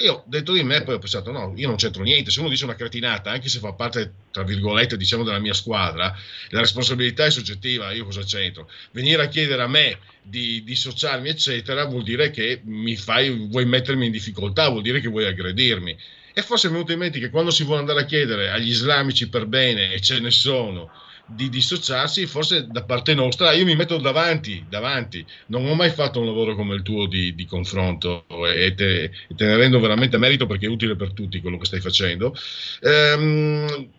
Io 0.00 0.22
dentro 0.26 0.52
di 0.52 0.62
me 0.62 0.82
poi 0.82 0.96
ho 0.96 0.98
pensato 0.98 1.32
no, 1.32 1.54
io 1.56 1.66
non 1.66 1.76
c'entro 1.76 2.02
niente, 2.02 2.30
se 2.30 2.40
uno 2.40 2.50
dice 2.50 2.64
una 2.64 2.74
cretinata, 2.74 3.30
anche 3.30 3.48
se 3.48 3.58
fa 3.58 3.72
parte, 3.72 4.12
tra 4.30 4.42
virgolette, 4.42 4.98
diciamo 4.98 5.24
della 5.24 5.38
mia 5.38 5.54
squadra, 5.54 6.14
la 6.50 6.60
responsabilità 6.60 7.24
è 7.24 7.30
soggettiva, 7.30 7.90
io 7.92 8.04
cosa 8.04 8.22
c'entro? 8.22 8.68
Venire 8.90 9.22
a 9.22 9.28
chiedere 9.28 9.62
a 9.62 9.68
me 9.68 9.98
di 10.20 10.62
dissociarmi, 10.62 11.26
eccetera, 11.26 11.86
vuol 11.86 12.02
dire 12.02 12.30
che 12.30 12.60
mi 12.64 12.96
fai, 12.96 13.30
vuoi 13.48 13.64
mettermi 13.64 14.04
in 14.04 14.12
difficoltà, 14.12 14.68
vuol 14.68 14.82
dire 14.82 15.00
che 15.00 15.08
vuoi 15.08 15.24
aggredirmi. 15.24 15.96
E 16.34 16.42
forse 16.42 16.68
è 16.68 16.70
venuto 16.70 16.92
in 16.92 16.98
mente 16.98 17.18
che 17.18 17.30
quando 17.30 17.50
si 17.50 17.64
vuole 17.64 17.80
andare 17.80 18.00
a 18.00 18.04
chiedere 18.04 18.50
agli 18.50 18.68
islamici 18.68 19.28
per 19.28 19.46
bene, 19.46 19.92
e 19.92 20.00
ce 20.00 20.20
ne 20.20 20.30
sono, 20.30 20.90
di 21.24 21.48
dissociarsi, 21.48 22.26
forse 22.26 22.66
da 22.68 22.84
parte 22.84 23.14
nostra, 23.14 23.52
io 23.52 23.64
mi 23.64 23.76
metto 23.76 23.98
davanti, 23.98 24.66
davanti. 24.68 25.24
Non 25.46 25.66
ho 25.66 25.74
mai 25.74 25.90
fatto 25.90 26.20
un 26.20 26.26
lavoro 26.26 26.54
come 26.54 26.74
il 26.74 26.82
tuo 26.82 27.06
di, 27.06 27.34
di 27.34 27.46
confronto 27.46 28.26
e 28.54 28.74
te, 28.74 29.10
te 29.34 29.44
ne 29.44 29.56
rendo 29.56 29.80
veramente 29.80 30.18
merito 30.18 30.46
perché 30.46 30.66
è 30.66 30.70
utile 30.70 30.96
per 30.96 31.12
tutti 31.12 31.40
quello 31.40 31.58
che 31.58 31.66
stai 31.66 31.80
facendo. 31.80 32.34
Ehm, 32.80 33.90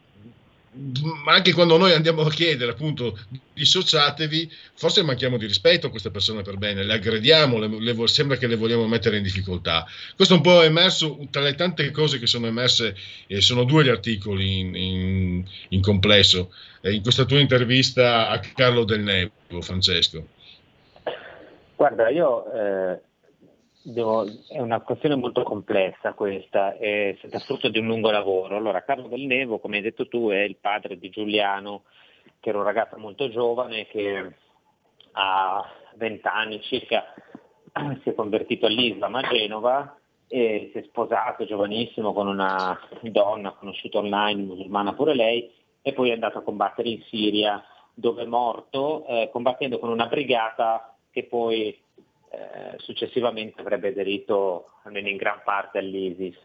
ma 1.24 1.34
anche 1.34 1.54
quando 1.54 1.78
noi 1.78 1.94
andiamo 1.94 2.22
a 2.22 2.30
chiedere 2.30 2.72
appunto 2.72 3.18
dissociatevi, 3.54 4.52
forse 4.74 5.04
manchiamo 5.04 5.38
di 5.38 5.46
rispetto 5.46 5.88
a 5.88 5.90
queste 5.90 6.10
persone 6.10 6.42
per 6.42 6.58
bene, 6.58 6.84
le 6.84 6.94
aggrediamo, 6.94 7.60
le- 7.60 7.80
le 7.80 8.08
sembra 8.08 8.38
che 8.38 8.48
le 8.48 8.56
vogliamo 8.56 8.88
mettere 8.88 9.18
in 9.18 9.24
difficoltà. 9.24 9.86
Questo 10.16 10.34
è 10.34 10.38
un 10.38 10.44
po' 10.44 10.62
emerso 10.64 11.20
tra 11.30 11.42
le 11.42 11.54
tante 11.56 11.92
cose 11.92 12.18
che 12.20 12.28
sono 12.28 12.48
emerse, 12.48 12.96
e 13.28 13.42
sono 13.42 13.64
due 13.64 13.84
gli 13.84 13.90
articoli 13.90 14.60
in, 14.60 14.76
in- 14.76 15.46
in 15.70 15.82
complesso, 15.82 16.52
eh, 16.82 16.94
in 16.94 17.02
questa 17.02 17.26
tua 17.26 17.40
intervista 17.40 18.30
a 18.30 18.40
Carlo 18.40 18.84
Del 18.84 19.02
Nevo, 19.02 19.62
Francesco. 19.62 20.28
Guarda, 21.76 22.10
io 22.10 22.52
eh, 22.54 23.00
devo- 23.84 24.26
è 24.50 24.60
una 24.60 24.82
questione 24.82 25.16
molto 25.16 25.44
complessa 25.44 26.14
questa, 26.14 26.78
è 26.78 27.16
stata 27.20 27.40
frutto 27.40 27.70
di 27.70 27.80
un 27.80 27.88
lungo 27.88 28.12
lavoro. 28.12 28.56
Allora, 28.56 28.84
Carlo 28.84 29.08
Del 29.08 29.22
Nevo, 29.22 29.60
come 29.60 29.78
hai 29.78 29.84
detto 29.84 30.08
tu, 30.08 30.30
è 30.30 30.40
il 30.40 30.58
padre 30.58 30.98
di 30.98 31.10
Giuliano, 31.10 31.84
che 32.40 32.50
era 32.50 32.58
un 32.58 32.64
ragazzo 32.64 32.98
molto 32.98 33.30
giovane 33.30 33.88
che 33.88 34.36
a 35.12 35.70
20 35.96 36.28
anni 36.28 36.62
circa 36.62 37.14
si 38.02 38.10
è 38.10 38.16
convertito 38.16 38.66
all'Islam 38.66 39.16
a 39.16 39.22
Genova 39.22 39.98
e 40.28 40.70
si 40.72 40.80
è 40.80 40.84
sposato 40.84 41.46
giovanissimo 41.46 42.14
con 42.14 42.28
una 42.28 42.80
donna 43.02 43.52
conosciuta 43.52 44.00
online, 44.00 44.42
musulmana 44.42 44.94
pure 44.94 45.14
lei, 45.14 45.52
e 45.82 45.94
poi 45.94 46.10
è 46.10 46.14
andato 46.14 46.40
a 46.40 46.44
combattere 46.44 46.90
in 46.90 47.04
Siria, 47.04 47.64
dove 47.94 48.24
è 48.24 48.26
morto 48.26 49.06
eh, 49.06 49.30
combattendo 49.32 49.78
con 49.78 49.90
una 49.90 50.08
brigata 50.08 50.96
che 51.12 51.26
poi 51.26 51.78
eh, 52.34 52.80
successivamente 52.80 53.62
avrebbe 53.62 53.90
aderito 53.90 54.72
almeno 54.84 55.08
in 55.08 55.18
gran 55.18 55.42
parte 55.44 55.78
all'ISIS. 55.78 56.36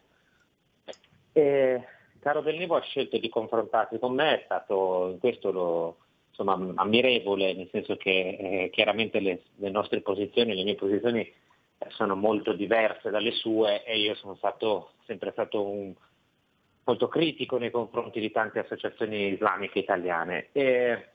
E 1.31 1.83
Caro 2.19 2.41
Del 2.41 2.69
ha 2.69 2.79
scelto 2.81 3.17
di 3.17 3.27
confrontarsi 3.27 3.97
con 3.97 4.13
me, 4.13 4.39
è 4.39 4.41
stato 4.45 5.09
in 5.11 5.19
questo 5.19 5.51
lo, 5.51 5.97
insomma, 6.29 6.73
ammirevole, 6.75 7.53
nel 7.53 7.69
senso 7.71 7.97
che 7.97 8.37
eh, 8.39 8.69
chiaramente 8.71 9.19
le, 9.19 9.41
le 9.55 9.69
nostre 9.71 10.01
posizioni, 10.01 10.53
le 10.53 10.63
mie 10.63 10.75
posizioni 10.75 11.21
eh, 11.21 11.33
sono 11.89 12.15
molto 12.15 12.53
diverse 12.53 13.09
dalle 13.09 13.31
sue 13.31 13.83
e 13.83 13.97
io 13.97 14.13
sono 14.15 14.35
stato, 14.35 14.91
sempre 15.05 15.31
stato 15.31 15.67
un, 15.67 15.95
molto 16.83 17.07
critico 17.07 17.57
nei 17.57 17.71
confronti 17.71 18.19
di 18.19 18.29
tante 18.31 18.59
associazioni 18.59 19.33
islamiche 19.33 19.79
italiane. 19.79 20.49
E 20.51 21.07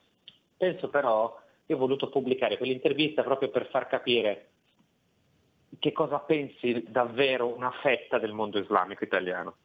penso 0.57 0.89
però, 0.89 1.41
io 1.67 1.77
ho 1.77 1.79
voluto 1.79 2.09
pubblicare 2.09 2.57
quell'intervista 2.57 3.23
proprio 3.23 3.51
per 3.51 3.69
far 3.69 3.87
capire 3.87 4.49
che 5.79 5.93
cosa 5.93 6.19
pensi 6.19 6.85
davvero 6.89 7.55
una 7.55 7.71
fetta 7.83 8.19
del 8.19 8.33
mondo 8.33 8.59
islamico 8.59 9.05
italiano. 9.05 9.57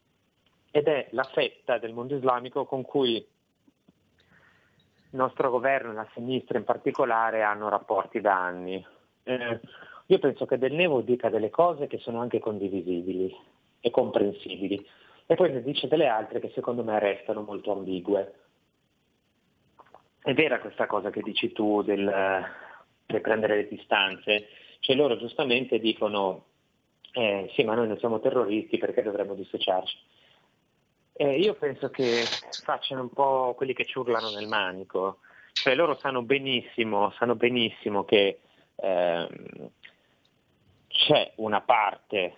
Ed 0.71 0.87
è 0.87 1.07
la 1.11 1.23
fetta 1.23 1.77
del 1.77 1.93
mondo 1.93 2.15
islamico 2.15 2.65
con 2.65 2.83
cui 2.83 3.15
il 3.15 3.25
nostro 5.17 5.49
governo 5.49 5.91
e 5.91 5.95
la 5.95 6.07
sinistra 6.13 6.57
in 6.57 6.63
particolare 6.63 7.41
hanno 7.41 7.69
rapporti 7.69 8.21
da 8.21 8.35
anni. 8.35 8.85
Eh, 9.23 9.59
io 10.05 10.19
penso 10.19 10.45
che 10.45 10.57
Del 10.57 10.73
Nevo 10.73 11.01
dica 11.01 11.29
delle 11.29 11.49
cose 11.49 11.87
che 11.87 11.97
sono 11.99 12.19
anche 12.19 12.39
condivisibili 12.39 13.35
e 13.79 13.89
comprensibili 13.91 14.85
e 15.25 15.35
poi 15.35 15.51
ne 15.51 15.61
dice 15.61 15.87
delle 15.87 16.07
altre 16.07 16.39
che 16.39 16.51
secondo 16.55 16.83
me 16.83 16.97
restano 16.97 17.41
molto 17.41 17.71
ambigue. 17.71 18.33
È 20.21 20.33
vera 20.33 20.59
questa 20.59 20.87
cosa 20.87 21.11
che 21.11 21.21
dici 21.21 21.51
tu 21.51 21.83
del, 21.83 22.11
del 23.05 23.21
prendere 23.21 23.57
le 23.57 23.67
distanze, 23.67 24.47
cioè 24.79 24.95
loro 24.95 25.17
giustamente 25.17 25.79
dicono 25.79 26.45
eh, 27.13 27.49
sì 27.55 27.63
ma 27.63 27.75
noi 27.75 27.87
non 27.87 27.97
siamo 27.99 28.19
terroristi 28.19 28.77
perché 28.77 29.01
dovremmo 29.01 29.33
dissociarci. 29.33 29.97
Eh, 31.13 31.37
io 31.37 31.53
penso 31.55 31.89
che 31.89 32.23
facciano 32.63 33.01
un 33.01 33.09
po' 33.09 33.53
quelli 33.55 33.73
che 33.73 33.85
ci 33.85 33.97
urlano 33.97 34.29
nel 34.29 34.47
manico, 34.47 35.19
cioè 35.51 35.75
loro 35.75 35.97
sanno 35.97 36.21
benissimo, 36.21 37.11
sanno 37.17 37.35
benissimo 37.35 38.05
che 38.05 38.39
ehm, 38.75 39.69
c'è 40.87 41.33
una 41.35 41.59
parte 41.61 42.35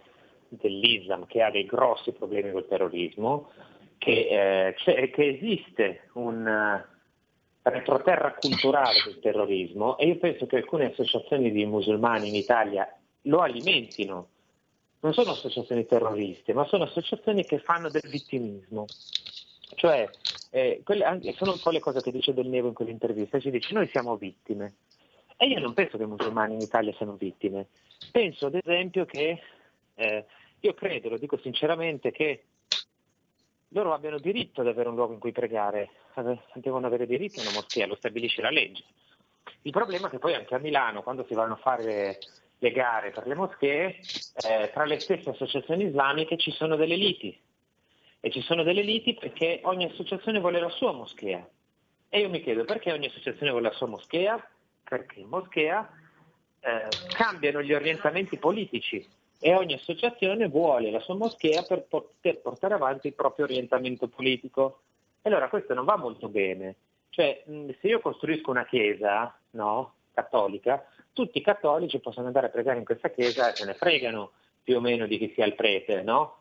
dell'Islam 0.48 1.28
che 1.28 1.44
ha 1.44 1.52
dei 1.52 1.66
grossi 1.66 2.12
problemi 2.12 2.52
col 2.52 2.68
terrorismo, 2.68 3.52
che, 4.00 4.74
eh, 4.74 5.10
che 5.12 5.28
esiste 5.28 6.10
un 6.14 6.84
retroterra 7.64 8.34
culturale 8.34 9.02
del 9.06 9.20
terrorismo 9.20 9.98
e 9.98 10.08
io 10.08 10.18
penso 10.18 10.48
che 10.48 10.58
alcune 10.58 10.86
associazioni 10.86 11.52
di 11.52 11.66
musulmani 11.66 12.30
in 12.30 12.36
Italia 12.36 12.88
lo 13.24 13.40
alimentino. 13.40 14.30
Non 15.02 15.14
sono 15.14 15.32
associazioni 15.32 15.86
terroriste, 15.86 16.54
ma 16.54 16.66
sono 16.66 16.84
associazioni 16.84 17.44
che 17.44 17.60
fanno 17.60 17.90
del 17.90 18.08
vittimismo. 18.10 18.86
Cioè, 19.76 20.08
eh, 20.52 20.82
quelle- 20.84 21.06
anche- 21.06 21.34
sono 21.34 21.54
un 21.54 21.60
po' 21.62 21.72
le 21.72 21.80
cose 21.80 22.02
che 22.02 22.12
dice 22.12 22.34
Del 22.34 22.48
Nevo 22.48 22.68
in 22.68 22.74
quell'intervista, 22.74 23.40
ci 23.40 23.50
dice 23.50 23.74
noi 23.74 23.88
siamo 23.88 24.16
vittime. 24.16 24.74
E 25.38 25.48
io 25.48 25.60
non 25.60 25.74
penso 25.74 25.98
che 25.98 26.04
i 26.04 26.08
musulmani 26.08 26.54
in 26.54 26.62
Italia 26.62 26.94
siano 26.94 27.14
vittime. 27.14 27.68
Penso 28.12 28.48
ad 28.48 28.56
esempio 28.56 29.06
che, 29.06 29.42
eh, 29.96 30.26
io 30.60 30.74
credo, 30.76 31.10
lo 31.10 31.18
dico 31.18 31.38
sinceramente, 31.38 32.12
che 32.12 32.44
loro 33.74 33.94
abbiano 33.94 34.20
diritto 34.20 34.62
ad 34.62 34.68
avere 34.68 34.90
un 34.90 34.96
luogo 34.96 35.14
in 35.14 35.20
cui 35.20 35.32
pregare, 35.32 35.90
devono 36.56 36.88
avere 36.88 37.06
diritto 37.06 37.40
a 37.40 37.44
una 37.44 37.54
moschea, 37.54 37.88
lo 37.88 37.96
stabilisce 37.96 38.42
la 38.42 38.50
legge. 38.50 38.84
Il 39.64 39.72
problema 39.72 40.08
è 40.08 40.10
che 40.10 40.20
poi 40.20 40.34
anche 40.34 40.56
a 40.56 40.60
Milano, 40.60 41.04
quando 41.04 41.26
si 41.26 41.34
vanno 41.34 41.54
a 41.54 41.58
fare 41.58 42.20
le 42.58 42.72
gare 42.72 43.12
per 43.12 43.28
le 43.28 43.36
moschee, 43.36 44.00
eh, 44.48 44.70
tra 44.74 44.86
le 44.86 45.00
stesse 45.00 45.30
associazioni 45.30 45.86
islamiche 45.86 46.38
ci 46.38 46.52
sono 46.52 46.76
delle 46.76 46.96
liti. 46.96 47.40
E 48.20 48.30
ci 48.30 48.42
sono 48.42 48.64
delle 48.64 48.84
liti 48.84 49.16
perché 49.16 49.62
ogni 49.64 49.86
associazione 49.86 50.40
vuole 50.40 50.60
la 50.60 50.70
sua 50.70 50.92
moschea. 50.92 51.48
E 52.10 52.20
io 52.20 52.30
mi 52.30 52.42
chiedo 52.42 52.66
perché 52.66 52.92
ogni 52.92 53.08
associazione 53.08 53.52
vuole 53.52 53.70
la 53.70 53.76
sua 53.76 53.88
moschea? 53.88 54.48
Perché 54.84 55.22
in 55.22 55.28
moschea 55.28 55.90
eh, 56.60 56.88
cambiano 57.16 57.64
gli 57.64 57.74
orientamenti 57.74 58.38
politici 58.38 59.08
e 59.44 59.56
ogni 59.56 59.74
associazione 59.74 60.48
vuole 60.48 60.92
la 60.92 61.00
sua 61.00 61.16
moschea 61.16 61.64
per 61.64 61.86
poter 61.88 62.40
portare 62.42 62.76
avanti 62.76 63.08
il 63.08 63.16
proprio 63.16 63.46
orientamento 63.46 64.08
politico. 64.08 64.82
E 65.20 65.30
allora 65.30 65.50
questo 65.50 65.74
non 65.74 65.84
va 65.84 65.98
molto 65.98 66.30
bene. 66.30 66.76
Cioè, 67.10 67.44
se 67.46 67.88
io 67.88 68.00
costruisco 68.02 68.52
una 68.52 68.66
chiesa, 68.66 69.36
no, 69.52 69.94
cattolica, 70.14 70.86
tutti 71.12 71.40
i 71.40 71.42
cattolici 71.42 72.00
possono 72.00 72.28
andare 72.28 72.48
a 72.48 72.50
pregare 72.52 72.78
in 72.78 72.86
questa 72.86 73.10
chiesa 73.10 73.52
e 73.52 73.56
se 73.56 73.66
ne 73.66 73.74
fregano 73.74 74.32
più 74.62 74.78
o 74.78 74.80
meno 74.80 75.08
di 75.08 75.18
chi 75.18 75.32
sia 75.34 75.46
il 75.46 75.56
prete, 75.56 76.04
no? 76.04 76.38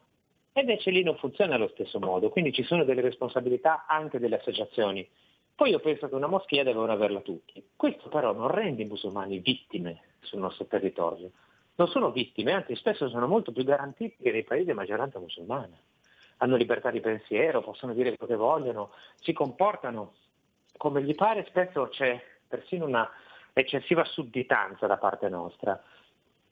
E 0.52 0.60
invece 0.60 0.90
lì 0.90 1.02
non 1.02 1.16
funziona 1.16 1.54
allo 1.54 1.68
stesso 1.68 1.98
modo, 1.98 2.28
quindi 2.28 2.52
ci 2.52 2.64
sono 2.64 2.84
delle 2.84 3.00
responsabilità 3.00 3.86
anche 3.88 4.18
delle 4.18 4.36
associazioni. 4.36 5.08
Poi 5.54 5.70
io 5.70 5.80
penso 5.80 6.06
che 6.06 6.14
una 6.14 6.26
moschea 6.26 6.64
devono 6.64 6.92
averla 6.92 7.20
tutti. 7.20 7.64
Questo 7.74 8.10
però 8.10 8.34
non 8.34 8.48
rende 8.48 8.82
i 8.82 8.86
musulmani 8.86 9.38
vittime 9.38 10.02
sul 10.20 10.40
nostro 10.40 10.66
territorio. 10.66 11.30
Non 11.80 11.88
sono 11.88 12.10
vittime, 12.10 12.52
anzi 12.52 12.76
spesso 12.76 13.08
sono 13.08 13.26
molto 13.26 13.52
più 13.52 13.64
garantiti 13.64 14.22
che 14.22 14.32
nei 14.32 14.44
paesi 14.44 14.68
a 14.68 14.74
maggioranza 14.74 15.18
musulmana. 15.18 15.80
Hanno 16.36 16.56
libertà 16.56 16.90
di 16.90 17.00
pensiero, 17.00 17.62
possono 17.62 17.94
dire 17.94 18.14
quello 18.14 18.30
che 18.30 18.38
vogliono, 18.38 18.90
si 19.14 19.32
comportano 19.32 20.12
come 20.76 21.02
gli 21.02 21.14
pare, 21.14 21.46
spesso 21.48 21.88
c'è 21.88 22.22
persino 22.46 22.84
una 22.84 23.10
eccessiva 23.54 24.04
sudditanza 24.04 24.86
da 24.86 24.98
parte 24.98 25.30
nostra. 25.30 25.82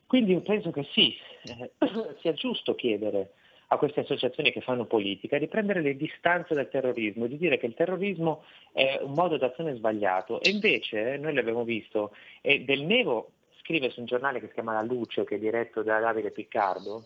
Quindi 0.07 0.31
io 0.31 0.41
penso 0.41 0.71
che 0.71 0.87
sì, 0.93 1.15
eh, 1.43 1.73
sia 2.21 2.33
giusto 2.33 2.73
chiedere 2.73 3.33
a 3.67 3.77
queste 3.77 3.99
associazioni 3.99 4.51
che 4.51 4.61
fanno 4.61 4.85
politica 4.85 5.37
di 5.37 5.47
prendere 5.47 5.81
le 5.81 5.95
distanze 5.95 6.55
dal 6.55 6.69
terrorismo, 6.69 7.27
di 7.27 7.37
dire 7.37 7.59
che 7.59 7.67
il 7.67 7.75
terrorismo 7.75 8.45
è 8.71 8.97
un 9.03 9.11
modo 9.11 9.37
d'azione 9.37 9.75
sbagliato. 9.75 10.41
E 10.41 10.49
invece, 10.49 11.13
eh, 11.13 11.17
noi 11.17 11.35
l'abbiamo 11.35 11.63
visto, 11.63 12.15
e 12.41 12.63
Del 12.63 12.81
Nevo 12.81 13.33
scrive 13.69 13.91
su 13.91 13.99
un 13.99 14.07
giornale 14.07 14.39
che 14.39 14.47
si 14.47 14.53
chiama 14.53 14.73
La 14.73 14.81
Luce, 14.81 15.25
che 15.25 15.35
è 15.35 15.37
diretto 15.37 15.83
da 15.83 15.99
Davide 15.99 16.31
Piccardo, 16.31 17.05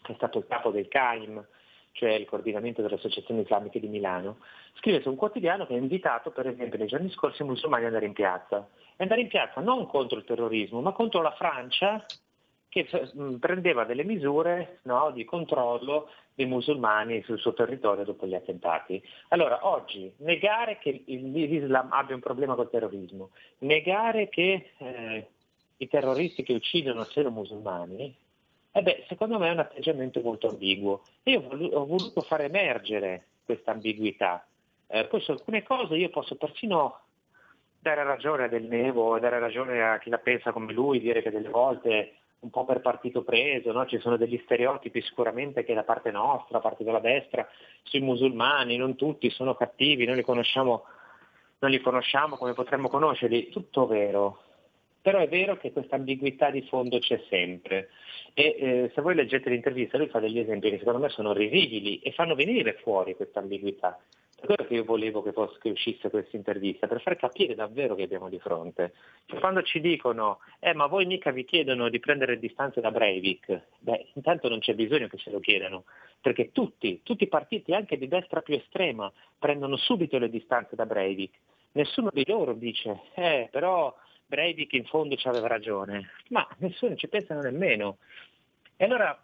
che 0.00 0.12
è 0.12 0.14
stato 0.14 0.38
il 0.38 0.46
capo 0.48 0.70
del 0.70 0.88
CAIM, 0.88 1.46
cioè 1.92 2.12
il 2.12 2.24
coordinamento 2.24 2.80
delle 2.80 2.94
associazioni 2.94 3.42
islamiche 3.42 3.78
di 3.78 3.88
Milano, 3.88 4.38
scrive 4.78 5.02
su 5.02 5.10
un 5.10 5.16
quotidiano 5.16 5.66
che 5.66 5.74
ha 5.74 5.76
invitato, 5.76 6.30
per 6.30 6.46
esempio, 6.46 6.78
nei 6.78 6.86
giorni 6.86 7.10
scorsi 7.10 7.42
i 7.42 7.44
musulmani 7.44 7.82
ad 7.82 7.88
andare 7.88 8.06
in 8.06 8.14
piazza. 8.14 8.66
E 8.96 9.02
andare 9.02 9.20
in 9.20 9.28
piazza 9.28 9.60
non 9.60 9.86
contro 9.86 10.16
il 10.16 10.24
terrorismo, 10.24 10.80
ma 10.80 10.92
contro 10.92 11.20
la 11.20 11.32
Francia 11.32 12.02
che 12.70 12.88
prendeva 13.38 13.84
delle 13.84 14.04
misure 14.04 14.78
no, 14.84 15.10
di 15.10 15.26
controllo 15.26 16.08
dei 16.32 16.46
musulmani 16.46 17.20
sul 17.24 17.38
suo 17.38 17.52
territorio 17.52 18.04
dopo 18.04 18.26
gli 18.26 18.34
attentati. 18.34 19.02
Allora, 19.28 19.68
oggi 19.68 20.10
negare 20.18 20.78
che 20.78 21.02
l'Islam 21.04 21.92
abbia 21.92 22.14
un 22.14 22.22
problema 22.22 22.54
col 22.54 22.70
terrorismo, 22.70 23.32
negare 23.58 24.30
che 24.30 24.70
eh, 24.78 25.26
i 25.80 25.88
terroristi 25.88 26.42
che 26.42 26.52
uccidono 26.52 27.04
siano 27.04 27.30
musulmani, 27.30 28.14
eh 28.72 28.82
beh, 28.82 29.04
secondo 29.08 29.38
me 29.38 29.48
è 29.48 29.52
un 29.52 29.60
atteggiamento 29.60 30.20
molto 30.20 30.48
ambiguo. 30.48 31.02
Io 31.24 31.40
ho 31.40 31.86
voluto 31.86 32.20
far 32.20 32.42
emergere 32.42 33.26
questa 33.44 33.72
ambiguità. 33.72 34.46
Eh, 34.86 35.06
poi 35.06 35.20
su 35.20 35.30
alcune 35.30 35.62
cose 35.62 35.96
io 35.96 36.10
posso 36.10 36.36
persino 36.36 37.00
dare 37.78 38.04
ragione 38.04 38.44
a 38.44 38.48
Del 38.48 38.64
Nevo, 38.64 39.18
dare 39.18 39.38
ragione 39.38 39.82
a 39.82 39.98
chi 39.98 40.10
la 40.10 40.18
pensa 40.18 40.52
come 40.52 40.72
lui, 40.72 41.00
dire 41.00 41.22
che 41.22 41.30
delle 41.30 41.48
volte 41.48 42.14
un 42.40 42.50
po' 42.50 42.64
per 42.64 42.80
partito 42.80 43.22
preso, 43.22 43.72
no? 43.72 43.86
ci 43.86 43.98
sono 43.98 44.16
degli 44.16 44.40
stereotipi 44.44 45.00
sicuramente 45.02 45.64
che 45.64 45.74
da 45.74 45.82
parte 45.82 46.10
nostra, 46.10 46.58
da 46.58 46.60
parte 46.60 46.84
della 46.84 47.00
destra, 47.00 47.46
sui 47.82 48.00
musulmani, 48.00 48.76
non 48.76 48.96
tutti 48.96 49.30
sono 49.30 49.54
cattivi, 49.54 50.06
noi 50.06 50.16
li 50.16 50.22
conosciamo, 50.22 50.84
non 51.58 51.70
li 51.70 51.80
conosciamo 51.80 52.36
come 52.36 52.52
potremmo 52.52 52.88
conoscerli, 52.88 53.48
tutto 53.48 53.86
vero. 53.86 54.42
Però 55.02 55.18
è 55.18 55.28
vero 55.28 55.56
che 55.56 55.72
questa 55.72 55.96
ambiguità 55.96 56.50
di 56.50 56.62
fondo 56.62 56.98
c'è 56.98 57.22
sempre. 57.28 57.88
E 58.34 58.56
eh, 58.58 58.90
se 58.94 59.00
voi 59.00 59.14
leggete 59.14 59.48
l'intervista, 59.48 59.96
lui 59.96 60.08
fa 60.08 60.20
degli 60.20 60.38
esempi 60.38 60.70
che 60.70 60.78
secondo 60.78 60.98
me 60.98 61.08
sono 61.08 61.32
risibili 61.32 61.98
e 62.00 62.12
fanno 62.12 62.34
venire 62.34 62.74
fuori 62.82 63.16
questa 63.16 63.40
ambiguità. 63.40 63.98
Per 64.36 64.46
quello 64.54 64.68
che 64.68 64.74
io 64.74 64.84
volevo 64.84 65.22
che, 65.22 65.32
fosse, 65.32 65.58
che 65.60 65.68
uscisse 65.68 66.08
questa 66.08 66.34
intervista, 66.36 66.86
per 66.86 67.02
far 67.02 67.16
capire 67.16 67.54
davvero 67.54 67.94
che 67.94 68.04
abbiamo 68.04 68.30
di 68.30 68.38
fronte. 68.38 68.94
Cioè, 69.26 69.38
quando 69.38 69.62
ci 69.62 69.80
dicono, 69.80 70.38
eh 70.58 70.72
ma 70.72 70.86
voi 70.86 71.04
mica 71.04 71.30
vi 71.30 71.44
chiedono 71.44 71.90
di 71.90 71.98
prendere 71.98 72.38
distanze 72.38 72.80
da 72.80 72.90
Breivik, 72.90 73.66
beh, 73.80 74.06
intanto 74.14 74.48
non 74.48 74.60
c'è 74.60 74.74
bisogno 74.74 75.08
che 75.08 75.18
ce 75.18 75.30
lo 75.30 75.40
chiedano, 75.40 75.84
perché 76.22 76.52
tutti, 76.52 77.00
tutti 77.02 77.24
i 77.24 77.28
partiti, 77.28 77.74
anche 77.74 77.98
di 77.98 78.08
destra 78.08 78.40
più 78.40 78.54
estrema, 78.54 79.12
prendono 79.38 79.76
subito 79.76 80.16
le 80.18 80.30
distanze 80.30 80.74
da 80.74 80.86
Breivik. 80.86 81.36
Nessuno 81.72 82.08
di 82.10 82.24
loro 82.26 82.54
dice, 82.54 83.02
eh 83.14 83.48
però 83.50 83.94
Breivik 84.30 84.74
in 84.74 84.84
fondo 84.84 85.16
ci 85.16 85.26
aveva 85.26 85.48
ragione, 85.48 86.10
ma 86.28 86.46
nessuno 86.58 86.94
ci 86.94 87.08
pensa 87.08 87.34
nemmeno. 87.34 87.98
E 88.76 88.84
allora 88.84 89.20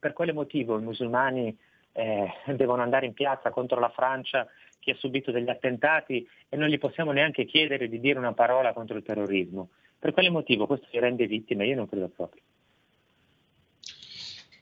per 0.00 0.12
quale 0.12 0.32
motivo 0.32 0.76
i 0.76 0.82
musulmani 0.82 1.56
eh, 1.92 2.32
devono 2.56 2.82
andare 2.82 3.06
in 3.06 3.12
piazza 3.12 3.50
contro 3.50 3.78
la 3.78 3.88
Francia 3.90 4.48
che 4.80 4.90
ha 4.90 4.96
subito 4.96 5.30
degli 5.30 5.48
attentati 5.48 6.28
e 6.48 6.56
non 6.56 6.68
gli 6.68 6.78
possiamo 6.78 7.12
neanche 7.12 7.44
chiedere 7.44 7.88
di 7.88 8.00
dire 8.00 8.18
una 8.18 8.32
parola 8.32 8.72
contro 8.72 8.96
il 8.96 9.04
terrorismo? 9.04 9.68
Per 9.96 10.12
quale 10.12 10.28
motivo 10.28 10.66
questo 10.66 10.88
li 10.90 10.98
rende 10.98 11.26
vittime? 11.26 11.64
Io 11.64 11.76
non 11.76 11.88
credo 11.88 12.08
proprio. 12.08 12.42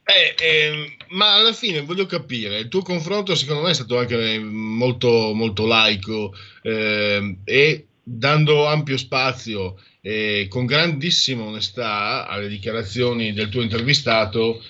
Eh, 0.04 0.34
ehm, 0.44 0.96
ma 1.10 1.36
alla 1.36 1.54
fine 1.54 1.80
voglio 1.80 2.04
capire, 2.04 2.58
il 2.58 2.68
tuo 2.68 2.82
confronto 2.82 3.34
secondo 3.34 3.62
me 3.62 3.70
è 3.70 3.74
stato 3.74 3.96
anche 3.96 4.38
molto, 4.40 5.32
molto 5.32 5.66
laico 5.66 6.34
ehm, 6.62 7.38
e 7.44 7.86
dando 8.12 8.66
ampio 8.66 8.96
spazio 8.96 9.80
e 10.00 10.46
con 10.48 10.66
grandissima 10.66 11.44
onestà 11.44 12.26
alle 12.26 12.48
dichiarazioni 12.48 13.32
del 13.32 13.48
tuo 13.48 13.62
intervistato, 13.62 14.62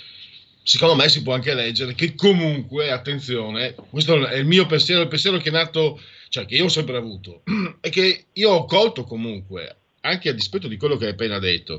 secondo 0.62 0.95
me 0.95 1.09
si 1.09 1.23
può 1.23 1.33
anche 1.33 1.55
leggere 1.55 1.95
che 1.95 2.15
comunque, 2.15 2.91
attenzione, 2.91 3.75
questo 3.89 4.27
è 4.27 4.37
il 4.37 4.45
mio 4.45 4.67
pensiero, 4.67 5.03
il 5.03 5.09
pensiero 5.09 5.39
che 5.39 5.49
è 5.49 5.53
nato, 5.53 5.99
cioè 6.29 6.45
che 6.45 6.57
io 6.57 6.67
ho 6.67 6.69
sempre 6.69 6.97
avuto, 6.97 7.43
e 7.81 7.89
che 7.89 8.27
io 8.31 8.51
ho 8.51 8.65
colto 8.67 9.05
comunque, 9.05 9.77
anche 10.03 10.29
a 10.29 10.35
dispetto 10.35 10.69
di 10.69 10.77
quello 10.77 10.97
che 10.97 11.07
hai 11.07 11.12
appena 11.12 11.39
detto. 11.39 11.79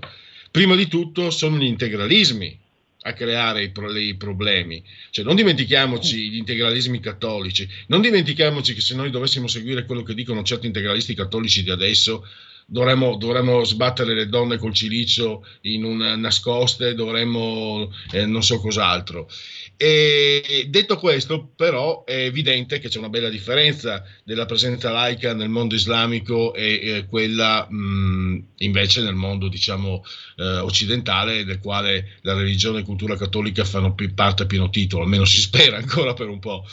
Prima 0.49 0.75
di 0.75 0.87
tutto 0.87 1.29
sono 1.29 1.57
gli 1.57 1.63
integralismi 1.63 2.59
a 3.01 3.13
creare 3.13 3.63
i, 3.63 3.71
pro- 3.71 3.95
i 3.95 4.15
problemi. 4.15 4.83
Cioè, 5.09 5.25
non 5.25 5.35
dimentichiamoci 5.35 6.29
gli 6.29 6.37
integralismi 6.37 6.99
cattolici, 6.99 7.67
non 7.87 8.01
dimentichiamoci 8.01 8.73
che 8.73 8.81
se 8.81 8.95
noi 8.95 9.09
dovessimo 9.09 9.47
seguire 9.47 9.85
quello 9.85 10.03
che 10.03 10.13
dicono 10.13 10.43
certi 10.43 10.67
integralisti 10.67 11.15
cattolici 11.15 11.63
di 11.63 11.71
adesso, 11.71 12.27
dovremmo, 12.71 13.17
dovremmo 13.17 13.65
sbattere 13.65 14.13
le 14.13 14.29
donne 14.29 14.57
col 14.57 14.73
cilicio 14.73 15.45
in 15.61 15.83
un 15.83 15.97
nascoste, 15.97 16.95
dovremmo 16.95 17.91
eh, 18.11 18.25
non 18.25 18.43
so 18.43 18.59
cos'altro. 18.59 19.29
E 19.75 20.67
detto 20.69 20.97
questo, 20.97 21.51
però, 21.55 22.05
è 22.05 22.23
evidente 22.23 22.79
che 22.79 22.87
c'è 22.87 22.99
una 22.99 23.09
bella 23.09 23.29
differenza 23.29 24.05
della 24.23 24.45
presenza 24.45 24.89
laica 24.91 25.33
nel 25.33 25.49
mondo 25.49 25.75
islamico 25.75 26.53
e 26.53 26.79
eh, 26.81 27.05
quella 27.07 27.67
mh, 27.69 28.43
invece 28.57 29.01
nel 29.01 29.15
mondo, 29.15 29.49
diciamo, 29.49 30.03
eh, 30.37 30.59
occidentale, 30.59 31.43
del 31.43 31.59
quale 31.59 32.19
la 32.21 32.35
religione 32.35 32.79
e 32.79 32.83
cultura 32.83 33.17
cattolica 33.17 33.65
fanno 33.65 33.93
pi- 33.93 34.13
parte 34.13 34.43
a 34.43 34.45
pieno 34.45 34.69
titolo, 34.69 35.03
almeno 35.03 35.25
si 35.25 35.41
spera 35.41 35.75
ancora 35.77 36.13
per 36.13 36.29
un 36.29 36.39
po'. 36.39 36.65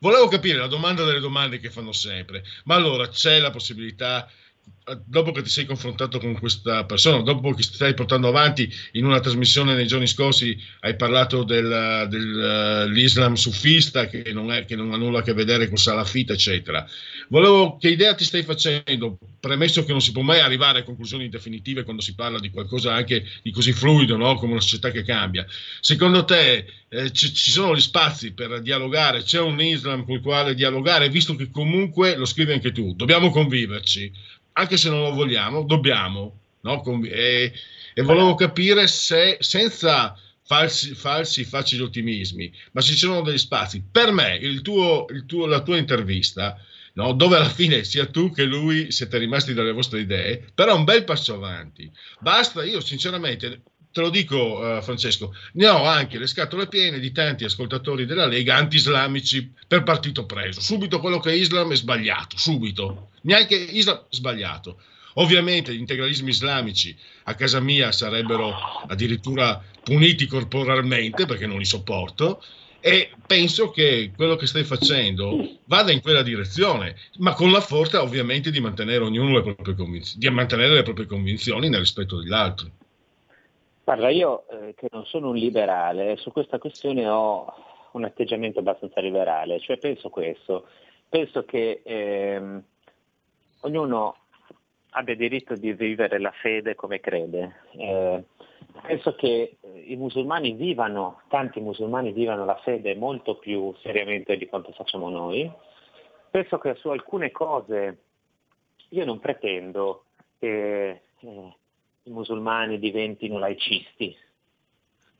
Volevo 0.00 0.26
capire 0.26 0.58
la 0.58 0.66
domanda 0.66 1.04
delle 1.04 1.20
domande 1.20 1.60
che 1.60 1.70
fanno 1.70 1.92
sempre, 1.92 2.42
ma 2.64 2.74
allora 2.74 3.08
c'è 3.08 3.38
la 3.38 3.50
possibilità 3.50 4.28
dopo 5.06 5.32
che 5.32 5.42
ti 5.42 5.48
sei 5.48 5.64
confrontato 5.64 6.18
con 6.18 6.38
questa 6.38 6.84
persona, 6.84 7.22
dopo 7.22 7.52
che 7.54 7.62
stai 7.62 7.94
portando 7.94 8.28
avanti 8.28 8.70
in 8.92 9.06
una 9.06 9.20
trasmissione 9.20 9.74
nei 9.74 9.86
giorni 9.86 10.06
scorsi, 10.06 10.56
hai 10.80 10.94
parlato 10.96 11.42
del- 11.42 12.06
del- 12.10 12.84
dell'Islam 12.88 13.32
sufista 13.34 14.06
che 14.06 14.30
non, 14.32 14.52
è- 14.52 14.66
che 14.66 14.76
non 14.76 14.92
ha 14.92 14.96
nulla 14.96 15.20
a 15.20 15.22
che 15.22 15.32
vedere 15.32 15.68
con 15.68 15.78
salafita, 15.78 16.34
eccetera. 16.34 16.86
Volevo 17.28 17.78
che 17.78 17.88
idea 17.88 18.14
ti 18.14 18.24
stai 18.24 18.42
facendo, 18.42 19.18
premesso 19.40 19.84
che 19.84 19.92
non 19.92 20.00
si 20.02 20.12
può 20.12 20.20
mai 20.22 20.40
arrivare 20.40 20.80
a 20.80 20.84
conclusioni 20.84 21.28
definitive 21.30 21.82
quando 21.84 22.02
si 22.02 22.14
parla 22.14 22.38
di 22.38 22.50
qualcosa 22.50 22.92
anche 22.92 23.24
di 23.42 23.50
così 23.50 23.72
fluido, 23.72 24.16
no? 24.16 24.34
come 24.36 24.52
una 24.52 24.60
società 24.60 24.90
che 24.90 25.02
cambia. 25.02 25.46
Secondo 25.80 26.24
te 26.24 26.66
eh, 26.88 27.10
ci, 27.12 27.32
ci 27.32 27.50
sono 27.50 27.74
gli 27.74 27.80
spazi 27.80 28.32
per 28.32 28.60
dialogare? 28.60 29.22
C'è 29.22 29.40
un 29.40 29.60
Islam 29.60 30.04
con 30.04 30.14
il 30.16 30.20
quale 30.20 30.54
dialogare, 30.54 31.08
visto 31.08 31.34
che 31.34 31.50
comunque, 31.50 32.16
lo 32.16 32.24
scrivi 32.26 32.52
anche 32.52 32.72
tu, 32.72 32.94
dobbiamo 32.94 33.30
conviverci, 33.30 34.12
anche 34.54 34.76
se 34.76 34.88
non 34.88 35.02
lo 35.02 35.12
vogliamo, 35.12 35.62
dobbiamo. 35.62 36.40
no? 36.62 36.82
E, 37.04 37.52
e 37.94 38.02
volevo 38.02 38.34
capire 38.34 38.86
se 38.88 39.36
senza 39.40 40.18
falsi, 40.42 40.94
falsi 40.94 41.44
facili 41.44 41.82
ottimismi, 41.82 42.52
ma 42.72 42.80
se 42.80 42.92
ci 42.92 42.98
sono 42.98 43.22
degli 43.22 43.38
spazi. 43.38 43.84
Per 43.90 44.12
me, 44.12 44.36
il 44.36 44.62
tuo, 44.62 45.06
il 45.10 45.26
tuo- 45.26 45.46
la 45.46 45.62
tua 45.62 45.76
intervista, 45.76 46.56
no? 46.94 47.12
dove 47.12 47.36
alla 47.36 47.48
fine 47.48 47.84
sia 47.84 48.06
tu 48.06 48.30
che 48.32 48.44
lui 48.44 48.90
siete 48.92 49.18
rimasti 49.18 49.54
dalle 49.54 49.72
vostre 49.72 50.00
idee, 50.00 50.50
però 50.54 50.72
è 50.74 50.78
un 50.78 50.84
bel 50.84 51.04
passo 51.04 51.34
avanti. 51.34 51.90
Basta, 52.20 52.64
io 52.64 52.80
sinceramente 52.80 53.62
te 53.94 54.00
lo 54.00 54.10
dico 54.10 54.76
eh, 54.76 54.82
Francesco, 54.82 55.32
ne 55.52 55.68
ho 55.68 55.84
anche 55.84 56.18
le 56.18 56.26
scatole 56.26 56.66
piene 56.66 56.98
di 56.98 57.12
tanti 57.12 57.44
ascoltatori 57.44 58.06
della 58.06 58.26
Lega 58.26 58.56
anti-islamici 58.56 59.52
per 59.68 59.84
partito 59.84 60.26
preso. 60.26 60.60
Subito 60.60 60.98
quello 60.98 61.20
che 61.20 61.30
è 61.30 61.34
Islam 61.34 61.70
è 61.70 61.76
sbagliato, 61.76 62.36
subito. 62.36 63.10
Neanche 63.22 63.54
Islam 63.54 64.02
sbagliato. 64.10 64.80
Ovviamente 65.14 65.72
gli 65.72 65.78
integralismi 65.78 66.30
islamici 66.30 66.96
a 67.24 67.36
casa 67.36 67.60
mia 67.60 67.92
sarebbero 67.92 68.52
addirittura 68.88 69.62
puniti 69.84 70.26
corporalmente 70.26 71.24
perché 71.24 71.46
non 71.46 71.58
li 71.58 71.64
sopporto 71.64 72.42
e 72.80 73.12
penso 73.24 73.70
che 73.70 74.10
quello 74.16 74.34
che 74.34 74.48
stai 74.48 74.64
facendo 74.64 75.60
vada 75.66 75.92
in 75.92 76.00
quella 76.00 76.22
direzione, 76.22 76.96
ma 77.18 77.32
con 77.32 77.52
la 77.52 77.60
forza 77.60 78.02
ovviamente 78.02 78.50
di 78.50 78.58
mantenere 78.58 79.04
ognuno 79.04 79.36
le 79.36 79.42
proprie 79.42 79.76
convinzioni, 79.76 80.18
di 80.18 80.30
mantenere 80.30 80.74
le 80.74 80.82
proprie 80.82 81.06
convinzioni 81.06 81.68
nel 81.68 81.78
rispetto 81.78 82.18
degli 82.18 82.32
altri. 82.32 82.72
Guarda, 83.84 84.08
io 84.08 84.48
eh, 84.48 84.74
che 84.74 84.88
non 84.92 85.04
sono 85.04 85.28
un 85.28 85.36
liberale, 85.36 86.16
su 86.16 86.32
questa 86.32 86.58
questione 86.58 87.06
ho 87.06 87.52
un 87.92 88.04
atteggiamento 88.04 88.60
abbastanza 88.60 89.00
liberale, 89.02 89.60
cioè 89.60 89.76
penso 89.76 90.08
questo, 90.08 90.66
penso 91.06 91.44
che 91.44 91.82
ehm, 91.84 92.62
ognuno 93.60 94.16
abbia 94.90 95.14
diritto 95.14 95.54
di 95.54 95.74
vivere 95.74 96.18
la 96.18 96.30
fede 96.30 96.74
come 96.74 96.98
crede. 97.00 97.56
Eh, 97.72 98.24
penso 98.80 99.14
che 99.16 99.56
eh, 99.60 99.78
i 99.86 99.96
musulmani 99.96 100.52
vivano, 100.52 101.20
tanti 101.28 101.60
musulmani 101.60 102.12
vivano 102.12 102.46
la 102.46 102.56
fede 102.64 102.94
molto 102.94 103.36
più 103.36 103.74
seriamente 103.82 104.38
di 104.38 104.46
quanto 104.46 104.72
facciamo 104.72 105.10
noi. 105.10 105.50
Penso 106.30 106.56
che 106.58 106.74
su 106.76 106.88
alcune 106.88 107.30
cose 107.30 107.98
io 108.88 109.04
non 109.04 109.20
pretendo 109.20 110.04
che 110.38 111.02
eh, 111.18 111.54
i 112.04 112.10
musulmani 112.10 112.78
diventino 112.78 113.38
laicisti. 113.38 114.16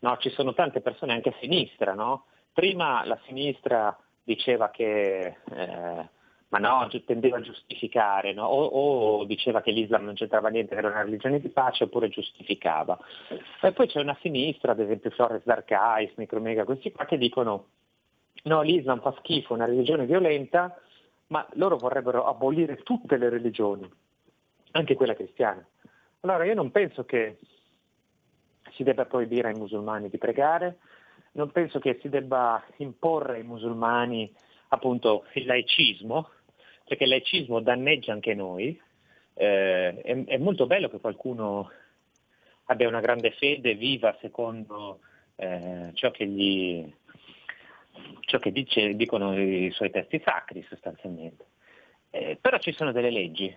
No, 0.00 0.16
ci 0.18 0.30
sono 0.30 0.52
tante 0.52 0.80
persone 0.80 1.12
anche 1.12 1.30
a 1.30 1.36
sinistra, 1.40 1.94
no? 1.94 2.26
Prima 2.52 3.04
la 3.04 3.18
sinistra 3.26 3.96
diceva 4.22 4.70
che, 4.70 5.36
eh, 5.50 6.08
ma 6.48 6.58
no, 6.58 6.88
tendeva 7.06 7.38
a 7.38 7.40
giustificare, 7.40 8.32
no? 8.32 8.44
o, 8.44 8.64
o 8.64 9.24
diceva 9.24 9.60
che 9.60 9.70
l'Islam 9.70 10.04
non 10.04 10.14
c'entrava 10.14 10.48
niente, 10.48 10.74
era 10.74 10.88
una 10.88 11.02
religione 11.02 11.40
di 11.40 11.48
pace, 11.48 11.84
oppure 11.84 12.08
giustificava. 12.08 12.98
E 13.60 13.72
poi 13.72 13.86
c'è 13.86 14.00
una 14.00 14.16
sinistra, 14.20 14.72
ad 14.72 14.80
esempio 14.80 15.10
Flores 15.10 15.42
Darkais, 15.44 16.12
Micromega, 16.16 16.64
questi 16.64 16.92
qua 16.92 17.06
che 17.06 17.18
dicono 17.18 17.68
no, 18.44 18.62
l'Islam 18.62 19.00
fa 19.00 19.14
schifo, 19.18 19.52
è 19.52 19.56
una 19.56 19.66
religione 19.66 20.06
violenta, 20.06 20.78
ma 21.28 21.46
loro 21.54 21.76
vorrebbero 21.76 22.26
abolire 22.26 22.76
tutte 22.82 23.16
le 23.16 23.28
religioni, 23.28 23.88
anche 24.72 24.94
quella 24.94 25.14
cristiana. 25.14 25.66
Allora 26.24 26.44
io 26.44 26.54
non 26.54 26.70
penso 26.70 27.04
che 27.04 27.36
si 28.72 28.82
debba 28.82 29.04
proibire 29.04 29.48
ai 29.48 29.54
musulmani 29.54 30.08
di 30.08 30.16
pregare, 30.16 30.78
non 31.32 31.50
penso 31.52 31.78
che 31.78 31.98
si 32.00 32.08
debba 32.08 32.64
imporre 32.78 33.36
ai 33.36 33.42
musulmani 33.42 34.32
appunto 34.68 35.26
il 35.34 35.44
laicismo, 35.44 36.30
perché 36.86 37.04
il 37.04 37.10
laicismo 37.10 37.60
danneggia 37.60 38.12
anche 38.12 38.32
noi. 38.32 38.80
Eh, 39.34 40.00
è, 40.00 40.24
è 40.24 40.38
molto 40.38 40.66
bello 40.66 40.88
che 40.88 40.98
qualcuno 40.98 41.70
abbia 42.64 42.88
una 42.88 43.00
grande 43.00 43.32
fede, 43.32 43.74
viva 43.74 44.16
secondo 44.22 45.00
eh, 45.36 45.90
ciò 45.92 46.10
che 46.10 46.26
gli 46.26 46.90
ciò 48.20 48.38
che 48.38 48.50
dice- 48.50 48.96
dicono 48.96 49.38
i 49.38 49.70
suoi 49.72 49.90
testi 49.90 50.22
sacri 50.24 50.64
sostanzialmente. 50.70 51.44
Eh, 52.08 52.38
però 52.40 52.56
ci 52.58 52.72
sono 52.72 52.92
delle 52.92 53.10
leggi. 53.10 53.54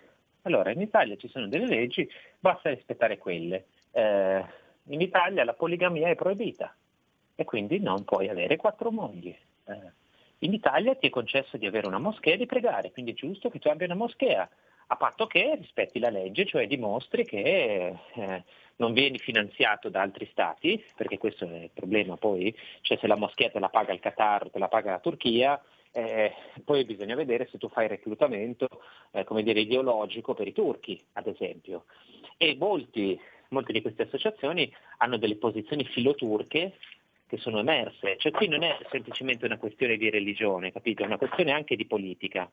Allora, 0.47 0.71
in 0.71 0.79
Italia 0.79 1.17
ci 1.17 1.27
sono 1.27 1.47
delle 1.49 1.67
leggi, 1.67 2.09
basta 2.39 2.69
rispettare 2.69 3.17
quelle. 3.17 3.65
Eh, 3.91 4.45
in 4.85 5.01
Italia 5.01 5.43
la 5.43 5.53
poligamia 5.53 6.07
è 6.07 6.15
proibita 6.15 6.73
e 7.35 7.43
quindi 7.43 7.79
non 7.79 8.05
puoi 8.05 8.29
avere 8.29 8.55
quattro 8.55 8.89
mogli. 8.89 9.35
Eh, 9.65 9.91
in 10.39 10.53
Italia 10.53 10.95
ti 10.95 11.07
è 11.07 11.09
concesso 11.09 11.57
di 11.57 11.65
avere 11.65 11.87
una 11.87 11.99
moschea 11.99 12.35
e 12.35 12.37
di 12.37 12.45
pregare, 12.45 12.91
quindi 12.91 13.11
è 13.11 13.15
giusto 13.15 13.49
che 13.49 13.59
tu 13.59 13.67
abbia 13.67 13.87
una 13.87 13.95
moschea, 13.95 14.49
a 14.89 14.95
patto 14.95 15.27
che 15.27 15.55
rispetti 15.55 15.99
la 15.99 16.09
legge, 16.09 16.45
cioè 16.45 16.65
dimostri 16.65 17.25
che 17.25 17.93
eh, 18.13 18.43
non 18.77 18.93
vieni 18.93 19.17
finanziato 19.17 19.89
da 19.89 19.99
altri 19.99 20.29
stati, 20.31 20.81
perché 20.95 21.17
questo 21.17 21.43
è 21.43 21.63
il 21.63 21.71
problema 21.73 22.15
poi, 22.15 22.55
cioè 22.81 22.97
se 22.97 23.07
la 23.07 23.17
moschea 23.17 23.49
te 23.49 23.59
la 23.59 23.67
paga 23.67 23.91
il 23.91 23.99
Qatar, 23.99 24.49
te 24.49 24.59
la 24.59 24.69
paga 24.69 24.91
la 24.91 24.99
Turchia, 24.99 25.61
eh, 25.97 26.31
poi 26.63 26.85
bisogna 26.85 27.15
vedere 27.15 27.47
se 27.51 27.57
tu 27.57 27.69
fai 27.69 27.87
reclutamento 27.87 28.67
eh, 29.11 29.23
come 29.23 29.41
dire, 29.41 29.61
ideologico 29.61 30.35
per 30.35 30.47
i 30.47 30.53
turchi, 30.53 31.01
ad 31.13 31.25
esempio. 31.25 31.85
E 32.37 32.55
molti, 32.55 33.19
molte 33.49 33.73
di 33.73 33.81
queste 33.81 34.03
associazioni 34.03 34.71
hanno 34.97 35.17
delle 35.17 35.37
posizioni 35.37 35.85
filoturche 35.85 36.77
che 37.25 37.37
sono 37.37 37.59
emerse, 37.59 38.15
cioè 38.19 38.31
qui 38.31 38.47
non 38.47 38.61
è 38.61 38.77
semplicemente 38.91 39.45
una 39.45 39.57
questione 39.57 39.97
di 39.97 40.09
religione, 40.11 40.71
capito? 40.71 41.01
È 41.01 41.07
una 41.07 41.17
questione 41.17 41.51
anche 41.51 41.75
di 41.75 41.85
politica. 41.85 42.49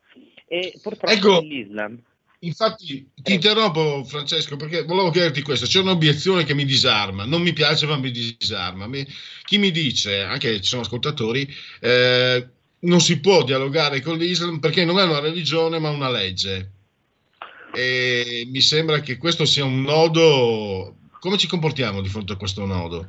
E 0.47 0.79
purtroppo 0.83 1.15
Ecco. 1.15 1.41
l'Islam 1.41 2.03
Infatti 2.45 3.11
ti 3.15 3.35
interrompo 3.35 4.05
Francesco 4.05 4.57
perché 4.57 4.83
volevo 4.85 5.11
chiederti 5.11 5.41
questo, 5.41 5.67
c'è 5.67 5.81
un'obiezione 5.81 6.45
che 6.45 6.55
mi 6.55 6.65
disarma, 6.65 7.25
non 7.25 7.41
mi 7.41 7.55
piace 7.55 7.87
ma 7.87 7.97
mi 7.97 8.11
disarma. 8.11 8.87
Mi- 8.87 9.07
chi 9.45 9.57
mi 9.57 9.71
dice, 9.71 10.21
anche 10.21 10.61
ci 10.61 10.69
sono 10.69 10.83
ascoltatori, 10.83 11.49
eh, 11.81 12.49
non 12.85 13.01
si 13.01 13.21
può 13.21 13.45
dialogare 13.45 14.01
con 14.01 14.17
l'Islam 14.17 14.59
perché 14.59 14.85
non 14.85 14.99
è 14.99 15.05
una 15.05 15.21
religione 15.21 15.79
ma 15.79 15.91
una 15.91 16.11
legge. 16.11 16.71
E 17.75 18.47
mi 18.51 18.61
sembra 18.61 19.01
che 19.01 19.17
questo 19.17 19.45
sia 19.45 19.65
un 19.65 19.83
nodo. 19.83 20.97
Come 21.19 21.37
ci 21.37 21.49
comportiamo 21.49 22.01
di 22.01 22.09
fronte 22.09 22.35
a 22.35 22.37
questo 22.37 22.65
nodo? 22.65 23.09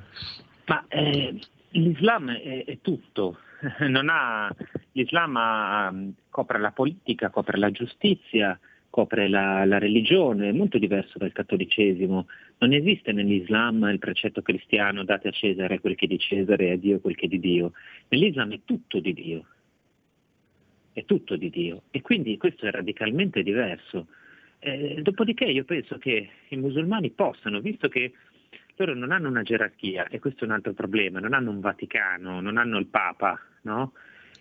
Ma 0.66 0.84
eh, 0.88 1.36
l'Islam 1.72 2.32
è, 2.32 2.64
è 2.66 2.78
tutto, 2.82 3.38
ha- 4.10 4.56
l'Islam 4.94 5.36
ha- 5.38 5.94
copre 6.30 6.60
la 6.60 6.72
politica, 6.72 7.30
copre 7.30 7.58
la 7.58 7.72
giustizia, 7.72 8.60
copre 8.90 9.28
la, 9.28 9.66
la 9.66 9.78
religione, 9.78 10.50
è 10.50 10.54
molto 10.54 10.78
diverso 10.78 11.18
dal 11.18 11.34
cattolicesimo. 11.34 12.28
Non 12.60 12.74
esiste 12.74 13.12
nell'Islam 13.12 13.84
il 13.92 14.00
precetto 14.00 14.42
cristiano 14.42 15.04
date 15.04 15.28
a 15.28 15.32
Cesare 15.32 15.80
quel 15.80 15.96
che 15.96 16.06
è 16.06 16.08
di 16.08 16.18
Cesare 16.18 16.68
e 16.68 16.72
a 16.72 16.78
Dio 16.78 17.00
quel 17.00 17.16
che 17.16 17.26
è 17.26 17.28
di 17.28 17.40
Dio. 17.40 17.74
Nell'Islam 18.08 18.54
è 18.54 18.60
tutto 18.64 19.00
di 19.00 19.14
Dio, 19.14 19.44
è 20.96 21.04
tutto 21.04 21.36
di 21.36 21.50
Dio 21.50 21.84
e 21.92 22.02
quindi 22.02 22.38
questo 22.38 22.66
è 22.66 22.72
radicalmente 22.72 23.44
diverso. 23.44 24.08
Eh, 24.60 25.02
dopodiché 25.02 25.44
io 25.44 25.66
penso 25.66 25.98
che 25.98 26.30
i 26.48 26.56
musulmani 26.56 27.10
possano, 27.10 27.60
visto 27.60 27.90
che 27.90 28.14
loro 28.78 28.96
non 28.96 29.12
hanno 29.12 29.28
una 29.28 29.44
gerarchia, 29.44 30.08
e 30.08 30.20
questo 30.20 30.44
è 30.44 30.48
un 30.48 30.54
altro 30.54 30.72
problema, 30.72 31.20
non 31.20 31.34
hanno 31.34 31.52
un 31.52 31.60
Vaticano, 31.60 32.40
non 32.40 32.58
hanno 32.58 32.78
il 32.78 32.86
Papa, 32.86 33.38
no? 33.64 33.92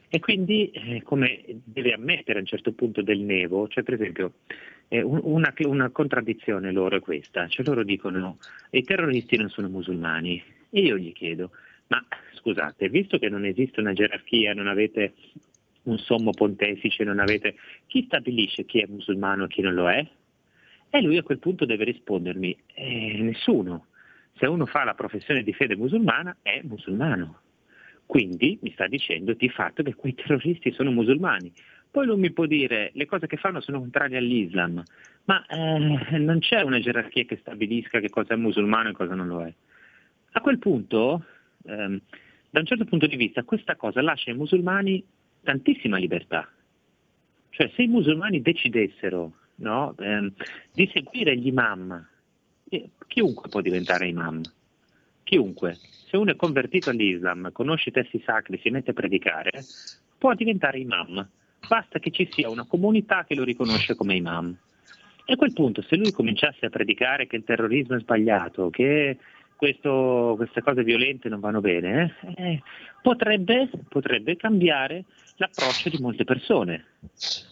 E 0.09 0.20
quindi, 0.20 0.70
eh, 0.70 1.02
come 1.02 1.43
deve 1.64 1.93
ammettere 1.93 2.39
a 2.39 2.43
un 2.43 2.47
certo 2.47 2.72
punto 2.72 3.02
del 3.02 3.18
Nevo, 3.18 3.66
cioè 3.66 3.82
per 3.82 3.94
esempio, 3.94 4.35
eh, 4.86 5.02
un- 5.02 5.20
una, 5.24 5.52
una 5.66 5.90
contraddizione 5.90 6.70
loro 6.70 6.97
è 6.97 7.01
questa, 7.01 7.48
cioè 7.48 7.66
loro 7.66 7.82
dicono 7.82 8.39
i 8.70 8.82
terroristi 8.85 9.36
non 9.36 9.48
sono 9.48 9.68
musulmani, 9.68 10.40
e 10.70 10.81
io 10.81 10.97
gli 10.97 11.12
chiedo, 11.12 11.51
ma 11.89 12.05
scusate, 12.35 12.89
visto 12.89 13.18
che 13.18 13.28
non 13.28 13.44
esiste 13.44 13.81
una 13.81 13.93
gerarchia, 13.93 14.55
non 14.55 14.68
avete 14.68 15.14
un 15.85 15.98
sommo 15.98 16.31
pontefice, 16.32 17.05
non 17.05 17.19
avete... 17.19 17.56
Chi 17.86 18.05
stabilisce 18.05 18.65
chi 18.65 18.81
è 18.81 18.86
musulmano 18.86 19.44
e 19.44 19.48
chi 19.48 19.61
non 19.61 19.74
lo 19.74 19.89
è? 19.89 20.06
E 20.90 21.01
lui 21.01 21.16
a 21.16 21.23
quel 21.23 21.39
punto 21.39 21.65
deve 21.65 21.85
rispondermi, 21.85 22.56
eh, 22.74 23.19
nessuno. 23.20 23.86
Se 24.36 24.47
uno 24.47 24.66
fa 24.66 24.85
la 24.85 24.94
professione 24.94 25.43
di 25.43 25.52
fede 25.52 25.77
musulmana 25.77 26.36
è 26.43 26.61
musulmano. 26.62 27.40
Quindi 28.06 28.59
mi 28.62 28.70
sta 28.73 28.86
dicendo 28.86 29.32
di 29.32 29.48
fatto 29.48 29.82
che 29.82 29.94
quei 29.94 30.15
terroristi 30.15 30.73
sono 30.73 30.90
musulmani. 30.90 31.52
Poi 31.90 32.06
lui 32.06 32.19
mi 32.19 32.32
può 32.32 32.47
dire 32.47 32.90
le 32.94 33.06
cose 33.06 33.27
che 33.27 33.36
fanno 33.36 33.61
sono 33.61 33.78
contrarie 33.78 34.19
all'Islam, 34.19 34.82
ma 35.24 35.47
eh, 35.47 36.19
non 36.19 36.40
c'è 36.40 36.61
una 36.62 36.81
gerarchia 36.81 37.24
che 37.24 37.36
stabilisca 37.36 38.01
che 38.01 38.11
cosa 38.11 38.35
è 38.35 38.36
musulmano 38.36 38.89
e 38.89 38.93
cosa 38.93 39.15
non 39.15 39.28
lo 39.28 39.43
è. 39.44 39.52
A 40.32 40.40
quel 40.40 40.59
punto, 40.59 41.24
ehm, 41.65 42.01
da 42.51 42.59
un 42.59 42.66
certo 42.66 42.85
punto 42.85 43.06
di 43.06 43.16
vista, 43.16 43.44
questa 43.44 43.77
cosa 43.77 44.02
lascia 44.02 44.31
ai 44.31 44.36
musulmani 44.36 45.05
tantissima 45.45 45.97
libertà. 45.97 46.49
Cioè 47.51 47.71
se 47.77 47.83
i 47.83 47.87
musulmani 47.87 48.43
decidessero 48.43 49.33
no, 49.57 49.95
ehm, 49.99 50.33
di 50.73 50.91
seguire 50.93 51.37
gli 51.37 51.47
imam, 51.47 52.05
eh, 52.69 52.91
chiunque 53.07 53.49
può 53.49 53.61
diventare 53.61 54.09
imam, 54.09 54.41
chiunque. 55.23 55.77
Se 56.09 56.16
uno 56.16 56.33
è 56.33 56.37
convertito 56.37 56.91
all'Islam, 56.91 57.53
conosce 57.53 57.91
i 57.91 57.93
testi 57.93 58.21
sacri, 58.25 58.59
si 58.59 58.71
mette 58.71 58.91
a 58.91 58.95
predicare, 58.95 59.65
può 60.19 60.35
diventare 60.35 60.79
imam. 60.79 61.29
Basta 61.69 61.99
che 61.99 62.11
ci 62.11 62.29
sia 62.31 62.51
una 62.51 62.66
comunità 62.66 63.25
che 63.25 63.35
lo 63.35 63.45
riconosce 63.45 63.95
come 63.95 64.15
imam. 64.15 64.57
E 65.25 65.33
a 65.33 65.37
quel 65.37 65.55
punto, 65.55 65.81
se 65.83 65.97
lui 65.97 66.12
cominciasse 66.12 66.66
a 66.66 66.71
predicare 66.71 67.27
che 67.27 67.37
il 67.37 67.45
terrorismo 67.45 67.97
è 67.97 68.01
sbagliato, 68.01 68.69
che 68.69 69.16
questo- 69.57 70.35
queste 70.37 70.61
cose 70.61 70.83
violente 70.83 71.31
non 71.31 71.41
vanno 71.41 71.61
bene, 71.61 72.15
eh, 72.37 72.61
potrebbe, 73.01 73.71
potrebbe 73.89 74.37
cambiare 74.37 75.05
l'approccio 75.36 75.89
di 75.89 75.98
molte 75.98 76.24
persone. 76.24 76.85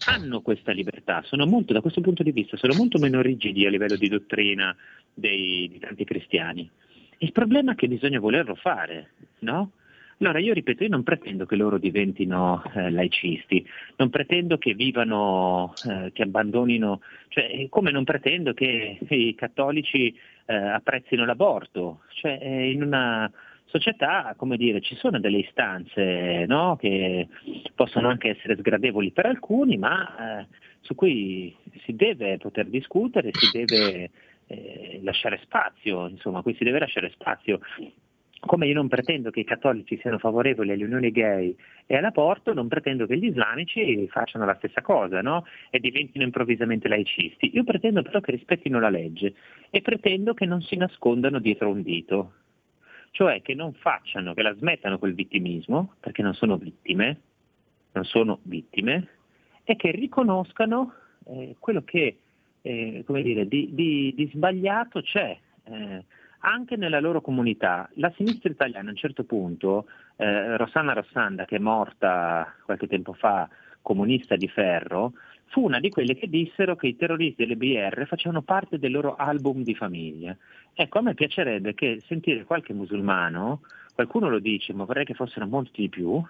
Hanno 0.07 0.41
questa 0.41 0.73
libertà, 0.73 1.23
sono 1.25 1.47
molto, 1.47 1.73
da 1.73 1.81
questo 1.81 2.01
punto 2.01 2.23
di 2.23 2.33
vista, 2.33 2.57
sono 2.57 2.75
molto 2.75 2.99
meno 2.99 3.21
rigidi 3.21 3.67
a 3.67 3.71
livello 3.71 3.97
di 3.97 4.09
dottrina 4.09 4.75
dei- 5.13 5.69
di 5.71 5.79
tanti 5.79 6.05
cristiani. 6.05 6.69
Il 7.19 7.33
problema 7.33 7.73
è 7.73 7.75
che 7.75 7.89
bisogna 7.89 8.19
volerlo 8.19 8.55
fare, 8.55 9.13
no? 9.41 9.73
Allora 10.19 10.39
io 10.39 10.53
ripeto, 10.53 10.85
io 10.85 10.89
non 10.89 11.03
pretendo 11.03 11.47
che 11.47 11.57
loro 11.57 11.79
diventino 11.79 12.63
eh, 12.75 12.91
laicisti, 12.91 13.67
non 13.97 14.09
pretendo 14.09 14.57
che 14.57 14.73
vivano, 14.73 15.75
eh, 15.85 16.13
che 16.13 16.23
abbandonino, 16.23 17.01
cioè 17.29 17.45
eh, 17.45 17.69
come 17.69 17.91
non 17.91 18.05
pretendo 18.05 18.55
che 18.55 18.99
i 19.09 19.35
cattolici 19.35 20.17
eh, 20.47 20.55
apprezzino 20.55 21.25
l'aborto, 21.25 22.03
cioè 22.15 22.39
eh, 22.41 22.71
in 22.71 22.83
una 22.83 23.29
società, 23.73 24.35
come 24.37 24.59
dire, 24.59 24.83
ci 24.83 24.95
sono 24.97 25.19
delle 25.19 25.39
istanze 25.39 26.45
no? 26.47 26.77
che 26.77 27.27
possono 27.75 28.09
anche 28.09 28.29
essere 28.29 28.57
sgradevoli 28.57 29.13
per 29.13 29.25
alcuni, 29.25 29.79
ma 29.79 30.41
eh, 30.43 30.47
su 30.81 30.95
cui 30.95 31.57
si 31.85 31.95
deve 31.95 32.37
poter 32.37 32.67
discutere, 32.67 33.31
si 33.33 33.51
deve 33.51 34.11
eh, 34.47 35.01
lasciare 35.03 35.41
spazio, 35.43 36.07
insomma, 36.07 36.43
qui 36.43 36.55
si 36.55 36.65
deve 36.65 36.81
lasciare 36.81 37.11
spazio. 37.15 37.61
Come 38.45 38.67
io 38.67 38.75
non 38.75 38.89
pretendo 38.89 39.31
che 39.31 39.41
i 39.41 39.45
cattolici 39.45 39.97
siano 39.99 40.19
favorevoli 40.19 40.73
alle 40.73 40.85
unioni 40.85 41.13
gay 41.13 41.55
e 41.87 41.97
all'aborto, 41.97 42.53
non 42.53 42.67
pretendo 42.67 43.07
che 43.07 43.17
gli 43.17 43.27
islamici 43.27 44.07
facciano 44.09 44.45
la 44.45 44.57
stessa 44.57 44.83
cosa 44.83 45.23
no? 45.23 45.47
e 45.71 45.79
diventino 45.79 46.25
improvvisamente 46.25 46.89
laicisti. 46.89 47.53
Io 47.55 47.63
pretendo 47.63 48.03
però 48.03 48.21
che 48.21 48.33
rispettino 48.33 48.81
la 48.81 48.91
legge 48.91 49.33
e 49.71 49.81
pretendo 49.81 50.35
che 50.35 50.45
non 50.45 50.61
si 50.61 50.77
nascondano 50.77 51.39
dietro 51.39 51.71
un 51.71 51.83
dito, 51.83 52.33
cioè 53.13 53.41
che 53.43 53.55
non 53.55 53.73
facciano, 53.75 54.35
che 54.35 54.43
la 54.43 54.55
smettano 54.55 54.99
quel 54.99 55.15
vittimismo, 55.15 55.95
perché 56.01 56.23
non 56.23 56.35
sono 56.35 56.57
vittime, 56.57 57.21
non 57.93 58.05
sono 58.05 58.41
vittime, 58.43 59.09
e 59.65 59.77
che 59.77 59.93
riconoscano 59.93 60.95
eh, 61.27 61.55
quello 61.59 61.83
che 61.85 62.19
eh, 62.63 63.03
come 63.07 63.23
dire, 63.23 63.47
di, 63.47 63.71
di- 63.73 64.13
di 64.15 64.31
sbagliato 64.33 65.01
c'è. 65.03 65.39
eh, 65.65 66.05
anche 66.45 66.77
nella 66.77 67.01
loro 67.01 67.21
comunità. 67.21 67.89
La 67.95 68.13
sinistra 68.17 68.51
italiana 68.51 68.89
a 68.89 68.91
un 68.91 68.97
certo 68.97 69.25
punto, 69.25 69.87
eh, 70.17 70.57
Rossana 70.57 70.93
Rossanda, 70.93 71.45
che 71.45 71.57
è 71.57 71.61
morta 71.61 72.55
qualche 72.65 72.87
tempo 72.87 73.13
fa, 73.13 73.49
comunista 73.81 74.37
di 74.37 74.49
ferro, 74.49 75.13
fu 75.53 75.65
una 75.65 75.81
di 75.81 75.91
quelle 75.91 76.17
che 76.17 76.31
dissero 76.31 76.77
che 76.77 76.87
i 76.87 76.97
terroristi 76.97 77.45
delle 77.45 77.57
BR 77.57 78.07
facevano 78.07 78.41
parte 78.41 78.79
del 78.79 78.91
loro 78.91 79.17
album 79.17 79.63
di 79.63 79.75
famiglia. 79.75 80.35
Ecco, 80.73 80.99
a 80.99 81.03
me 81.03 81.13
piacerebbe 81.13 81.75
che 81.75 82.01
sentire 82.07 82.45
qualche 82.45 82.73
musulmano, 82.73 83.61
qualcuno 83.95 84.31
lo 84.31 84.39
dice, 84.39 84.73
ma 84.73 84.85
vorrei 84.85 85.05
che 85.05 85.13
fossero 85.13 85.47
molti 85.47 85.83
di 85.83 85.89
più, 85.91 86.25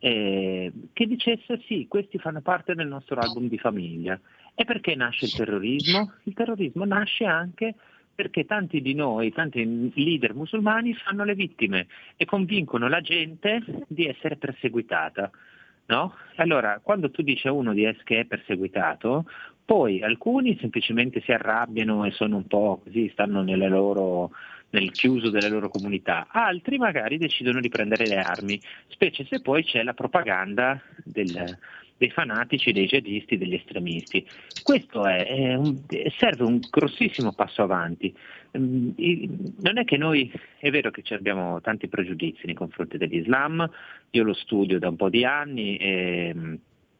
eh, 0.00 0.72
che 0.92 1.06
dicesse 1.06 1.60
sì, 1.68 1.86
questi 1.88 2.18
fanno 2.18 2.40
parte 2.40 2.74
del 2.74 2.88
nostro 2.88 3.20
album 3.20 3.46
di 3.46 3.58
famiglia. 3.58 4.18
E 4.56 4.64
perché 4.64 4.96
nasce 4.96 5.26
il 5.26 5.34
terrorismo? 5.34 6.14
Il 6.24 6.34
terrorismo 6.34 6.84
nasce 6.84 7.24
anche 7.24 7.76
perché 8.12 8.44
tanti 8.44 8.82
di 8.82 8.94
noi, 8.94 9.30
tanti 9.30 9.92
leader 9.94 10.34
musulmani 10.34 10.94
fanno 10.94 11.22
le 11.22 11.36
vittime 11.36 11.86
e 12.16 12.24
convincono 12.24 12.88
la 12.88 13.00
gente 13.00 13.62
di 13.86 14.06
essere 14.06 14.34
perseguitata. 14.34 15.30
No? 15.86 16.14
Allora, 16.36 16.80
quando 16.82 17.10
tu 17.10 17.22
dici 17.22 17.48
a 17.48 17.52
uno 17.52 17.72
di 17.72 17.84
che 18.04 18.20
è 18.20 18.24
perseguitato, 18.24 19.26
poi 19.64 20.02
alcuni 20.02 20.56
semplicemente 20.58 21.20
si 21.20 21.32
arrabbiano 21.32 22.04
e 22.04 22.10
sono 22.12 22.36
un 22.36 22.46
po' 22.46 22.80
così, 22.82 23.08
stanno 23.12 23.42
loro, 23.68 24.30
nel 24.70 24.92
chiuso 24.92 25.30
delle 25.30 25.48
loro 25.48 25.68
comunità, 25.68 26.26
altri 26.30 26.78
magari 26.78 27.18
decidono 27.18 27.60
di 27.60 27.68
prendere 27.68 28.06
le 28.06 28.16
armi, 28.16 28.60
specie 28.88 29.24
se 29.24 29.40
poi 29.40 29.64
c'è 29.64 29.82
la 29.82 29.94
propaganda 29.94 30.80
del- 31.04 31.58
dei 32.02 32.10
fanatici, 32.10 32.72
dei 32.72 32.86
jihadisti, 32.86 33.38
degli 33.38 33.54
estremisti. 33.54 34.26
Questo 34.64 35.06
è, 35.06 35.24
è 35.24 35.54
un- 35.54 35.84
serve 36.18 36.42
un 36.42 36.58
grossissimo 36.68 37.32
passo 37.32 37.62
avanti. 37.62 38.12
Mm, 38.58 38.90
Non 39.60 39.78
è 39.78 39.84
che 39.84 39.96
noi, 39.96 40.30
è 40.58 40.68
vero 40.70 40.90
che 40.90 41.02
abbiamo 41.14 41.60
tanti 41.60 41.86
pregiudizi 41.86 42.46
nei 42.46 42.56
confronti 42.56 42.98
dell'Islam, 42.98 43.70
io 44.10 44.22
lo 44.24 44.34
studio 44.34 44.80
da 44.80 44.88
un 44.88 44.96
po' 44.96 45.08
di 45.08 45.24
anni 45.24 45.76
e, 45.76 46.34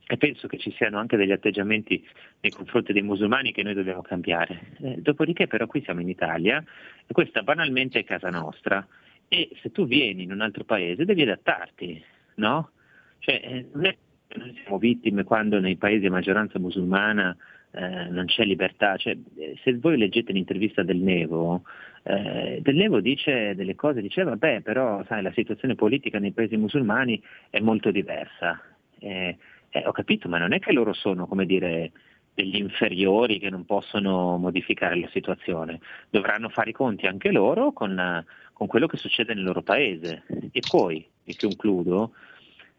e 0.07 0.17
penso 0.19 0.47
che 0.47 0.59
ci 0.59 0.73
siano 0.77 0.99
anche 0.99 1.17
degli 1.17 1.33
atteggiamenti 1.33 2.07
nei 2.41 2.53
confronti 2.53 2.93
dei 2.93 3.03
musulmani 3.03 3.51
che 3.51 3.65
noi 3.65 3.75
dobbiamo 3.75 4.03
cambiare. 4.03 4.77
Eh, 4.83 4.97
dopodiché 5.01 5.49
però 5.49 5.67
qui 5.67 5.83
siamo 5.83 6.01
in 6.01 6.09
Italia 6.09 6.63
e 7.05 7.13
questa 7.13 7.43
banalmente 7.43 7.99
è 7.99 8.05
casa 8.05 8.31
nostra 8.31 8.87
e 9.27 9.51
se 9.61 9.73
tu 9.73 9.85
vieni 9.85 10.23
in 10.23 10.31
un 10.31 10.43
altro 10.43 10.63
paese 10.63 11.05
devi 11.05 11.23
adattarti, 11.23 12.05
no? 12.37 12.71
Cioè, 13.19 13.67
eh, 13.83 13.97
noi 14.37 14.55
siamo 14.63 14.79
vittime 14.79 15.25
quando 15.25 15.61
nei 15.61 15.77
paesi 15.77 16.07
a 16.07 16.11
maggioranza 16.11 16.59
musulmana 16.59 17.37
eh, 17.73 18.09
non 18.11 18.27
c'è 18.27 18.45
libertà. 18.45 18.97
Cioè, 18.97 19.17
eh, 19.37 19.59
se 19.63 19.77
voi 19.77 19.97
leggete 19.97 20.33
l'intervista 20.33 20.83
del 20.83 20.99
Nevo, 20.99 21.63
eh, 22.05 22.59
Del 22.61 22.75
Nevo 22.75 23.01
dice 23.01 23.55
delle 23.55 23.75
cose, 23.75 24.01
dice 24.01 24.25
vabbè 24.25 24.61
però 24.61 25.05
sai, 25.05 25.23
la 25.23 25.33
situazione 25.33 25.75
politica 25.75 26.19
nei 26.19 26.33
paesi 26.33 26.57
musulmani 26.57 27.23
è 27.49 27.61
molto 27.61 27.91
diversa. 27.91 28.61
Eh, 28.99 29.37
eh, 29.71 29.83
ho 29.87 29.93
capito, 29.93 30.29
ma 30.29 30.39
non 30.39 30.53
è 30.53 30.59
che 30.59 30.73
loro 30.73 30.93
sono, 30.93 31.27
come 31.27 31.47
dire, 31.47 31.93
degli 32.35 32.57
inferiori 32.57 33.39
che 33.39 33.51
non 33.51 33.65
possono 33.65 34.37
modificare 34.37 34.99
la 34.99 35.09
situazione, 35.13 35.81
dovranno 36.11 36.49
fare 36.49 36.71
i 36.71 36.75
conti 36.75 37.07
anche 37.07 37.31
loro 37.31 37.73
con, 37.73 38.25
con 38.53 38.67
quello 38.67 38.87
che 38.87 38.97
succede 38.97 39.35
nel 39.35 39.45
loro 39.45 39.63
paese. 39.63 40.25
E 40.51 40.61
poi, 40.69 41.07
e 41.25 41.37
concludo, 41.39 42.13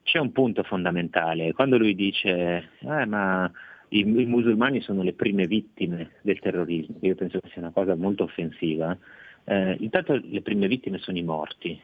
c'è 0.03 0.19
un 0.19 0.31
punto 0.31 0.63
fondamentale, 0.63 1.53
quando 1.53 1.77
lui 1.77 1.95
dice 1.95 2.69
"Eh, 2.79 3.05
ma 3.05 3.49
i, 3.89 3.99
i 3.99 4.25
musulmani 4.25 4.81
sono 4.81 5.01
le 5.01 5.13
prime 5.13 5.47
vittime 5.47 6.11
del 6.21 6.39
terrorismo, 6.39 6.97
io 7.01 7.15
penso 7.15 7.39
che 7.39 7.49
sia 7.49 7.61
una 7.61 7.71
cosa 7.71 7.95
molto 7.95 8.23
offensiva, 8.23 8.97
eh, 9.45 9.77
intanto 9.79 10.19
le 10.21 10.41
prime 10.41 10.67
vittime 10.67 10.97
sono 10.99 11.17
i 11.17 11.23
morti 11.23 11.79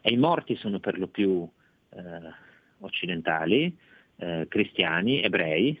e 0.00 0.10
i 0.10 0.16
morti 0.16 0.56
sono 0.56 0.80
per 0.80 0.98
lo 0.98 1.08
più 1.08 1.48
eh, 1.90 2.00
occidentali, 2.80 3.76
eh, 4.16 4.46
cristiani, 4.48 5.22
ebrei, 5.22 5.78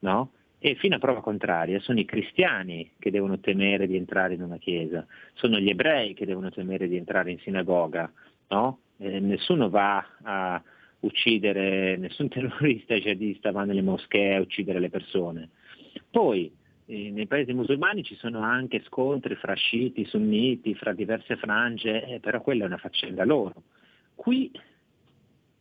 no? 0.00 0.30
E 0.58 0.74
fino 0.76 0.96
a 0.96 0.98
prova 0.98 1.20
contraria 1.20 1.78
sono 1.80 2.00
i 2.00 2.04
cristiani 2.04 2.92
che 2.98 3.10
devono 3.10 3.38
temere 3.38 3.86
di 3.86 3.96
entrare 3.96 4.34
in 4.34 4.42
una 4.42 4.56
chiesa, 4.56 5.06
sono 5.34 5.58
gli 5.58 5.68
ebrei 5.68 6.14
che 6.14 6.26
devono 6.26 6.50
temere 6.50 6.88
di 6.88 6.96
entrare 6.96 7.30
in 7.30 7.38
sinagoga, 7.38 8.10
no? 8.48 8.78
Eh, 8.98 9.20
nessuno 9.20 9.68
va 9.68 10.04
a 10.22 10.62
uccidere, 11.06 11.96
nessun 11.96 12.28
terrorista 12.30 12.94
jihadista 12.94 13.52
va 13.52 13.64
nelle 13.64 13.82
moschee 13.82 14.36
a 14.36 14.40
uccidere 14.40 14.80
le 14.80 14.90
persone. 14.90 15.50
Poi 16.10 16.50
eh, 16.86 17.10
nei 17.10 17.26
paesi 17.26 17.52
musulmani 17.52 18.02
ci 18.04 18.14
sono 18.14 18.40
anche 18.40 18.82
scontri 18.86 19.34
fra 19.34 19.54
sciiti, 19.54 20.04
sunniti, 20.04 20.74
fra 20.74 20.92
diverse 20.92 21.36
frange, 21.36 22.04
eh, 22.04 22.20
però 22.20 22.40
quella 22.40 22.64
è 22.64 22.66
una 22.66 22.78
faccenda 22.78 23.24
loro. 23.24 23.62
Qui 24.14 24.50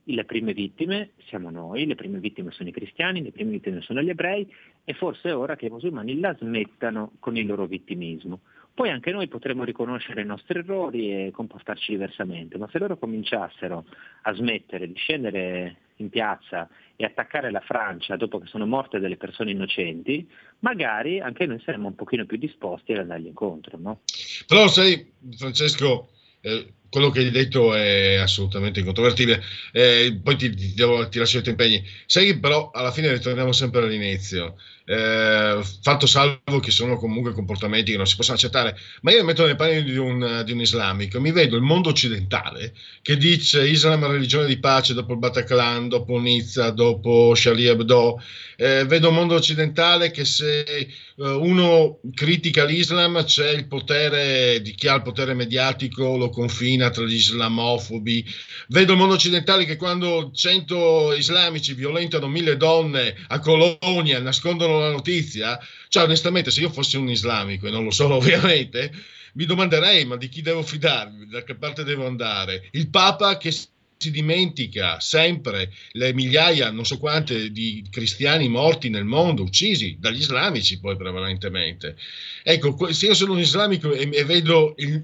le 0.08 0.24
prime 0.26 0.54
vittime 0.54 1.12
siamo 1.26 1.50
noi, 1.50 1.86
le 1.86 1.96
prime 1.96 2.20
vittime 2.20 2.52
sono 2.52 2.70
i 2.70 2.72
cristiani, 2.72 3.24
le 3.24 3.32
prime 3.32 3.52
vittime 3.52 3.82
sono 3.82 4.02
gli 4.02 4.10
ebrei 4.10 4.48
e 4.84 4.94
forse 4.94 5.30
è 5.30 5.36
ora 5.36 5.56
che 5.56 5.66
i 5.66 5.70
musulmani 5.72 6.20
la 6.20 6.36
smettano 6.36 7.14
con 7.20 7.36
il 7.38 7.48
loro 7.48 7.66
vittimismo. 7.66 8.42
Poi 8.76 8.90
anche 8.90 9.12
noi 9.12 9.30
potremmo 9.30 9.64
riconoscere 9.64 10.22
i 10.22 10.26
nostri 10.26 10.60
errori 10.60 11.28
e 11.28 11.32
comportarci 11.32 11.94
diversamente, 11.94 12.58
ma 12.58 12.68
se 12.70 12.78
loro 12.78 12.98
cominciassero 12.98 13.86
a 14.24 14.34
smettere 14.34 14.86
di 14.86 14.96
scendere 14.96 15.78
in 15.98 16.10
piazza 16.10 16.68
e 16.98 17.06
attaccare 17.06 17.52
la 17.52 17.62
Francia 17.62 18.18
dopo 18.18 18.38
che 18.38 18.48
sono 18.48 18.66
morte 18.66 19.00
delle 19.00 19.16
persone 19.16 19.52
innocenti, 19.52 20.30
magari 20.60 21.22
anche 21.22 21.46
noi 21.46 21.62
saremmo 21.64 21.88
un 21.88 21.96
pochino 21.96 22.26
più 22.26 22.36
disposti 22.36 22.92
ad 22.92 23.00
andargli 23.00 23.28
incontro. 23.28 23.78
No? 23.78 24.02
Però 24.46 24.68
sai, 24.68 25.10
Francesco, 25.38 26.10
eh, 26.42 26.74
quello 26.96 27.10
che 27.10 27.20
hai 27.20 27.30
detto 27.30 27.74
è 27.74 28.16
assolutamente 28.16 28.80
incontrovertibile. 28.80 29.44
Eh, 29.74 30.18
poi 30.24 30.38
ti, 30.38 30.50
ti, 30.56 30.74
devo- 30.74 31.10
ti 31.10 31.20
lascio 31.20 31.40
i 31.40 31.42
tuoi 31.42 31.56
impegni. 31.60 31.86
Sai 32.06 32.26
che 32.26 32.40
però 32.40 32.72
alla 32.74 32.92
fine 32.92 33.12
ritorniamo 33.12 33.52
sempre 33.52 33.84
all'inizio. 33.84 34.56
Eh, 34.88 35.62
fatto 35.82 36.06
salvo 36.06 36.60
che 36.62 36.70
sono 36.70 36.96
comunque 36.96 37.34
comportamenti 37.34 37.92
che 37.92 37.98
non 37.98 38.06
si 38.06 38.16
possono 38.16 38.38
accettare, 38.38 38.78
ma 39.02 39.12
io 39.12 39.22
mi 39.22 39.26
metto 39.26 39.44
nei 39.44 39.56
panni 39.56 39.84
di 39.84 39.98
un, 39.98 40.44
di 40.46 40.52
un 40.52 40.62
islamico, 40.62 41.20
mi 41.20 41.32
vedo 41.32 41.56
il 41.56 41.64
mondo 41.64 41.90
occidentale 41.90 42.72
che 43.02 43.18
dice 43.18 43.68
Islam 43.68 44.06
è 44.06 44.08
religione 44.08 44.46
di 44.46 44.60
pace 44.60 44.94
dopo 44.94 45.14
il 45.14 45.18
Bataclan, 45.18 45.90
dopo 45.90 46.20
Nizza, 46.20 46.70
dopo 46.70 47.32
Charlie 47.36 47.72
Hebdo. 47.72 48.22
Eh, 48.58 48.86
vedo 48.86 49.10
un 49.10 49.16
mondo 49.16 49.34
occidentale 49.34 50.12
che 50.12 50.24
se 50.24 50.62
eh, 50.62 50.88
uno 51.18 52.00
critica 52.14 52.64
l'Islam 52.64 53.24
c'è 53.24 53.50
il 53.50 53.68
potere 53.68 54.62
di 54.62 54.76
chi 54.76 54.88
ha 54.88 54.96
il 54.96 55.02
potere 55.02 55.34
mediatico, 55.34 56.16
lo 56.16 56.30
confina 56.30 56.85
discrimina 56.86 56.90
tra 56.90 57.06
gli 57.06 57.14
islamofobi. 57.14 58.26
Vedo 58.68 58.94
il 58.94 58.98
mondo 58.98 59.14
occidentale 59.16 59.66
che 59.66 59.76
quando 59.76 60.32
100 60.34 61.14
islamici 61.14 61.74
violentano 61.74 62.28
mille 62.28 62.58
donne 62.58 63.16
a 63.28 63.40
Colonia, 63.40 64.20
nascondono 64.20 64.80
la 64.80 64.92
notizia. 64.92 65.60
Cioè, 65.88 66.04
onestamente, 66.04 66.52
se 66.52 66.62
io 66.62 66.70
fossi 66.70 66.98
un 66.98 67.10
islamico, 67.10 67.68
e 67.68 67.72
non 67.72 67.84
lo 67.84 67.92
sono 67.92 68.16
ovviamente, 68.26 68.92
mi 69.34 69.46
domanderei, 69.46 70.06
ma 70.06 70.16
di 70.16 70.30
chi 70.30 70.42
devo 70.42 70.64
fidarmi? 70.64 71.28
Da 71.28 71.44
che 71.44 71.56
parte 71.56 71.84
devo 71.84 72.06
andare? 72.06 72.70
Il 72.72 72.90
Papa 72.90 73.38
che 73.38 73.52
si 73.98 74.12
dimentica 74.12 75.00
sempre 75.00 75.72
le 75.92 76.14
migliaia, 76.14 76.70
non 76.70 76.86
so 76.86 76.98
quante, 76.98 77.52
di 77.52 77.86
cristiani 77.90 78.48
morti 78.50 78.90
nel 78.90 79.06
mondo, 79.06 79.44
uccisi 79.44 79.98
dagli 80.00 80.20
islamici 80.20 80.80
poi 80.80 80.96
prevalentemente. 80.98 81.96
Ecco, 82.44 82.92
se 82.92 83.08
io 83.08 83.14
sono 83.14 83.34
un 83.34 83.40
islamico 83.40 83.94
e 83.94 84.24
vedo 84.26 84.74
il- 84.78 85.04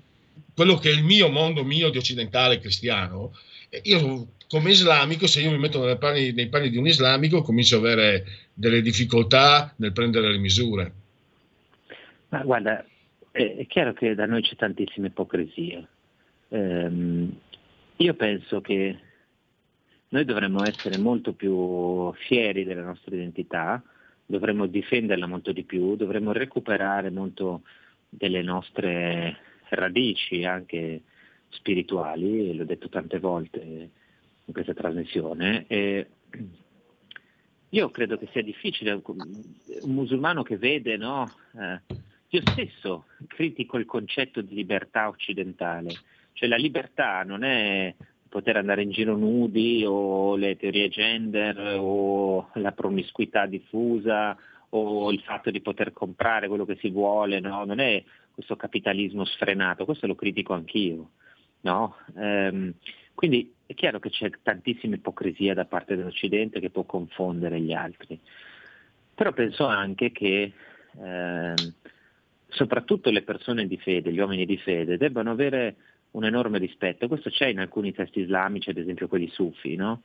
quello 0.53 0.75
che 0.75 0.89
è 0.89 0.93
il 0.93 1.03
mio 1.03 1.29
mondo, 1.29 1.63
mio 1.63 1.89
di 1.89 1.97
occidentale 1.97 2.59
cristiano, 2.59 3.33
io 3.83 4.27
come 4.47 4.71
islamico, 4.71 5.27
se 5.27 5.41
io 5.41 5.51
mi 5.51 5.57
metto 5.57 5.85
nei 5.85 5.97
panni, 5.97 6.33
nei 6.33 6.49
panni 6.49 6.69
di 6.69 6.77
un 6.77 6.85
islamico, 6.85 7.41
comincio 7.41 7.77
ad 7.77 7.85
avere 7.85 8.25
delle 8.53 8.81
difficoltà 8.81 9.73
nel 9.77 9.93
prendere 9.93 10.29
le 10.29 10.37
misure. 10.37 10.93
Ma 12.29 12.43
guarda, 12.43 12.85
è, 13.31 13.55
è 13.55 13.65
chiaro 13.67 13.93
che 13.93 14.13
da 14.13 14.25
noi 14.25 14.41
c'è 14.41 14.57
tantissima 14.57 15.07
ipocrisia. 15.07 15.87
Ehm, 16.49 17.33
io 17.95 18.13
penso 18.15 18.59
che 18.59 18.97
noi 20.09 20.25
dovremmo 20.25 20.65
essere 20.65 20.97
molto 20.97 21.31
più 21.31 22.11
fieri 22.27 22.65
della 22.65 22.83
nostra 22.83 23.15
identità, 23.15 23.81
dovremmo 24.25 24.65
difenderla 24.65 25.27
molto 25.27 25.53
di 25.53 25.63
più, 25.63 25.95
dovremmo 25.95 26.33
recuperare 26.33 27.09
molto 27.09 27.61
delle 28.09 28.41
nostre 28.41 29.37
radici 29.75 30.43
anche 30.43 31.01
spirituali, 31.49 32.55
l'ho 32.55 32.65
detto 32.65 32.89
tante 32.89 33.19
volte 33.19 33.59
in 33.59 34.53
questa 34.53 34.73
trasmissione. 34.73 35.65
E 35.67 36.07
io 37.69 37.89
credo 37.89 38.17
che 38.17 38.27
sia 38.31 38.43
difficile, 38.43 39.01
un 39.03 39.93
musulmano 39.93 40.43
che 40.43 40.57
vede, 40.57 40.97
no? 40.97 41.29
eh, 41.57 41.81
io 42.29 42.41
stesso 42.51 43.05
critico 43.27 43.77
il 43.77 43.85
concetto 43.85 44.41
di 44.41 44.55
libertà 44.55 45.07
occidentale, 45.07 45.91
cioè 46.33 46.49
la 46.49 46.57
libertà 46.57 47.23
non 47.23 47.43
è 47.43 47.93
poter 48.29 48.55
andare 48.55 48.81
in 48.81 48.91
giro 48.91 49.17
nudi 49.17 49.83
o 49.85 50.37
le 50.37 50.55
teorie 50.55 50.87
gender 50.87 51.77
o 51.77 52.49
la 52.53 52.71
promiscuità 52.71 53.45
diffusa 53.45 54.37
o 54.69 55.11
il 55.11 55.19
fatto 55.21 55.51
di 55.51 55.59
poter 55.59 55.91
comprare 55.91 56.47
quello 56.47 56.65
che 56.65 56.77
si 56.79 56.89
vuole, 56.89 57.41
no? 57.41 57.65
non 57.65 57.79
è 57.79 58.01
questo 58.33 58.55
capitalismo 58.55 59.25
sfrenato, 59.25 59.85
questo 59.85 60.07
lo 60.07 60.15
critico 60.15 60.53
anch'io. 60.53 61.11
No? 61.61 61.95
Ehm, 62.17 62.73
quindi 63.13 63.53
è 63.65 63.73
chiaro 63.73 63.99
che 63.99 64.09
c'è 64.09 64.29
tantissima 64.41 64.95
ipocrisia 64.95 65.53
da 65.53 65.65
parte 65.65 65.95
dell'Occidente 65.95 66.59
che 66.59 66.71
può 66.71 66.83
confondere 66.83 67.59
gli 67.59 67.73
altri, 67.73 68.19
però 69.13 69.31
penso 69.31 69.65
anche 69.65 70.11
che 70.11 70.51
ehm, 70.97 71.73
soprattutto 72.49 73.11
le 73.11 73.21
persone 73.21 73.67
di 73.67 73.77
fede, 73.77 74.11
gli 74.11 74.19
uomini 74.19 74.45
di 74.45 74.57
fede, 74.57 74.97
debbano 74.97 75.31
avere 75.31 75.75
un 76.11 76.25
enorme 76.25 76.57
rispetto. 76.57 77.07
Questo 77.07 77.29
c'è 77.29 77.47
in 77.47 77.59
alcuni 77.59 77.93
testi 77.93 78.21
islamici, 78.21 78.69
ad 78.69 78.77
esempio 78.77 79.07
quelli 79.07 79.29
sufi, 79.29 79.75
no? 79.75 80.03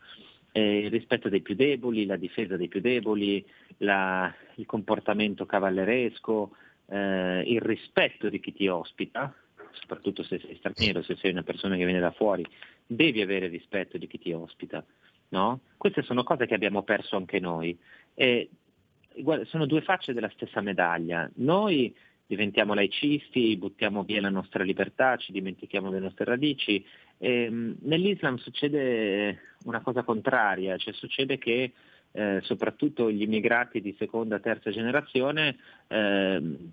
Eh, 0.53 0.85
il 0.85 0.90
rispetto 0.90 1.28
dei 1.28 1.40
più 1.40 1.55
deboli, 1.55 2.07
la 2.07 2.16
difesa 2.16 2.57
dei 2.57 2.69
più 2.69 2.81
deboli, 2.81 3.44
la- 3.78 4.32
il 4.57 4.66
comportamento 4.66 5.44
cavalleresco, 5.44 6.51
eh, 6.89 7.43
il 7.47 7.61
rispetto 7.61 8.29
di 8.29 8.41
chi 8.41 8.53
ti 8.53 8.69
ospita, 8.69 9.35
soprattutto 9.73 10.23
se 10.23 10.39
sei 10.39 10.57
straniero, 10.57 11.03
se 11.03 11.17
sei 11.17 11.31
una 11.31 11.43
persona 11.43 11.77
che 11.77 11.85
viene 11.85 12.01
da 12.01 12.13
fuori, 12.13 12.45
devi 12.87 13.21
avere 13.21 13.49
rispetto 13.49 13.99
di 13.99 14.07
chi 14.07 14.19
ti 14.19 14.33
ospita. 14.33 14.85
No? 15.29 15.61
Queste 15.77 16.03
sono 16.03 16.23
cose 16.23 16.47
che 16.47 16.55
abbiamo 16.55 16.83
perso 16.83 17.17
anche 17.17 17.41
noi. 17.41 17.77
E, 18.15 18.49
guarda, 19.17 19.45
sono 19.47 19.67
due 19.67 19.83
facce 19.83 20.13
della 20.13 20.31
stessa 20.31 20.61
medaglia. 20.61 21.29
Noi 21.37 21.95
diventiamo 22.27 22.75
laicisti, 22.75 23.57
buttiamo 23.57 24.03
via 24.03 24.21
la 24.21 24.29
nostra 24.29 24.65
libertà, 24.65 25.17
ci 25.17 25.33
dimentichiamo 25.33 25.91
delle 25.91 26.05
nostre 26.05 26.25
radici. 26.25 26.85
E, 27.19 27.51
mh, 27.51 27.77
nell'Islam 27.83 28.37
succede 28.37 29.55
una 29.65 29.81
cosa 29.81 30.03
contraria, 30.03 30.77
cioè 30.77 30.93
succede 30.95 31.39
che 31.39 31.73
eh, 32.17 32.41
soprattutto 32.43 33.11
gli 33.11 33.21
immigrati 33.21 33.83
di 33.83 33.95
seconda, 33.99 34.39
terza 34.39 34.71
generazione 34.71 35.57
ehm, 35.89 36.71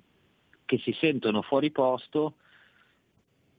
che 0.63 0.77
si 0.77 0.93
sentono 0.93 1.41
fuori 1.41 1.69
posto 1.69 2.35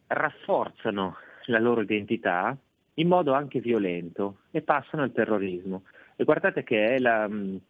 rafforzano 0.06 1.16
la 1.46 1.58
loro 1.58 1.82
identità 1.82 2.56
in 2.94 3.08
modo 3.08 3.34
anche 3.34 3.60
violento 3.60 4.38
e 4.50 4.62
passano 4.62 5.02
al 5.02 5.12
terrorismo. 5.12 5.82
E 6.16 6.24
guardate 6.24 6.62
che 6.62 6.94
è, 6.94 6.98
la, 6.98 7.28
mh, 7.28 7.60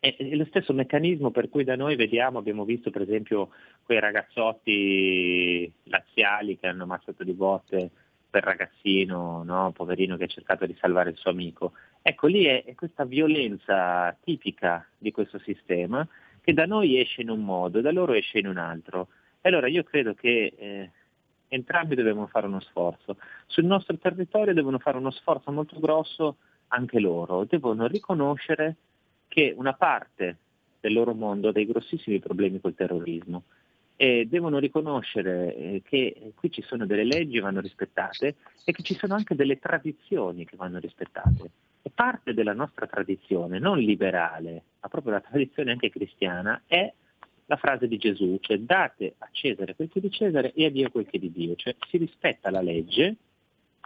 è- 0.00 0.16
lo 0.34 0.44
stesso 0.44 0.74
meccanismo 0.74 1.30
per 1.30 1.48
cui 1.48 1.64
da 1.64 1.74
noi 1.74 1.96
vediamo, 1.96 2.38
abbiamo 2.38 2.66
visto 2.66 2.90
per 2.90 3.00
esempio 3.02 3.50
quei 3.84 4.00
ragazzotti 4.00 5.72
laziali 5.84 6.58
che 6.58 6.66
hanno 6.66 6.82
ammazzato 6.82 7.24
di 7.24 7.32
botte 7.32 7.90
per 8.28 8.44
ragazzino, 8.44 9.42
no? 9.44 9.72
poverino 9.72 10.16
che 10.16 10.24
ha 10.24 10.28
cercato 10.28 10.66
di 10.66 10.76
salvare 10.78 11.10
il 11.10 11.16
suo 11.16 11.30
amico. 11.30 11.72
Ecco, 12.02 12.26
lì 12.26 12.44
è, 12.44 12.64
è 12.64 12.74
questa 12.74 13.04
violenza 13.04 14.16
tipica 14.22 14.86
di 14.98 15.12
questo 15.12 15.38
sistema 15.38 16.06
che 16.40 16.52
da 16.52 16.66
noi 16.66 16.98
esce 16.98 17.22
in 17.22 17.30
un 17.30 17.44
modo 17.44 17.80
da 17.80 17.92
loro 17.92 18.12
esce 18.12 18.38
in 18.38 18.48
un 18.48 18.56
altro. 18.58 19.08
E 19.40 19.48
allora 19.48 19.68
io 19.68 19.84
credo 19.84 20.14
che 20.14 20.52
eh, 20.56 20.90
entrambi 21.48 21.94
dobbiamo 21.94 22.26
fare 22.26 22.46
uno 22.46 22.60
sforzo. 22.60 23.16
Sul 23.46 23.64
nostro 23.64 23.96
territorio 23.98 24.52
devono 24.52 24.78
fare 24.78 24.96
uno 24.98 25.10
sforzo 25.10 25.52
molto 25.52 25.78
grosso 25.78 26.36
anche 26.68 26.98
loro, 26.98 27.44
devono 27.44 27.86
riconoscere 27.86 28.76
che 29.28 29.54
una 29.56 29.74
parte 29.74 30.38
del 30.80 30.92
loro 30.92 31.14
mondo 31.14 31.48
ha 31.48 31.52
dei 31.52 31.66
grossissimi 31.66 32.18
problemi 32.18 32.60
col 32.60 32.74
terrorismo 32.74 33.44
e 33.94 34.26
devono 34.28 34.58
riconoscere 34.58 35.54
eh, 35.54 35.82
che 35.84 36.32
qui 36.34 36.50
ci 36.50 36.62
sono 36.62 36.86
delle 36.86 37.04
leggi 37.04 37.34
che 37.34 37.40
vanno 37.40 37.60
rispettate 37.60 38.36
e 38.64 38.72
che 38.72 38.82
ci 38.82 38.94
sono 38.94 39.14
anche 39.14 39.36
delle 39.36 39.58
tradizioni 39.58 40.44
che 40.44 40.56
vanno 40.56 40.78
rispettate. 40.78 41.50
Parte 41.94 42.34
della 42.34 42.54
nostra 42.54 42.86
tradizione, 42.86 43.58
non 43.58 43.78
liberale, 43.78 44.62
ma 44.80 44.88
proprio 44.88 45.12
la 45.12 45.20
tradizione 45.20 45.72
anche 45.72 45.90
cristiana, 45.90 46.62
è 46.66 46.92
la 47.46 47.56
frase 47.56 47.86
di 47.86 47.98
Gesù, 47.98 48.38
cioè 48.40 48.58
date 48.58 49.14
a 49.18 49.28
Cesare 49.30 49.74
quel 49.74 49.88
che 49.88 49.98
è 49.98 50.02
di 50.02 50.10
Cesare 50.10 50.52
e 50.52 50.64
a 50.64 50.70
Dio 50.70 50.90
quel 50.90 51.06
che 51.06 51.16
è 51.16 51.20
di 51.20 51.30
Dio, 51.30 51.54
cioè 51.56 51.76
si 51.88 51.98
rispetta 51.98 52.50
la 52.50 52.62
legge, 52.62 53.16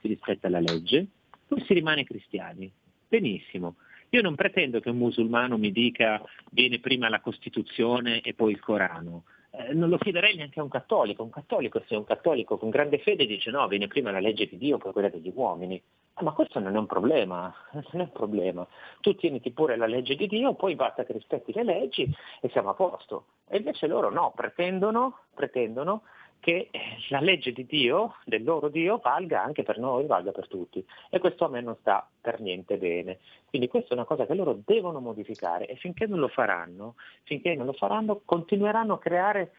si 0.01 0.09
rispetta 0.09 0.49
la 0.49 0.61
legge, 0.61 1.07
poi 1.47 1.63
si 1.65 1.75
rimane 1.75 2.05
cristiani. 2.05 2.71
Benissimo. 3.09 3.77
Io 4.11 4.23
non 4.23 4.35
pretendo 4.35 4.81
che 4.81 4.91
un 4.91 4.99
musulmano 4.99 5.59
mi 5.59 5.73
dica 5.73 6.23
viene 6.51 6.79
prima 6.79 7.09
la 7.09 7.21
Costituzione 7.21 8.21
e 8.21 8.35
poi 8.35 8.53
il 8.53 8.61
Corano. 8.61 9.25
Eh, 9.59 9.73
non 9.73 9.89
lo 9.89 9.97
chiederei 9.97 10.37
neanche 10.37 10.61
a 10.61 10.63
un 10.63 10.69
cattolico. 10.69 11.23
Un 11.23 11.31
cattolico, 11.31 11.83
se 11.87 11.95
è 11.95 11.99
un 11.99 12.05
cattolico 12.05 12.59
con 12.59 12.69
grande 12.69 12.99
fede, 12.99 13.25
dice 13.25 13.51
no, 13.51 13.67
viene 13.69 13.87
prima 13.87 14.11
la 14.11 14.21
legge 14.21 14.47
di 14.47 14.59
Dio, 14.59 14.77
poi 14.77 14.93
quella 14.93 15.09
degli 15.09 15.33
uomini. 15.35 15.83
Ah, 16.15 16.23
ma 16.23 16.33
questo 16.33 16.61
non 16.61 16.75
è 16.75 16.79
un 16.79 16.87
problema, 16.87 17.55
non 17.73 18.03
è 18.03 18.05
un 18.05 18.13
problema. 18.13 18.67
Tu 19.01 19.15
tieniti 19.15 19.51
pure 19.53 19.77
la 19.77 19.87
legge 19.87 20.15
di 20.15 20.27
Dio, 20.27 20.55
poi 20.55 20.75
basta 20.75 21.05
che 21.05 21.13
rispetti 21.13 21.53
le 21.53 21.65
leggi 21.65 22.09
e 22.41 22.49
siamo 22.51 22.71
a 22.71 22.75
posto. 22.75 23.27
E 23.49 23.57
invece 23.57 23.87
loro 23.87 24.11
no, 24.11 24.33
pretendono, 24.35 25.21
pretendono 25.35 26.03
che 26.41 26.71
la 27.09 27.21
legge 27.21 27.53
di 27.53 27.67
Dio, 27.67 28.17
del 28.25 28.45
loro 28.45 28.69
Dio, 28.69 28.99
valga 29.03 29.43
anche 29.43 29.63
per 29.63 29.79
noi, 29.79 30.07
valga 30.07 30.33
per 30.33 30.49
tutti. 30.49 30.85
E 31.11 31.19
questo 31.19 31.45
a 31.45 31.49
me 31.49 31.61
non 31.61 31.77
sta 31.81 32.09
per 32.21 32.41
niente 32.41 32.77
bene. 32.77 33.19
Quindi 33.49 33.69
questa 33.69 33.91
è 33.91 33.95
una 33.95 34.05
cosa 34.05 34.27
che 34.27 34.35
loro 34.35 34.61
devono 34.65 35.01
modificare 35.01 35.67
e 35.67 35.77
finché 35.77 36.07
non 36.07 36.21
lo 36.21 36.29
faranno, 36.29 36.95
finché 37.25 37.55
non 37.55 37.67
lo 37.67 37.73
faranno, 37.73 38.23
continueranno 38.25 38.95
a 38.95 38.99
creare 38.99 39.53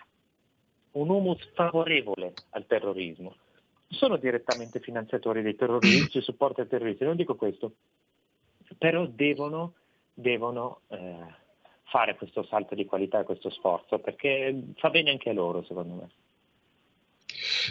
un 0.91 1.09
humus 1.09 1.51
favorevole 1.53 2.33
al 2.51 2.65
terrorismo. 2.65 3.35
Sono 3.89 4.17
direttamente 4.17 4.79
finanziatori 4.79 5.41
dei 5.41 5.55
terroristi, 5.55 6.21
supporti 6.21 6.61
ai 6.61 6.67
terroristi, 6.67 7.03
non 7.03 7.15
dico 7.15 7.35
questo, 7.35 7.73
però 8.77 9.05
devono, 9.05 9.73
devono 10.13 10.81
eh, 10.87 11.35
fare 11.83 12.15
questo 12.15 12.43
salto 12.43 12.75
di 12.75 12.85
qualità 12.85 13.19
e 13.19 13.23
questo 13.23 13.49
sforzo 13.49 13.99
perché 13.99 14.73
fa 14.75 14.89
bene 14.89 15.11
anche 15.11 15.29
a 15.29 15.33
loro, 15.33 15.63
secondo 15.63 15.93
me. 15.93 16.09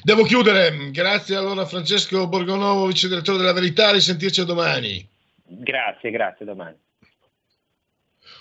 Devo 0.02 0.24
chiudere, 0.24 0.90
grazie 0.90 1.36
allora 1.36 1.64
Francesco 1.64 2.28
Borgonovo, 2.28 2.86
vice 2.86 3.08
direttore 3.08 3.38
della 3.38 3.52
Verità, 3.52 3.90
risentirci 3.90 4.44
domani. 4.44 5.08
Grazie, 5.44 6.10
grazie, 6.10 6.44
domani. 6.44 6.76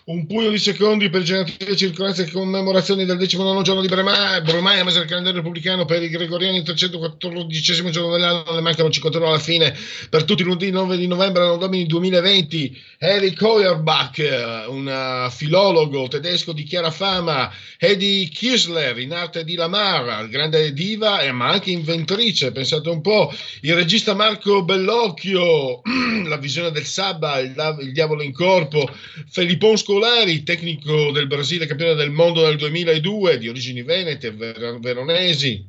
Un 0.07 0.27
pugno 0.27 0.49
di 0.49 0.59
secondi 0.59 1.09
per 1.09 1.23
generative 1.23 1.75
circostanze 1.75 2.25
e 2.25 2.31
commemorazioni 2.31 3.05
del 3.05 3.17
19 3.17 3.63
giorno 3.63 3.81
di 3.81 3.87
Bremai, 3.87 4.39
Bremai 4.43 4.79
a 4.79 4.83
mezzo 4.83 4.99
del 4.99 5.07
calendario 5.07 5.39
repubblicano 5.39 5.85
per 5.85 6.03
i 6.03 6.09
gregoriani 6.09 6.57
il 6.57 6.63
314 6.63 7.89
giorno 7.89 8.11
dell'anno, 8.11 8.53
ne 8.53 8.61
mancano 8.61 8.91
51 8.91 9.27
alla 9.27 9.39
fine 9.39 9.75
per 10.11 10.23
tutti 10.23 10.43
i 10.43 10.45
lunedì 10.45 10.69
9 10.69 10.97
di 10.97 11.07
novembre 11.07 11.41
anno 11.41 11.57
domini 11.57 11.87
2020. 11.87 12.79
Eric 12.99 13.41
Heuerbach, 13.41 14.19
eh, 14.19 14.65
un 14.67 14.87
eh, 14.87 15.31
filologo 15.31 16.07
tedesco 16.07 16.53
di 16.53 16.63
chiara 16.63 16.91
fama, 16.91 17.51
Hedy 17.79 18.29
Kisler 18.29 18.99
in 18.99 19.11
arte 19.11 19.43
di 19.43 19.55
Lamar, 19.55 20.29
grande 20.29 20.71
diva 20.71 21.19
ma 21.31 21.49
anche 21.49 21.71
inventrice, 21.71 22.51
pensate 22.51 22.89
un 22.89 23.01
po', 23.01 23.33
il 23.61 23.73
regista 23.73 24.13
Marco 24.13 24.63
Bellocchio, 24.63 25.81
la 26.27 26.37
visione 26.37 26.69
del 26.69 26.85
Sabba, 26.85 27.39
il, 27.39 27.77
il 27.81 27.91
diavolo 27.91 28.21
in 28.21 28.31
corpo, 28.31 28.87
Felippon 29.27 29.75
Scolari, 29.95 30.43
tecnico 30.43 31.11
del 31.11 31.25
Brasile, 31.25 31.67
campione 31.67 31.93
del 31.93 32.11
mondo 32.11 32.45
nel 32.45 32.57
2002, 32.57 33.37
di 33.37 33.47
origini 33.47 33.81
venete, 33.81 34.29
ver- 34.31 34.77
veronesi, 34.79 35.65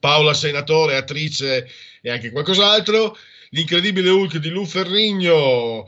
Paola 0.00 0.32
Senatore, 0.32 0.96
attrice 0.96 1.68
e 2.00 2.10
anche 2.10 2.30
qualcos'altro, 2.30 3.14
l'incredibile 3.50 4.08
Hulk 4.08 4.38
di 4.38 4.48
Lu 4.48 4.64
Ferrigno, 4.64 5.86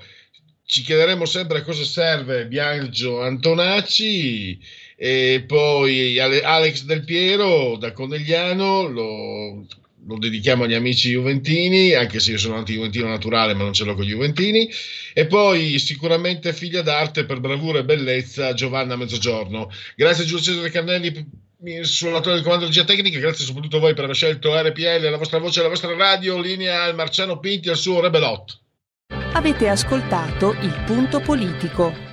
ci 0.67 0.83
chiederemo 0.83 1.25
sempre 1.25 1.61
a 1.61 1.63
cosa 1.63 1.85
serve 1.85 2.47
Biagio 2.47 3.23
Antonacci 3.23 4.61
e 4.95 5.43
poi 5.47 6.19
Ale- 6.19 6.43
Alex 6.43 6.83
Del 6.83 7.03
Piero 7.03 7.79
da 7.79 7.93
Conegliano 7.93 8.87
lo, 8.87 9.67
lo 10.07 10.19
dedichiamo 10.19 10.65
agli 10.65 10.75
amici 10.75 11.11
juventini 11.11 11.95
anche 11.95 12.21
se 12.21 12.33
io 12.33 12.39
sono 12.39 12.57
anti-juventino 12.57 13.09
naturale 13.09 13.55
ma 13.55 13.63
non 13.63 13.73
ce 13.73 13.85
l'ho 13.85 13.95
con 13.95 14.05
gli 14.05 14.11
juventini. 14.11 14.69
E 15.13 15.27
poi 15.27 15.79
sicuramente 15.79 16.53
figlia 16.53 16.83
d'arte 16.83 17.25
per 17.25 17.41
bravura 17.41 17.79
e 17.79 17.85
bellezza 17.85 18.53
Giovanna 18.55 18.97
Mezzogiorno. 18.97 19.71
Grazie 19.97 20.25
Giulio 20.25 20.43
Cesare 20.43 20.71
Carnelli 20.71 21.43
sull'attore 21.81 22.35
del 22.35 22.45
comando 22.45 22.67
di 22.67 22.73
regia 22.73 22.85
tecnica. 22.85 23.19
Grazie 23.19 23.45
soprattutto 23.45 23.79
a 23.79 23.81
voi 23.81 23.95
per 23.95 24.05
aver 24.05 24.17
scelto 24.17 24.55
RPL 24.61 25.09
la 25.09 25.17
vostra 25.17 25.39
voce 25.39 25.63
la 25.63 25.69
vostra 25.69 25.95
radio 25.95 26.39
linea 26.39 26.83
al 26.83 26.95
Marciano 26.95 27.39
Pinti 27.39 27.69
al 27.69 27.77
suo 27.77 28.01
Rebelot. 28.01 28.61
Avete 29.33 29.69
ascoltato 29.69 30.53
Il 30.61 30.83
Punto 30.87 31.21
Politico. 31.21 32.03